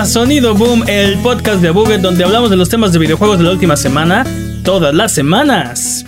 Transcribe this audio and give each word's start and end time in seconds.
A 0.00 0.06
Sonido 0.06 0.54
Boom, 0.54 0.82
el 0.88 1.18
podcast 1.18 1.60
de 1.60 1.68
Buget 1.68 2.00
donde 2.00 2.24
hablamos 2.24 2.48
de 2.48 2.56
los 2.56 2.70
temas 2.70 2.90
de 2.94 2.98
videojuegos 2.98 3.36
de 3.36 3.44
la 3.44 3.50
última 3.50 3.76
semana, 3.76 4.24
todas 4.64 4.94
las 4.94 5.12
semanas. 5.12 6.06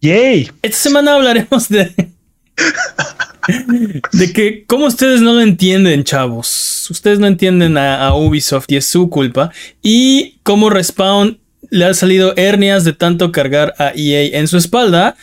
¡Yay! 0.00 0.48
Esta 0.62 0.78
semana 0.78 1.14
hablaremos 1.16 1.68
de. 1.68 1.92
de 4.12 4.32
que, 4.32 4.64
¿cómo 4.68 4.86
ustedes 4.86 5.22
no 5.22 5.32
lo 5.32 5.40
entienden, 5.40 6.04
chavos? 6.04 6.88
Ustedes 6.88 7.18
no 7.18 7.26
entienden 7.26 7.76
a, 7.78 8.06
a 8.06 8.14
Ubisoft 8.14 8.66
y 8.68 8.76
es 8.76 8.86
su 8.86 9.10
culpa. 9.10 9.50
Y 9.82 10.38
cómo 10.44 10.70
Respawn 10.70 11.40
le 11.70 11.86
han 11.86 11.96
salido 11.96 12.32
hernias 12.36 12.84
de 12.84 12.92
tanto 12.92 13.32
cargar 13.32 13.74
a 13.78 13.90
EA 13.96 14.38
en 14.38 14.46
su 14.46 14.56
espalda. 14.56 15.16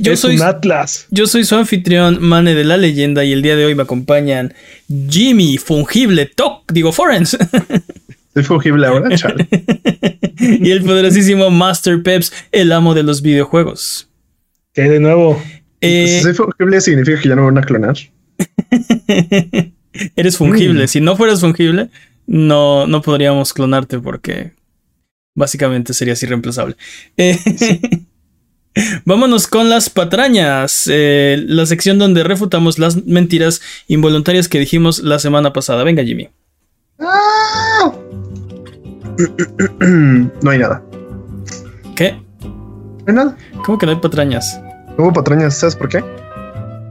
Yo 0.00 0.12
Es 0.12 0.20
soy, 0.20 0.36
un 0.36 0.42
Atlas. 0.42 1.06
yo 1.10 1.26
soy 1.26 1.44
su 1.44 1.56
anfitrión, 1.56 2.18
Mane 2.22 2.54
de 2.54 2.64
la 2.64 2.76
leyenda, 2.76 3.24
y 3.24 3.32
el 3.32 3.42
día 3.42 3.56
de 3.56 3.64
hoy 3.66 3.74
me 3.74 3.82
acompañan 3.82 4.54
Jimmy, 5.08 5.58
Fungible, 5.58 6.26
Toc, 6.26 6.70
digo, 6.72 6.92
Forens, 6.92 7.36
Soy 8.34 8.44
fungible 8.44 8.86
ahora, 8.86 9.14
chale. 9.14 9.46
y 10.38 10.70
el 10.70 10.82
poderosísimo 10.82 11.50
Master 11.50 12.02
Peps, 12.02 12.32
el 12.50 12.72
amo 12.72 12.94
de 12.94 13.02
los 13.02 13.20
videojuegos. 13.20 14.08
Que 14.72 14.88
de 14.88 15.00
nuevo. 15.00 15.42
Eh, 15.82 16.06
Si 16.16 16.22
soy 16.22 16.32
fungible 16.32 16.80
significa 16.80 17.20
que 17.20 17.28
ya 17.28 17.34
no 17.36 17.42
me 17.42 17.48
van 17.50 17.58
a 17.58 17.66
clonar. 17.66 17.94
Eres 20.16 20.38
fungible. 20.38 20.84
Mm. 20.84 20.88
Si 20.88 21.00
no 21.02 21.14
fueras 21.16 21.40
fungible, 21.40 21.90
no, 22.26 22.86
no 22.86 23.02
podríamos 23.02 23.52
clonarte 23.52 23.98
porque 23.98 24.52
básicamente 25.34 25.92
serías 25.92 26.22
irreemplazable. 26.22 26.76
Eh, 27.18 27.38
Vámonos 29.04 29.46
con 29.46 29.68
las 29.68 29.90
patrañas, 29.90 30.88
eh, 30.90 31.42
la 31.46 31.66
sección 31.66 31.98
donde 31.98 32.24
refutamos 32.24 32.78
las 32.78 33.04
mentiras 33.04 33.60
involuntarias 33.86 34.48
que 34.48 34.58
dijimos 34.58 35.00
la 35.00 35.18
semana 35.18 35.52
pasada. 35.52 35.84
Venga, 35.84 36.02
Jimmy. 36.02 36.30
¡Ah! 36.98 37.92
No 40.42 40.50
hay 40.50 40.58
nada. 40.58 40.82
¿Qué? 41.96 42.16
No 42.42 43.04
hay 43.08 43.14
nada. 43.14 43.36
¿Cómo 43.64 43.78
que 43.78 43.86
no 43.86 43.92
hay 43.92 43.98
patrañas? 43.98 44.60
No 44.96 45.04
hubo 45.04 45.12
patrañas, 45.12 45.56
¿sabes 45.56 45.76
por 45.76 45.88
qué? 45.88 46.02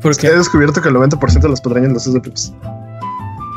Porque 0.01 0.27
He 0.27 0.35
descubierto 0.35 0.81
que 0.81 0.89
el 0.89 0.95
90% 0.95 1.41
de 1.41 1.49
las 1.49 1.61
patrañas 1.61 1.93
las 1.93 2.07
hace 2.07 2.19
Peps. 2.19 2.53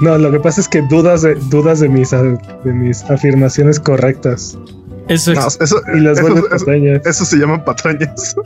No, 0.00 0.18
lo 0.18 0.30
que 0.30 0.40
pasa 0.40 0.60
es 0.60 0.68
que 0.68 0.82
dudas 0.82 1.22
de, 1.22 1.34
dudas 1.50 1.80
de, 1.80 1.88
mis, 1.88 2.10
de 2.10 2.72
mis 2.72 3.02
afirmaciones 3.04 3.78
correctas. 3.78 4.58
Eso, 5.08 5.32
No, 5.34 5.46
eso, 5.48 5.82
Y 5.94 6.00
las 6.00 6.18
eso, 6.18 6.48
patrañas. 6.48 7.06
eso 7.06 7.24
se 7.24 7.36
llaman 7.36 7.64
patrañas. 7.64 8.36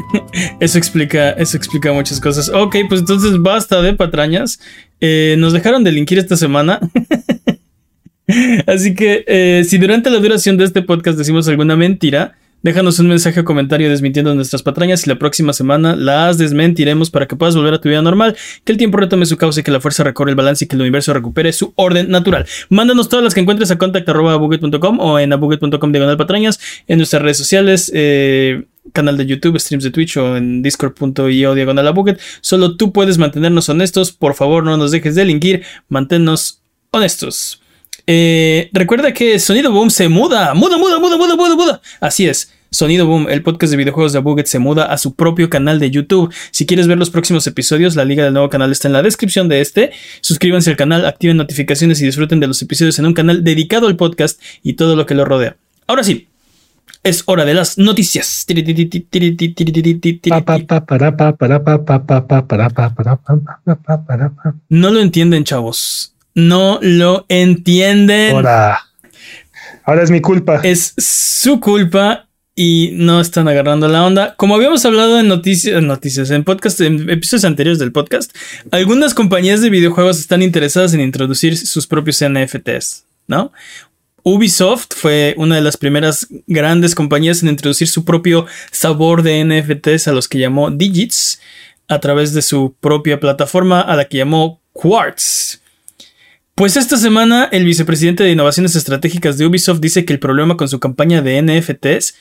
eso 0.60 0.78
explica, 0.78 1.30
eso 1.32 1.56
explica 1.56 1.92
muchas 1.92 2.20
cosas. 2.20 2.48
Ok, 2.48 2.76
pues 2.88 3.00
entonces 3.00 3.40
basta 3.40 3.80
de 3.82 3.94
patrañas. 3.94 4.60
Eh, 5.00 5.36
nos 5.38 5.52
dejaron 5.52 5.84
de 5.84 5.92
linkir 5.92 6.18
esta 6.18 6.36
semana. 6.36 6.80
Así 8.66 8.94
que 8.94 9.24
eh, 9.26 9.64
si 9.68 9.78
durante 9.78 10.10
la 10.10 10.18
duración 10.18 10.56
de 10.56 10.64
este 10.64 10.82
podcast 10.82 11.18
decimos 11.18 11.48
alguna 11.48 11.76
mentira, 11.76 12.36
déjanos 12.62 12.98
un 12.98 13.08
mensaje 13.08 13.40
o 13.40 13.44
comentario 13.44 13.88
desmintiendo 13.88 14.34
nuestras 14.34 14.62
patrañas 14.62 15.06
y 15.06 15.10
la 15.10 15.18
próxima 15.18 15.52
semana 15.52 15.96
las 15.96 16.38
desmentiremos 16.38 17.10
para 17.10 17.26
que 17.26 17.36
puedas 17.36 17.56
volver 17.56 17.74
a 17.74 17.80
tu 17.80 17.88
vida 17.88 18.02
normal, 18.02 18.36
que 18.64 18.72
el 18.72 18.78
tiempo 18.78 18.98
retome 18.98 19.26
su 19.26 19.36
causa 19.36 19.60
y 19.60 19.62
que 19.62 19.70
la 19.70 19.80
fuerza 19.80 20.04
recorre 20.04 20.30
el 20.30 20.36
balance 20.36 20.64
y 20.64 20.68
que 20.68 20.76
el 20.76 20.82
universo 20.82 21.12
recupere 21.12 21.52
su 21.52 21.72
orden 21.76 22.10
natural. 22.10 22.46
Mándanos 22.68 23.08
todas 23.08 23.24
las 23.24 23.34
que 23.34 23.40
encuentres 23.40 23.70
a 23.70 23.78
contact.abuget.com 23.78 25.00
o 25.00 25.18
en 25.18 25.32
abuget.com 25.32 25.92
diagonal 25.92 26.16
patrañas 26.16 26.60
en 26.86 26.98
nuestras 26.98 27.22
redes 27.22 27.38
sociales, 27.38 27.90
eh, 27.94 28.64
canal 28.92 29.16
de 29.16 29.26
YouTube, 29.26 29.58
streams 29.58 29.84
de 29.84 29.90
Twitch 29.90 30.16
o 30.16 30.36
en 30.36 30.62
discord.io 30.62 31.54
diagonal 31.54 31.88
abuget. 31.88 32.20
Solo 32.40 32.76
tú 32.76 32.92
puedes 32.92 33.18
mantenernos 33.18 33.68
honestos. 33.68 34.12
Por 34.12 34.34
favor, 34.34 34.64
no 34.64 34.76
nos 34.76 34.90
dejes 34.90 35.14
de 35.14 35.24
linkir. 35.24 35.62
Manténnos 35.88 36.62
honestos. 36.90 37.61
Eh, 38.06 38.70
recuerda 38.72 39.12
que 39.12 39.38
Sonido 39.38 39.72
Boom 39.72 39.90
se 39.90 40.08
muda, 40.08 40.54
muda, 40.54 40.76
muda, 40.76 40.98
muda, 40.98 41.16
muda, 41.16 41.36
muda, 41.36 41.56
muda. 41.56 41.82
Así 42.00 42.26
es. 42.26 42.52
Sonido 42.72 43.06
Boom, 43.06 43.28
el 43.28 43.42
podcast 43.42 43.70
de 43.70 43.76
videojuegos 43.76 44.12
de 44.12 44.18
Abuget, 44.18 44.46
se 44.46 44.58
muda 44.58 44.86
a 44.86 44.96
su 44.96 45.14
propio 45.14 45.50
canal 45.50 45.78
de 45.78 45.90
YouTube. 45.90 46.32
Si 46.52 46.64
quieres 46.64 46.86
ver 46.86 46.96
los 46.96 47.10
próximos 47.10 47.46
episodios, 47.46 47.96
la 47.96 48.06
liga 48.06 48.24
del 48.24 48.32
nuevo 48.32 48.48
canal 48.48 48.72
está 48.72 48.88
en 48.88 48.94
la 48.94 49.02
descripción 49.02 49.46
de 49.48 49.60
este. 49.60 49.92
Suscríbanse 50.22 50.70
al 50.70 50.76
canal, 50.76 51.04
activen 51.04 51.36
notificaciones 51.36 52.00
y 52.00 52.06
disfruten 52.06 52.40
de 52.40 52.46
los 52.46 52.62
episodios 52.62 52.98
en 52.98 53.04
un 53.04 53.12
canal 53.12 53.44
dedicado 53.44 53.88
al 53.88 53.96
podcast 53.96 54.40
y 54.62 54.72
todo 54.72 54.96
lo 54.96 55.04
que 55.04 55.14
lo 55.14 55.26
rodea. 55.26 55.56
Ahora 55.86 56.02
sí, 56.02 56.28
es 57.02 57.24
hora 57.26 57.44
de 57.44 57.52
las 57.52 57.76
noticias. 57.76 58.46
No 64.70 64.90
lo 64.90 65.00
entienden, 65.00 65.44
chavos. 65.44 66.11
No 66.34 66.78
lo 66.82 67.26
entienden. 67.28 68.34
Ahora. 68.36 68.80
Ahora 69.84 70.02
es 70.02 70.10
mi 70.10 70.20
culpa. 70.20 70.60
es 70.62 70.94
su 70.96 71.60
culpa 71.60 72.26
y 72.54 72.90
no 72.94 73.20
están 73.20 73.48
agarrando 73.48 73.88
la 73.88 74.04
onda. 74.04 74.34
Como 74.36 74.54
habíamos 74.54 74.84
hablado 74.84 75.18
en 75.18 75.28
noticias, 75.28 75.82
noticias, 75.82 76.30
en 76.30 76.44
podcast, 76.44 76.80
en 76.80 77.08
episodios 77.10 77.44
anteriores 77.44 77.78
del 77.78 77.92
podcast, 77.92 78.34
algunas 78.70 79.14
compañías 79.14 79.60
de 79.60 79.70
videojuegos 79.70 80.18
están 80.18 80.42
interesadas 80.42 80.94
en 80.94 81.00
introducir 81.00 81.56
sus 81.56 81.86
propios 81.86 82.22
NFTs, 82.22 83.04
¿no? 83.26 83.52
Ubisoft 84.24 84.94
fue 84.94 85.34
una 85.36 85.56
de 85.56 85.62
las 85.62 85.76
primeras 85.76 86.28
grandes 86.46 86.94
compañías 86.94 87.42
en 87.42 87.48
introducir 87.48 87.88
su 87.88 88.04
propio 88.04 88.46
sabor 88.70 89.22
de 89.22 89.44
NFTs 89.44 90.06
a 90.06 90.12
los 90.12 90.28
que 90.28 90.38
llamó 90.38 90.70
Digits 90.70 91.40
a 91.88 91.98
través 91.98 92.32
de 92.32 92.42
su 92.42 92.76
propia 92.80 93.18
plataforma 93.18 93.80
a 93.80 93.96
la 93.96 94.04
que 94.04 94.18
llamó 94.18 94.60
Quartz. 94.72 95.61
Pues 96.54 96.76
esta 96.76 96.96
semana 96.96 97.48
el 97.50 97.64
vicepresidente 97.64 98.22
de 98.24 98.30
Innovaciones 98.32 98.76
Estratégicas 98.76 99.38
de 99.38 99.46
Ubisoft 99.46 99.80
dice 99.80 100.04
que 100.04 100.12
el 100.12 100.18
problema 100.18 100.56
con 100.56 100.68
su 100.68 100.78
campaña 100.80 101.22
de 101.22 101.40
NFTs 101.40 102.14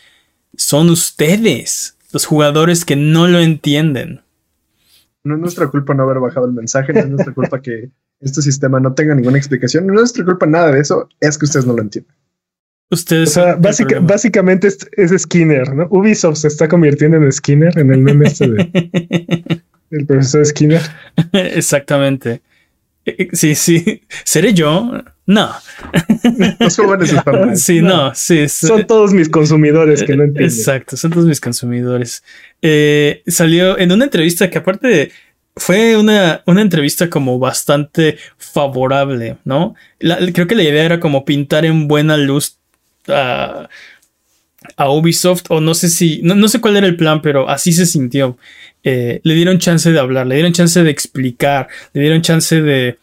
son 0.56 0.90
ustedes, 0.90 1.98
los 2.14 2.26
jugadores 2.26 2.86
que 2.86 2.96
no 2.96 3.28
lo 3.28 3.40
entienden. 3.40 4.22
No 5.24 5.36
es 5.36 5.42
nuestra 5.42 5.68
culpa 5.68 5.94
no 5.94 6.04
haber 6.04 6.20
bajado 6.20 6.48
el 6.48 6.54
mensaje, 6.54 6.94
no 6.94 7.00
es 7.02 7.10
nuestra 7.10 7.34
culpa 7.34 7.62
que 7.62 7.90
este 8.22 8.42
sistema 8.42 8.80
no 8.80 8.94
tenga 8.94 9.14
ninguna 9.16 9.38
explicación, 9.38 9.86
no 9.86 9.94
es 9.94 10.00
nuestra 10.00 10.26
culpa 10.26 10.46
nada 10.46 10.72
de 10.72 10.80
eso, 10.80 11.10
es 11.20 11.38
que 11.38 11.46
ustedes 11.46 11.66
no 11.66 11.74
lo 11.74 11.82
entienden. 11.82 12.16
O 12.90 12.96
Ustedes 12.96 13.34
sea, 13.34 13.52
el 13.52 13.60
básica- 13.60 13.88
problema. 13.90 14.08
básicamente 14.08 14.68
es, 14.68 14.78
es 14.98 15.22
Skinner, 15.22 15.74
¿no? 15.74 15.88
Ubisoft 15.92 16.38
se 16.40 16.48
está 16.48 16.68
convirtiendo 16.68 17.18
en 17.18 17.32
Skinner, 17.32 17.78
en 17.80 17.92
el 17.94 18.00
meme 18.00 18.28
este 18.28 18.50
de, 18.50 19.62
del 19.90 20.06
profesor 20.06 20.46
Skinner. 20.46 20.82
Exactamente. 21.34 22.42
Eh, 23.06 23.16
eh, 23.18 23.30
Sí, 23.34 23.56
sí. 23.56 24.02
¿Seré 24.24 24.54
yo? 24.54 24.92
No. 25.26 25.52
Los 26.60 26.76
jóvenes 26.78 27.12
están 27.14 27.48
mal. 27.48 27.58
Sí, 27.58 27.82
no, 27.82 28.14
sí. 28.14 28.48
Son 28.50 28.86
todos 28.86 29.14
mis 29.14 29.30
consumidores 29.30 30.04
que 30.04 30.16
no 30.16 30.24
entienden. 30.24 30.46
Exacto, 30.58 30.98
son 30.98 31.12
todos 31.12 31.26
mis 31.26 31.40
consumidores. 31.40 32.24
Eh, 32.62 33.24
salió 33.28 33.78
en 33.80 33.92
una 33.92 34.06
entrevista 34.06 34.50
que 34.50 34.58
aparte 34.58 34.88
de- 34.88 35.12
fue 35.58 35.98
una, 35.98 36.44
una 36.46 36.62
entrevista 36.62 37.10
como 37.10 37.38
bastante 37.38 38.18
favorable, 38.38 39.38
¿no? 39.44 39.76
La- 40.00 40.18
creo 40.32 40.48
que 40.48 40.56
la 40.56 40.64
idea 40.64 40.84
era 40.86 41.00
como 41.00 41.26
pintar 41.26 41.66
en 41.66 41.88
buena 41.90 42.16
luz 42.18 42.58
a, 43.08 43.68
a 44.78 44.90
Ubisoft, 44.92 45.44
o 45.50 45.60
no 45.60 45.74
sé 45.74 45.90
si, 45.90 46.22
no, 46.24 46.36
no 46.36 46.48
sé 46.48 46.62
cuál 46.62 46.78
era 46.78 46.88
el 46.88 46.96
plan, 46.96 47.22
pero 47.22 47.50
así 47.50 47.74
se 47.74 47.86
sintió. 47.86 48.38
Eh, 48.84 49.20
le 49.24 49.34
dieron 49.36 49.60
chance 49.60 49.92
de 49.92 50.00
hablar, 50.00 50.26
le 50.26 50.36
dieron 50.36 50.54
chance 50.54 50.82
de 50.84 50.90
explicar, 50.90 51.68
le 51.94 52.02
dieron 52.02 52.22
chance 52.22 52.62
de, 52.62 52.98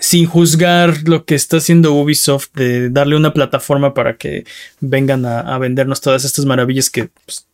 sin 0.00 0.26
juzgar 0.26 1.02
lo 1.04 1.24
que 1.24 1.34
está 1.34 1.58
haciendo 1.58 1.92
Ubisoft, 1.94 2.48
de 2.54 2.90
darle 2.90 3.16
una 3.16 3.32
plataforma 3.32 3.94
para 3.94 4.16
que 4.16 4.44
vengan 4.80 5.24
a, 5.24 5.56
vendernos 5.58 6.00
todas 6.00 6.24
estas 6.24 6.44
maravillas 6.44 6.90
que 6.90 7.10
pues, 7.24 7.46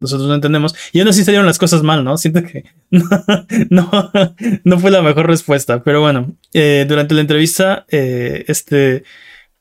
nosotros 0.00 0.28
no 0.28 0.34
entendemos. 0.34 0.74
Y 0.92 1.00
aún 1.00 1.08
así 1.08 1.24
salieron 1.24 1.46
las 1.46 1.58
cosas 1.58 1.82
mal, 1.82 2.04
¿no? 2.04 2.18
Siento 2.18 2.42
que 2.42 2.64
no 3.70 4.78
fue 4.78 4.90
la 4.90 5.02
mejor 5.02 5.26
respuesta. 5.26 5.82
Pero 5.82 6.00
bueno, 6.00 6.34
eh, 6.52 6.84
durante 6.88 7.14
la 7.14 7.20
entrevista, 7.20 7.86
eh, 7.88 8.44
este, 8.48 9.04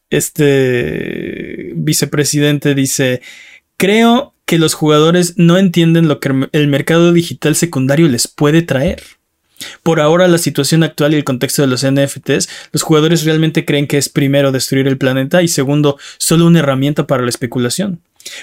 este 0.10 1.72
vicepresidente 1.76 2.74
dice, 2.74 3.22
creo 3.78 4.34
que 4.46 4.58
los 4.58 4.74
jugadores 4.74 5.36
no 5.38 5.58
entienden 5.58 6.08
lo 6.08 6.20
que 6.20 6.48
el 6.52 6.68
mercado 6.68 7.14
digital 7.14 7.56
secundario 7.56 8.08
les 8.08 8.28
puede 8.28 8.62
traer. 8.62 9.02
Por 9.84 10.00
ahora, 10.00 10.28
la 10.28 10.38
situación 10.38 10.84
actual 10.84 11.14
y 11.14 11.18
el 11.18 11.24
contexto 11.24 11.62
de 11.62 11.68
los 11.68 11.86
NFTs, 11.86 12.50
los 12.72 12.84
jugadores 12.84 13.24
realmente 13.26 13.66
creen 13.66 13.88
que 13.88 13.98
es 13.98 14.10
primero 14.10 14.52
destruir 14.52 14.88
el 14.88 14.98
planeta 14.98 15.42
y 15.42 15.48
segundo, 15.48 15.98
solo 16.18 16.46
una 16.46 16.60
herramienta 16.60 17.08
para 17.08 17.24
la 17.24 17.30
especulación. 17.30 18.02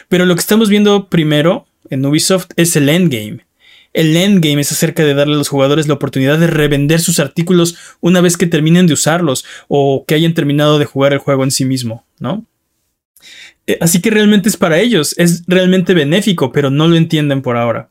Pero 0.09 0.27
lo 0.27 0.35
que 0.35 0.41
estamos 0.41 0.69
viendo 0.69 1.09
primero 1.09 1.67
en 1.91 2.05
Ubisoft 2.05 2.49
es 2.57 2.77
el 2.77 2.89
endgame. 2.89 3.47
El 3.95 4.17
endgame 4.17 4.61
es 4.61 4.71
acerca 4.71 5.05
de 5.05 5.15
darle 5.15 5.35
a 5.35 5.39
los 5.39 5.49
jugadores 5.49 5.89
la 5.89 5.95
oportunidad 5.95 6.39
de 6.39 6.47
revender 6.47 7.01
sus 7.01 7.19
artículos 7.19 7.77
una 8.01 8.21
vez 8.21 8.37
que 8.37 8.47
terminen 8.47 8.87
de 8.87 8.93
usarlos 8.93 9.45
o 9.67 10.05
que 10.07 10.15
hayan 10.15 10.35
terminado 10.35 10.79
de 10.79 10.85
jugar 10.85 11.13
el 11.13 11.19
juego 11.19 11.43
en 11.43 11.51
sí 11.51 11.65
mismo, 11.65 12.05
¿no? 12.19 12.45
Eh, 13.67 13.79
Así 13.81 14.01
que 14.01 14.11
realmente 14.11 14.49
es 14.49 14.57
para 14.57 14.79
ellos, 14.79 15.15
es 15.19 15.43
realmente 15.47 15.95
benéfico, 15.95 16.53
pero 16.53 16.71
no 16.71 16.87
lo 16.87 16.97
entienden 16.97 17.43
por 17.43 17.57
ahora. 17.57 17.89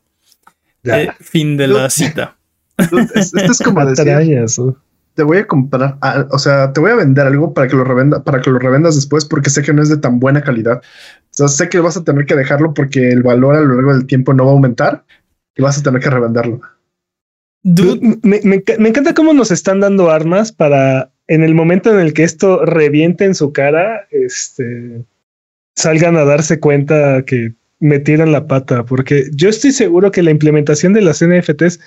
Eh, 0.83 1.09
fin 1.19 1.57
de 1.57 1.67
la 1.67 1.89
cita. 1.89 2.36
Esto 2.77 2.97
es, 3.19 3.61
como 3.63 3.85
decir, 3.85 4.05
te 5.17 5.23
voy 5.23 5.37
a 5.37 5.47
comprar, 5.47 5.97
o 6.29 6.37
sea, 6.37 6.71
te 6.73 6.79
voy 6.79 6.91
a 6.91 6.95
vender 6.95 7.25
algo 7.25 7.51
para 7.51 7.67
que 7.67 7.75
lo 7.75 7.83
revenda, 7.83 8.23
para 8.23 8.39
que 8.39 8.51
lo 8.51 8.59
revendas 8.59 8.95
después, 8.95 9.25
porque 9.25 9.49
sé 9.49 9.63
que 9.63 9.73
no 9.73 9.81
es 9.81 9.89
de 9.89 9.97
tan 9.97 10.19
buena 10.19 10.43
calidad. 10.43 10.77
O 10.77 11.31
sea, 11.31 11.47
sé 11.47 11.69
que 11.69 11.79
vas 11.79 11.97
a 11.97 12.03
tener 12.03 12.27
que 12.27 12.35
dejarlo 12.35 12.75
porque 12.75 13.09
el 13.09 13.23
valor 13.23 13.55
a 13.55 13.61
lo 13.61 13.73
largo 13.73 13.93
del 13.93 14.05
tiempo 14.05 14.33
no 14.33 14.45
va 14.45 14.51
a 14.51 14.53
aumentar 14.53 15.05
y 15.55 15.63
vas 15.63 15.79
a 15.79 15.83
tener 15.83 16.01
que 16.01 16.11
revenderlo. 16.11 16.61
me, 17.63 18.41
me, 18.43 18.89
encanta 18.89 19.15
cómo 19.15 19.33
nos 19.33 19.49
están 19.49 19.79
dando 19.79 20.11
armas 20.11 20.51
para 20.51 21.09
en 21.27 21.43
el 21.43 21.55
momento 21.55 21.91
en 21.91 21.99
el 21.99 22.13
que 22.13 22.23
esto 22.23 22.63
reviente 22.63 23.25
en 23.25 23.33
su 23.33 23.51
cara, 23.51 24.07
este 24.11 25.03
salgan 25.75 26.15
a 26.17 26.25
darse 26.25 26.59
cuenta 26.59 27.23
que 27.23 27.53
me 27.79 27.99
tiran 27.99 28.31
la 28.31 28.47
pata, 28.47 28.83
porque 28.85 29.29
yo 29.33 29.49
estoy 29.49 29.71
seguro 29.71 30.11
que 30.11 30.23
la 30.23 30.31
implementación 30.31 30.93
de 30.93 31.01
las 31.01 31.23
NFTs 31.23 31.79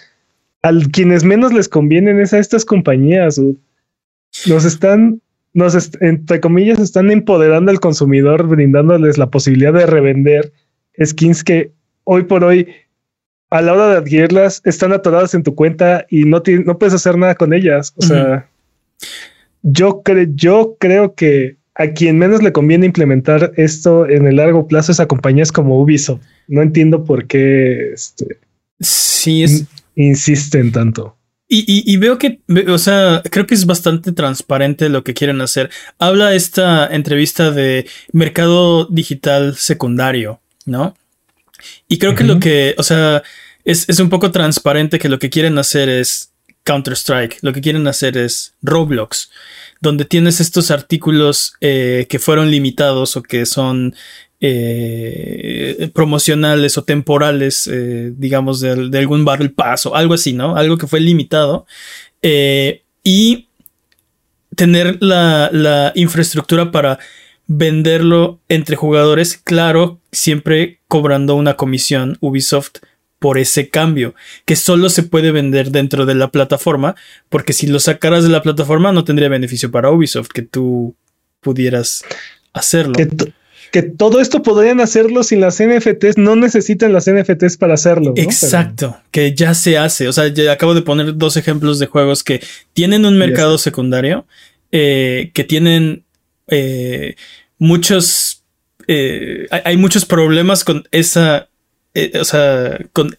a 0.63 0.73
quienes 0.93 1.25
menos 1.25 1.53
les 1.53 1.69
convienen 1.69 2.21
es 2.21 2.33
a 2.33 2.39
estas 2.39 2.65
compañías. 2.65 3.41
Nos 4.47 4.65
están, 4.65 5.21
nos 5.55 5.91
entre 6.01 6.41
comillas, 6.41 6.79
están 6.79 7.11
empoderando 7.11 7.71
al 7.71 7.81
consumidor, 7.81 8.47
brindándoles 8.47 9.19
la 9.19 9.31
posibilidad 9.31 9.73
de 9.73 9.87
revender 9.87 10.53
skins 11.03 11.45
que 11.45 11.73
hoy 12.05 12.25
por 12.25 12.45
hoy, 12.45 12.69
a 13.51 13.63
la 13.63 13.73
hora 13.73 13.89
de 13.89 13.97
adquirirlas, 13.99 14.61
están 14.65 14.93
atoradas 14.93 15.35
en 15.35 15.43
tu 15.43 15.55
cuenta 15.55 16.07
y 16.09 16.25
no, 16.25 16.43
no 16.65 16.79
puedes 16.79 16.95
hacer 16.95 17.17
nada 17.17 17.35
con 17.35 17.53
ellas. 17.53 17.95
O 17.97 18.03
sea, 18.03 18.49
yo, 19.63 20.03
yo 20.35 20.77
creo 20.79 21.15
que 21.15 21.57
a 21.75 21.89
quien 21.93 22.19
menos 22.19 22.43
le 22.43 22.53
conviene 22.53 22.87
implementar 22.87 23.53
esto 23.57 24.09
en 24.09 24.27
el 24.27 24.37
largo 24.37 24.67
plazo 24.67 24.93
es 24.93 25.01
a 25.01 25.09
compañías 25.09 25.51
como 25.51 25.81
Ubisoft. 25.81 26.21
No 26.47 26.63
entiendo 26.63 27.05
por 27.05 27.27
qué 27.27 27.93
este, 27.93 28.39
sí 28.81 29.43
es, 29.45 29.67
insisten 29.95 30.73
tanto. 30.73 31.17
Y, 31.53 31.97
veo 31.97 32.17
que, 32.17 32.43
o 32.69 32.79
sea, 32.79 33.23
creo 33.29 33.45
que 33.45 33.57
es 33.57 33.67
bastante 33.67 34.13
transparente 34.13 34.89
lo 34.89 35.03
que 35.03 35.15
quieren 35.15 35.41
hacer. 35.41 35.69
Habla 35.99 36.37
esta 36.37 36.87
entrevista 36.87 37.51
de 37.51 37.89
mercado 38.13 38.85
digital 38.85 39.57
secundario, 39.57 40.41
¿no? 40.65 40.95
Y 41.89 41.99
creo 41.99 42.15
que 42.15 42.23
lo 42.23 42.39
que, 42.39 42.77
o 42.79 42.85
sea, 42.85 43.25
es, 43.65 43.89
es, 43.89 43.99
un 43.99 44.11
poco 44.11 44.31
transparente 44.31 45.01
que 45.01 45.09
lo 45.09 45.19
que 45.19 45.29
quieren 45.29 45.59
hacer 45.59 45.89
es 45.89 46.31
Counter-Strike, 46.63 47.39
lo 47.43 47.53
que 47.53 47.61
quieren 47.61 47.87
hacer 47.89 48.17
es 48.17 48.55
Roblox, 48.63 49.31
donde 49.81 50.05
tienes 50.05 50.41
estos 50.41 50.71
artículos 50.71 51.55
eh, 51.61 52.07
que 52.09 52.19
fueron 52.19 52.51
limitados 52.51 53.17
o 53.17 53.23
que 53.23 53.47
son 53.47 53.95
eh, 54.43 55.91
promocionales 55.93 56.79
o 56.79 56.85
temporales, 56.85 57.69
eh, 57.71 58.13
digamos, 58.17 58.61
de, 58.61 58.99
algún 58.99 59.25
Battle 59.25 59.51
Pass 59.51 59.87
o 59.87 59.95
algo 59.95 60.15
así, 60.15 60.33
¿no? 60.33 60.57
Algo 60.57 60.79
que 60.79 60.87
fue 60.87 61.01
limitado. 61.01 61.67
Eh, 62.23 62.83
y 63.05 63.49
tener 64.57 64.99
la, 65.01 65.93
infraestructura 65.95 66.71
para 66.71 66.99
venderlo 67.47 68.41
entre 68.49 68.77
jugadores, 68.77 69.37
claro, 69.37 70.01
siempre 70.13 70.81
cobrando 70.89 71.35
una 71.35 71.57
comisión 71.57 72.17
Ubisoft 72.21 72.79
por 73.19 73.37
ese 73.37 73.69
cambio, 73.69 74.15
que 74.47 74.57
solo 74.57 74.89
se 74.89 75.03
puede 75.03 75.33
vender 75.33 75.71
dentro 75.71 76.07
de 76.07 76.15
la 76.15 76.31
plataforma, 76.31 76.95
porque 77.29 77.53
si 77.53 77.67
lo 77.67 77.79
sacaras 77.79 78.25
de 78.25 78.31
la 78.31 78.43
plataforma 78.43 78.93
no 78.93 79.05
tendría 79.05 79.29
beneficio 79.29 79.71
para 79.71 79.91
Ubisoft 79.91 80.29
que 80.29 80.43
tú 80.43 80.95
pudieras 81.41 82.03
hacerlo 82.55 82.95
todo 83.97 84.21
esto 84.21 84.43
podrían 84.43 84.81
hacerlo 84.81 85.23
sin 85.23 85.41
las 85.41 85.63
NFTs, 85.63 86.19
no 86.19 86.35
necesitan 86.35 86.93
las 86.93 87.09
NFTs 87.11 87.57
para 87.57 87.75
hacerlo. 87.75 88.13
Exacto, 88.17 88.97
que 89.11 89.35
ya 89.35 89.55
se 89.55 89.79
hace. 89.79 90.09
O 90.09 90.13
sea, 90.13 90.29
ya 90.29 90.53
acabo 90.53 90.75
de 90.75 90.83
poner 90.83 91.17
dos 91.17 91.37
ejemplos 91.37 91.79
de 91.79 91.87
juegos 91.87 92.25
que 92.25 92.43
tienen 92.73 93.05
un 93.05 93.17
mercado 93.17 93.59
secundario, 93.59 94.27
eh, 94.73 95.31
que 95.35 95.45
tienen 95.45 96.05
eh, 96.49 97.15
muchos, 97.59 98.43
eh, 98.89 99.47
hay, 99.51 99.77
muchos 99.77 100.05
problemas 100.05 100.65
con 100.65 100.89
esa, 100.91 101.49
o 102.21 102.25
sea, 102.25 102.79
con 102.93 103.17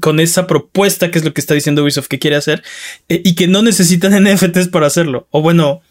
con 0.00 0.20
esa 0.20 0.46
propuesta 0.46 1.10
que 1.10 1.18
es 1.18 1.24
lo 1.24 1.34
que 1.34 1.40
está 1.40 1.54
diciendo 1.54 1.82
Ubisoft 1.82 2.06
que 2.06 2.20
quiere 2.20 2.36
hacer 2.36 2.62
y 3.08 3.34
que 3.34 3.48
no 3.48 3.62
necesitan 3.62 4.12
NFTs 4.24 4.68
para 4.68 4.86
hacerlo. 4.86 5.26
O 5.32 5.42
bueno, 5.42 5.82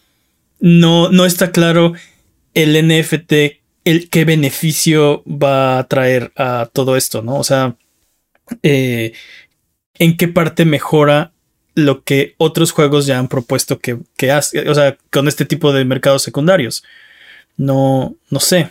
no, 0.61 1.09
no 1.09 1.25
está 1.25 1.51
claro 1.51 1.93
el 2.57 2.87
NFT, 2.87 3.33
el 3.83 4.09
qué 4.09 4.25
beneficio 4.25 5.23
va 5.27 5.77
a 5.77 5.87
traer 5.87 6.31
a 6.35 6.67
todo 6.73 6.97
esto, 6.97 7.21
¿no? 7.21 7.35
O 7.35 7.43
sea, 7.43 7.75
eh, 8.63 9.13
en 9.99 10.17
qué 10.17 10.27
parte 10.27 10.65
mejora 10.65 11.33
lo 11.75 12.03
que 12.03 12.33
otros 12.37 12.71
juegos 12.71 13.05
ya 13.05 13.19
han 13.19 13.27
propuesto 13.27 13.77
que, 13.77 13.99
que 14.17 14.31
hace, 14.31 14.67
o 14.67 14.73
sea, 14.73 14.97
con 15.11 15.27
este 15.27 15.45
tipo 15.45 15.71
de 15.71 15.85
mercados 15.85 16.23
secundarios. 16.23 16.83
No, 17.57 18.15
no 18.31 18.39
sé. 18.39 18.69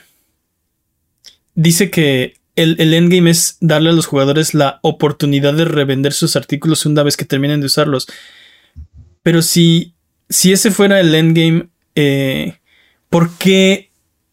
Dice 1.54 1.88
que 1.88 2.34
el, 2.56 2.74
el, 2.80 2.92
endgame 2.92 3.30
es 3.30 3.56
darle 3.60 3.90
a 3.90 3.92
los 3.92 4.06
jugadores 4.06 4.52
la 4.52 4.80
oportunidad 4.82 5.54
de 5.54 5.64
revender 5.64 6.12
sus 6.12 6.34
artículos 6.34 6.86
una 6.86 7.04
vez 7.04 7.16
que 7.16 7.24
terminen 7.24 7.60
de 7.60 7.66
usarlos. 7.66 8.08
Pero 9.22 9.42
si, 9.42 9.94
si 10.28 10.52
ese 10.52 10.72
fuera 10.72 10.98
el 10.98 11.14
endgame, 11.14 11.68
eh, 11.94 12.58
¿por 13.10 13.30
qué 13.38 13.90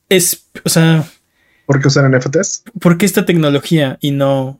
es, 0.09 0.45
o 0.63 0.69
sea... 0.69 1.05
¿Por 1.65 1.81
qué 1.81 1.87
usar 1.87 2.09
NFTs? 2.09 2.63
¿Por 2.79 2.97
qué 2.97 3.05
esta 3.05 3.25
tecnología 3.25 3.97
y 4.01 4.11
no 4.11 4.59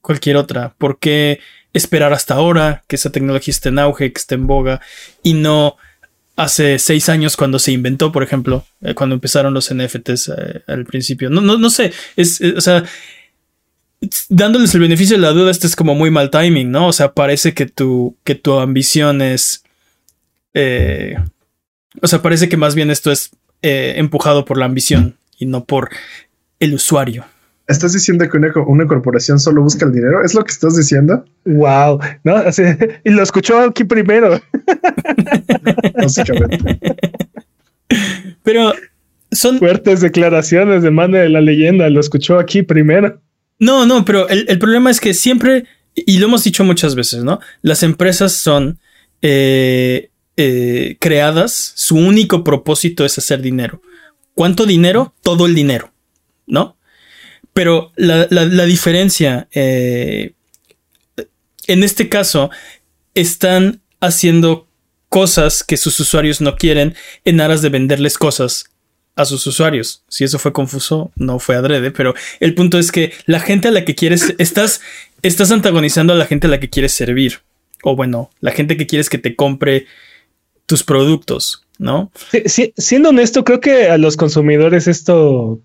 cualquier 0.00 0.36
otra? 0.36 0.74
¿Por 0.76 0.98
qué 0.98 1.40
esperar 1.72 2.12
hasta 2.12 2.34
ahora 2.34 2.84
que 2.86 2.96
esa 2.96 3.10
tecnología 3.10 3.52
esté 3.52 3.70
en 3.70 3.78
auge, 3.78 4.12
que 4.12 4.18
esté 4.18 4.34
en 4.34 4.46
boga 4.46 4.80
y 5.22 5.34
no 5.34 5.76
hace 6.36 6.78
seis 6.78 7.08
años 7.08 7.36
cuando 7.36 7.58
se 7.58 7.72
inventó, 7.72 8.12
por 8.12 8.22
ejemplo, 8.22 8.66
eh, 8.82 8.94
cuando 8.94 9.14
empezaron 9.14 9.54
los 9.54 9.72
NFTs 9.72 10.28
eh, 10.28 10.62
al 10.66 10.84
principio? 10.84 11.30
No, 11.30 11.40
no, 11.40 11.58
no 11.58 11.70
sé, 11.70 11.92
es, 12.16 12.40
o 12.40 12.60
sea, 12.60 12.84
dándoles 14.28 14.74
el 14.74 14.80
beneficio 14.80 15.16
de 15.16 15.22
la 15.22 15.30
duda, 15.30 15.50
este 15.50 15.66
es 15.66 15.76
como 15.76 15.94
muy 15.94 16.10
mal 16.10 16.30
timing, 16.30 16.70
¿no? 16.70 16.88
O 16.88 16.92
sea, 16.92 17.12
parece 17.12 17.54
que 17.54 17.66
tu, 17.66 18.16
que 18.24 18.34
tu 18.34 18.58
ambición 18.58 19.22
es... 19.22 19.64
Eh, 20.54 21.16
o 22.00 22.06
sea, 22.06 22.22
parece 22.22 22.48
que 22.48 22.56
más 22.56 22.74
bien 22.74 22.90
esto 22.90 23.12
es 23.12 23.30
eh, 23.62 23.94
empujado 23.96 24.44
por 24.44 24.58
la 24.58 24.64
ambición 24.64 25.16
y 25.38 25.46
no 25.46 25.64
por 25.64 25.90
el 26.60 26.74
usuario. 26.74 27.24
¿Estás 27.68 27.92
diciendo 27.92 28.28
que 28.28 28.36
una, 28.36 28.86
corporación 28.86 29.38
solo 29.38 29.62
busca 29.62 29.86
el 29.86 29.92
dinero? 29.92 30.24
¿Es 30.24 30.34
lo 30.34 30.42
que 30.44 30.50
estás 30.50 30.76
diciendo? 30.76 31.24
Wow, 31.44 32.00
no, 32.24 32.42
y 33.04 33.10
lo 33.10 33.22
escuchó 33.22 33.60
aquí 33.60 33.84
primero. 33.84 34.34
Pero 38.42 38.72
son 39.30 39.58
fuertes 39.58 40.00
declaraciones 40.00 40.82
de 40.82 40.90
mano 40.90 41.18
de 41.18 41.28
la 41.28 41.40
leyenda. 41.40 41.88
Lo 41.88 42.00
escuchó 42.00 42.38
aquí 42.38 42.62
primero. 42.62 43.20
No, 43.58 43.86
no, 43.86 44.04
pero 44.04 44.28
el, 44.28 44.44
el, 44.48 44.58
problema 44.58 44.90
es 44.90 45.00
que 45.00 45.14
siempre, 45.14 45.66
y 45.94 46.18
lo 46.18 46.26
hemos 46.26 46.42
dicho 46.42 46.64
muchas 46.64 46.96
veces, 46.96 47.22
¿no? 47.22 47.38
Las 47.60 47.84
empresas 47.84 48.32
son 48.32 48.80
eh, 49.22 50.10
eh, 50.36 50.96
creadas, 50.98 51.72
su 51.76 51.96
único 51.96 52.44
propósito 52.44 53.04
es 53.04 53.18
hacer 53.18 53.42
dinero. 53.42 53.82
¿Cuánto 54.34 54.66
dinero? 54.66 55.14
Todo 55.22 55.46
el 55.46 55.54
dinero, 55.54 55.92
¿no? 56.46 56.76
Pero 57.52 57.92
la, 57.96 58.26
diferencia, 58.64 59.48
eh, 59.52 60.32
en 61.66 61.82
este 61.82 62.08
caso, 62.08 62.50
están 63.14 63.82
haciendo 64.00 64.68
cosas 65.10 65.62
que 65.62 65.76
sus 65.76 66.00
usuarios 66.00 66.40
no 66.40 66.56
quieren 66.56 66.94
en 67.26 67.42
aras 67.42 67.60
de 67.60 67.68
venderles 67.68 68.16
cosas 68.16 68.70
a 69.16 69.26
sus 69.26 69.46
usuarios. 69.46 70.02
Si 70.08 70.24
eso 70.24 70.38
fue 70.38 70.54
confuso, 70.54 71.12
no 71.14 71.38
fue 71.38 71.56
adrede, 71.56 71.90
pero 71.90 72.14
el 72.40 72.54
punto 72.54 72.78
es 72.78 72.90
que 72.90 73.12
la 73.26 73.40
gente 73.40 73.68
a 73.68 73.70
la 73.70 73.84
que 73.84 73.94
quieres, 73.94 74.34
estás, 74.38 74.80
estás 75.20 75.50
antagonizando 75.50 76.14
a 76.14 76.16
la 76.16 76.24
gente 76.24 76.46
a 76.46 76.50
la 76.50 76.60
que 76.60 76.70
quieres 76.70 76.92
servir. 76.92 77.40
O 77.82 77.94
bueno, 77.96 78.30
la 78.40 78.52
gente 78.52 78.78
que 78.78 78.86
quieres 78.86 79.10
que 79.10 79.18
te 79.18 79.36
compre 79.36 79.86
tus 80.66 80.84
productos, 80.84 81.66
¿no? 81.78 82.10
siendo 82.76 83.10
honesto, 83.10 83.44
creo 83.44 83.60
que 83.60 83.88
a 83.88 83.98
los 83.98 84.16
consumidores 84.16 84.86
esto 84.86 85.60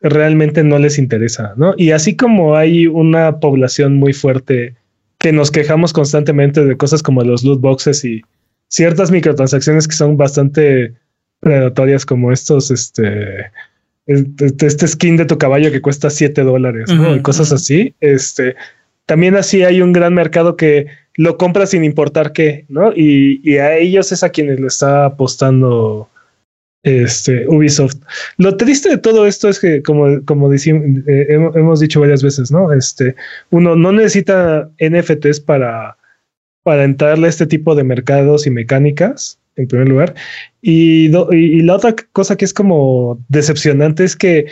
realmente 0.00 0.62
no 0.62 0.78
les 0.78 0.98
interesa, 0.98 1.54
¿no? 1.56 1.74
Y 1.76 1.90
así 1.90 2.16
como 2.16 2.56
hay 2.56 2.86
una 2.86 3.40
población 3.40 3.96
muy 3.96 4.12
fuerte 4.12 4.74
que 5.18 5.32
nos 5.32 5.50
quejamos 5.50 5.92
constantemente 5.92 6.64
de 6.64 6.76
cosas 6.76 7.02
como 7.02 7.22
los 7.22 7.42
loot 7.42 7.60
boxes 7.60 8.04
y 8.04 8.22
ciertas 8.68 9.10
microtransacciones 9.10 9.88
que 9.88 9.96
son 9.96 10.16
bastante 10.16 10.94
predatorias 11.40 12.04
como 12.04 12.32
estos, 12.32 12.70
este, 12.70 13.50
este, 14.06 14.66
este 14.66 14.88
skin 14.88 15.16
de 15.16 15.24
tu 15.24 15.38
caballo 15.38 15.70
que 15.70 15.80
cuesta 15.80 16.10
7 16.10 16.42
dólares, 16.42 16.92
¿no? 16.94 17.16
y 17.16 17.22
cosas 17.22 17.52
así, 17.52 17.94
este, 18.00 18.56
también 19.06 19.36
así 19.36 19.62
hay 19.62 19.80
un 19.80 19.92
gran 19.92 20.14
mercado 20.14 20.56
que 20.56 20.88
lo 21.16 21.36
compra 21.38 21.66
sin 21.66 21.84
importar 21.84 22.32
qué, 22.32 22.66
¿no? 22.68 22.92
Y, 22.94 23.56
a 23.58 23.76
ellos 23.76 24.12
es 24.12 24.22
a 24.22 24.30
quienes 24.30 24.60
le 24.60 24.66
está 24.66 25.06
apostando 25.06 26.08
este, 26.82 27.48
Ubisoft. 27.48 27.96
Lo 28.36 28.56
triste 28.56 28.90
de 28.90 28.98
todo 28.98 29.26
esto 29.26 29.48
es 29.48 29.58
que, 29.58 29.82
como, 29.82 30.24
como 30.24 30.48
decimos, 30.48 30.84
eh, 31.06 31.26
hemos 31.30 31.80
dicho 31.80 32.00
varias 32.00 32.22
veces, 32.22 32.50
¿no? 32.50 32.72
Este, 32.72 33.14
uno 33.50 33.74
no 33.76 33.92
necesita 33.92 34.70
NFTs 34.78 35.40
para, 35.40 35.96
para 36.62 36.84
entrarle 36.84 37.26
a 37.26 37.30
este 37.30 37.46
tipo 37.46 37.74
de 37.74 37.84
mercados 37.84 38.46
y 38.46 38.50
mecánicas, 38.50 39.38
en 39.56 39.68
primer 39.68 39.88
lugar. 39.88 40.14
Y, 40.60 41.10
y, 41.32 41.60
la 41.62 41.76
otra 41.76 41.96
cosa 42.12 42.36
que 42.36 42.44
es 42.44 42.52
como 42.52 43.18
decepcionante 43.28 44.04
es 44.04 44.14
que 44.14 44.46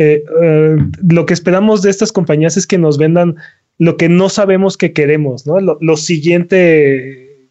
eh, 0.00 0.22
eh, 0.42 0.76
lo 1.08 1.26
que 1.26 1.34
esperamos 1.34 1.82
de 1.82 1.90
estas 1.90 2.12
compañías 2.12 2.56
es 2.56 2.66
que 2.66 2.78
nos 2.78 2.98
vendan 2.98 3.36
lo 3.78 3.96
que 3.96 4.08
no 4.08 4.28
sabemos 4.28 4.76
que 4.76 4.92
queremos, 4.92 5.46
¿no? 5.46 5.60
Lo, 5.60 5.96
siguiente, 5.96 7.48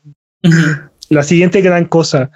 la 1.10 1.24
siguiente 1.24 1.62
gran 1.62 1.86
cosa, 1.86 2.32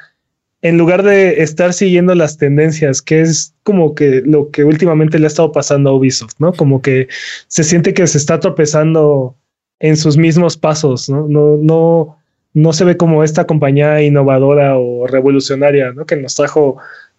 en 0.62 0.77
lugar 0.77 1.03
de 1.03 1.41
estar 1.41 1.74
siguiendo 1.74 2.15
las 2.15 2.38
tendencias, 2.38 3.01
que 3.01 3.21
es 3.21 3.53
como 3.63 3.93
que 3.93 4.21
lo 4.25 4.50
que 4.50 4.63
últimamente 4.63 5.19
le 5.19 5.25
ha 5.25 5.27
estado 5.27 5.51
pasando 5.51 5.89
a 5.89 5.93
Ubisoft, 5.93 6.36
¿no? 6.39 6.53
Como 6.53 6.81
que 6.81 7.07
se 7.48 7.63
siente 7.63 7.93
que 7.93 8.07
se 8.07 8.17
está 8.17 8.39
tropezando 8.39 9.36
en 9.79 9.98
sus 9.98 10.17
mismos 10.17 10.55
pasos, 10.55 11.10
¿no? 11.10 11.27
No, 11.27 11.57
no, 11.57 12.17
no 12.53 12.74
se 12.74 12.86
ve 12.86 12.95
como 12.95 13.24
esta 13.24 13.45
compañía 13.45 14.01
innovadora 14.01 14.77
o 14.77 15.07
revolucionaria, 15.07 15.91
¿no? 15.91 16.05
Que 16.05 16.15
nos 16.15 16.36
trajo 16.36 16.77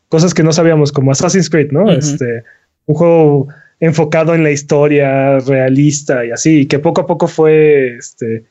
cosas 0.08 0.32
que 0.32 0.42
no 0.42 0.52
sabíamos, 0.52 0.92
como 0.92 1.10
Assassin's 1.10 1.50
Creed, 1.50 1.72
¿no? 1.72 1.90
Este, 1.90 2.44
un 2.86 2.94
juego 2.94 3.48
enfocado 3.82 4.32
en 4.32 4.44
la 4.44 4.52
historia 4.52 5.40
realista 5.40 6.24
y 6.24 6.30
así, 6.30 6.66
que 6.66 6.78
poco 6.78 7.00
a 7.00 7.06
poco 7.06 7.26
fue 7.26 7.96
este, 7.96 8.44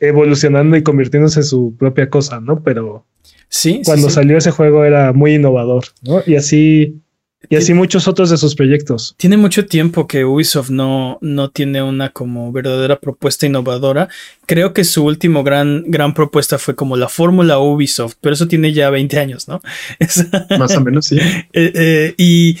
evolucionando 0.00 0.76
y 0.76 0.82
convirtiéndose 0.82 1.40
en 1.40 1.44
su 1.44 1.76
propia 1.78 2.10
cosa, 2.10 2.40
¿no? 2.40 2.60
Pero 2.60 3.06
sí, 3.48 3.82
cuando 3.84 4.10
salió 4.10 4.36
ese 4.36 4.50
juego 4.50 4.84
era 4.84 5.12
muy 5.12 5.36
innovador, 5.36 5.84
¿no? 6.02 6.24
Y 6.26 6.34
así, 6.34 7.00
y 7.48 7.54
así 7.54 7.72
muchos 7.72 8.08
otros 8.08 8.30
de 8.30 8.36
sus 8.36 8.56
proyectos. 8.56 9.14
Tiene 9.16 9.36
mucho 9.36 9.64
tiempo 9.64 10.08
que 10.08 10.24
Ubisoft 10.24 10.70
no, 10.70 11.18
no 11.20 11.50
tiene 11.50 11.80
una 11.80 12.10
como 12.10 12.50
verdadera 12.50 12.98
propuesta 12.98 13.46
innovadora. 13.46 14.08
Creo 14.44 14.72
que 14.72 14.82
su 14.82 15.04
último 15.04 15.44
gran, 15.44 15.84
gran 15.86 16.14
propuesta 16.14 16.58
fue 16.58 16.74
como 16.74 16.96
la 16.96 17.08
fórmula 17.08 17.60
Ubisoft, 17.60 18.16
pero 18.20 18.34
eso 18.34 18.48
tiene 18.48 18.72
ya 18.72 18.90
20 18.90 19.20
años, 19.20 19.46
¿no? 19.46 19.60
Más 20.58 20.76
o 20.76 20.80
menos, 20.80 21.06
sí. 21.06 21.18
Eh, 21.52 21.72
eh, 21.76 22.14
y, 22.16 22.58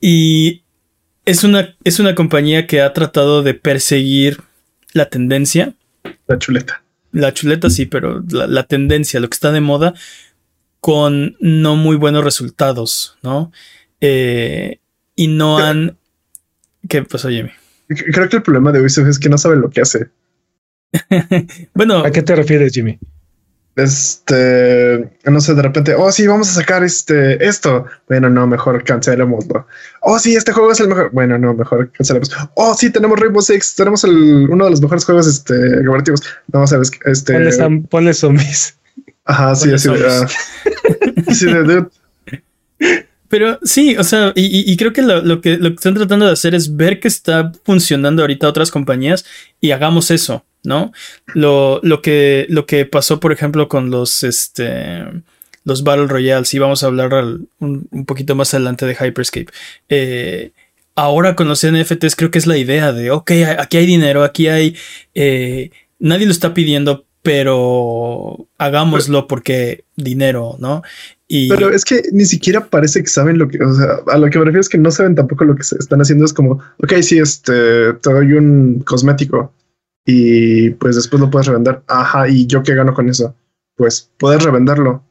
y 0.00 0.62
es 1.24 1.44
una, 1.44 1.76
es 1.84 2.00
una 2.00 2.14
compañía 2.14 2.66
que 2.66 2.80
ha 2.80 2.92
tratado 2.92 3.42
de 3.42 3.54
perseguir 3.54 4.40
la 4.92 5.08
tendencia. 5.08 5.74
La 6.26 6.38
chuleta. 6.38 6.82
La 7.12 7.32
chuleta 7.32 7.70
sí, 7.70 7.86
pero 7.86 8.22
la, 8.30 8.64
tendencia, 8.64 9.20
lo 9.20 9.28
que 9.28 9.34
está 9.34 9.52
de 9.52 9.60
moda, 9.60 9.94
con 10.80 11.36
no 11.40 11.76
muy 11.76 11.96
buenos 11.96 12.24
resultados, 12.24 13.18
¿no? 13.22 13.52
Eh, 14.00 14.80
y 15.14 15.28
no 15.28 15.58
han... 15.58 15.98
¿Qué 16.88 17.02
pasó, 17.02 17.28
Jimmy? 17.28 17.50
Creo 17.88 18.28
que 18.28 18.36
el 18.36 18.42
problema 18.42 18.72
de 18.72 18.80
Ubisoft 18.80 19.08
es 19.08 19.18
que 19.18 19.28
no 19.28 19.38
sabe 19.38 19.56
lo 19.56 19.70
que 19.70 19.82
hace. 19.82 20.08
bueno. 21.74 21.98
¿A 21.98 22.10
qué 22.10 22.22
te 22.22 22.34
refieres, 22.34 22.72
Jimmy? 22.72 22.98
Este, 23.74 25.10
no 25.24 25.40
sé, 25.40 25.54
de 25.54 25.62
repente, 25.62 25.94
oh, 25.94 26.12
sí, 26.12 26.26
vamos 26.26 26.50
a 26.50 26.52
sacar 26.52 26.84
este, 26.84 27.44
esto. 27.46 27.86
Bueno, 28.06 28.28
no, 28.28 28.46
mejor 28.46 28.84
cancelémoslo. 28.84 29.66
Oh, 30.02 30.18
sí, 30.18 30.36
este 30.36 30.52
juego 30.52 30.72
es 30.72 30.80
el 30.80 30.88
mejor. 30.88 31.10
Bueno, 31.12 31.38
no, 31.38 31.54
mejor 31.54 31.90
cancelemos. 31.92 32.30
Oh, 32.54 32.74
sí, 32.74 32.90
tenemos 32.90 33.18
Rainbow 33.18 33.40
Six, 33.40 33.74
tenemos 33.74 34.04
el, 34.04 34.48
uno 34.50 34.64
de 34.66 34.70
los 34.70 34.82
mejores 34.82 35.04
juegos, 35.04 35.26
este, 35.26 35.54
cooperativos. 35.84 36.22
No, 36.52 36.66
sabes, 36.66 36.90
este. 37.06 37.32
Ponle, 37.32 37.82
ponle 37.88 38.14
zombies. 38.14 38.76
Ajá, 39.24 39.54
sí, 39.54 39.72
así 39.72 39.88
de, 39.88 40.06
ah. 40.06 40.26
sí, 41.32 41.46
de, 41.46 41.86
Pero 43.28 43.58
sí, 43.62 43.96
o 43.96 44.04
sea, 44.04 44.32
y, 44.34 44.76
creo 44.76 44.92
que 44.92 45.02
lo, 45.02 45.40
que 45.40 45.56
lo 45.56 45.70
que 45.70 45.74
están 45.76 45.94
tratando 45.94 46.26
de 46.26 46.32
hacer 46.32 46.54
es 46.54 46.76
ver 46.76 47.00
que 47.00 47.08
está 47.08 47.52
funcionando 47.64 48.22
ahorita 48.22 48.48
otras 48.48 48.70
compañías 48.70 49.24
y 49.60 49.70
hagamos 49.70 50.10
eso. 50.10 50.44
¿No? 50.64 50.92
Lo, 51.34 51.80
lo, 51.82 52.02
que, 52.02 52.46
lo 52.48 52.66
que 52.66 52.86
pasó, 52.86 53.20
por 53.20 53.32
ejemplo, 53.32 53.68
con 53.68 53.90
los, 53.90 54.22
este, 54.22 55.04
los 55.64 55.82
Battle 55.82 56.06
Royales, 56.06 56.52
y 56.54 56.58
vamos 56.58 56.82
a 56.82 56.86
hablar 56.86 57.12
un, 57.58 58.04
poquito 58.06 58.34
más 58.34 58.54
adelante 58.54 58.86
de 58.86 58.94
Hyperscape. 58.94 59.52
Eh, 59.88 60.52
ahora 60.94 61.34
con 61.34 61.48
los 61.48 61.66
NFTs 61.66 62.16
creo 62.16 62.30
que 62.30 62.38
es 62.38 62.46
la 62.46 62.58
idea 62.58 62.92
de, 62.92 63.10
ok, 63.10 63.30
aquí 63.58 63.76
hay 63.76 63.86
dinero, 63.86 64.22
aquí 64.24 64.48
hay... 64.48 64.76
Eh, 65.14 65.70
nadie 65.98 66.26
lo 66.26 66.32
está 66.32 66.54
pidiendo, 66.54 67.06
pero 67.22 68.48
hagámoslo 68.58 69.26
porque 69.26 69.84
dinero, 69.96 70.56
¿no? 70.58 70.82
Y... 71.28 71.48
Pero 71.48 71.70
es 71.70 71.84
que 71.84 72.02
ni 72.12 72.24
siquiera 72.24 72.66
parece 72.66 73.02
que 73.02 73.08
saben 73.08 73.38
lo 73.38 73.48
que, 73.48 73.62
o 73.62 73.72
sea, 73.72 74.00
a 74.08 74.18
lo 74.18 74.28
que 74.28 74.38
me 74.38 74.44
refiero 74.44 74.60
es 74.60 74.68
que 74.68 74.78
no 74.78 74.90
saben 74.90 75.14
tampoco 75.14 75.44
lo 75.44 75.56
que 75.56 75.62
se 75.62 75.76
están 75.78 76.00
haciendo. 76.00 76.24
Es 76.24 76.32
como, 76.32 76.60
ok, 76.82 76.94
sí, 77.00 77.18
este, 77.18 77.94
te 77.94 78.12
doy 78.12 78.32
un 78.34 78.80
cosmético 78.80 79.52
y 80.04 80.70
pues 80.70 80.96
después 80.96 81.20
lo 81.20 81.30
puedes 81.30 81.46
revender. 81.46 81.82
Ajá, 81.86 82.28
¿y 82.28 82.46
yo 82.46 82.62
qué 82.62 82.74
gano 82.74 82.94
con 82.94 83.08
eso? 83.08 83.34
Pues 83.76 84.10
puedes 84.18 84.42
revenderlo. 84.42 85.02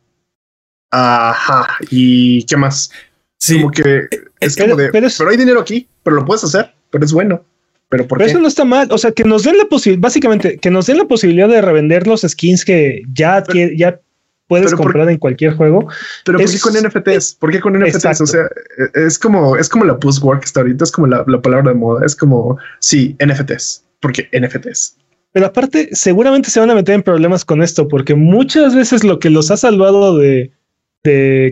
Ajá, 0.91 1.77
¿y 1.89 2.43
qué 2.45 2.57
más? 2.57 2.91
Sí. 3.37 3.59
Como 3.59 3.71
que 3.71 4.07
es 4.39 4.57
como 4.57 4.75
de, 4.75 4.89
pero, 4.89 5.07
hay 5.29 5.37
dinero 5.37 5.61
aquí, 5.61 5.87
pero 6.03 6.17
lo 6.17 6.25
puedes 6.25 6.43
hacer, 6.43 6.73
pero 6.89 7.05
es 7.05 7.13
bueno. 7.13 7.43
Pero, 7.89 8.07
¿por 8.07 8.21
eso 8.21 8.39
no 8.39 8.47
está 8.47 8.63
mal. 8.63 8.87
O 8.91 8.97
sea, 8.97 9.11
que 9.11 9.25
nos 9.25 9.43
den 9.43 9.57
la 9.57 9.65
posibilidad, 9.65 10.03
básicamente, 10.03 10.57
que 10.57 10.71
nos 10.71 10.85
den 10.87 10.97
la 10.97 11.05
posibilidad 11.05 11.49
de 11.49 11.61
revender 11.61 12.07
los 12.07 12.21
skins 12.21 12.63
que 12.63 13.01
ya, 13.13 13.43
ya 13.75 13.99
puedes 14.47 14.73
comprar 14.73 15.09
en 15.09 15.17
cualquier 15.17 15.55
juego. 15.55 15.89
Pero 16.23 16.39
¿por 16.39 16.49
qué 16.49 16.59
con 16.59 16.73
NFTs? 16.73 17.35
¿Por 17.35 17.51
qué 17.51 17.59
con 17.59 17.77
NFTs? 17.77 18.21
O 18.21 18.25
sea, 18.25 18.47
es 18.93 19.19
como, 19.19 19.57
es 19.57 19.67
como 19.67 19.83
la 19.83 19.99
post-work 19.99 20.45
está 20.45 20.61
ahorita, 20.61 20.85
es 20.85 20.91
como 20.91 21.07
la, 21.07 21.25
la 21.27 21.41
palabra 21.41 21.71
de 21.71 21.77
moda, 21.77 22.05
es 22.05 22.15
como, 22.15 22.57
sí, 22.79 23.17
NFTs 23.19 23.83
porque 24.01 24.27
NFTs. 24.33 24.97
Pero 25.31 25.45
aparte, 25.45 25.89
seguramente 25.93 26.49
se 26.49 26.59
van 26.59 26.71
a 26.71 26.75
meter 26.75 26.95
en 26.95 27.03
problemas 27.03 27.45
con 27.45 27.61
esto, 27.61 27.87
porque 27.87 28.15
muchas 28.15 28.75
veces 28.75 29.03
lo 29.03 29.19
que 29.19 29.29
los 29.29 29.49
ha 29.49 29.57
salvado 29.57 30.17
de, 30.17 30.51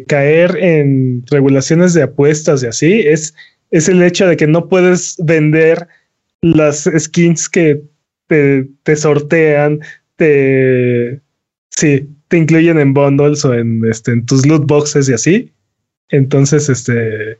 caer 0.07 0.57
en 0.57 1.23
regulaciones 1.31 1.93
de 1.95 2.03
apuestas 2.03 2.61
y 2.61 2.67
así 2.67 2.99
es, 2.99 3.33
es 3.71 3.89
el 3.89 4.03
hecho 4.03 4.27
de 4.27 4.37
que 4.37 4.45
no 4.45 4.67
puedes 4.67 5.15
vender 5.17 5.87
las 6.41 6.87
skins 6.97 7.49
que 7.49 7.81
te, 8.27 8.95
sortean, 8.95 9.79
te, 10.17 11.19
sí, 11.71 12.07
te 12.27 12.37
incluyen 12.37 12.77
en 12.77 12.93
bundles 12.93 13.43
o 13.43 13.55
en, 13.55 13.81
este, 13.89 14.11
en 14.11 14.25
tus 14.25 14.45
loot 14.45 14.67
boxes 14.67 15.09
y 15.09 15.13
así. 15.13 15.53
Entonces, 16.09 16.69
este, 16.69 17.39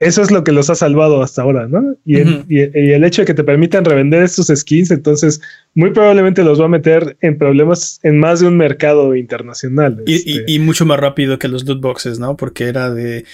eso 0.00 0.22
es 0.22 0.30
lo 0.30 0.42
que 0.44 0.52
los 0.52 0.70
ha 0.70 0.74
salvado 0.74 1.22
hasta 1.22 1.42
ahora, 1.42 1.68
¿no? 1.68 1.94
Y, 2.06 2.16
el, 2.16 3.04
hecho 3.04 3.22
de 3.22 3.26
que 3.26 3.34
te 3.34 3.44
permitan 3.44 3.84
revender 3.84 4.22
estos 4.22 4.46
skins, 4.46 4.90
entonces 4.90 5.42
muy 5.74 5.90
probablemente 5.90 6.42
los 6.42 6.58
va 6.58 6.64
a 6.64 6.68
meter 6.68 7.18
en 7.20 7.36
problemas 7.36 8.00
en 8.02 8.18
más 8.18 8.40
de 8.40 8.46
un 8.46 8.56
mercado 8.56 9.14
internacional. 9.14 10.02
Y, 10.06 10.38
este. 10.38 10.58
mucho 10.58 10.86
más 10.86 10.98
rápido 10.98 11.38
que 11.38 11.48
los 11.48 11.66
loot 11.66 11.82
boxes, 11.82 12.18
¿no? 12.18 12.34
Porque 12.38 12.64
era 12.64 12.90
de... 12.90 13.26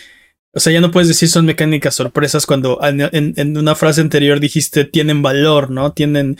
O 0.52 0.58
sea, 0.58 0.72
ya 0.72 0.80
no 0.80 0.90
puedes 0.90 1.06
decir 1.06 1.28
son 1.28 1.46
mecánicas 1.46 1.94
sorpresas 1.94 2.46
cuando 2.46 2.80
en, 2.82 3.56
una 3.56 3.74
frase 3.76 4.00
anterior 4.00 4.40
dijiste 4.40 4.84
tienen 4.84 5.22
valor, 5.22 5.70
¿no? 5.70 5.92
Tienen... 5.92 6.36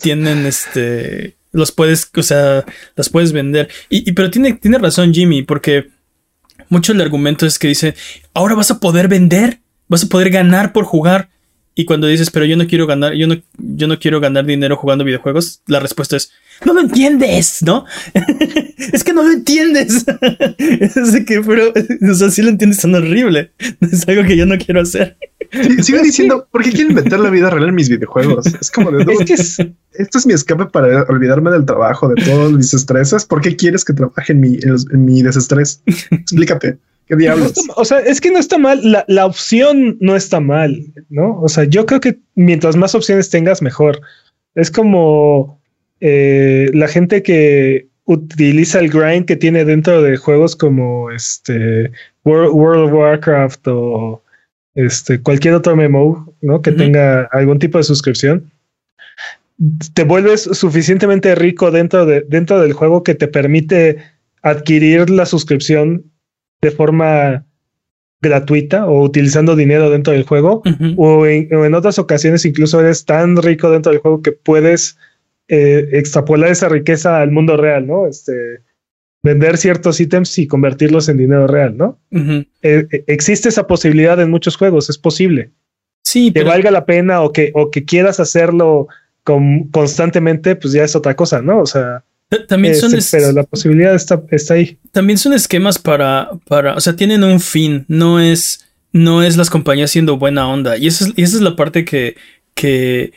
Tienen 0.00 0.46
este... 0.46 1.36
Los 1.52 1.72
puedes, 1.72 2.10
o 2.16 2.22
sea, 2.22 2.64
las 2.96 3.10
puedes 3.10 3.32
vender. 3.32 3.68
Y, 3.90 4.12
pero 4.12 4.30
tiene, 4.30 4.54
tiene 4.54 4.78
razón 4.78 5.12
Jimmy, 5.12 5.42
porque 5.42 5.88
mucho 6.68 6.92
el 6.92 7.00
argumento 7.00 7.46
es 7.46 7.58
que 7.58 7.68
dice, 7.68 7.94
ahora 8.34 8.54
vas 8.54 8.70
a 8.70 8.80
poder 8.80 9.08
vender, 9.08 9.60
vas 9.88 10.04
a 10.04 10.08
poder 10.08 10.30
ganar 10.30 10.72
por 10.72 10.84
jugar. 10.84 11.30
Y 11.74 11.84
cuando 11.84 12.06
dices, 12.06 12.30
pero 12.30 12.44
yo 12.44 12.56
no 12.56 12.66
quiero 12.66 12.86
ganar, 12.86 13.14
yo 13.14 13.26
no, 13.26 13.36
yo 13.56 13.86
no 13.86 13.98
quiero 13.98 14.20
ganar 14.20 14.44
dinero 14.44 14.76
jugando 14.76 15.04
videojuegos, 15.04 15.62
la 15.66 15.78
respuesta 15.78 16.16
es, 16.16 16.32
no 16.64 16.74
lo 16.74 16.80
entiendes, 16.80 17.62
¿no? 17.62 17.84
es 18.92 19.04
que 19.04 19.12
no 19.12 19.22
lo 19.22 19.32
entiendes. 19.32 20.04
es 20.58 21.24
que, 21.24 21.40
pero, 21.40 21.72
o 22.10 22.14
sea, 22.14 22.30
si 22.30 22.42
lo 22.42 22.48
entiendes 22.48 22.80
tan 22.80 22.94
horrible. 22.94 23.52
Es 23.80 24.08
algo 24.08 24.24
que 24.24 24.36
yo 24.36 24.46
no 24.46 24.56
quiero 24.58 24.80
hacer. 24.80 25.16
sigo 25.82 25.98
diciendo, 26.02 26.48
¿por 26.50 26.62
qué 26.62 26.70
quieren 26.72 26.94
meter 26.94 27.20
la 27.20 27.30
vida 27.30 27.50
real 27.50 27.68
en 27.68 27.74
mis 27.74 27.88
videojuegos? 27.88 28.46
Es 28.46 28.70
como 28.70 28.90
de, 28.90 29.04
es 29.12 29.56
que 29.56 29.74
esto 29.92 30.18
es 30.18 30.26
mi 30.26 30.32
escape 30.32 30.66
para 30.66 31.02
olvidarme 31.04 31.50
del 31.50 31.64
trabajo, 31.64 32.08
de 32.08 32.22
todos 32.22 32.52
mis 32.52 32.74
estreses. 32.74 33.24
¿Por 33.24 33.40
qué 33.40 33.56
quieres 33.56 33.84
que 33.84 33.92
trabaje 33.92 34.32
en 34.32 34.40
mi, 34.40 34.58
en 34.62 35.04
mi 35.04 35.22
desestrés? 35.22 35.82
Explícate. 36.10 36.78
¿Qué 37.06 37.16
diablos? 37.16 37.54
o 37.74 37.84
sea, 37.86 38.00
es 38.00 38.20
que 38.20 38.30
no 38.30 38.38
está 38.38 38.58
mal. 38.58 38.80
La, 38.82 39.04
la, 39.08 39.24
opción 39.24 39.96
no 40.00 40.14
está 40.14 40.40
mal, 40.40 40.92
¿no? 41.08 41.40
O 41.40 41.48
sea, 41.48 41.64
yo 41.64 41.86
creo 41.86 42.00
que 42.00 42.18
mientras 42.34 42.76
más 42.76 42.94
opciones 42.94 43.30
tengas, 43.30 43.62
mejor. 43.62 44.00
Es 44.54 44.70
como 44.70 45.57
eh, 46.00 46.70
la 46.74 46.88
gente 46.88 47.22
que 47.22 47.88
utiliza 48.04 48.80
el 48.80 48.90
grind 48.90 49.26
que 49.26 49.36
tiene 49.36 49.64
dentro 49.64 50.02
de 50.02 50.16
juegos 50.16 50.56
como 50.56 51.10
este 51.10 51.90
World, 52.24 52.84
of 52.84 52.92
Warcraft 52.92 53.68
o 53.68 54.22
este 54.74 55.20
cualquier 55.20 55.54
otro 55.54 55.76
MMO, 55.76 56.32
¿no? 56.40 56.62
Que 56.62 56.72
tenga 56.72 57.24
algún 57.32 57.58
tipo 57.58 57.78
de 57.78 57.84
suscripción. 57.84 58.50
Te 59.92 60.04
vuelves 60.04 60.42
suficientemente 60.42 61.34
rico 61.34 61.70
dentro, 61.70 62.06
de, 62.06 62.24
dentro 62.28 62.60
del 62.60 62.72
juego 62.72 63.02
que 63.02 63.14
te 63.14 63.26
permite 63.26 63.98
adquirir 64.42 65.10
la 65.10 65.26
suscripción 65.26 66.04
de 66.60 66.70
forma 66.70 67.44
gratuita 68.20 68.86
o 68.86 69.02
utilizando 69.02 69.54
dinero 69.54 69.90
dentro 69.90 70.12
del 70.12 70.24
juego 70.24 70.62
o, 70.96 71.26
en, 71.26 71.74
otras 71.74 71.98
ocasiones 71.98 72.44
incluso 72.44 72.80
eres 72.80 73.04
tan 73.04 73.36
rico 73.40 73.70
dentro 73.70 73.92
del 73.92 74.00
juego 74.00 74.22
que 74.22 74.32
puedes 74.32 74.98
eh, 75.48 75.88
extrapolar 75.92 76.50
esa 76.50 76.68
riqueza 76.68 77.20
al 77.20 77.30
mundo 77.30 77.56
real, 77.56 77.86
¿no? 77.86 78.06
Este, 78.06 78.60
vender 79.22 79.56
ciertos 79.56 80.00
ítems 80.00 80.38
y 80.38 80.46
convertirlos 80.46 81.08
en 81.08 81.16
dinero 81.16 81.46
real, 81.46 81.76
¿no? 81.76 81.98
Eh, 82.12 82.86
eh, 82.90 83.04
existe 83.06 83.48
esa 83.48 83.66
posibilidad 83.66 84.20
en 84.20 84.30
muchos 84.30 84.56
juegos, 84.56 84.90
es 84.90 84.98
posible. 84.98 85.50
Sí, 86.04 86.32
que 86.32 86.42
valga 86.42 86.70
la 86.70 86.86
pena 86.86 87.22
o 87.22 87.32
que, 87.32 87.50
o 87.54 87.70
que 87.70 87.84
quieras 87.84 88.20
hacerlo 88.20 88.88
constantemente, 89.70 90.56
pues 90.56 90.72
ya 90.72 90.84
es 90.84 90.96
otra 90.96 91.14
cosa, 91.14 91.42
¿no? 91.42 91.60
O 91.60 91.66
sea, 91.66 92.02
también 92.46 92.74
son 92.74 92.94
este, 92.94 93.18
pero 93.18 93.32
la 93.32 93.42
posibilidad 93.42 93.94
está, 93.94 94.22
está 94.30 94.54
ahí. 94.54 94.78
También 94.92 95.18
son 95.18 95.32
esquemas 95.32 95.78
para, 95.78 96.30
para, 96.46 96.74
o 96.74 96.80
sea, 96.80 96.96
tienen 96.96 97.24
un 97.24 97.40
fin, 97.40 97.84
no 97.88 98.20
es, 98.20 98.66
no 98.92 99.22
es 99.22 99.36
las 99.36 99.50
compañías 99.50 99.90
siendo 99.90 100.18
buena 100.18 100.48
onda. 100.48 100.76
Y 100.76 100.86
esa 100.86 101.06
es, 101.06 101.12
y 101.16 101.22
esa 101.22 101.36
es 101.36 101.42
la 101.42 101.56
parte 101.56 101.84
que, 101.84 102.16
que, 102.54 103.12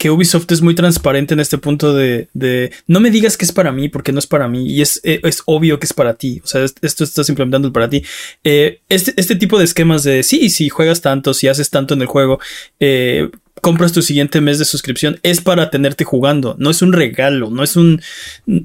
que 0.00 0.10
Ubisoft 0.10 0.50
es 0.50 0.62
muy 0.62 0.74
transparente 0.74 1.34
en 1.34 1.40
este 1.40 1.58
punto 1.58 1.92
de, 1.92 2.30
de, 2.32 2.72
no 2.86 3.00
me 3.00 3.10
digas 3.10 3.36
que 3.36 3.44
es 3.44 3.52
para 3.52 3.70
mí 3.70 3.90
porque 3.90 4.12
no 4.12 4.18
es 4.18 4.26
para 4.26 4.48
mí 4.48 4.66
y 4.66 4.80
es, 4.80 4.98
eh, 5.04 5.20
es 5.24 5.42
obvio 5.44 5.78
que 5.78 5.84
es 5.84 5.92
para 5.92 6.14
ti. 6.14 6.40
O 6.42 6.46
sea, 6.46 6.64
esto 6.64 7.04
estás 7.04 7.28
implementando 7.28 7.70
para 7.70 7.90
ti. 7.90 8.02
Eh, 8.42 8.80
este, 8.88 9.12
este 9.18 9.36
tipo 9.36 9.58
de 9.58 9.66
esquemas 9.66 10.02
de 10.02 10.22
sí, 10.22 10.48
si 10.48 10.70
juegas 10.70 11.02
tanto, 11.02 11.34
si 11.34 11.48
haces 11.48 11.68
tanto 11.68 11.92
en 11.92 12.00
el 12.00 12.06
juego, 12.06 12.40
eh, 12.80 13.28
compras 13.60 13.92
tu 13.92 14.00
siguiente 14.00 14.40
mes 14.40 14.58
de 14.58 14.64
suscripción, 14.64 15.20
es 15.22 15.42
para 15.42 15.68
tenerte 15.68 16.04
jugando, 16.04 16.56
no 16.58 16.70
es 16.70 16.80
un 16.80 16.94
regalo, 16.94 17.50
no 17.50 17.62
es 17.62 17.76
un, 17.76 18.00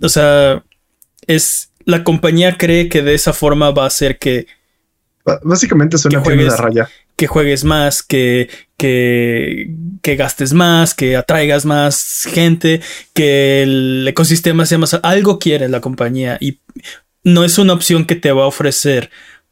o 0.02 0.08
sea, 0.08 0.64
es, 1.28 1.70
la 1.84 2.06
compañía 2.06 2.58
cree 2.58 2.88
que 2.88 3.02
de 3.02 3.14
esa 3.14 3.34
forma 3.34 3.72
va 3.72 3.84
a 3.84 3.88
hacer 3.88 4.20
que... 4.20 4.48
Básicamente 5.44 5.98
es 5.98 6.06
una 6.06 6.22
de 6.22 6.56
raya 6.56 6.90
que 7.16 7.28
juegues 7.28 7.64
más, 7.64 8.04
que, 8.04 8.50
que, 8.78 9.74
que, 10.02 10.16
gastes 10.16 10.54
más, 10.54 10.94
que 10.94 11.16
atraigas 11.16 11.66
más 11.66 12.28
gente, 12.30 12.82
que 13.14 13.64
el 13.64 14.06
ecosistema 14.08 14.66
sea 14.66 14.78
más... 14.78 15.00
Algo 15.02 15.40
quiere 15.40 15.70
la 15.70 15.82
compañía 15.82 16.38
y 16.42 16.60
no 17.24 17.44
es 17.44 17.58
una 17.58 17.74
opción 17.74 18.06
que 18.06 18.16
te 18.16 18.32
va 18.32 18.44
a 18.44 18.48
ofrecer 18.48 19.10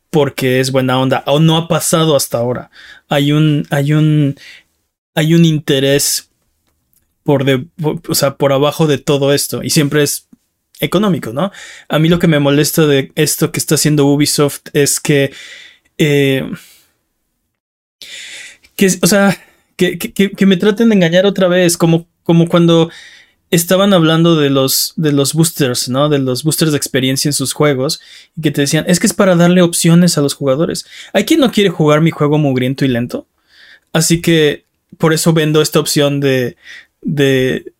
porque 0.09 0.59
es 0.59 0.71
buena 0.71 0.99
onda 0.99 1.23
o 1.25 1.39
no 1.39 1.57
ha 1.57 1.67
pasado 1.67 2.15
hasta 2.15 2.37
ahora. 2.37 2.69
Hay 3.09 3.31
un, 3.31 3.65
hay 3.71 3.93
un, 3.93 4.35
hay 5.15 5.33
un 5.33 5.45
interés 5.45 6.29
por, 7.23 7.45
de, 7.45 7.65
o 7.81 8.15
sea, 8.15 8.35
por 8.35 8.53
abajo 8.53 8.85
de 8.85 8.97
todo 8.97 9.33
esto 9.33 9.63
y 9.63 9.69
siempre 9.69 10.03
es 10.03 10.27
económico, 10.79 11.31
¿no? 11.33 11.51
A 11.87 11.97
mí 11.97 12.09
lo 12.09 12.19
que 12.19 12.27
me 12.27 12.39
molesta 12.39 12.85
de 12.85 13.11
esto 13.15 13.51
que 13.51 13.59
está 13.59 13.75
haciendo 13.75 14.05
Ubisoft 14.05 14.61
es 14.73 14.99
que 14.99 15.31
eh, 15.97 16.51
que, 18.75 18.87
o 19.01 19.07
sea, 19.07 19.37
que, 19.75 19.97
que, 19.97 20.45
me 20.45 20.57
traten 20.57 20.89
de 20.89 20.95
engañar 20.95 21.25
otra 21.25 21.47
vez, 21.47 21.77
como, 21.77 22.07
como 22.23 22.47
cuando 22.47 22.89
estaban 23.49 23.93
hablando 23.93 24.35
de 24.35 24.49
los, 24.49 24.93
de 24.95 25.11
los 25.11 25.33
boosters, 25.33 25.89
¿no? 25.89 26.09
De 26.09 26.19
los 26.19 26.43
boosters 26.43 26.71
de 26.71 26.77
experiencia 26.77 27.29
en 27.29 27.33
sus 27.33 27.53
juegos, 27.53 28.01
y 28.35 28.41
que 28.41 28.51
te 28.51 28.61
decían, 28.61 28.85
es 28.87 28.99
que 28.99 29.07
es 29.07 29.13
para 29.13 29.35
darle 29.35 29.61
opciones 29.61 30.17
a 30.17 30.21
los 30.21 30.33
jugadores. 30.33 30.85
Hay 31.13 31.25
quien 31.25 31.39
no 31.39 31.51
quiere 31.51 31.69
jugar 31.69 32.01
mi 32.01 32.11
juego 32.11 32.37
mugriento 32.37 32.85
y 32.85 32.87
lento, 32.87 33.27
así 33.91 34.21
que 34.21 34.65
por 34.97 35.13
eso 35.13 35.33
vendo 35.33 35.61
esta 35.61 35.79
opción 35.79 36.19
de, 36.19 36.55
de, 37.01 37.72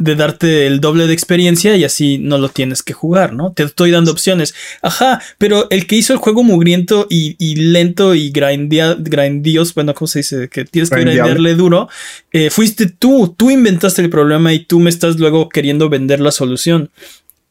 de 0.00 0.16
darte 0.16 0.66
el 0.66 0.80
doble 0.80 1.06
de 1.06 1.12
experiencia 1.12 1.76
y 1.76 1.84
así 1.84 2.18
no 2.18 2.38
lo 2.38 2.48
tienes 2.48 2.82
que 2.82 2.94
jugar, 2.94 3.34
¿no? 3.34 3.52
Te 3.52 3.62
estoy 3.62 3.90
dando 3.90 4.10
opciones. 4.10 4.54
Ajá, 4.82 5.20
pero 5.38 5.68
el 5.70 5.86
que 5.86 5.96
hizo 5.96 6.14
el 6.14 6.18
juego 6.18 6.42
mugriento 6.42 7.06
y, 7.08 7.36
lento 7.54 8.14
y 8.14 8.30
grandios, 8.30 9.74
bueno, 9.74 9.94
¿cómo 9.94 10.08
se 10.08 10.20
dice? 10.20 10.48
Que 10.48 10.64
tienes 10.64 10.90
que 10.90 11.00
grindearle 11.00 11.54
duro, 11.54 11.88
eh, 12.32 12.50
fuiste 12.50 12.86
tú, 12.86 13.34
tú 13.36 13.50
inventaste 13.50 14.02
el 14.02 14.10
problema 14.10 14.52
y 14.52 14.64
tú 14.64 14.80
me 14.80 14.90
estás 14.90 15.18
luego 15.18 15.48
queriendo 15.48 15.88
vender 15.90 16.20
la 16.20 16.32
solución. 16.32 16.90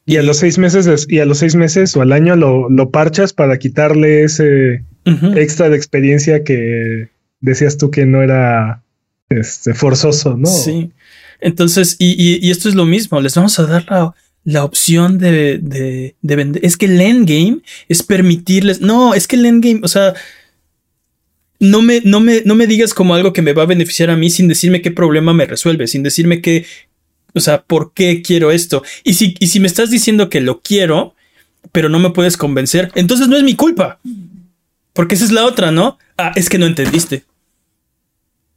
Y 0.04 0.16
a 0.16 0.22
los 0.22 0.38
seis 0.38 0.58
meses, 0.58 1.06
y 1.08 1.20
a 1.20 1.24
los 1.24 1.38
seis 1.38 1.54
meses 1.54 1.96
o 1.96 2.02
al 2.02 2.12
año 2.12 2.34
lo, 2.34 2.68
lo 2.68 2.90
parchas 2.90 3.32
para 3.32 3.58
quitarle 3.58 4.24
ese 4.24 4.82
extra 5.36 5.68
de 5.68 5.76
experiencia 5.76 6.44
que 6.44 7.08
decías 7.40 7.78
tú 7.78 7.90
que 7.90 8.06
no 8.06 8.22
era 8.22 8.82
este, 9.28 9.74
forzoso, 9.74 10.36
¿no? 10.36 10.48
Sí. 10.48 10.90
Entonces, 11.40 11.96
y, 11.98 12.50
esto 12.50 12.68
es 12.68 12.74
lo 12.74 12.86
mismo, 12.86 13.20
les 13.20 13.34
vamos 13.34 13.58
a 13.58 13.66
dar 13.66 14.14
la, 14.44 14.64
opción 14.64 15.18
de, 15.18 15.58
de, 15.60 16.36
vender. 16.36 16.64
Es 16.64 16.76
que 16.76 16.86
el 16.86 17.00
endgame 17.00 17.60
es 17.88 18.02
permitirles. 18.02 18.80
No, 18.80 19.14
es 19.14 19.26
que 19.26 19.36
el 19.36 19.46
endgame, 19.46 19.80
o 19.82 19.88
sea, 19.88 20.14
no 21.58 21.82
me, 21.82 22.00
no, 22.04 22.20
me, 22.20 22.42
no 22.44 22.54
me 22.54 22.66
digas 22.66 22.94
como 22.94 23.14
algo 23.14 23.32
que 23.32 23.42
me 23.42 23.52
va 23.52 23.64
a 23.64 23.66
beneficiar 23.66 24.10
a 24.10 24.16
mí 24.16 24.30
sin 24.30 24.48
decirme 24.48 24.82
qué 24.82 24.90
problema 24.90 25.34
me 25.34 25.46
resuelve, 25.46 25.86
sin 25.86 26.02
decirme 26.02 26.40
qué, 26.40 26.66
o 27.34 27.40
sea, 27.40 27.62
por 27.62 27.92
qué 27.92 28.22
quiero 28.22 28.50
esto. 28.50 28.82
Y 29.04 29.14
si, 29.14 29.36
y 29.38 29.48
si 29.48 29.60
me 29.60 29.66
estás 29.66 29.90
diciendo 29.90 30.30
que 30.30 30.40
lo 30.40 30.62
quiero, 30.62 31.14
pero 31.72 31.88
no 31.88 31.98
me 31.98 32.10
puedes 32.10 32.36
convencer, 32.36 32.90
entonces 32.94 33.28
no 33.28 33.36
es 33.36 33.42
mi 33.42 33.54
culpa. 33.54 34.00
Porque 34.92 35.14
esa 35.14 35.24
es 35.24 35.32
la 35.32 35.44
otra, 35.44 35.70
¿no? 35.70 35.98
Ah, 36.16 36.32
es 36.34 36.48
que 36.48 36.58
no 36.58 36.66
entendiste. 36.66 37.24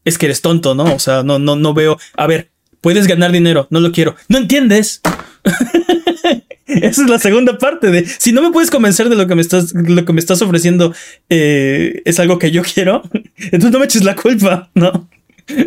Es 0.05 0.17
que 0.17 0.25
eres 0.25 0.41
tonto, 0.41 0.73
¿no? 0.73 0.95
O 0.95 0.99
sea, 0.99 1.23
no, 1.23 1.39
no, 1.39 1.55
no 1.55 1.73
veo. 1.73 1.97
A 2.15 2.27
ver, 2.27 2.49
puedes 2.83 3.07
ganar 3.07 3.31
dinero, 3.31 3.65
no 3.71 3.79
lo 3.79 3.91
quiero. 3.91 4.15
No 4.27 4.37
entiendes. 4.37 5.01
Esa 6.67 7.03
es 7.03 7.09
la 7.09 7.19
segunda 7.19 7.57
parte 7.57 7.91
de 7.91 8.05
si 8.05 8.31
no 8.31 8.41
me 8.41 8.51
puedes 8.51 8.69
convencer 8.69 9.09
de 9.09 9.15
lo 9.15 9.27
que 9.27 9.35
me 9.35 9.41
estás, 9.41 9.73
lo 9.73 10.05
que 10.05 10.13
me 10.13 10.19
estás 10.19 10.41
ofreciendo 10.41 10.93
eh, 11.29 12.01
es 12.05 12.19
algo 12.19 12.39
que 12.39 12.51
yo 12.51 12.61
quiero, 12.61 13.03
entonces 13.37 13.71
no 13.71 13.79
me 13.79 13.85
eches 13.85 14.03
la 14.03 14.15
culpa, 14.15 14.69
¿no? 14.75 15.09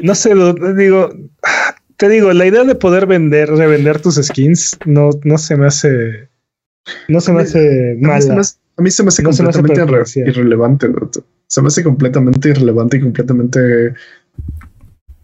No 0.02 0.14
sé, 0.14 0.34
digo, 0.76 1.10
te 1.96 2.08
digo, 2.08 2.32
la 2.32 2.46
idea 2.46 2.64
de 2.64 2.74
poder 2.74 3.06
vender, 3.06 3.50
revender 3.50 4.00
tus 4.00 4.16
skins, 4.16 4.76
no, 4.86 5.10
no 5.24 5.38
se 5.38 5.56
me 5.56 5.66
hace, 5.66 6.28
no 7.08 7.20
se 7.20 7.32
me 7.32 7.42
hace 7.42 7.96
mal. 8.00 8.22
A 8.78 8.82
mí 8.82 8.90
se 8.90 9.02
me 9.02 9.08
hace 9.08 9.22
completamente 9.22 10.20
irrelevante. 10.20 10.88
Se 11.46 11.62
me 11.62 11.68
hace 11.68 11.82
completamente 11.82 12.50
irrelevante 12.50 12.96
y 12.98 13.00
completamente 13.00 13.94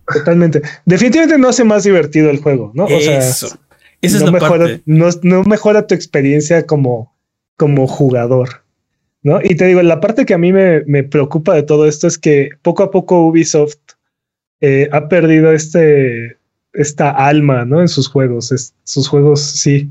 Totalmente. 0.06 0.62
Definitivamente 0.84 1.38
no 1.38 1.48
hace 1.48 1.64
más 1.64 1.84
divertido 1.84 2.30
el 2.30 2.40
juego, 2.40 2.72
¿no? 2.74 2.84
O 2.84 3.00
sea, 3.00 3.18
Esa 3.18 3.58
es 4.00 4.22
no, 4.22 4.32
mejora, 4.32 4.80
No, 4.84 5.44
mejora 5.44 5.86
tu 5.86 5.94
experiencia 5.94 6.66
como, 6.66 7.14
como 7.56 7.86
jugador, 7.86 8.64
¿no? 9.22 9.40
Y 9.42 9.54
te 9.54 9.66
digo, 9.66 9.82
la 9.82 10.00
parte 10.00 10.26
que 10.26 10.34
a 10.34 10.38
mí 10.38 10.52
me, 10.52 10.82
me 10.86 11.04
preocupa 11.04 11.54
de 11.54 11.62
todo 11.62 11.86
esto 11.86 12.06
es 12.06 12.18
que 12.18 12.50
poco 12.62 12.82
a 12.82 12.90
poco 12.90 13.26
Ubisoft 13.26 13.78
eh, 14.60 14.88
ha 14.92 15.08
perdido 15.08 15.52
este, 15.52 16.36
esta 16.72 17.10
alma, 17.10 17.64
¿no? 17.64 17.80
En 17.80 17.88
sus 17.88 18.08
juegos, 18.08 18.74
sus 18.84 19.08
juegos, 19.08 19.40
sí. 19.40 19.88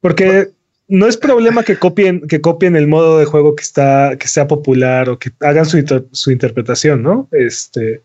Porque 0.00 0.50
no 0.88 1.06
es 1.06 1.16
problema 1.16 1.62
que 1.62 1.78
copien, 1.78 2.26
que 2.26 2.40
copien 2.40 2.76
el 2.76 2.88
modo 2.88 3.18
de 3.18 3.24
juego 3.24 3.54
que 3.54 3.62
está, 3.62 4.16
que 4.18 4.28
sea 4.28 4.46
popular 4.46 5.08
o 5.08 5.18
que 5.18 5.30
hagan 5.40 5.64
su, 5.64 5.82
su 6.10 6.30
interpretación, 6.30 7.02
¿no? 7.02 7.28
Este, 7.32 8.02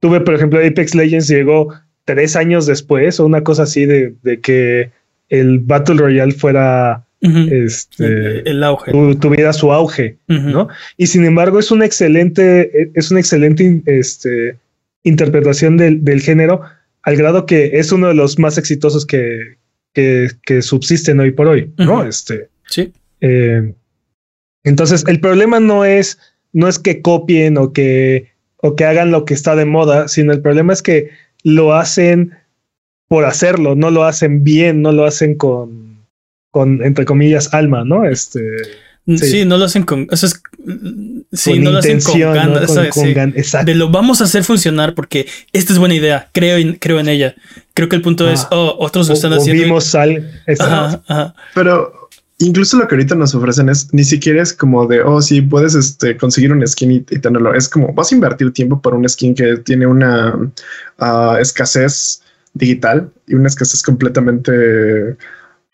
Tuve, 0.00 0.20
por 0.20 0.34
ejemplo, 0.34 0.58
Apex 0.58 0.94
Legends 0.94 1.28
llegó 1.28 1.72
tres 2.04 2.36
años 2.36 2.66
después 2.66 3.20
o 3.20 3.26
una 3.26 3.42
cosa 3.42 3.64
así 3.64 3.84
de, 3.84 4.14
que 4.42 4.90
el 5.28 5.58
Battle 5.60 5.96
Royale 5.96 6.32
fuera 6.32 7.04
este, 7.20 8.48
el 8.48 8.62
auge. 8.62 8.92
tuviera 9.20 9.52
su 9.52 9.72
auge, 9.72 10.18
¿no? 10.28 10.68
Y 10.96 11.06
sin 11.08 11.24
embargo, 11.24 11.58
es 11.58 11.70
una 11.70 11.84
excelente, 11.84 12.90
es 12.94 13.10
una 13.10 13.20
excelente 13.20 13.82
este, 13.86 14.56
interpretación 15.02 15.76
del, 15.76 16.20
género, 16.20 16.62
al 17.02 17.16
grado 17.16 17.46
que 17.46 17.78
es 17.78 17.90
uno 17.90 18.08
de 18.08 18.14
los 18.14 18.38
más 18.38 18.58
exitosos 18.58 19.04
que, 19.06 19.56
que, 19.92 20.62
subsisten 20.62 21.18
hoy 21.20 21.32
por 21.32 21.48
hoy, 21.48 21.72
¿no? 21.78 22.04
Este. 22.04 22.48
Sí. 22.68 22.92
Eh, 23.20 23.72
entonces, 24.62 25.04
el 25.06 25.20
problema 25.20 25.58
no 25.58 25.84
es, 25.84 26.18
no 26.52 26.68
es 26.68 26.78
que 26.78 27.00
copien 27.00 27.56
o 27.56 27.72
que 27.72 28.35
o 28.58 28.74
que 28.74 28.84
hagan 28.84 29.10
lo 29.10 29.24
que 29.24 29.34
está 29.34 29.56
de 29.56 29.64
moda, 29.64 30.08
sino 30.08 30.32
el 30.32 30.40
problema 30.40 30.72
es 30.72 30.82
que 30.82 31.10
lo 31.42 31.74
hacen 31.74 32.32
por 33.08 33.24
hacerlo, 33.24 33.74
no 33.74 33.90
lo 33.90 34.04
hacen 34.04 34.42
bien, 34.42 34.82
no 34.82 34.92
lo 34.92 35.04
hacen 35.04 35.36
con, 35.36 36.06
con 36.50 36.82
entre 36.82 37.04
comillas, 37.04 37.54
alma, 37.54 37.84
¿no? 37.84 38.04
Este. 38.04 38.40
Sí, 39.16 39.44
no 39.44 39.56
lo 39.56 39.66
hacen 39.66 39.84
con. 39.84 40.08
Eso 40.10 40.26
es, 40.26 40.42
sí, 41.32 41.60
no 41.60 41.70
lo 41.70 41.78
hacen 41.78 42.00
con 42.00 42.20
ganas. 42.20 43.64
De 43.64 43.74
lo 43.76 43.88
vamos 43.88 44.20
a 44.20 44.24
hacer 44.24 44.42
funcionar 44.42 44.94
porque 44.94 45.26
esta 45.52 45.72
es 45.72 45.78
buena 45.78 45.94
idea. 45.94 46.28
Creo, 46.32 46.56
en, 46.56 46.74
creo 46.74 46.98
en 46.98 47.08
ella. 47.08 47.36
Creo 47.72 47.88
que 47.88 47.94
el 47.94 48.02
punto 48.02 48.28
es, 48.28 48.48
oh, 48.50 48.74
otros 48.80 49.06
lo 49.06 49.14
están 49.14 49.32
haciendo. 49.32 49.62
Vimos 49.62 49.94
al. 49.94 50.42
Pero 51.54 52.05
incluso 52.38 52.76
lo 52.76 52.86
que 52.86 52.94
ahorita 52.94 53.14
nos 53.14 53.34
ofrecen 53.34 53.68
es 53.68 53.92
ni 53.92 54.04
siquiera 54.04 54.42
es 54.42 54.52
como 54.52 54.86
de, 54.86 55.02
oh, 55.02 55.22
sí, 55.22 55.40
puedes 55.40 55.74
este, 55.74 56.16
conseguir 56.16 56.52
un 56.52 56.66
skin 56.66 56.90
y, 56.92 57.00
tenerlo. 57.00 57.54
Es 57.54 57.68
como 57.68 57.92
vas 57.92 58.12
a 58.12 58.14
invertir 58.14 58.52
tiempo 58.52 58.80
por 58.80 58.94
un 58.94 59.08
skin 59.08 59.34
que 59.34 59.56
tiene 59.58 59.86
una 59.86 60.52
ah, 60.98 61.38
escasez 61.40 62.22
digital 62.54 63.10
y 63.26 63.34
una 63.34 63.48
escasez 63.48 63.82
completamente 63.82 65.16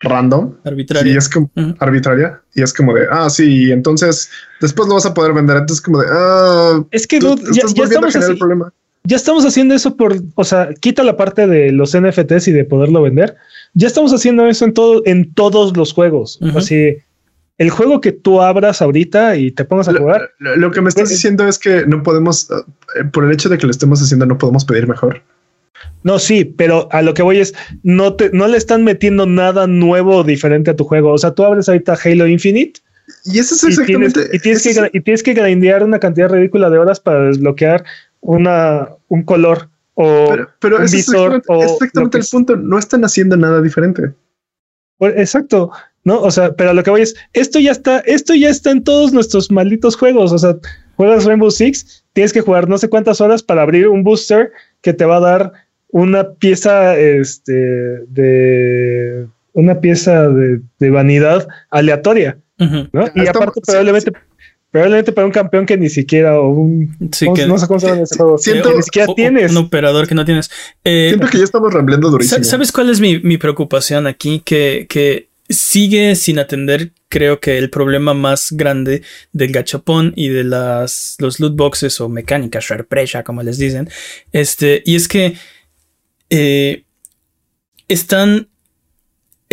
random. 0.03 0.53
Arbitraria. 0.63 1.13
Y 1.13 1.17
es 1.17 1.29
como 1.29 1.49
arbitraria. 1.79 2.41
Y 2.53 2.61
es 2.61 2.73
como 2.73 2.93
de, 2.93 3.07
ah, 3.09 3.29
sí, 3.29 3.71
entonces 3.71 4.29
después 4.61 4.87
lo 4.87 4.95
vas 4.95 5.05
a 5.05 5.13
poder 5.13 5.33
vender. 5.33 5.57
Entonces, 5.57 5.83
como 5.83 5.99
de, 5.99 6.07
ah, 6.09 6.83
es 6.91 7.07
que 7.07 7.19
ya, 7.19 7.83
estamos 7.83 8.15
así. 8.15 8.31
El 8.31 8.37
problema. 8.37 8.71
ya 9.03 9.15
estamos 9.15 9.45
haciendo 9.45 9.73
eso 9.73 9.95
por, 9.95 10.15
o 10.35 10.43
sea, 10.43 10.69
quita 10.79 11.03
la 11.03 11.17
parte 11.17 11.47
de 11.47 11.71
los 11.71 11.97
NFTs 11.97 12.47
y 12.47 12.51
de 12.51 12.65
poderlo 12.65 13.01
vender. 13.01 13.35
Ya 13.73 13.87
estamos 13.87 14.13
haciendo 14.13 14.47
eso 14.47 14.65
en 14.65 14.73
todo, 14.73 15.01
en 15.05 15.33
todos 15.33 15.75
los 15.75 15.93
juegos. 15.93 16.39
Así, 16.55 16.97
el 17.57 17.69
juego 17.69 18.01
que 18.01 18.11
tú 18.11 18.41
abras 18.41 18.81
ahorita 18.81 19.35
y 19.35 19.51
te 19.51 19.65
pongas 19.65 19.87
a 19.87 19.93
jugar. 19.93 20.31
Lo, 20.39 20.71
que 20.71 20.81
me 20.81 20.89
estás 20.89 21.03
pues, 21.03 21.11
diciendo 21.11 21.47
es 21.47 21.59
que 21.59 21.85
no 21.85 22.03
podemos, 22.03 22.49
eh, 22.51 23.03
por 23.11 23.25
el 23.25 23.31
hecho 23.31 23.49
de 23.49 23.57
que 23.57 23.65
lo 23.65 23.71
estemos 23.71 24.01
haciendo, 24.01 24.25
no 24.25 24.37
podemos 24.37 24.65
pedir 24.65 24.87
mejor. 24.87 25.21
No, 26.03 26.19
sí, 26.19 26.45
pero 26.45 26.89
a 26.91 27.01
lo 27.01 27.13
que 27.13 27.23
voy 27.23 27.39
es, 27.39 27.53
no 27.83 28.15
te, 28.15 28.29
no 28.31 28.47
le 28.47 28.57
están 28.57 28.83
metiendo 28.83 29.25
nada 29.25 29.67
nuevo 29.67 30.17
o 30.17 30.23
diferente 30.23 30.71
a 30.71 30.75
tu 30.75 30.83
juego. 30.83 31.11
O 31.11 31.17
sea, 31.17 31.31
tú 31.31 31.43
abres 31.43 31.69
ahorita 31.69 31.97
Halo 32.03 32.27
Infinite. 32.27 32.81
Y 33.25 33.39
eso 33.39 33.55
es 33.55 33.63
exactamente. 33.63 34.29
Y 34.33 34.39
tienes, 34.39 34.63
que, 34.63 34.89
y 34.91 35.01
tienes 35.01 35.23
que 35.23 35.33
grindear 35.33 35.83
una 35.83 35.99
cantidad 35.99 36.29
ridícula 36.29 36.69
de 36.69 36.77
horas 36.77 36.99
para 36.99 37.23
desbloquear 37.25 37.83
una, 38.21 38.89
un 39.07 39.23
color 39.23 39.69
o 39.95 40.35
pero, 40.59 40.77
un 40.77 40.83
visor. 40.83 41.41
Es 41.47 41.71
exactamente, 41.71 42.17
el 42.17 42.25
punto. 42.29 42.55
No 42.55 42.79
están 42.79 43.03
haciendo 43.03 43.37
nada 43.37 43.61
diferente. 43.61 44.13
Pues, 44.97 45.15
exacto. 45.17 45.71
No, 46.03 46.21
o 46.21 46.31
sea, 46.31 46.53
pero 46.53 46.73
lo 46.73 46.83
que 46.83 46.89
voy 46.89 47.01
es, 47.01 47.15
esto 47.33 47.59
ya 47.59 47.71
está, 47.71 47.99
esto 47.99 48.33
ya 48.33 48.49
está 48.49 48.71
en 48.71 48.83
todos 48.83 49.13
nuestros 49.13 49.51
malditos 49.51 49.95
juegos. 49.95 50.31
O 50.31 50.37
sea, 50.37 50.57
juegas 50.95 51.25
Rainbow 51.25 51.51
Six, 51.51 52.03
tienes 52.13 52.33
que 52.33 52.41
jugar 52.41 52.67
no 52.67 52.77
sé 52.77 52.89
cuántas 52.89 53.21
horas 53.21 53.43
para 53.43 53.61
abrir 53.61 53.87
un 53.87 54.03
booster 54.03 54.51
que 54.81 54.93
te 54.93 55.05
va 55.05 55.17
a 55.17 55.21
dar 55.21 55.53
una 55.89 56.33
pieza 56.33 56.97
este, 56.97 57.53
de 57.53 59.27
una 59.53 59.79
pieza 59.79 60.27
de, 60.29 60.89
vanidad 60.89 61.47
aleatoria. 61.69 62.37
¿no? 62.57 63.05
Y 63.15 63.27
aparte, 63.27 63.61
probablemente, 63.65 64.11
probablemente 64.73 65.11
para 65.11 65.27
un 65.27 65.31
campeón 65.31 65.67
que 65.67 65.77
ni 65.77 65.87
siquiera 65.87 66.39
o 66.39 66.49
un 66.49 66.97
no 67.47 67.57
sé 67.59 67.67
cómo 67.67 67.79
se 67.79 67.87
llama 67.87 68.01
ese 68.01 68.17
juego. 68.17 68.39
Siento, 68.39 68.73
ni 68.75 68.81
siquiera 68.81 69.13
tienes. 69.15 69.51
Un 69.51 69.57
operador 69.57 70.07
que 70.07 70.15
no 70.15 70.25
tienes. 70.25 70.49
Eh, 70.83 71.09
siento 71.09 71.27
que 71.27 71.37
ya 71.37 71.43
estamos 71.43 71.71
rambleando 71.71 72.09
durísimo. 72.09 72.43
¿Sabes 72.43 72.71
cuál 72.71 72.89
es 72.89 72.99
mi, 72.99 73.19
mi 73.19 73.37
preocupación 73.37 74.07
aquí? 74.07 74.41
Que, 74.43 74.87
que 74.89 75.29
sigue 75.47 76.15
sin 76.15 76.39
atender, 76.39 76.91
creo 77.07 77.39
que 77.39 77.59
el 77.59 77.69
problema 77.69 78.15
más 78.15 78.51
grande 78.51 79.03
del 79.31 79.51
gachapón 79.51 80.11
y 80.15 80.29
de 80.29 80.43
las 80.43 81.17
los 81.19 81.39
loot 81.39 81.55
boxes 81.55 82.01
o 82.01 82.09
mecánicas 82.09 82.65
sorpresa, 82.65 83.23
como 83.23 83.43
les 83.43 83.59
dicen. 83.59 83.87
Este, 84.31 84.81
y 84.87 84.95
es 84.95 85.07
que 85.07 85.35
eh, 86.31 86.83
están 87.87 88.49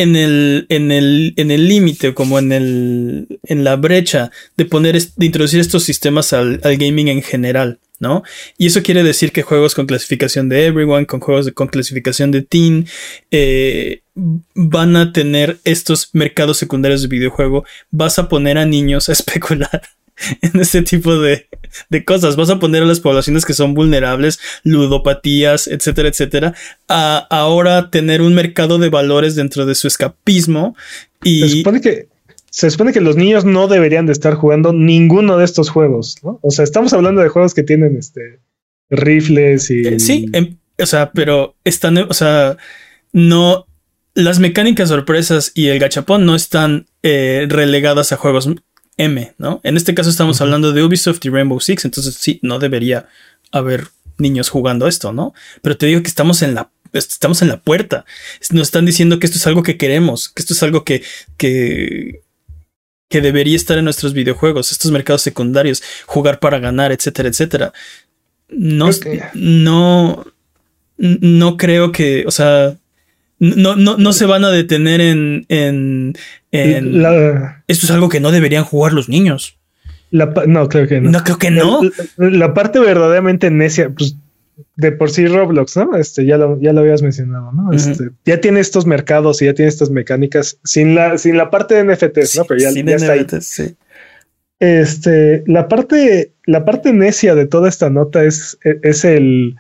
en 0.03 0.17
el 0.17 0.67
en 0.69 0.91
el 0.91 1.35
en 1.37 1.51
el 1.51 1.69
límite 1.69 2.15
como 2.15 2.39
en 2.39 2.53
el 2.53 3.41
en 3.45 3.65
la 3.65 3.77
brecha 3.77 4.31
de 4.57 4.65
poner 4.65 4.99
introducir 5.19 5.61
estos 5.61 5.85
sistemas 5.85 6.33
al, 6.33 6.59
gaming 6.63 7.09
en 7.09 7.23
general 7.23 7.79
¿no? 7.99 8.23
Y 8.57 8.67
eso 8.67 8.83
quiere 8.83 9.03
decir 9.03 9.31
que 9.31 9.43
juegos 9.43 9.75
con 9.75 9.87
clasificación 9.87 10.49
de 10.49 10.65
everyone, 10.65 11.05
con 11.05 11.21
juegos 11.21 11.51
con 11.53 11.69
clasificación 11.69 12.31
de 12.31 12.41
teen, 12.41 12.87
eh, 13.31 14.01
van 14.55 14.97
a 14.97 15.13
tener 15.13 15.59
estos 15.65 16.09
mercados 16.15 16.57
secundarios 16.57 17.03
de 17.03 17.09
videojuego. 17.09 17.65
Vas 17.91 18.19
a 18.19 18.31
poner 18.31 18.57
a 18.57 18.65
niños 18.65 19.11
a 19.11 19.13
especular 19.19 19.83
en 20.43 20.61
este 20.61 20.83
tipo 20.83 21.19
de, 21.19 21.47
cosas. 22.05 22.37
Vas 22.37 22.51
a 22.51 22.59
poner 22.59 22.83
a 22.83 22.87
las 22.87 23.01
poblaciones 23.01 23.45
que 23.45 23.55
son 23.55 23.75
vulnerables, 23.75 24.41
ludopatías, 24.65 25.67
etcétera, 25.67 26.09
etcétera, 26.09 26.55
a 26.89 27.27
ahora 27.31 27.91
tener 27.91 28.23
un 28.23 28.35
mercado 28.35 28.79
de 28.79 28.91
valores 28.91 29.35
dentro 29.35 29.67
de 29.67 29.75
su 29.75 29.87
escapismo. 29.87 30.77
Y 31.23 31.41
se 31.41 31.49
supone 31.49 31.81
que 31.81 32.09
se 32.51 32.69
supone 32.69 32.93
que 32.93 33.01
los 33.01 33.17
niños 33.17 33.45
no 33.45 33.69
deberían 33.69 34.07
de 34.07 34.13
estar 34.13 34.35
jugando 34.35 34.73
ninguno 34.73 35.39
de 35.39 35.45
estos 35.45 35.71
juegos, 35.71 36.17
¿no? 36.23 36.41
O 36.43 36.51
sea, 36.51 36.65
estamos 36.65 36.93
hablando 36.93 37.23
de 37.23 37.29
juegos 37.29 37.55
que 37.55 37.63
tienen 37.63 37.97
este 37.97 38.41
rifles 38.91 39.71
y. 39.71 39.87
Eh, 39.87 40.01
sí, 40.01 40.27
em, 40.33 40.57
o 40.79 40.87
sea, 40.87 41.13
pero 41.13 41.55
están, 41.65 41.97
o 41.99 42.13
sea, 42.13 42.57
no. 43.13 43.67
Las 44.13 44.41
mecánicas 44.41 44.89
sorpresas 44.89 45.53
y 45.55 45.69
el 45.69 45.79
gachapón 45.79 46.27
no 46.27 46.35
están 46.35 46.87
eh, 47.05 47.47
relegadas 47.49 48.11
a 48.11 48.17
juegos 48.17 48.49
M, 49.01 49.33
¿no? 49.39 49.61
En 49.65 49.77
este 49.77 49.95
caso 49.95 50.11
estamos 50.11 50.41
hablando 50.41 50.73
de 50.73 50.83
Ubisoft 50.83 51.25
y 51.25 51.31
Rainbow 51.31 51.59
Six, 51.59 51.87
entonces 51.87 52.15
sí, 52.15 52.39
no 52.43 52.59
debería 52.59 53.09
haber 53.51 53.89
niños 54.19 54.51
jugando 54.51 54.87
esto, 54.87 55.13
¿no? 55.13 55.33
Pero 55.63 55.77
te 55.77 55.87
digo 55.87 56.03
que 56.03 56.09
estamos 56.09 56.43
en 56.43 56.55
la 56.55 56.71
estamos 56.93 57.41
en 57.41 57.49
la 57.49 57.61
puerta. 57.61 58.05
Nos 58.51 58.69
están 58.69 58.85
diciendo 58.85 59.19
que 59.19 59.27
esto 59.27 59.39
es 59.39 59.47
algo 59.47 59.63
que 59.63 59.77
queremos, 59.77 60.29
que 60.29 60.43
esto 60.43 60.55
es 60.55 60.63
algo 60.63 60.85
que, 60.85 61.03
que, 61.37 62.23
que 63.09 63.21
debería 63.21 63.57
estar 63.57 63.79
en 63.79 63.85
nuestros 63.85 64.13
videojuegos, 64.13 64.73
estos 64.73 64.91
mercados 64.91 65.23
secundarios, 65.23 65.83
jugar 66.07 66.41
para 66.41 66.59
ganar, 66.59 66.93
etcétera, 66.93 67.29
etcétera. 67.29 67.73
No, 68.49 68.91
no, 69.35 70.27
no 70.99 71.57
creo 71.57 71.93
que, 71.93 72.25
o 72.27 72.31
sea, 72.33 72.77
no, 73.41 73.75
no, 73.75 73.97
no 73.97 74.13
se 74.13 74.27
van 74.27 74.45
a 74.45 74.51
detener 74.51 75.01
en, 75.01 75.47
en, 75.49 76.15
esto 76.53 77.87
es 77.87 77.91
algo 77.91 78.11
que 78.11 78.21
no 78.21 78.31
deberían 78.31 78.65
jugar 78.65 78.93
los 78.93 79.09
niños. 79.09 79.59
no, 80.11 80.69
creo 80.69 80.87
que 80.87 81.01
no. 81.01 81.11
No, 81.11 81.25
creo 81.25 81.39
que 81.39 81.51
no. 81.51 81.81
La, 82.19 82.53
parte 82.53 82.79
verdaderamente 82.79 83.51
necia, 83.51 83.89
pues 83.91 84.17
de 84.77 84.93
por 84.93 85.11
sí 85.11 85.27
Roblox, 85.27 85.77
¿no? 85.79 85.97
Este, 85.97 86.27
ya 86.27 86.37
lo, 86.37 86.61
ya 86.61 86.75
lo 86.75 86.81
habías 86.81 87.01
mencionado, 87.01 87.51
¿no? 87.53 87.73
Este, 87.73 88.11
ya 88.27 88.41
tiene 88.43 88.61
estos 88.61 88.85
mercados 88.85 89.41
y 89.41 89.47
ya 89.47 89.55
tiene 89.55 89.71
estas 89.71 89.89
mecánicas 89.89 90.59
sin 90.63 90.95
la, 90.95 91.17
sin 91.17 91.39
la 91.39 91.51
parte 91.51 91.75
de 91.75 91.85
NFTs, 91.85 92.37
¿no? 92.37 92.45
Pero 92.45 92.61
ya, 92.61 92.69
está 92.69 93.13
ahí. 93.13 93.27
Sí. 93.41 93.75
Este, 94.59 95.45
la 95.47 95.69
parte, 95.69 96.33
la 96.45 96.67
parte 96.67 96.93
necia 96.93 97.35
de 97.35 97.47
toda 97.47 97.71
esta 97.71 97.89
nota 97.89 98.23
es, 98.23 98.59
es 98.63 99.07
el, 99.07 99.57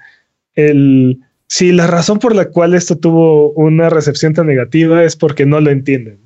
el 0.54 1.20
si 1.50 1.72
la 1.72 1.88
razón 1.88 2.20
por 2.20 2.36
la 2.36 2.44
cual 2.44 2.74
esto 2.74 2.96
tuvo 2.96 3.50
una 3.54 3.90
recepción 3.90 4.34
tan 4.34 4.46
negativa 4.46 5.02
es 5.02 5.16
porque 5.16 5.46
no 5.46 5.60
lo 5.60 5.70
entienden. 5.70 6.20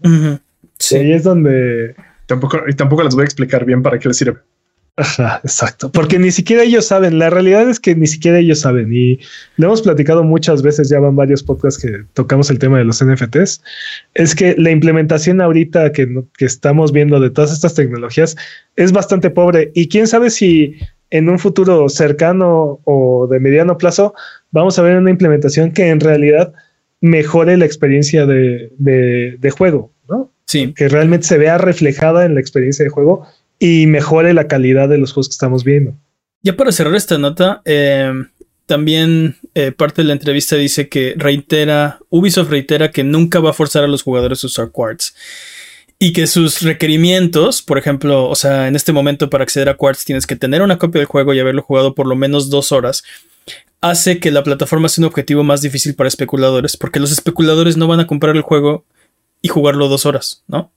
Sí. 0.79 0.97
Y 0.97 0.99
ahí 0.99 1.13
es 1.13 1.23
donde... 1.23 1.95
Tampoco, 2.27 2.61
y 2.69 2.75
tampoco 2.75 3.03
les 3.03 3.15
voy 3.15 3.23
a 3.23 3.25
explicar 3.25 3.65
bien 3.65 3.83
para 3.83 3.99
qué 3.99 4.09
les 4.09 4.19
sirve. 4.19 4.41
Ajá, 4.97 5.41
exacto, 5.43 5.91
porque 5.91 6.19
ni 6.19 6.31
siquiera 6.31 6.63
ellos 6.63 6.87
saben. 6.87 7.19
La 7.19 7.31
realidad 7.31 7.69
es 7.69 7.81
que 7.81 7.97
ni 7.97 8.07
siquiera 8.07 8.39
ellos 8.39 8.61
saben 8.61 8.93
y 8.93 9.19
lo 9.57 9.69
hemos 9.69 9.81
platicado 9.81 10.23
muchas 10.23 10.63
veces. 10.63 10.91
Ya 10.91 11.01
van 11.01 11.17
varios 11.17 11.43
podcasts 11.43 11.83
que 11.83 12.05
tocamos 12.13 12.51
el 12.51 12.59
tema 12.59 12.77
de 12.77 12.85
los 12.85 13.03
NFTs. 13.03 13.63
Es 14.13 14.35
que 14.35 14.55
la 14.59 14.71
implementación 14.71 15.41
ahorita 15.41 15.91
que, 15.91 16.23
que 16.37 16.45
estamos 16.45 16.93
viendo 16.93 17.19
de 17.19 17.31
todas 17.31 17.51
estas 17.51 17.75
tecnologías 17.75 18.37
es 18.77 18.93
bastante 18.93 19.31
pobre 19.31 19.73
y 19.75 19.89
quién 19.89 20.07
sabe 20.07 20.31
si 20.31 20.77
en 21.15 21.29
un 21.29 21.39
futuro 21.39 21.89
cercano 21.89 22.81
o 22.83 23.29
de 23.31 23.39
mediano 23.39 23.79
plazo 23.79 24.15
vamos 24.51 24.77
a 24.81 24.83
ver 24.83 24.97
una 24.97 25.11
implementación 25.11 25.71
que 25.71 25.89
en 25.89 26.01
realidad 26.01 26.53
mejore 27.01 27.57
la 27.57 27.65
experiencia 27.65 28.27
de, 28.27 29.53
juego, 29.57 29.93
¿no? 30.09 30.33
Sí. 30.45 30.75
Que 30.75 30.89
realmente 30.89 31.25
se 31.29 31.39
vea 31.39 31.57
reflejada 31.57 32.25
en 32.25 32.35
la 32.35 32.41
experiencia 32.41 32.85
de 32.85 32.91
juego 32.91 33.29
y 33.61 33.87
mejore 33.87 34.35
la 34.35 34.49
calidad 34.49 34.89
de 34.89 34.99
los 34.99 35.13
juegos 35.13 35.29
que 35.29 35.35
estamos 35.35 35.63
viendo. 35.63 35.95
Ya 36.43 36.57
para 36.57 36.73
cerrar 36.73 36.97
esta 36.97 37.17
nota, 37.17 37.63
eh, 37.65 38.13
también 38.67 39.37
eh, 39.55 39.71
parte 39.71 40.03
de 40.03 40.09
la 40.09 40.15
entrevista 40.15 40.57
dice 40.57 40.89
que 40.89 41.15
reitera, 41.17 42.01
Ubisoft 42.09 42.51
reitera 42.51 42.91
que 42.91 43.05
nunca 43.05 43.39
va 43.39 43.51
a 43.51 43.55
forzar 43.55 43.85
a 43.85 43.89
los 43.89 44.03
jugadores 44.03 44.43
a 44.43 44.49
usar 44.49 44.73
Quartz. 44.73 45.15
Y 45.99 46.13
que 46.13 46.27
sus 46.27 46.63
requerimientos, 46.63 47.63
por 47.63 47.79
ejemplo, 47.79 48.29
o 48.29 48.35
sea, 48.35 48.69
en 48.69 48.77
este 48.77 48.93
momento 48.93 49.31
para 49.31 49.45
acceder 49.45 49.69
a 49.69 49.77
Quartz 49.77 50.05
tienes 50.05 50.27
que 50.27 50.37
tener 50.37 50.61
una 50.61 50.79
copia 50.79 50.99
del 50.99 51.07
juego 51.07 51.33
y 51.33 51.41
haberlo 51.41 51.63
jugado 51.63 51.95
por 51.95 52.07
lo 52.07 52.17
menos 52.17 52.51
dos 52.51 52.73
horas 52.73 53.05
hace 53.81 54.19
que 54.19 54.31
la 54.31 54.43
plataforma 54.43 54.89
sea 54.89 55.03
un 55.03 55.09
objetivo 55.09 55.45
más 55.45 55.61
difícil 55.61 55.95
para 55.95 56.09
especuladores, 56.09 56.77
porque 56.77 57.01
los 57.01 57.13
especuladores 57.13 57.77
no 57.77 57.87
van 57.87 58.01
a 58.01 58.07
comprar 58.07 58.35
el 58.35 58.43
juego 58.43 58.87
y 59.43 59.49
jugarlo 59.49 59.89
dos 59.89 60.07
horas, 60.07 60.43
¿no? 60.49 60.73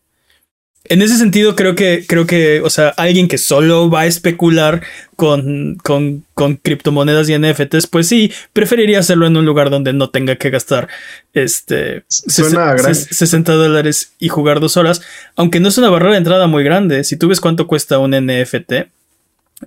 En 0.90 1.02
ese 1.02 1.18
sentido, 1.18 1.56
creo 1.56 1.76
que, 1.76 2.06
creo 2.08 2.26
que, 2.26 2.62
o 2.62 2.70
sea, 2.70 2.90
alguien 2.90 3.28
que 3.28 3.38
solo 3.38 3.90
va 3.90 4.02
a 4.02 4.06
especular 4.06 4.82
con, 5.18 5.76
con, 5.84 6.24
con 6.34 6.56
criptomonedas 6.56 7.28
y 7.28 7.38
NFTs, 7.38 7.88
pues 7.88 8.08
sí, 8.08 8.32
preferiría 8.54 9.00
hacerlo 9.00 9.28
en 9.28 9.36
un 9.36 9.46
lugar 9.46 9.70
donde 9.70 9.92
no 9.92 10.10
tenga 10.10 10.38
que 10.38 10.50
gastar 10.50 10.88
este 11.34 12.04
60 12.08 13.54
dólares 13.54 14.14
y 14.18 14.30
jugar 14.30 14.62
dos 14.62 14.78
horas, 14.78 15.02
aunque 15.36 15.60
no 15.60 15.68
es 15.68 15.78
una 15.78 15.90
barrera 15.90 16.14
de 16.14 16.20
entrada 16.20 16.48
muy 16.48 16.64
grande. 16.64 17.04
Si 17.04 17.18
tú 17.18 17.28
ves 17.28 17.42
cuánto 17.42 17.68
cuesta 17.68 18.00
un 18.00 18.12
NFT, 18.12 18.74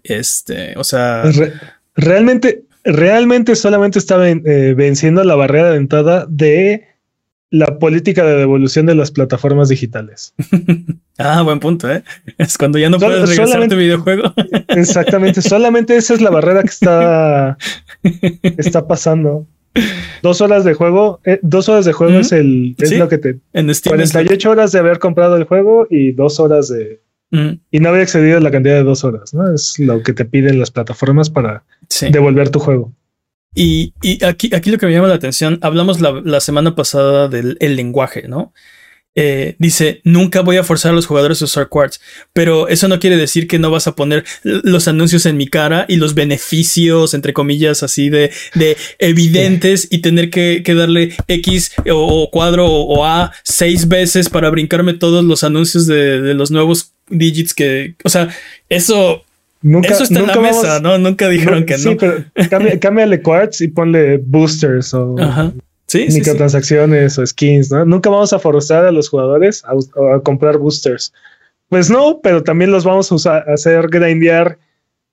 este, 0.05 0.75
o 0.77 0.85
sea. 0.85 1.25
realmente, 1.96 2.62
realmente 2.85 3.57
solamente 3.57 3.99
está 3.99 4.27
eh, 4.29 4.75
venciendo 4.75 5.23
la 5.25 5.35
barrera 5.35 5.70
de 5.70 5.77
entrada 5.77 6.27
de 6.29 6.87
la 7.51 7.79
política 7.79 8.25
de 8.25 8.37
devolución 8.37 8.87
de 8.87 8.94
las 8.94 9.11
plataformas 9.11 9.68
digitales. 9.68 10.35
ah, 11.20 11.42
buen 11.42 11.61
punto, 11.61 11.90
¿eh? 11.90 12.02
Es 12.38 12.59
cuando 12.59 12.78
ya 12.78 12.90
no 12.90 12.98
puedes 12.98 13.28
regresar 13.28 13.68
tu 13.68 13.76
videojuego. 13.76 14.33
exactamente, 14.68 15.42
solamente 15.42 15.96
esa 15.96 16.14
es 16.14 16.20
la 16.20 16.30
barrera 16.30 16.62
que 16.62 16.68
está, 16.68 17.59
está 18.42 18.87
pasando. 18.87 19.46
Dos 20.22 20.40
horas 20.40 20.64
de 20.64 20.74
juego, 20.74 21.20
eh, 21.24 21.38
dos 21.42 21.68
horas 21.68 21.85
de 21.85 21.92
juego 21.92 22.18
es 22.18 22.33
el 22.33 22.74
es 22.78 22.98
lo 22.98 23.09
que 23.09 23.18
te 23.18 23.38
en 23.52 23.72
Steam 23.72 23.96
48 23.96 24.50
horas 24.50 24.72
de 24.72 24.80
haber 24.80 24.98
comprado 24.98 25.37
el 25.37 25.44
juego 25.44 25.87
y 25.88 26.11
dos 26.11 26.40
horas 26.40 26.68
de 26.68 27.00
y 27.33 27.78
no 27.78 27.90
haber 27.90 28.00
excedido 28.00 28.40
la 28.40 28.50
cantidad 28.50 28.74
de 28.74 28.83
dos 28.83 29.04
horas, 29.04 29.33
¿no? 29.33 29.54
Es 29.54 29.78
lo 29.78 30.02
que 30.02 30.12
te 30.12 30.24
piden 30.24 30.59
las 30.59 30.72
plataformas 30.72 31.30
para 31.30 31.62
devolver 32.11 32.50
tu 32.50 32.59
juego. 32.59 32.92
Y, 33.54 33.94
aquí, 34.24 34.50
aquí 34.52 34.70
lo 34.70 34.78
que 34.78 34.87
me 34.87 34.92
llama 34.92 35.06
la 35.06 35.14
atención, 35.14 35.59
hablamos 35.62 36.00
la, 36.00 36.40
semana 36.40 36.74
pasada 36.74 37.28
del 37.28 37.56
lenguaje, 37.61 38.26
¿no? 38.26 38.52
Eh, 39.16 39.57
dice, 39.59 40.01
nunca 40.05 40.40
voy 40.40 40.57
a 40.57 40.62
forzar 40.62 40.92
a 40.92 40.94
los 40.94 41.07
jugadores 41.07 41.42
a 41.42 41.44
usar 41.46 41.68
Quartz, 41.68 42.01
pero 42.33 42.68
eso 42.68 42.87
no 42.87 43.01
quiere 43.01 43.16
decir 43.16 43.49
que 43.49 43.59
no 43.59 43.68
vas 43.68 43.88
a 43.88 43.96
poner 43.96 44.25
los 44.44 44.87
anuncios 44.87 45.27
en 45.27 45.37
mi 45.37 45.49
cara 45.49 45.85
y 45.88 45.96
los 45.96 46.14
beneficios, 46.14 47.12
entre 47.12 47.33
comillas, 47.33 47.83
así 47.83 48.09
de, 48.09 48.31
de 48.55 48.77
evidentes 49.01 49.88
y 49.90 49.99
tener 49.99 50.31
que, 50.31 50.62
darle 50.64 51.16
X 51.27 51.73
o, 51.90 52.31
cuadro 52.31 52.66
o, 52.66 53.05
A 53.05 53.33
seis 53.42 53.88
veces 53.88 54.29
para 54.29 54.49
brincarme 54.51 54.94
todos 54.94 55.25
los 55.25 55.42
anuncios 55.42 55.87
de, 55.87 56.35
los 56.35 56.53
nuevos 56.53 56.92
digits 57.09 57.53
que, 57.53 57.94
o 58.05 58.09
sea, 58.09 58.29
eso... 58.68 59.25
Nunca, 59.62 59.88
eso 59.88 60.05
está 60.05 60.20
en 60.20 60.27
la 60.27 60.40
mesa, 60.40 60.81
¿no? 60.81 60.96
Nunca 60.96 61.29
dijeron 61.29 61.66
que 61.66 61.77
no. 61.77 61.79
Sí, 61.79 61.96
pero 61.99 62.25
cámbiale 62.81 63.20
Quartz 63.20 63.61
y 63.61 63.68
ponle 63.68 64.16
boosters 64.16 64.94
o... 64.94 65.16
Ajá 65.18 65.53
microtransacciones 65.94 67.18
o 67.18 67.26
skins, 67.26 67.70
¿no? 67.70 67.85
Nunca 67.85 68.11
vamos 68.11 68.33
a 68.33 68.38
forzar 68.38 68.85
a 68.85 68.92
los 68.92 69.09
jugadores 69.09 69.62
a, 69.64 70.20
comprar 70.20 70.59
boosters. 70.59 71.12
Pues 71.68 71.90
no, 71.90 72.20
pero 72.22 72.42
también 72.42 72.70
los 72.70 72.85
vamos 72.85 73.11
a 73.11 73.14
usar, 73.14 73.48
a 73.48 73.55
hacer 73.55 73.88
grindear 73.88 74.59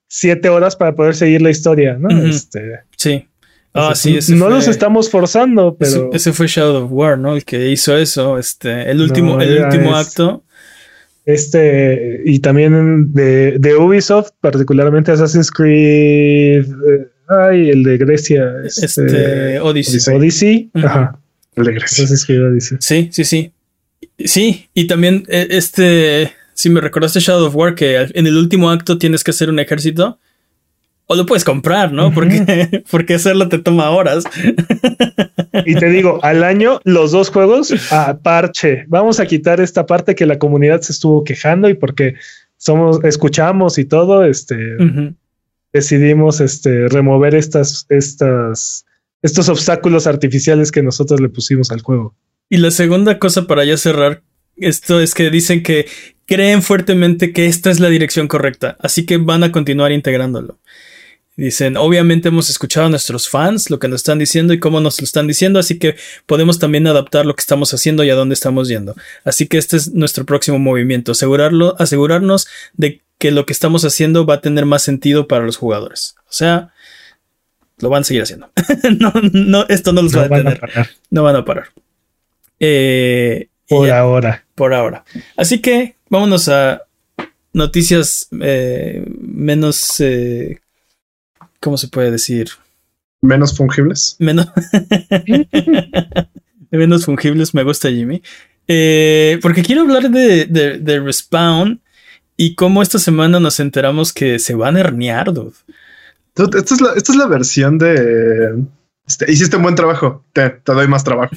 siete 0.08 0.48
horas 0.48 0.74
para 0.76 0.94
poder 0.94 1.14
seguir 1.14 1.42
la 1.42 1.50
historia, 1.50 1.96
¿no? 1.98 2.08
este, 2.26 2.80
sí. 2.96 3.26
Ah, 3.74 3.94
sí, 3.94 4.18
no 4.34 4.48
los 4.48 4.66
estamos 4.66 5.10
forzando, 5.10 5.76
pero. 5.78 6.10
Ese, 6.12 6.32
fue 6.32 6.48
Shadow 6.48 6.84
of 6.84 6.90
War, 6.90 7.18
¿no? 7.18 7.36
El 7.36 7.44
que 7.44 7.68
hizo 7.68 7.96
eso. 7.96 8.38
Este, 8.38 8.90
el 8.90 9.00
último, 9.00 9.40
el 9.40 9.62
último 9.62 9.94
acto. 9.94 10.42
Este, 11.24 12.22
y 12.24 12.38
también 12.38 13.12
de, 13.12 13.58
de, 13.58 13.76
Ubisoft, 13.76 14.30
particularmente 14.40 15.12
Assassin's 15.12 15.50
Creed. 15.50 16.66
Ay, 17.28 17.70
el 17.70 17.82
de 17.82 17.98
Grecia. 17.98 18.54
Este, 18.64 18.86
este 18.86 19.60
Odyssey. 19.60 20.14
Odyssey. 20.14 20.70
Ajá. 20.74 21.18
El 21.54 21.64
de 21.64 21.72
Grecia. 21.72 22.06
Sí, 22.80 23.08
sí, 23.12 23.24
sí. 23.24 23.52
Sí, 24.18 24.68
y 24.74 24.86
también 24.86 25.24
eh, 25.28 25.48
este, 25.50 26.32
si 26.54 26.70
me 26.70 26.80
recordaste 26.80 27.20
Shadow 27.20 27.46
of 27.46 27.54
War, 27.54 27.74
que 27.74 27.96
en 27.96 28.26
el 28.26 28.36
último 28.36 28.70
acto 28.70 28.98
tienes 28.98 29.22
que 29.22 29.30
hacer 29.30 29.48
un 29.50 29.58
ejército, 29.58 30.18
o 31.06 31.14
lo 31.14 31.24
puedes 31.24 31.44
comprar, 31.44 31.92
¿no? 31.92 32.12
porque, 32.12 32.84
porque 32.90 33.14
hacerlo 33.14 33.48
te 33.48 33.58
toma 33.58 33.90
horas. 33.90 34.24
y 35.64 35.74
te 35.74 35.88
digo, 35.88 36.20
al 36.22 36.44
año 36.44 36.80
los 36.84 37.12
dos 37.12 37.30
juegos 37.30 37.72
a 37.92 38.18
parche. 38.18 38.84
Vamos 38.88 39.18
a 39.18 39.26
quitar 39.26 39.60
esta 39.60 39.86
parte 39.86 40.14
que 40.14 40.26
la 40.26 40.38
comunidad 40.38 40.80
se 40.82 40.92
estuvo 40.92 41.24
quejando 41.24 41.68
y 41.68 41.74
porque 41.74 42.14
somos, 42.56 43.02
escuchamos 43.04 43.78
y 43.78 43.84
todo, 43.84 44.24
este, 44.24 44.56
decidimos 45.72 46.40
este, 46.40 46.88
remover 46.88 47.34
estas, 47.34 47.86
estas, 47.88 48.84
estos 49.22 49.48
obstáculos 49.48 50.06
artificiales 50.06 50.72
que 50.72 50.82
nosotros 50.82 51.20
le 51.20 51.28
pusimos 51.28 51.70
al 51.70 51.82
juego. 51.82 52.14
Y 52.48 52.58
la 52.58 52.70
segunda 52.70 53.18
cosa 53.18 53.46
para 53.46 53.64
ya 53.64 53.76
cerrar 53.76 54.22
esto 54.56 55.00
es 55.00 55.14
que 55.14 55.30
dicen 55.30 55.62
que 55.62 55.86
creen 56.26 56.62
fuertemente 56.62 57.32
que 57.32 57.46
esta 57.46 57.70
es 57.70 57.80
la 57.80 57.88
dirección 57.88 58.28
correcta, 58.28 58.76
así 58.80 59.06
que 59.06 59.16
van 59.16 59.44
a 59.44 59.52
continuar 59.52 59.92
integrándolo. 59.92 60.58
Dicen, 61.38 61.76
obviamente 61.76 62.30
hemos 62.30 62.50
escuchado 62.50 62.86
a 62.86 62.90
nuestros 62.90 63.28
fans 63.28 63.70
lo 63.70 63.78
que 63.78 63.86
nos 63.86 64.00
están 64.00 64.18
diciendo 64.18 64.52
y 64.52 64.58
cómo 64.58 64.80
nos 64.80 65.00
lo 65.00 65.04
están 65.04 65.28
diciendo, 65.28 65.60
así 65.60 65.78
que 65.78 65.94
podemos 66.26 66.58
también 66.58 66.88
adaptar 66.88 67.26
lo 67.26 67.36
que 67.36 67.42
estamos 67.42 67.72
haciendo 67.72 68.02
y 68.02 68.10
a 68.10 68.16
dónde 68.16 68.34
estamos 68.34 68.66
yendo. 68.66 68.96
Así 69.22 69.46
que 69.46 69.56
este 69.56 69.76
es 69.76 69.94
nuestro 69.94 70.26
próximo 70.26 70.58
movimiento, 70.58 71.12
asegurarlo, 71.12 71.76
asegurarnos 71.78 72.48
de 72.72 73.02
que 73.18 73.30
lo 73.30 73.46
que 73.46 73.52
estamos 73.52 73.84
haciendo 73.84 74.26
va 74.26 74.34
a 74.34 74.40
tener 74.40 74.66
más 74.66 74.82
sentido 74.82 75.28
para 75.28 75.44
los 75.44 75.56
jugadores. 75.56 76.16
O 76.28 76.32
sea, 76.32 76.72
lo 77.78 77.88
van 77.88 78.00
a 78.00 78.04
seguir 78.04 78.24
haciendo. 78.24 78.50
no, 78.98 79.12
no, 79.32 79.64
esto 79.68 79.92
no 79.92 80.02
los 80.02 80.16
va 80.16 80.22
a 80.22 80.28
detener. 80.28 80.60
no 81.10 81.22
van 81.22 81.36
a 81.36 81.44
parar. 81.44 81.68
Eh, 82.58 83.46
por 83.68 83.88
ahora. 83.92 84.44
Por 84.56 84.74
ahora. 84.74 85.04
Así 85.36 85.60
que 85.60 85.94
vámonos 86.08 86.48
a 86.48 86.82
noticias 87.52 88.26
eh, 88.40 89.04
menos. 89.20 90.00
Eh, 90.00 90.58
¿Cómo 91.60 91.76
se 91.76 91.88
puede 91.88 92.10
decir? 92.10 92.50
Menos 93.20 93.56
fungibles. 93.56 94.16
Menos. 94.18 94.46
menos 96.70 97.04
fungibles, 97.04 97.54
me 97.54 97.62
gusta 97.64 97.90
Jimmy. 97.90 98.22
porque 99.42 99.62
quiero 99.64 99.82
hablar 99.82 100.10
de, 100.10 100.46
de, 100.46 100.78
de 100.78 101.00
Respawn 101.00 101.80
y 102.40 102.54
cómo 102.54 102.82
esta 102.82 103.00
semana 103.00 103.40
nos 103.40 103.58
enteramos 103.58 104.12
que 104.12 104.38
se 104.38 104.54
van 104.54 104.76
a 104.76 104.80
herniar, 104.80 105.32
dude. 105.34 105.56
Esta 106.36 106.74
es 106.74 106.80
la, 106.80 106.92
esta 106.92 107.12
es 107.12 107.18
la 107.18 107.26
versión 107.26 107.78
de. 107.78 108.64
Este, 109.06 109.30
hiciste 109.30 109.56
un 109.56 109.64
buen 109.64 109.74
trabajo. 109.74 110.24
Te, 110.32 110.60
doy 110.64 110.86
más 110.86 111.02
trabajo. 111.02 111.34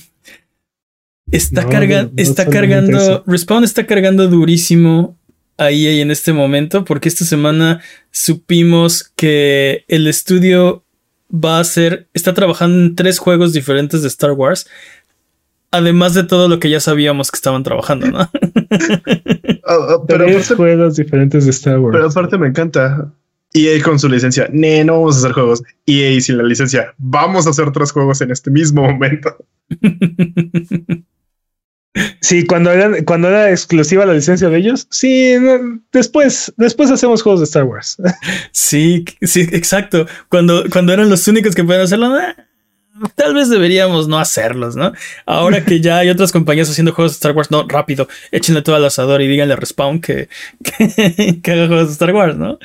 Está, 1.31 1.67
cargando, 1.67 2.11
está 2.17 2.47
cargando. 2.47 3.23
Respawn 3.25 3.63
está 3.63 3.87
cargando 3.87 4.27
durísimo 4.27 5.17
ahí 5.65 6.01
en 6.01 6.11
este 6.11 6.33
momento. 6.33 6.85
Porque 6.85 7.09
esta 7.09 7.25
semana 7.25 7.81
supimos 8.11 9.11
que 9.15 9.85
el 9.87 10.07
estudio 10.07 10.83
va 11.33 11.59
a 11.59 11.63
ser. 11.63 12.09
Está 12.13 12.33
trabajando 12.33 12.77
en 12.77 12.95
tres 12.95 13.19
juegos 13.19 13.53
diferentes 13.53 14.01
de 14.01 14.07
Star 14.07 14.31
Wars. 14.31 14.67
Además 15.71 16.13
de 16.13 16.23
todo 16.25 16.49
lo 16.49 16.59
que 16.59 16.69
ya 16.69 16.81
sabíamos 16.81 17.31
que 17.31 17.37
estaban 17.37 17.63
trabajando, 17.63 18.07
¿no? 18.07 18.29
Oh, 19.63 19.95
oh, 19.95 20.05
pero 20.05 20.25
aparte, 20.27 20.55
juegos 20.55 20.95
diferentes 20.97 21.45
de 21.45 21.51
Star 21.51 21.79
Wars. 21.79 21.95
Pero 21.95 22.09
aparte 22.09 22.37
me 22.37 22.47
encanta. 22.47 23.13
EA 23.53 23.81
con 23.83 23.99
su 23.99 24.09
licencia. 24.09 24.49
No 24.51 24.93
vamos 24.93 25.15
a 25.15 25.19
hacer 25.19 25.31
juegos. 25.33 25.63
EA 25.85 26.19
sin 26.21 26.37
la 26.37 26.43
licencia. 26.43 26.93
Vamos 26.97 27.47
a 27.47 27.51
hacer 27.51 27.67
otros 27.67 27.91
juegos 27.91 28.21
en 28.21 28.31
este 28.31 28.49
mismo 28.49 28.83
momento. 28.83 29.35
Sí, 32.21 32.45
cuando 32.45 32.71
era, 32.71 33.03
cuando 33.03 33.27
era 33.27 33.49
exclusiva 33.49 34.05
la 34.05 34.13
licencia 34.13 34.49
de 34.49 34.57
ellos, 34.57 34.87
sí, 34.89 35.35
después, 35.91 36.53
después 36.55 36.89
hacemos 36.89 37.21
juegos 37.21 37.41
de 37.41 37.45
Star 37.45 37.63
Wars. 37.63 37.97
Sí, 38.51 39.03
sí, 39.21 39.41
exacto. 39.51 40.07
Cuando, 40.29 40.63
cuando 40.71 40.93
eran 40.93 41.09
los 41.09 41.27
únicos 41.27 41.53
que 41.53 41.63
pueden 41.63 41.81
hacerlo, 41.81 42.15
tal 43.15 43.33
vez 43.33 43.49
deberíamos 43.49 44.07
no 44.07 44.19
hacerlos, 44.19 44.75
¿no? 44.75 44.93
Ahora 45.25 45.65
que 45.65 45.81
ya 45.81 45.97
hay 45.97 46.09
otras 46.09 46.31
compañías 46.31 46.69
haciendo 46.69 46.93
juegos 46.93 47.13
de 47.13 47.15
Star 47.15 47.35
Wars, 47.35 47.51
no, 47.51 47.67
rápido, 47.67 48.07
échenle 48.31 48.61
todo 48.61 48.75
al 48.75 48.85
asador 48.85 49.21
y 49.21 49.27
díganle 49.27 49.53
a 49.53 49.57
Respawn 49.57 49.99
que, 49.99 50.29
que, 51.43 51.51
haga 51.51 51.67
juegos 51.67 51.87
de 51.87 51.93
Star 51.93 52.13
Wars, 52.13 52.37
¿no? 52.37 52.57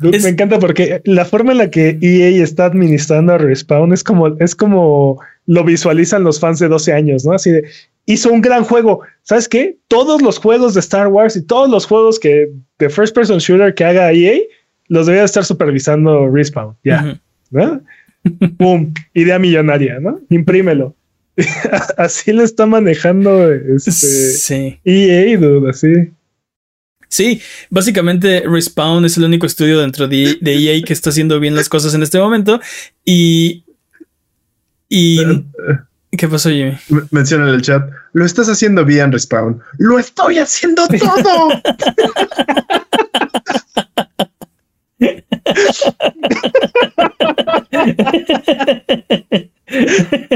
Me 0.00 0.28
encanta 0.28 0.58
porque 0.58 1.02
la 1.04 1.24
forma 1.24 1.52
en 1.52 1.58
la 1.58 1.70
que 1.70 1.98
EA 2.00 2.42
está 2.42 2.66
administrando 2.66 3.32
a 3.32 3.38
Respawn 3.38 3.92
es 3.92 4.04
como, 4.04 4.28
es 4.38 4.54
como 4.54 5.20
lo 5.46 5.64
visualizan 5.64 6.22
los 6.22 6.38
fans 6.38 6.60
de 6.60 6.68
12 6.68 6.92
años, 6.92 7.24
¿no? 7.24 7.32
Así 7.32 7.50
de, 7.50 7.68
hizo 8.08 8.32
un 8.32 8.40
gran 8.40 8.64
juego. 8.64 9.02
¿Sabes 9.22 9.48
qué? 9.48 9.76
Todos 9.86 10.22
los 10.22 10.38
juegos 10.38 10.74
de 10.74 10.80
Star 10.80 11.08
Wars 11.08 11.36
y 11.36 11.42
todos 11.42 11.68
los 11.68 11.86
juegos 11.86 12.18
que 12.18 12.50
de 12.78 12.88
first 12.88 13.14
person 13.14 13.38
shooter 13.38 13.74
que 13.74 13.84
haga 13.84 14.12
EA 14.12 14.40
los 14.88 15.06
debería 15.06 15.24
estar 15.24 15.44
supervisando 15.44 16.28
Respawn. 16.28 16.74
Ya. 16.82 17.20
¿no? 17.50 17.82
¡Pum! 18.58 18.94
Idea 19.12 19.38
millonaria, 19.38 20.00
¿no? 20.00 20.20
Imprímelo. 20.30 20.96
así 21.98 22.32
lo 22.32 22.42
está 22.42 22.66
manejando 22.66 23.52
este 23.52 23.92
sí. 23.92 24.80
EA, 24.84 25.38
dude, 25.38 25.70
así. 25.70 26.10
Sí, 27.10 27.40
básicamente 27.70 28.42
Respawn 28.46 29.04
es 29.04 29.18
el 29.18 29.24
único 29.24 29.46
estudio 29.46 29.80
dentro 29.80 30.08
de, 30.08 30.38
EA 30.42 30.82
que 30.82 30.92
está 30.94 31.10
haciendo 31.10 31.38
bien 31.40 31.54
las 31.54 31.68
cosas 31.68 31.94
en 31.94 32.02
este 32.02 32.18
momento. 32.18 32.58
Y. 33.04 33.64
Y. 34.88 35.20
¿Qué 36.10 36.26
pasó, 36.26 36.48
Jimmy? 36.50 36.78
Menciona 37.10 37.48
en 37.48 37.54
el 37.54 37.62
chat. 37.62 37.90
Lo 38.12 38.24
estás 38.24 38.48
haciendo 38.48 38.84
bien, 38.84 39.12
Respawn. 39.12 39.60
Lo 39.76 39.98
estoy 39.98 40.38
haciendo 40.38 40.86
todo. 40.88 41.50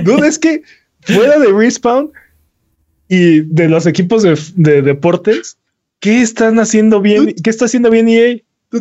Dude, 0.03 0.29
es 0.29 0.39
que 0.39 0.63
fuera 1.01 1.39
de 1.39 1.53
Respawn 1.53 2.13
y 3.09 3.41
de 3.41 3.69
los 3.69 3.87
equipos 3.87 4.23
de, 4.23 4.83
deportes, 4.83 5.57
¿qué 6.01 6.21
están 6.23 6.59
haciendo 6.59 7.01
bien? 7.01 7.35
¿Qué 7.43 7.51
está 7.51 7.65
haciendo 7.65 7.91
bien 7.91 8.09
EA? 8.09 8.37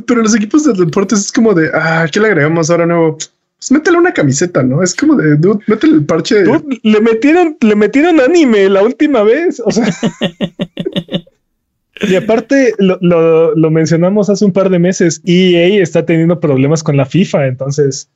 Pero 0.05 0.21
los 0.21 0.35
equipos 0.35 0.63
de 0.65 0.73
deportes 0.73 1.19
es 1.19 1.31
como 1.31 1.53
de, 1.53 1.69
ah, 1.73 2.07
¿qué 2.11 2.19
le 2.19 2.27
agregamos 2.27 2.69
ahora 2.69 2.85
nuevo? 2.85 3.17
Pues 3.61 3.71
métele 3.71 3.99
una 3.99 4.11
camiseta, 4.11 4.63
¿no? 4.63 4.81
Es 4.81 4.95
como 4.95 5.15
de, 5.15 5.37
dude, 5.37 5.63
métele 5.67 5.93
el 5.93 6.05
parche. 6.05 6.43
le 6.81 6.99
metieron, 6.99 7.55
le 7.61 7.75
metieron 7.75 8.19
anime 8.19 8.67
la 8.67 8.81
última 8.81 9.21
vez. 9.21 9.61
O 9.63 9.69
sea. 9.69 9.85
Y 12.07 12.15
aparte, 12.15 12.73
lo, 12.79 13.69
mencionamos 13.69 14.31
hace 14.31 14.43
un 14.43 14.53
par 14.53 14.71
de 14.71 14.79
meses, 14.79 15.21
EA 15.23 15.83
está 15.83 16.03
teniendo 16.03 16.39
problemas 16.39 16.81
con 16.81 16.97
la 16.97 17.05
FIFA, 17.05 17.45
entonces 17.45 18.09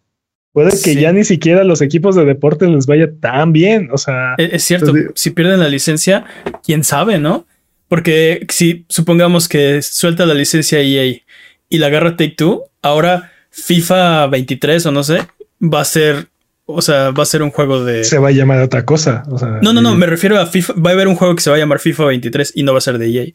puede 0.54 0.72
que 0.82 0.96
ya 0.96 1.12
ni 1.12 1.24
siquiera 1.24 1.64
los 1.64 1.84
equipos 1.84 2.16
de 2.16 2.26
deporte 2.26 2.66
les 2.66 2.88
vaya 2.88 3.12
tan 3.20 3.54
bien. 3.54 3.90
O 3.92 4.00
sea, 4.00 4.34
es, 4.40 4.64
cierto, 4.64 4.92
si 5.14 5.30
pierden 5.30 5.60
la 5.60 5.70
licencia, 5.70 6.26
quién 6.64 6.84
sabe, 6.84 7.20
¿no? 7.20 7.46
Porque 7.88 8.48
si 8.50 8.86
supongamos 8.90 9.48
que 9.48 9.84
suelta 9.84 10.26
la 10.26 10.34
licencia 10.34 10.80
EA 10.80 11.22
y 11.70 11.78
la 11.78 11.86
agarra 11.86 12.18
Take 12.18 12.36
Two, 12.38 12.64
ahora 12.82 13.32
FIFA 13.52 14.28
23 14.28 14.86
o 14.88 14.92
no 14.92 15.04
sé, 15.04 15.20
va 15.62 15.82
a 15.82 15.86
ser 15.86 16.30
o 16.68 16.82
sea, 16.82 17.12
va 17.12 17.24
a 17.24 17.28
ser 17.28 17.44
un 17.44 17.52
juego 17.52 17.84
de. 17.84 18.04
Se 18.04 18.18
va 18.18 18.30
a 18.30 18.32
llamar 18.32 18.60
otra 18.62 18.86
cosa. 18.86 19.24
no, 19.62 19.72
no, 19.72 19.82
no. 19.82 19.96
Me 19.96 20.08
refiero 20.08 20.40
a 20.40 20.48
FIFA. 20.48 20.74
Va 20.74 20.90
a 20.90 20.94
haber 20.94 21.08
un 21.08 21.16
juego 21.16 21.36
que 21.36 21.44
se 21.44 21.50
va 21.52 21.58
a 21.58 21.60
llamar 21.60 21.80
FIFA 21.80 22.06
23 22.06 22.54
y 22.56 22.64
no 22.64 22.72
va 22.72 22.80
a 22.80 22.82
ser 22.82 22.98
de 22.98 23.08
EA. 23.08 23.26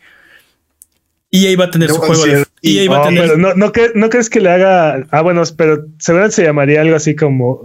EA 1.31 1.57
va 1.57 1.67
a 1.67 1.71
tener 1.71 1.91
su 1.91 1.99
juego 1.99 2.27
de. 2.27 2.45
EA 2.63 2.91
va 2.91 3.05
a 3.05 3.09
tener. 3.09 3.23
Pero 3.23 3.37
no, 3.39 3.55
no, 3.55 3.73
no, 3.95 4.11
crees 4.11 4.29
que 4.29 4.41
le 4.41 4.51
haga. 4.51 5.07
Ah, 5.11 5.23
bueno, 5.23 5.43
pero 5.57 5.87
seguramente 5.99 6.37
se 6.37 6.43
llamaría 6.43 6.81
algo 6.81 6.97
así 6.97 7.15
como 7.15 7.63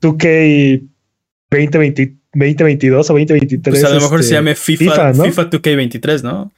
2K 0.00 0.82
2022 1.50 3.10
o 3.10 3.12
2023. 3.12 3.60
Pues 3.64 3.84
a 3.84 3.94
lo 3.94 4.00
mejor 4.00 4.20
se 4.20 4.26
este, 4.26 4.34
llame 4.36 4.54
FIFA, 4.54 5.12
FIFA, 5.12 5.24
FIFA 5.24 5.50
2K23, 5.50 6.22
¿no? 6.22 6.52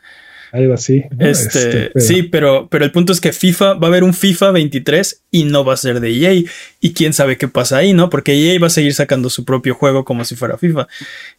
Algo 0.53 0.75
así. 0.75 1.03
Este, 1.19 1.87
este 1.87 2.01
Sí, 2.01 2.23
pero, 2.23 2.69
pero 2.71 2.85
el 2.85 2.93
punto 2.93 3.13
es 3.13 3.21
que 3.21 3.33
FIFA 3.33 3.75
va 3.75 3.87
a 3.87 3.91
haber 3.91 4.05
un 4.05 4.13
FIFA 4.13 4.51
23 4.53 5.25
y 5.31 5.45
no 5.45 5.65
va 5.65 5.75
a 5.75 5.79
ser 5.79 6.01
de 6.01 6.11
EA. 6.11 6.43
Y 6.81 6.93
quién 6.93 7.13
sabe 7.13 7.39
qué 7.39 7.49
pasa 7.49 7.79
ahí, 7.79 7.95
¿no? 7.95 8.11
Porque 8.11 8.35
EA 8.35 8.61
va 8.61 8.67
a 8.67 8.71
seguir 8.71 8.93
sacando 8.95 9.31
su 9.31 9.45
propio 9.45 9.75
juego 9.75 10.05
como 10.05 10.25
si 10.25 10.37
fuera 10.37 10.59
FIFA. 10.59 10.87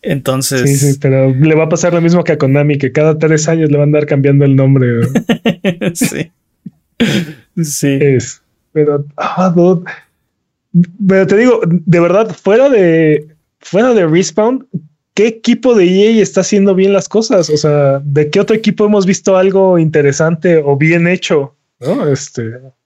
Entonces. 0.02 0.62
Sí, 0.62 0.94
sí, 0.94 1.00
pero 1.00 1.34
le 1.34 1.56
va 1.56 1.66
a 1.66 1.70
pasar 1.70 1.94
lo 1.94 2.02
mismo 2.02 2.24
que 2.24 2.32
a 2.32 2.38
Konami, 2.38 2.78
que 2.78 2.92
cada 2.92 3.18
tres 3.18 3.48
años 3.48 3.70
le 3.70 3.78
van 3.78 3.82
a 3.82 3.84
andar 3.84 4.06
cambiando 4.08 4.46
el 4.46 4.56
nombre. 4.56 4.88
sí. 5.94 6.32
sí. 7.62 7.98
Es, 8.02 8.42
pero, 8.72 9.06
ah, 9.18 9.54
pero 11.08 11.28
te 11.28 11.38
digo, 11.38 11.62
de 11.68 12.00
verdad, 12.00 12.36
fuera 12.36 12.70
de, 12.70 13.28
fuera 13.60 13.94
de 13.94 14.08
Respawn, 14.08 14.68
¿qué 15.14 15.28
equipo 15.28 15.76
de 15.76 15.86
EA 15.86 16.22
está 16.22 16.42
haciendo 16.42 16.76
bien 16.76 16.94
las 16.94 17.08
cosas? 17.08 17.50
O 17.50 17.58
sea, 17.58 18.00
¿de 18.04 18.30
qué 18.30 18.40
otro 18.40 18.56
equipo 18.56 18.86
hemos 18.86 19.06
visto 19.06 19.38
algo 19.38 19.78
interesante 19.78 20.62
o 20.64 20.78
bien 20.78 21.08
hecho? 21.08 21.56
¿No? 21.80 22.08
Este, 22.08 22.44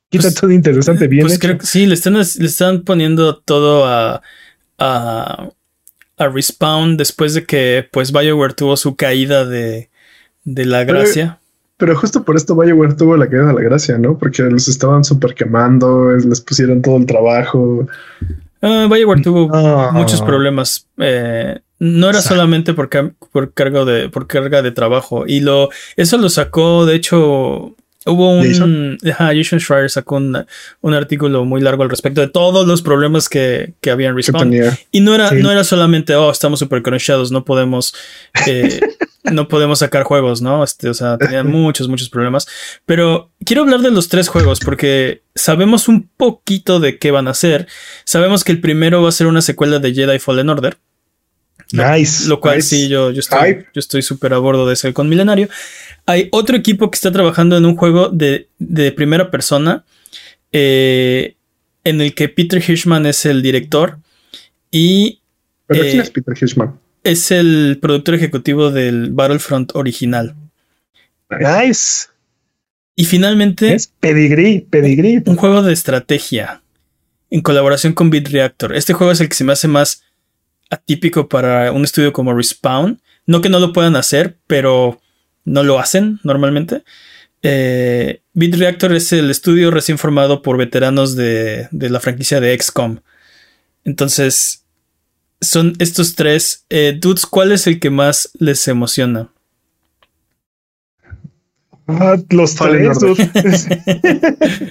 ¿qué 0.10 0.20
pues, 0.20 0.34
tanto 0.34 0.48
de 0.48 0.56
interesante 0.56 1.08
bien 1.08 1.28
pues 1.28 1.40
Creo 1.40 1.58
que 1.58 1.66
sí, 1.66 1.86
le 1.86 1.94
están, 1.94 2.16
le 2.16 2.22
están 2.22 2.84
poniendo 2.84 3.38
todo 3.38 3.86
a, 3.86 4.22
a, 4.78 5.50
a 6.18 6.28
Respawn 6.28 6.98
después 6.98 7.34
de 7.34 7.46
que 7.46 7.88
pues 7.92 8.12
BioWare 8.12 8.54
tuvo 8.54 8.76
su 8.78 8.96
caída 8.96 9.46
de, 9.46 9.90
de 10.44 10.66
la 10.66 10.84
gracia. 10.84 11.40
Pero, 11.80 11.96
justo 11.96 12.24
por 12.24 12.36
esto 12.36 12.56
BioWare 12.56 12.96
tuvo 12.96 13.16
la 13.18 13.30
caída 13.30 13.48
de 13.48 13.54
la 13.54 13.62
gracia, 13.62 14.00
¿no? 14.00 14.18
Porque 14.18 14.42
los 14.42 14.68
estaban 14.68 15.04
súper 15.04 15.36
quemando, 15.36 16.10
les 16.10 16.42
pusieron 16.42 16.82
todo 16.82 16.98
el 16.98 17.06
trabajo. 17.06 17.86
Uh, 18.64 18.90
BioWare 18.90 19.22
tuvo 19.22 19.48
muchos 19.94 20.22
problemas. 20.24 20.88
Eh, 20.98 21.60
no 21.80 22.10
era 22.10 22.22
solamente 22.22 22.74
por, 22.74 22.90
por, 23.32 23.54
cargo 23.54 23.86
de, 23.86 24.10
por 24.10 24.28
carga 24.28 24.62
de 24.62 24.72
trabajo. 24.72 25.26
Y 25.28 25.42
lo, 25.42 25.70
eso 25.96 26.18
lo 26.18 26.30
sacó, 26.30 26.86
de 26.86 26.96
hecho, 26.96 27.76
hubo 28.08 28.32
un. 28.32 28.98
Jason 29.02 29.60
Schreier 29.60 29.90
sacó 29.90 30.16
un, 30.16 30.46
un, 30.82 30.94
artículo 30.94 31.46
muy 31.46 31.62
largo 31.62 31.84
al 31.84 31.90
respecto 31.90 32.22
de 32.22 32.28
todos 32.28 32.68
los 32.68 32.82
problemas 32.82 33.30
que, 33.30 33.74
que 33.82 33.92
había 33.92 34.10
en 34.10 34.16
Respawn. 34.16 34.54
Y 34.92 35.02
no 35.02 35.14
era, 35.14 35.32
no 35.32 35.52
era 35.52 35.64
solamente, 35.64 36.16
oh, 36.16 36.32
estamos 36.32 36.60
super 36.60 36.82
conectados, 36.82 37.32
no 37.32 37.46
podemos. 37.46 37.94
Eh, 38.48 38.80
no 39.32 39.48
podemos 39.48 39.80
sacar 39.80 40.04
juegos, 40.04 40.42
¿no? 40.42 40.64
Este, 40.64 40.90
o 40.90 40.94
sea, 40.94 41.18
tenían 41.18 41.48
muchos, 41.52 41.88
muchos 41.88 42.10
problemas. 42.10 42.48
Pero 42.86 43.32
quiero 43.46 43.64
hablar 43.64 43.82
de 43.82 43.92
los 43.92 44.10
tres 44.10 44.30
juegos 44.30 44.60
porque 44.60 45.22
sabemos 45.36 45.88
un 45.88 46.10
poquito 46.18 46.80
de 46.80 46.98
qué 46.98 47.12
van 47.12 47.28
a 47.28 47.34
ser. 47.34 47.68
Sabemos 48.06 48.44
que 48.44 48.52
el 48.52 48.62
primero 48.62 49.02
va 49.02 49.10
a 49.10 49.14
ser 49.14 49.28
una 49.28 49.42
secuela 49.42 49.80
de 49.80 49.94
Jedi 49.94 50.20
Fallen 50.20 50.50
Order. 50.50 50.78
Nice. 51.72 52.28
Lo 52.28 52.40
cual 52.40 52.62
sí, 52.64 52.88
yo, 52.88 53.12
yo 53.12 53.20
estoy 53.20 53.66
yo 53.74 53.80
estoy 53.80 54.02
súper 54.02 54.34
a 54.34 54.38
bordo 54.38 54.68
de 54.68 54.74
ese 54.74 54.94
con 54.94 55.10
Milenario. 55.10 55.50
Hay 56.06 56.30
otro 56.32 56.56
equipo 56.56 56.90
que 56.90 56.96
está 56.96 57.12
trabajando 57.12 57.58
en 57.58 57.66
un 57.66 57.76
juego 57.76 58.10
de, 58.10 58.48
primera 58.96 59.30
persona 59.30 59.84
eh, 60.52 61.36
en 61.84 62.02
el 62.02 62.14
que 62.16 62.30
Peter 62.30 62.64
Hirschman 62.66 63.06
es 63.06 63.26
el 63.26 63.42
director 63.42 64.00
y... 64.72 65.22
¿Pero 65.68 65.84
quién 65.84 66.00
eh, 66.00 66.04
es 66.04 66.10
Peter 66.10 66.34
Hirschman? 66.40 66.80
Es 67.04 67.32
el 67.32 67.78
productor 67.82 68.16
ejecutivo 68.16 68.72
del 68.72 69.12
Battlefront 69.12 69.76
original. 69.76 70.36
Nice. 71.30 72.08
Y 72.96 73.06
finalmente... 73.06 73.76
Es 73.76 73.88
Pedigree, 74.00 74.66
Pedigree. 74.70 75.22
Un 75.26 75.36
juego 75.36 75.62
de 75.62 75.74
estrategia 75.74 76.62
en 77.30 77.42
colaboración 77.42 77.94
con 77.94 78.10
BitReactor. 78.10 78.76
Este 78.76 78.94
juego 78.94 79.12
es 79.12 79.20
el 79.20 79.28
que 79.28 79.36
se 79.36 79.44
me 79.44 79.54
hace 79.54 79.68
más 79.68 80.04
atípico 80.70 81.30
para 81.30 81.72
un 81.72 81.84
estudio 81.84 82.14
como 82.14 82.34
Respawn. 82.34 83.02
No 83.26 83.42
que 83.42 83.50
no 83.50 83.60
lo 83.60 83.74
puedan 83.74 83.96
hacer, 83.96 84.38
pero 84.48 85.02
no 85.46 85.64
lo 85.64 85.80
hacen 85.80 86.20
normalmente. 86.24 86.84
Eh, 87.44 88.22
BitReactor 88.34 88.94
es 88.94 89.14
el 89.14 89.30
estudio 89.30 89.72
recién 89.72 89.98
formado 89.98 90.42
por 90.42 90.58
veteranos 90.58 91.16
de, 91.16 91.68
la 91.72 92.00
franquicia 92.00 92.40
de 92.40 92.58
XCOM. 92.60 93.00
Entonces, 93.84 94.66
son 95.40 95.74
estos 95.80 96.16
tres. 96.16 96.66
Eh, 96.70 96.98
dudes, 97.00 97.26
¿cuál 97.26 97.52
es 97.52 97.68
el 97.68 97.80
que 97.80 97.90
más 97.90 98.32
les 98.40 98.68
emociona? 98.68 99.30
Ah, 101.88 102.18
los 102.30 102.56
tres. 102.56 102.98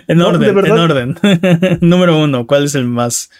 en 0.06 0.20
orden, 0.20 0.58
en 0.58 0.72
orden. 0.72 1.16
Número 1.80 2.18
uno, 2.18 2.46
¿cuál 2.46 2.64
es 2.64 2.74
el 2.74 2.84
más 2.84 3.30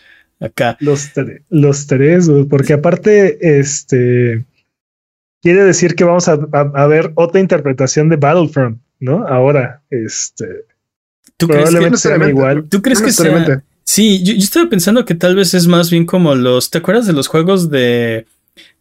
acá. 0.40 0.76
Los, 0.80 1.10
los 1.48 1.86
tres, 1.86 2.30
porque 2.48 2.74
aparte, 2.74 3.58
este 3.58 4.44
quiere 5.42 5.62
decir 5.62 5.94
que 5.94 6.02
vamos 6.02 6.28
a, 6.28 6.86
ver 6.86 7.12
otra 7.14 7.40
interpretación 7.40 8.08
de 8.08 8.16
Battlefront, 8.16 8.80
¿no? 8.98 9.26
Ahora, 9.28 9.82
este. 9.90 10.64
¿Tú 11.36 11.46
crees 11.46 12.02
que 12.02 12.28
igual? 12.28 12.64
¿Tú 12.68 12.82
crees 12.82 13.00
que 13.00 13.12
sea? 13.12 13.62
Sí, 13.84 14.24
yo, 14.24 14.34
estaba 14.34 14.68
pensando 14.68 15.04
que 15.04 15.14
tal 15.14 15.36
vez 15.36 15.54
es 15.54 15.68
más 15.68 15.90
bien 15.90 16.04
como 16.04 16.34
los. 16.34 16.70
¿Te 16.70 16.78
acuerdas 16.78 17.06
de 17.06 17.12
los 17.12 17.28
juegos 17.28 17.70
de 17.70 18.26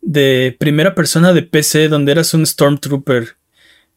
de 0.02 0.56
primera 0.58 0.96
persona 0.96 1.34
de 1.34 1.44
PC 1.44 1.90
donde 1.90 2.14
eras 2.14 2.34
un 2.34 2.46
Stormtrooper 2.46 3.35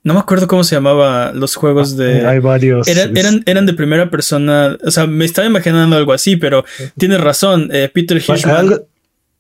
no 0.09 0.15
me 0.15 0.21
acuerdo 0.21 0.49
cómo 0.49 0.65
se 0.65 0.75
llamaba 0.75 1.33
los 1.35 1.55
juegos 1.55 1.95
de. 1.95 2.27
Hay 2.27 2.39
varios. 2.39 2.89
Eran, 2.89 3.43
eran, 3.45 3.67
de 3.67 3.75
primera 3.75 4.09
persona. 4.09 4.75
O 4.83 4.91
sea, 4.91 5.07
me 5.07 5.27
estaba 5.27 5.47
imaginando 5.47 5.97
algo 5.97 6.15
así, 6.15 6.37
pero 6.37 6.65
tienes 6.97 7.21
razón. 7.21 7.69
Eh, 7.71 7.91
Peter 7.93 8.19
Hitchman. 8.19 8.57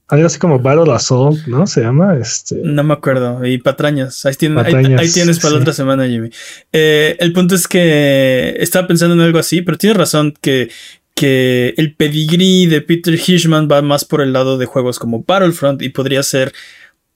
Algo, 0.08 0.26
así 0.26 0.38
como 0.38 0.58
Battle 0.58 0.92
Assault, 0.92 1.46
¿no? 1.46 1.66
Se 1.66 1.80
llama 1.80 2.18
este. 2.18 2.60
No 2.62 2.84
me 2.84 2.92
acuerdo. 2.92 3.46
Y 3.46 3.56
patrañas. 3.56 4.26
Ahí, 4.26 4.34
ahí, 4.42 5.10
tienes 5.10 5.38
para 5.40 5.54
la 5.54 5.60
otra 5.60 5.72
semana, 5.72 6.06
Jimmy. 6.06 6.28
Eh, 6.70 7.16
el 7.18 7.32
punto 7.32 7.54
es 7.54 7.66
que 7.66 8.54
estaba 8.58 8.86
pensando 8.86 9.14
en 9.14 9.22
algo 9.22 9.38
así, 9.38 9.62
pero 9.62 9.78
tienes 9.78 9.96
razón 9.96 10.34
que, 10.38 10.68
que 11.14 11.72
el 11.78 11.94
pedigree 11.94 12.66
de 12.66 12.82
Peter 12.82 13.18
Hitchman 13.18 13.70
va 13.72 13.80
más 13.80 14.04
por 14.04 14.20
el 14.20 14.34
lado 14.34 14.58
de 14.58 14.66
juegos 14.66 14.98
como 14.98 15.24
Battlefront 15.26 15.80
y 15.80 15.88
podría 15.88 16.22
ser 16.22 16.52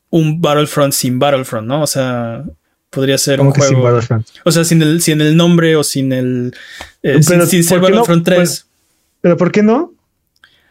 un 0.08 0.40
Battlefront 0.40 0.94
sin 0.94 1.18
Battlefront, 1.18 1.68
¿no? 1.68 1.82
O 1.82 1.86
sea, 1.86 2.44
Podría 2.92 3.16
ser 3.16 3.40
un 3.40 3.52
juego. 3.52 4.00
o 4.44 4.52
sea, 4.52 4.64
sin 4.64 4.82
el, 4.82 5.00
sin 5.00 5.22
el 5.22 5.34
nombre 5.34 5.76
o 5.76 5.82
sin 5.82 6.12
el. 6.12 6.54
Eh, 7.02 7.22
sin, 7.22 7.64
ser 7.64 7.80
Battlefront 7.80 8.22
3. 8.22 8.66
pero 9.22 9.38
¿por 9.38 9.50
qué 9.50 9.62
no? 9.62 9.94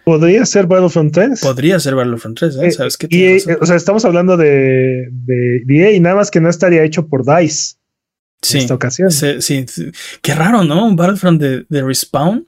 Podría 0.04 0.46
ser 0.46 0.68
Battlefront 0.68 1.12
3. 1.12 1.42
Podría 1.42 1.80
ser 1.80 1.96
Battlefront 1.96 2.38
3, 2.38 2.56
¿eh? 2.58 2.72
¿Sabes 2.72 2.98
qué? 2.98 3.08
Y, 3.10 3.52
o 3.60 3.66
sea, 3.66 3.76
estamos 3.76 4.06
hablando 4.06 4.38
de, 4.38 5.08
de, 5.10 5.64
EA 5.68 5.94
y 5.94 6.00
nada 6.00 6.16
más 6.16 6.30
que 6.30 6.40
no 6.40 6.48
estaría 6.48 6.84
hecho 6.84 7.08
por 7.08 7.26
DICE. 7.26 7.78
Sí. 8.40 8.58
En 8.58 8.62
esta 8.64 8.76
ocasión. 8.76 9.10
Sí, 9.10 9.42
sí, 9.42 9.66
Qué 10.22 10.36
raro, 10.36 10.64
¿no? 10.64 10.86
Un 10.86 10.96
Battlefront 10.96 11.42
de, 11.42 11.66
de, 11.68 11.82
Respawn. 11.82 12.48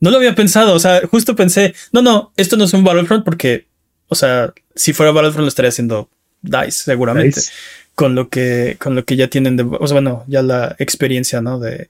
No 0.00 0.10
lo 0.10 0.16
había 0.16 0.34
pensado. 0.34 0.74
O 0.74 0.80
sea, 0.80 1.02
justo 1.08 1.36
pensé, 1.36 1.72
no, 1.92 2.02
no, 2.02 2.32
esto 2.36 2.56
no 2.56 2.64
es 2.64 2.72
un 2.74 2.82
Battlefront 2.82 3.24
porque, 3.24 3.68
o 4.08 4.16
sea, 4.16 4.52
si 4.74 4.92
fuera 4.92 5.12
Battlefront 5.12 5.44
lo 5.44 5.48
estaría 5.48 5.68
haciendo 5.68 6.10
DICE, 6.44 6.84
seguramente 6.84 7.40
con 7.94 8.14
lo 8.14 8.28
que, 8.28 8.76
con 8.80 8.94
lo 8.94 9.04
que 9.04 9.16
ya 9.16 9.28
tienen 9.28 9.56
de, 9.56 9.62
o 9.62 9.86
sea, 9.86 9.94
bueno, 9.94 10.24
ya 10.26 10.42
la 10.42 10.74
experiencia, 10.78 11.40
¿no? 11.40 11.58
De, 11.58 11.88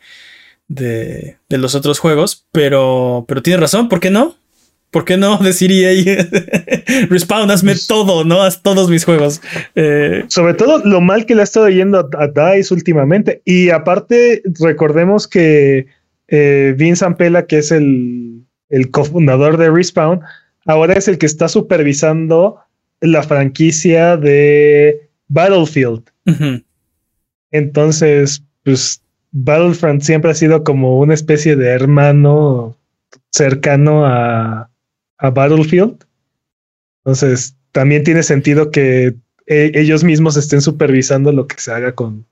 de, 0.68 1.36
de 1.48 1.58
los 1.58 1.74
otros 1.74 1.98
juegos, 1.98 2.46
pero, 2.52 3.24
pero 3.26 3.42
tiene 3.42 3.60
razón, 3.60 3.88
¿por 3.88 4.00
qué 4.00 4.10
no? 4.10 4.36
¿Por 4.90 5.04
qué 5.04 5.16
no 5.16 5.38
decir 5.38 5.72
EA? 5.72 6.28
Respawn, 7.08 7.50
hazme 7.50 7.72
pues 7.72 7.88
todo, 7.88 8.24
¿no? 8.24 8.42
Haz 8.42 8.62
todos 8.62 8.88
mis 8.88 9.04
juegos. 9.04 9.40
Eh, 9.74 10.24
Sobre 10.28 10.54
todo 10.54 10.78
lo 10.84 11.00
mal 11.00 11.26
que 11.26 11.34
le 11.34 11.40
ha 11.40 11.44
estado 11.44 11.68
yendo 11.68 12.08
a, 12.16 12.28
DICE 12.28 12.72
últimamente. 12.72 13.42
Y 13.44 13.70
aparte, 13.70 14.42
recordemos 14.60 15.26
que 15.26 15.86
eh, 16.28 16.74
Vince 16.78 17.04
Ampela, 17.04 17.46
que 17.46 17.58
es 17.58 17.72
el, 17.72 18.44
el 18.68 18.90
cofundador 18.92 19.56
de 19.56 19.68
Respawn, 19.68 20.20
ahora 20.64 20.94
es 20.94 21.08
el 21.08 21.18
que 21.18 21.26
está 21.26 21.48
supervisando 21.48 22.60
la 23.00 23.22
franquicia 23.22 24.16
de 24.16 25.08
Battlefield. 25.28 26.02
Entonces, 27.50 28.42
pues 28.62 29.02
Battlefront 29.32 30.02
siempre 30.02 30.30
ha 30.30 30.34
sido 30.34 30.64
como 30.64 30.98
una 30.98 31.14
especie 31.14 31.56
de 31.56 31.68
hermano 31.68 32.76
cercano 33.30 34.06
a, 34.06 34.70
Battlefield. 35.18 36.04
Entonces, 37.04 37.56
también 37.72 38.04
tiene 38.04 38.22
sentido 38.22 38.70
que 38.70 39.14
e, 39.46 39.72
ellos 39.74 40.04
mismos 40.04 40.36
estén 40.36 40.60
supervisando 40.60 41.32
lo 41.32 41.46
que 41.46 41.56
se 41.58 41.72
haga 41.72 41.94
con 41.94 42.26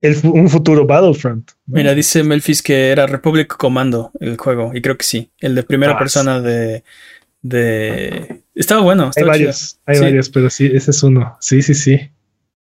el, 0.00 0.16
un 0.24 0.48
futuro 0.48 0.86
Battlefront. 0.86 1.50
Mira, 1.66 1.94
dice 1.94 2.22
Melfis 2.22 2.62
que 2.62 2.90
era 2.90 3.06
Republic 3.06 3.48
Commando 3.56 4.12
el 4.20 4.36
juego, 4.36 4.72
y 4.74 4.80
creo 4.80 4.96
que 4.96 5.04
sí, 5.04 5.30
el 5.38 5.54
de 5.54 5.62
primera 5.62 5.92
ah, 5.92 5.98
persona 5.98 6.40
de, 6.40 6.84
de... 7.42 8.42
Estaba 8.58 8.80
bueno. 8.80 9.12
hay 9.14 9.22
varios, 9.22 9.78
hay 9.86 10.00
varios, 10.00 10.28
pero 10.30 10.50
sí, 10.50 10.68
ese 10.74 10.90
es 10.90 11.02
uno. 11.04 11.36
Sí, 11.40 11.62
sí, 11.62 11.74
sí. 11.74 12.10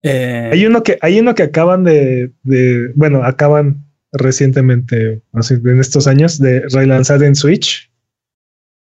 Eh, 0.03 0.51
hay 0.53 0.67
uno 0.67 0.83
que, 0.83 0.99
hay 1.01 1.19
uno 1.19 1.35
que 1.35 1.45
acaban 1.45 1.83
de, 1.83 2.31
de 2.43 2.93
bueno, 2.95 3.25
acaban 3.25 3.87
recientemente, 4.13 5.23
así, 5.33 5.55
en 5.55 5.81
estos 5.81 6.07
años, 6.07 6.39
de 6.39 6.61
relanzar 6.75 7.23
en 7.23 7.35
Switch. 7.35 7.91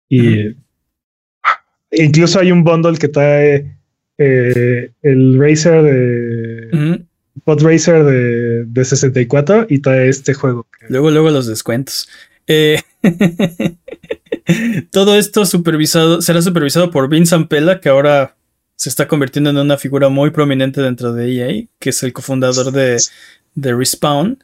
Y 0.09 0.57
incluso 1.90 2.40
hay 2.40 2.51
un 2.51 2.64
bundle 2.64 2.97
que 2.97 3.09
trae 3.09 3.76
eh, 4.16 4.90
el 5.03 5.38
Racer 5.38 5.82
de 5.82 7.05
Pod 7.44 7.62
Racer 7.62 8.05
de, 8.05 8.64
de, 8.64 8.84
64 8.86 9.66
y 9.68 9.80
trae 9.80 10.09
este 10.09 10.32
juego. 10.32 10.66
Luego, 10.88 11.11
luego 11.11 11.28
los 11.28 11.47
descuentos. 11.47 12.09
Eh, 12.47 12.80
todo 14.90 15.16
esto 15.16 15.47
supervisado, 15.47 16.22
será 16.22 16.42
supervisado 16.42 16.90
por 16.90 17.09
Vince 17.09 17.34
Ampela, 17.34 17.80
que 17.80 17.88
ahora 17.88 18.36
se 18.76 18.88
está 18.88 19.09
convirtiendo 19.09 19.51
en 19.51 19.59
una 19.59 19.78
figura 19.78 20.09
muy 20.09 20.30
prominente 20.30 20.80
dentro 20.82 21.12
de 21.12 21.34
EA, 21.34 21.64
que 21.78 21.90
es 21.90 22.03
el 22.03 22.12
cofundador 22.12 22.72
de, 22.72 23.01
de 23.55 23.74
Respawn. 23.74 24.38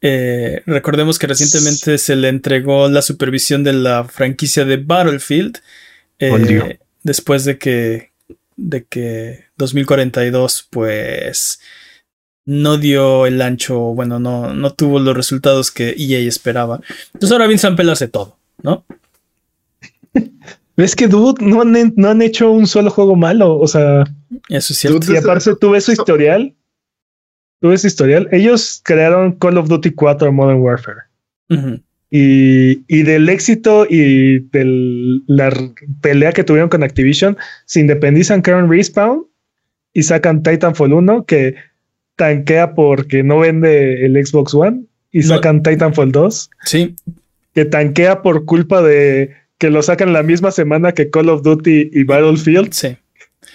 Eh, 0.00 0.62
recordemos 0.66 1.18
que 1.18 1.26
recientemente 1.26 1.98
se 1.98 2.16
le 2.16 2.28
entregó 2.28 2.88
la 2.88 3.02
supervisión 3.02 3.64
de 3.64 3.72
la 3.72 4.04
franquicia 4.04 4.64
de 4.64 4.76
Battlefield. 4.76 5.58
Eh, 6.18 6.78
después 7.02 7.44
de 7.44 7.58
que, 7.58 8.12
de 8.56 8.84
que 8.84 9.44
2042, 9.56 10.68
pues 10.70 11.60
no 12.48 12.78
dio 12.78 13.26
el 13.26 13.42
ancho, 13.42 13.78
bueno, 13.78 14.18
no, 14.18 14.54
no 14.54 14.72
tuvo 14.72 14.98
los 15.00 15.14
resultados 15.14 15.70
que 15.70 15.94
EA 15.98 16.20
esperaba. 16.20 16.80
Entonces 17.12 17.32
ahora 17.32 17.46
Vince 17.46 17.66
Ampel 17.66 17.90
hace 17.90 18.08
todo, 18.08 18.38
¿no? 18.62 18.86
¿Ves 20.76 20.96
que 20.96 21.08
Dude 21.08 21.44
no 21.44 21.60
han, 21.60 21.92
no 21.96 22.08
han 22.08 22.22
hecho 22.22 22.50
un 22.50 22.66
solo 22.66 22.90
juego 22.90 23.16
malo? 23.16 23.58
O 23.58 23.66
sea, 23.66 24.04
eso 24.48 24.72
es 24.72 24.78
cierto. 24.78 25.12
Y 25.12 25.16
aparte, 25.16 25.56
tú 25.56 25.72
ves 25.72 25.84
su 25.84 25.92
historial 25.92 26.54
tú 27.60 27.68
ves 27.68 27.84
historial, 27.84 28.28
ellos 28.32 28.80
crearon 28.84 29.32
Call 29.32 29.58
of 29.58 29.68
Duty 29.68 29.90
4 29.90 30.32
Modern 30.32 30.60
Warfare. 30.60 31.02
y, 32.10 32.82
y, 32.88 33.02
del 33.02 33.28
éxito 33.28 33.86
y 33.88 34.38
de 34.38 35.20
la 35.26 35.52
pelea 36.00 36.32
que 36.32 36.44
tuvieron 36.44 36.68
con 36.68 36.82
Activision, 36.82 37.36
se 37.66 37.80
independizan, 37.80 38.42
crean 38.42 38.70
Respawn 38.70 39.26
y 39.92 40.02
sacan 40.02 40.42
Titanfall 40.42 40.92
1 40.92 41.24
que 41.24 41.54
tanquea 42.18 42.74
porque 42.74 43.22
no 43.22 43.38
vende 43.38 44.04
el 44.04 44.26
Xbox 44.26 44.52
One 44.52 44.82
y 45.12 45.22
sacan 45.22 45.62
Titanfall 45.62 46.12
2. 46.12 46.50
Sí. 46.64 46.96
Que 47.54 47.64
tanquea 47.64 48.22
por 48.22 48.44
culpa 48.44 48.82
de 48.82 49.30
que 49.56 49.70
lo 49.70 49.82
sacan 49.82 50.12
la 50.12 50.22
misma 50.22 50.50
semana 50.50 50.92
que 50.92 51.10
Call 51.10 51.30
of 51.30 51.42
Duty 51.42 51.90
y 51.92 52.04
Battlefield. 52.04 52.72
Sí. 52.72 52.96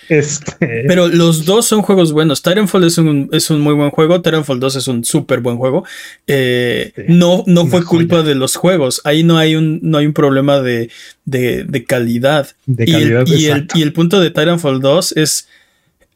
Este... 0.09 0.85
Pero 0.87 1.07
los 1.07 1.45
dos 1.45 1.65
son 1.65 1.81
juegos 1.81 2.13
buenos. 2.13 2.41
Titanfall 2.41 2.85
es 2.85 2.97
un, 2.97 3.29
es 3.33 3.49
un 3.49 3.61
muy 3.61 3.73
buen 3.73 3.89
juego. 3.89 4.21
Titanfall 4.21 4.59
2 4.59 4.75
es 4.77 4.87
un 4.87 5.03
súper 5.03 5.41
buen 5.41 5.57
juego. 5.57 5.85
Eh, 6.27 6.93
no 7.09 7.43
no 7.45 7.67
fue 7.67 7.83
culpa 7.83 8.23
de 8.23 8.35
los 8.35 8.55
juegos. 8.55 9.01
Ahí 9.03 9.23
no 9.23 9.37
hay 9.37 9.55
un, 9.55 9.79
no 9.81 9.97
hay 9.97 10.05
un 10.05 10.13
problema 10.13 10.61
de, 10.61 10.89
de, 11.25 11.85
calidad. 11.85 12.47
y, 12.65 12.93
el, 12.93 13.67
y, 13.73 13.81
el, 13.81 13.93
punto 13.93 14.19
de 14.21 14.29
Titanfall 14.29 14.79
2 14.79 15.17
es. 15.17 15.47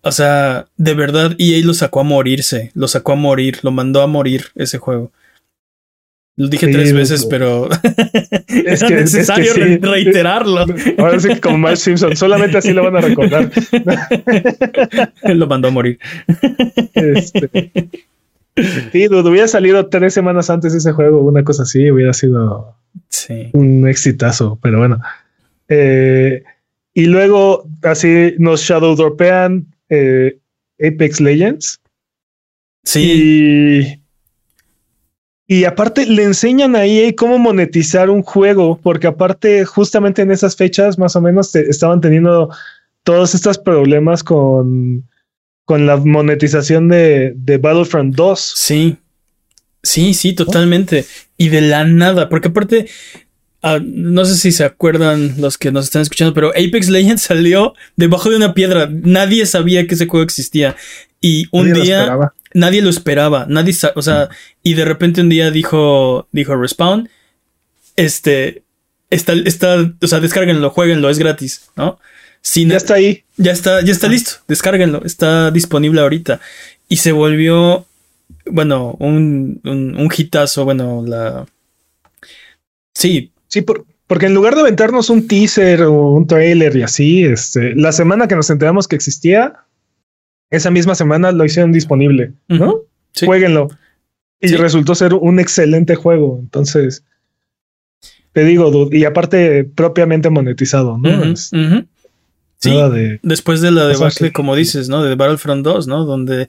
O 0.02 0.12
sea, 0.12 0.68
de 0.78 0.94
verdad, 0.94 1.36
EA 1.38 1.66
lo 1.66 1.74
sacó 1.74 2.02
a 2.02 2.04
morirse. 2.04 2.72
Lo 2.74 2.88
sacó 2.88 3.14
a 3.14 3.16
morir. 3.16 3.60
Lo 3.64 3.72
mandó 3.72 4.02
a 4.02 4.08
morir 4.08 4.46
ese 4.56 4.78
juego. 4.78 5.12
Lo 6.38 6.48
dije 6.50 6.68
tres 6.68 6.94
veces, 6.94 7.26
pero 7.26 7.68
es 8.48 8.84
que, 8.84 8.94
necesario 8.94 9.54
reiterarlo. 9.82 10.66
Ahora 11.00 11.20
sí 11.20 11.30
que 11.30 11.42
como 11.42 11.58
Mark 11.58 11.78
Simpson, 11.78 12.16
solamente 12.16 12.60
así 12.60 12.74
lo 12.74 12.84
van 12.84 12.96
a 12.96 13.02
recordar. 13.02 13.52
lo 15.24 15.48
mandó 15.48 15.70
a 15.70 15.72
morir. 15.72 15.98
Este. 16.94 17.90
Sí, 18.92 19.08
hubiera 19.08 19.48
salido 19.48 19.88
tres 19.88 20.14
semanas 20.14 20.52
antes 20.52 20.76
ese 20.76 20.92
juego, 20.92 21.22
una 21.22 21.44
cosa 21.44 21.64
así, 21.64 21.90
hubiera 21.90 22.14
sido 22.14 22.76
un 23.54 23.88
exitazo, 23.88 24.60
pero 24.62 24.78
bueno. 24.78 25.02
Eh, 25.70 26.44
y 26.94 27.06
luego 27.08 27.68
así 27.82 28.36
nos 28.38 28.62
shadow 28.62 28.96
dropean 28.96 29.66
eh, 29.90 30.38
Apex 30.80 31.20
Legends. 31.20 31.80
Sí. 32.84 33.02
Y 33.02 34.08
y 35.50 35.64
aparte 35.64 36.06
le 36.06 36.24
enseñan 36.24 36.76
a 36.76 36.86
EA 36.86 37.16
cómo 37.16 37.40
monetizar 37.40 38.10
un 38.10 38.22
juego, 38.22 38.78
porque 38.84 39.08
aparte 39.08 39.64
justamente 39.64 40.22
en 40.22 40.30
esas 40.30 40.58
fechas 40.58 41.00
más 41.00 41.16
o 41.16 41.22
menos 41.22 41.56
estaban 41.56 42.02
teniendo 42.02 42.54
todos 43.04 43.34
estos 43.34 43.58
problemas 43.58 44.24
con, 44.26 45.10
con 45.64 45.86
la 45.86 45.96
monetización 45.96 46.90
de, 46.90 47.32
de 47.38 47.58
Battlefront 47.58 48.14
2. 48.14 48.54
Sí, 48.58 48.98
sí, 49.82 50.14
sí, 50.14 50.34
totalmente. 50.34 51.06
Y 51.38 51.48
de 51.48 51.62
la 51.62 51.86
nada, 51.86 52.28
porque 52.28 52.50
aparte, 52.50 52.90
ah, 53.62 53.80
no 53.82 54.26
sé 54.26 54.36
si 54.36 54.52
se 54.52 54.64
acuerdan 54.64 55.36
los 55.40 55.58
que 55.58 55.72
nos 55.72 55.86
están 55.86 56.02
escuchando, 56.02 56.34
pero 56.34 56.50
Apex 56.50 56.90
Legends 56.90 57.22
salió 57.24 57.74
debajo 57.96 58.30
de 58.30 58.38
una 58.38 58.54
piedra. 58.54 58.90
Nadie 58.92 59.46
sabía 59.46 59.88
que 59.88 59.96
ese 59.96 60.08
juego 60.08 60.24
existía. 60.24 60.76
Y 61.20 61.48
un 61.52 61.74
día 61.74 62.32
nadie 62.54 62.82
lo 62.82 62.90
esperaba, 62.90 63.46
nadie, 63.48 63.74
o 63.96 64.02
sea, 64.02 64.30
y 64.64 64.74
de 64.74 64.86
repente 64.86 65.22
un 65.22 65.30
día 65.30 65.52
dijo, 65.52 66.28
dijo 66.32 66.56
Respawn, 66.56 67.10
este, 67.96 68.64
está, 69.10 69.34
está, 69.34 69.94
o 70.02 70.08
sea, 70.08 70.20
descárguenlo, 70.20 70.70
jueguenlo, 70.70 71.10
es 71.10 71.20
gratis, 71.20 71.70
¿no? 71.76 72.00
ya 72.56 72.78
está 72.78 72.96
ahí. 72.96 73.24
Ya 73.36 73.52
está, 73.52 73.82
ya 73.82 73.92
está 73.92 74.08
listo, 74.08 74.38
descárguenlo, 74.48 75.04
está 75.06 75.52
disponible 75.52 76.02
ahorita. 76.02 76.40
Y 76.90 76.98
se 76.98 77.12
volvió, 77.12 77.86
bueno, 78.46 78.96
un, 79.00 79.60
un, 79.64 80.10
hitazo, 80.16 80.64
bueno, 80.64 81.04
la... 81.06 81.46
Sí. 82.94 83.32
Sí, 83.48 83.62
porque 83.62 84.26
en 84.26 84.34
lugar 84.34 84.56
de 84.56 84.62
aventarnos 84.62 85.10
un 85.10 85.28
teaser 85.28 85.84
o 85.84 86.12
un 86.12 86.28
trailer 86.28 86.76
y 86.76 86.84
así, 86.84 87.24
este, 87.24 87.76
la 87.76 87.92
semana 87.92 88.28
que 88.28 88.36
nos 88.36 88.50
enteramos 88.50 88.88
que 88.88 88.96
existía, 88.96 89.54
esa 90.50 90.72
misma 90.72 90.96
semana 90.96 91.32
lo 91.32 91.44
hicieron 91.46 91.72
disponible, 91.72 92.34
¿no? 92.48 92.82
Jueguenlo. 93.26 93.68
Y 94.40 94.56
resultó 94.56 94.96
ser 94.96 95.14
un 95.14 95.40
excelente 95.40 95.96
juego. 95.96 96.38
Entonces, 96.40 97.04
te 98.34 98.44
digo, 98.46 98.90
y 98.92 99.04
aparte 99.04 99.64
propiamente 99.64 100.30
monetizado, 100.30 100.98
¿no? 100.98 101.36
Sí, 102.60 102.72
después 103.24 103.62
de 103.62 103.72
la 103.72 103.88
debacle, 103.88 104.32
como 104.32 104.56
dices, 104.56 104.90
¿no? 104.90 105.04
De 105.04 105.16
Battlefront 105.16 105.64
2, 105.64 105.88
¿no? 105.88 106.06
Donde 106.06 106.48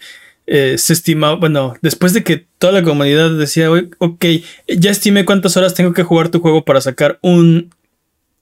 eh, 0.51 0.79
se 0.79 0.95
estimaba, 0.95 1.37
bueno, 1.37 1.75
después 1.83 2.15
de 2.15 2.25
que 2.25 2.47
toda 2.59 2.73
la 2.73 2.83
comunidad 2.83 3.31
decía, 3.37 3.69
ok, 3.99 4.25
ya 4.67 4.91
estimé 4.91 5.27
cuántas 5.27 5.59
horas 5.59 5.75
tengo 5.75 5.93
que 5.93 6.05
jugar 6.05 6.31
tu 6.31 6.41
juego 6.41 6.65
para 6.65 6.81
sacar 6.81 7.19
un, 7.21 7.75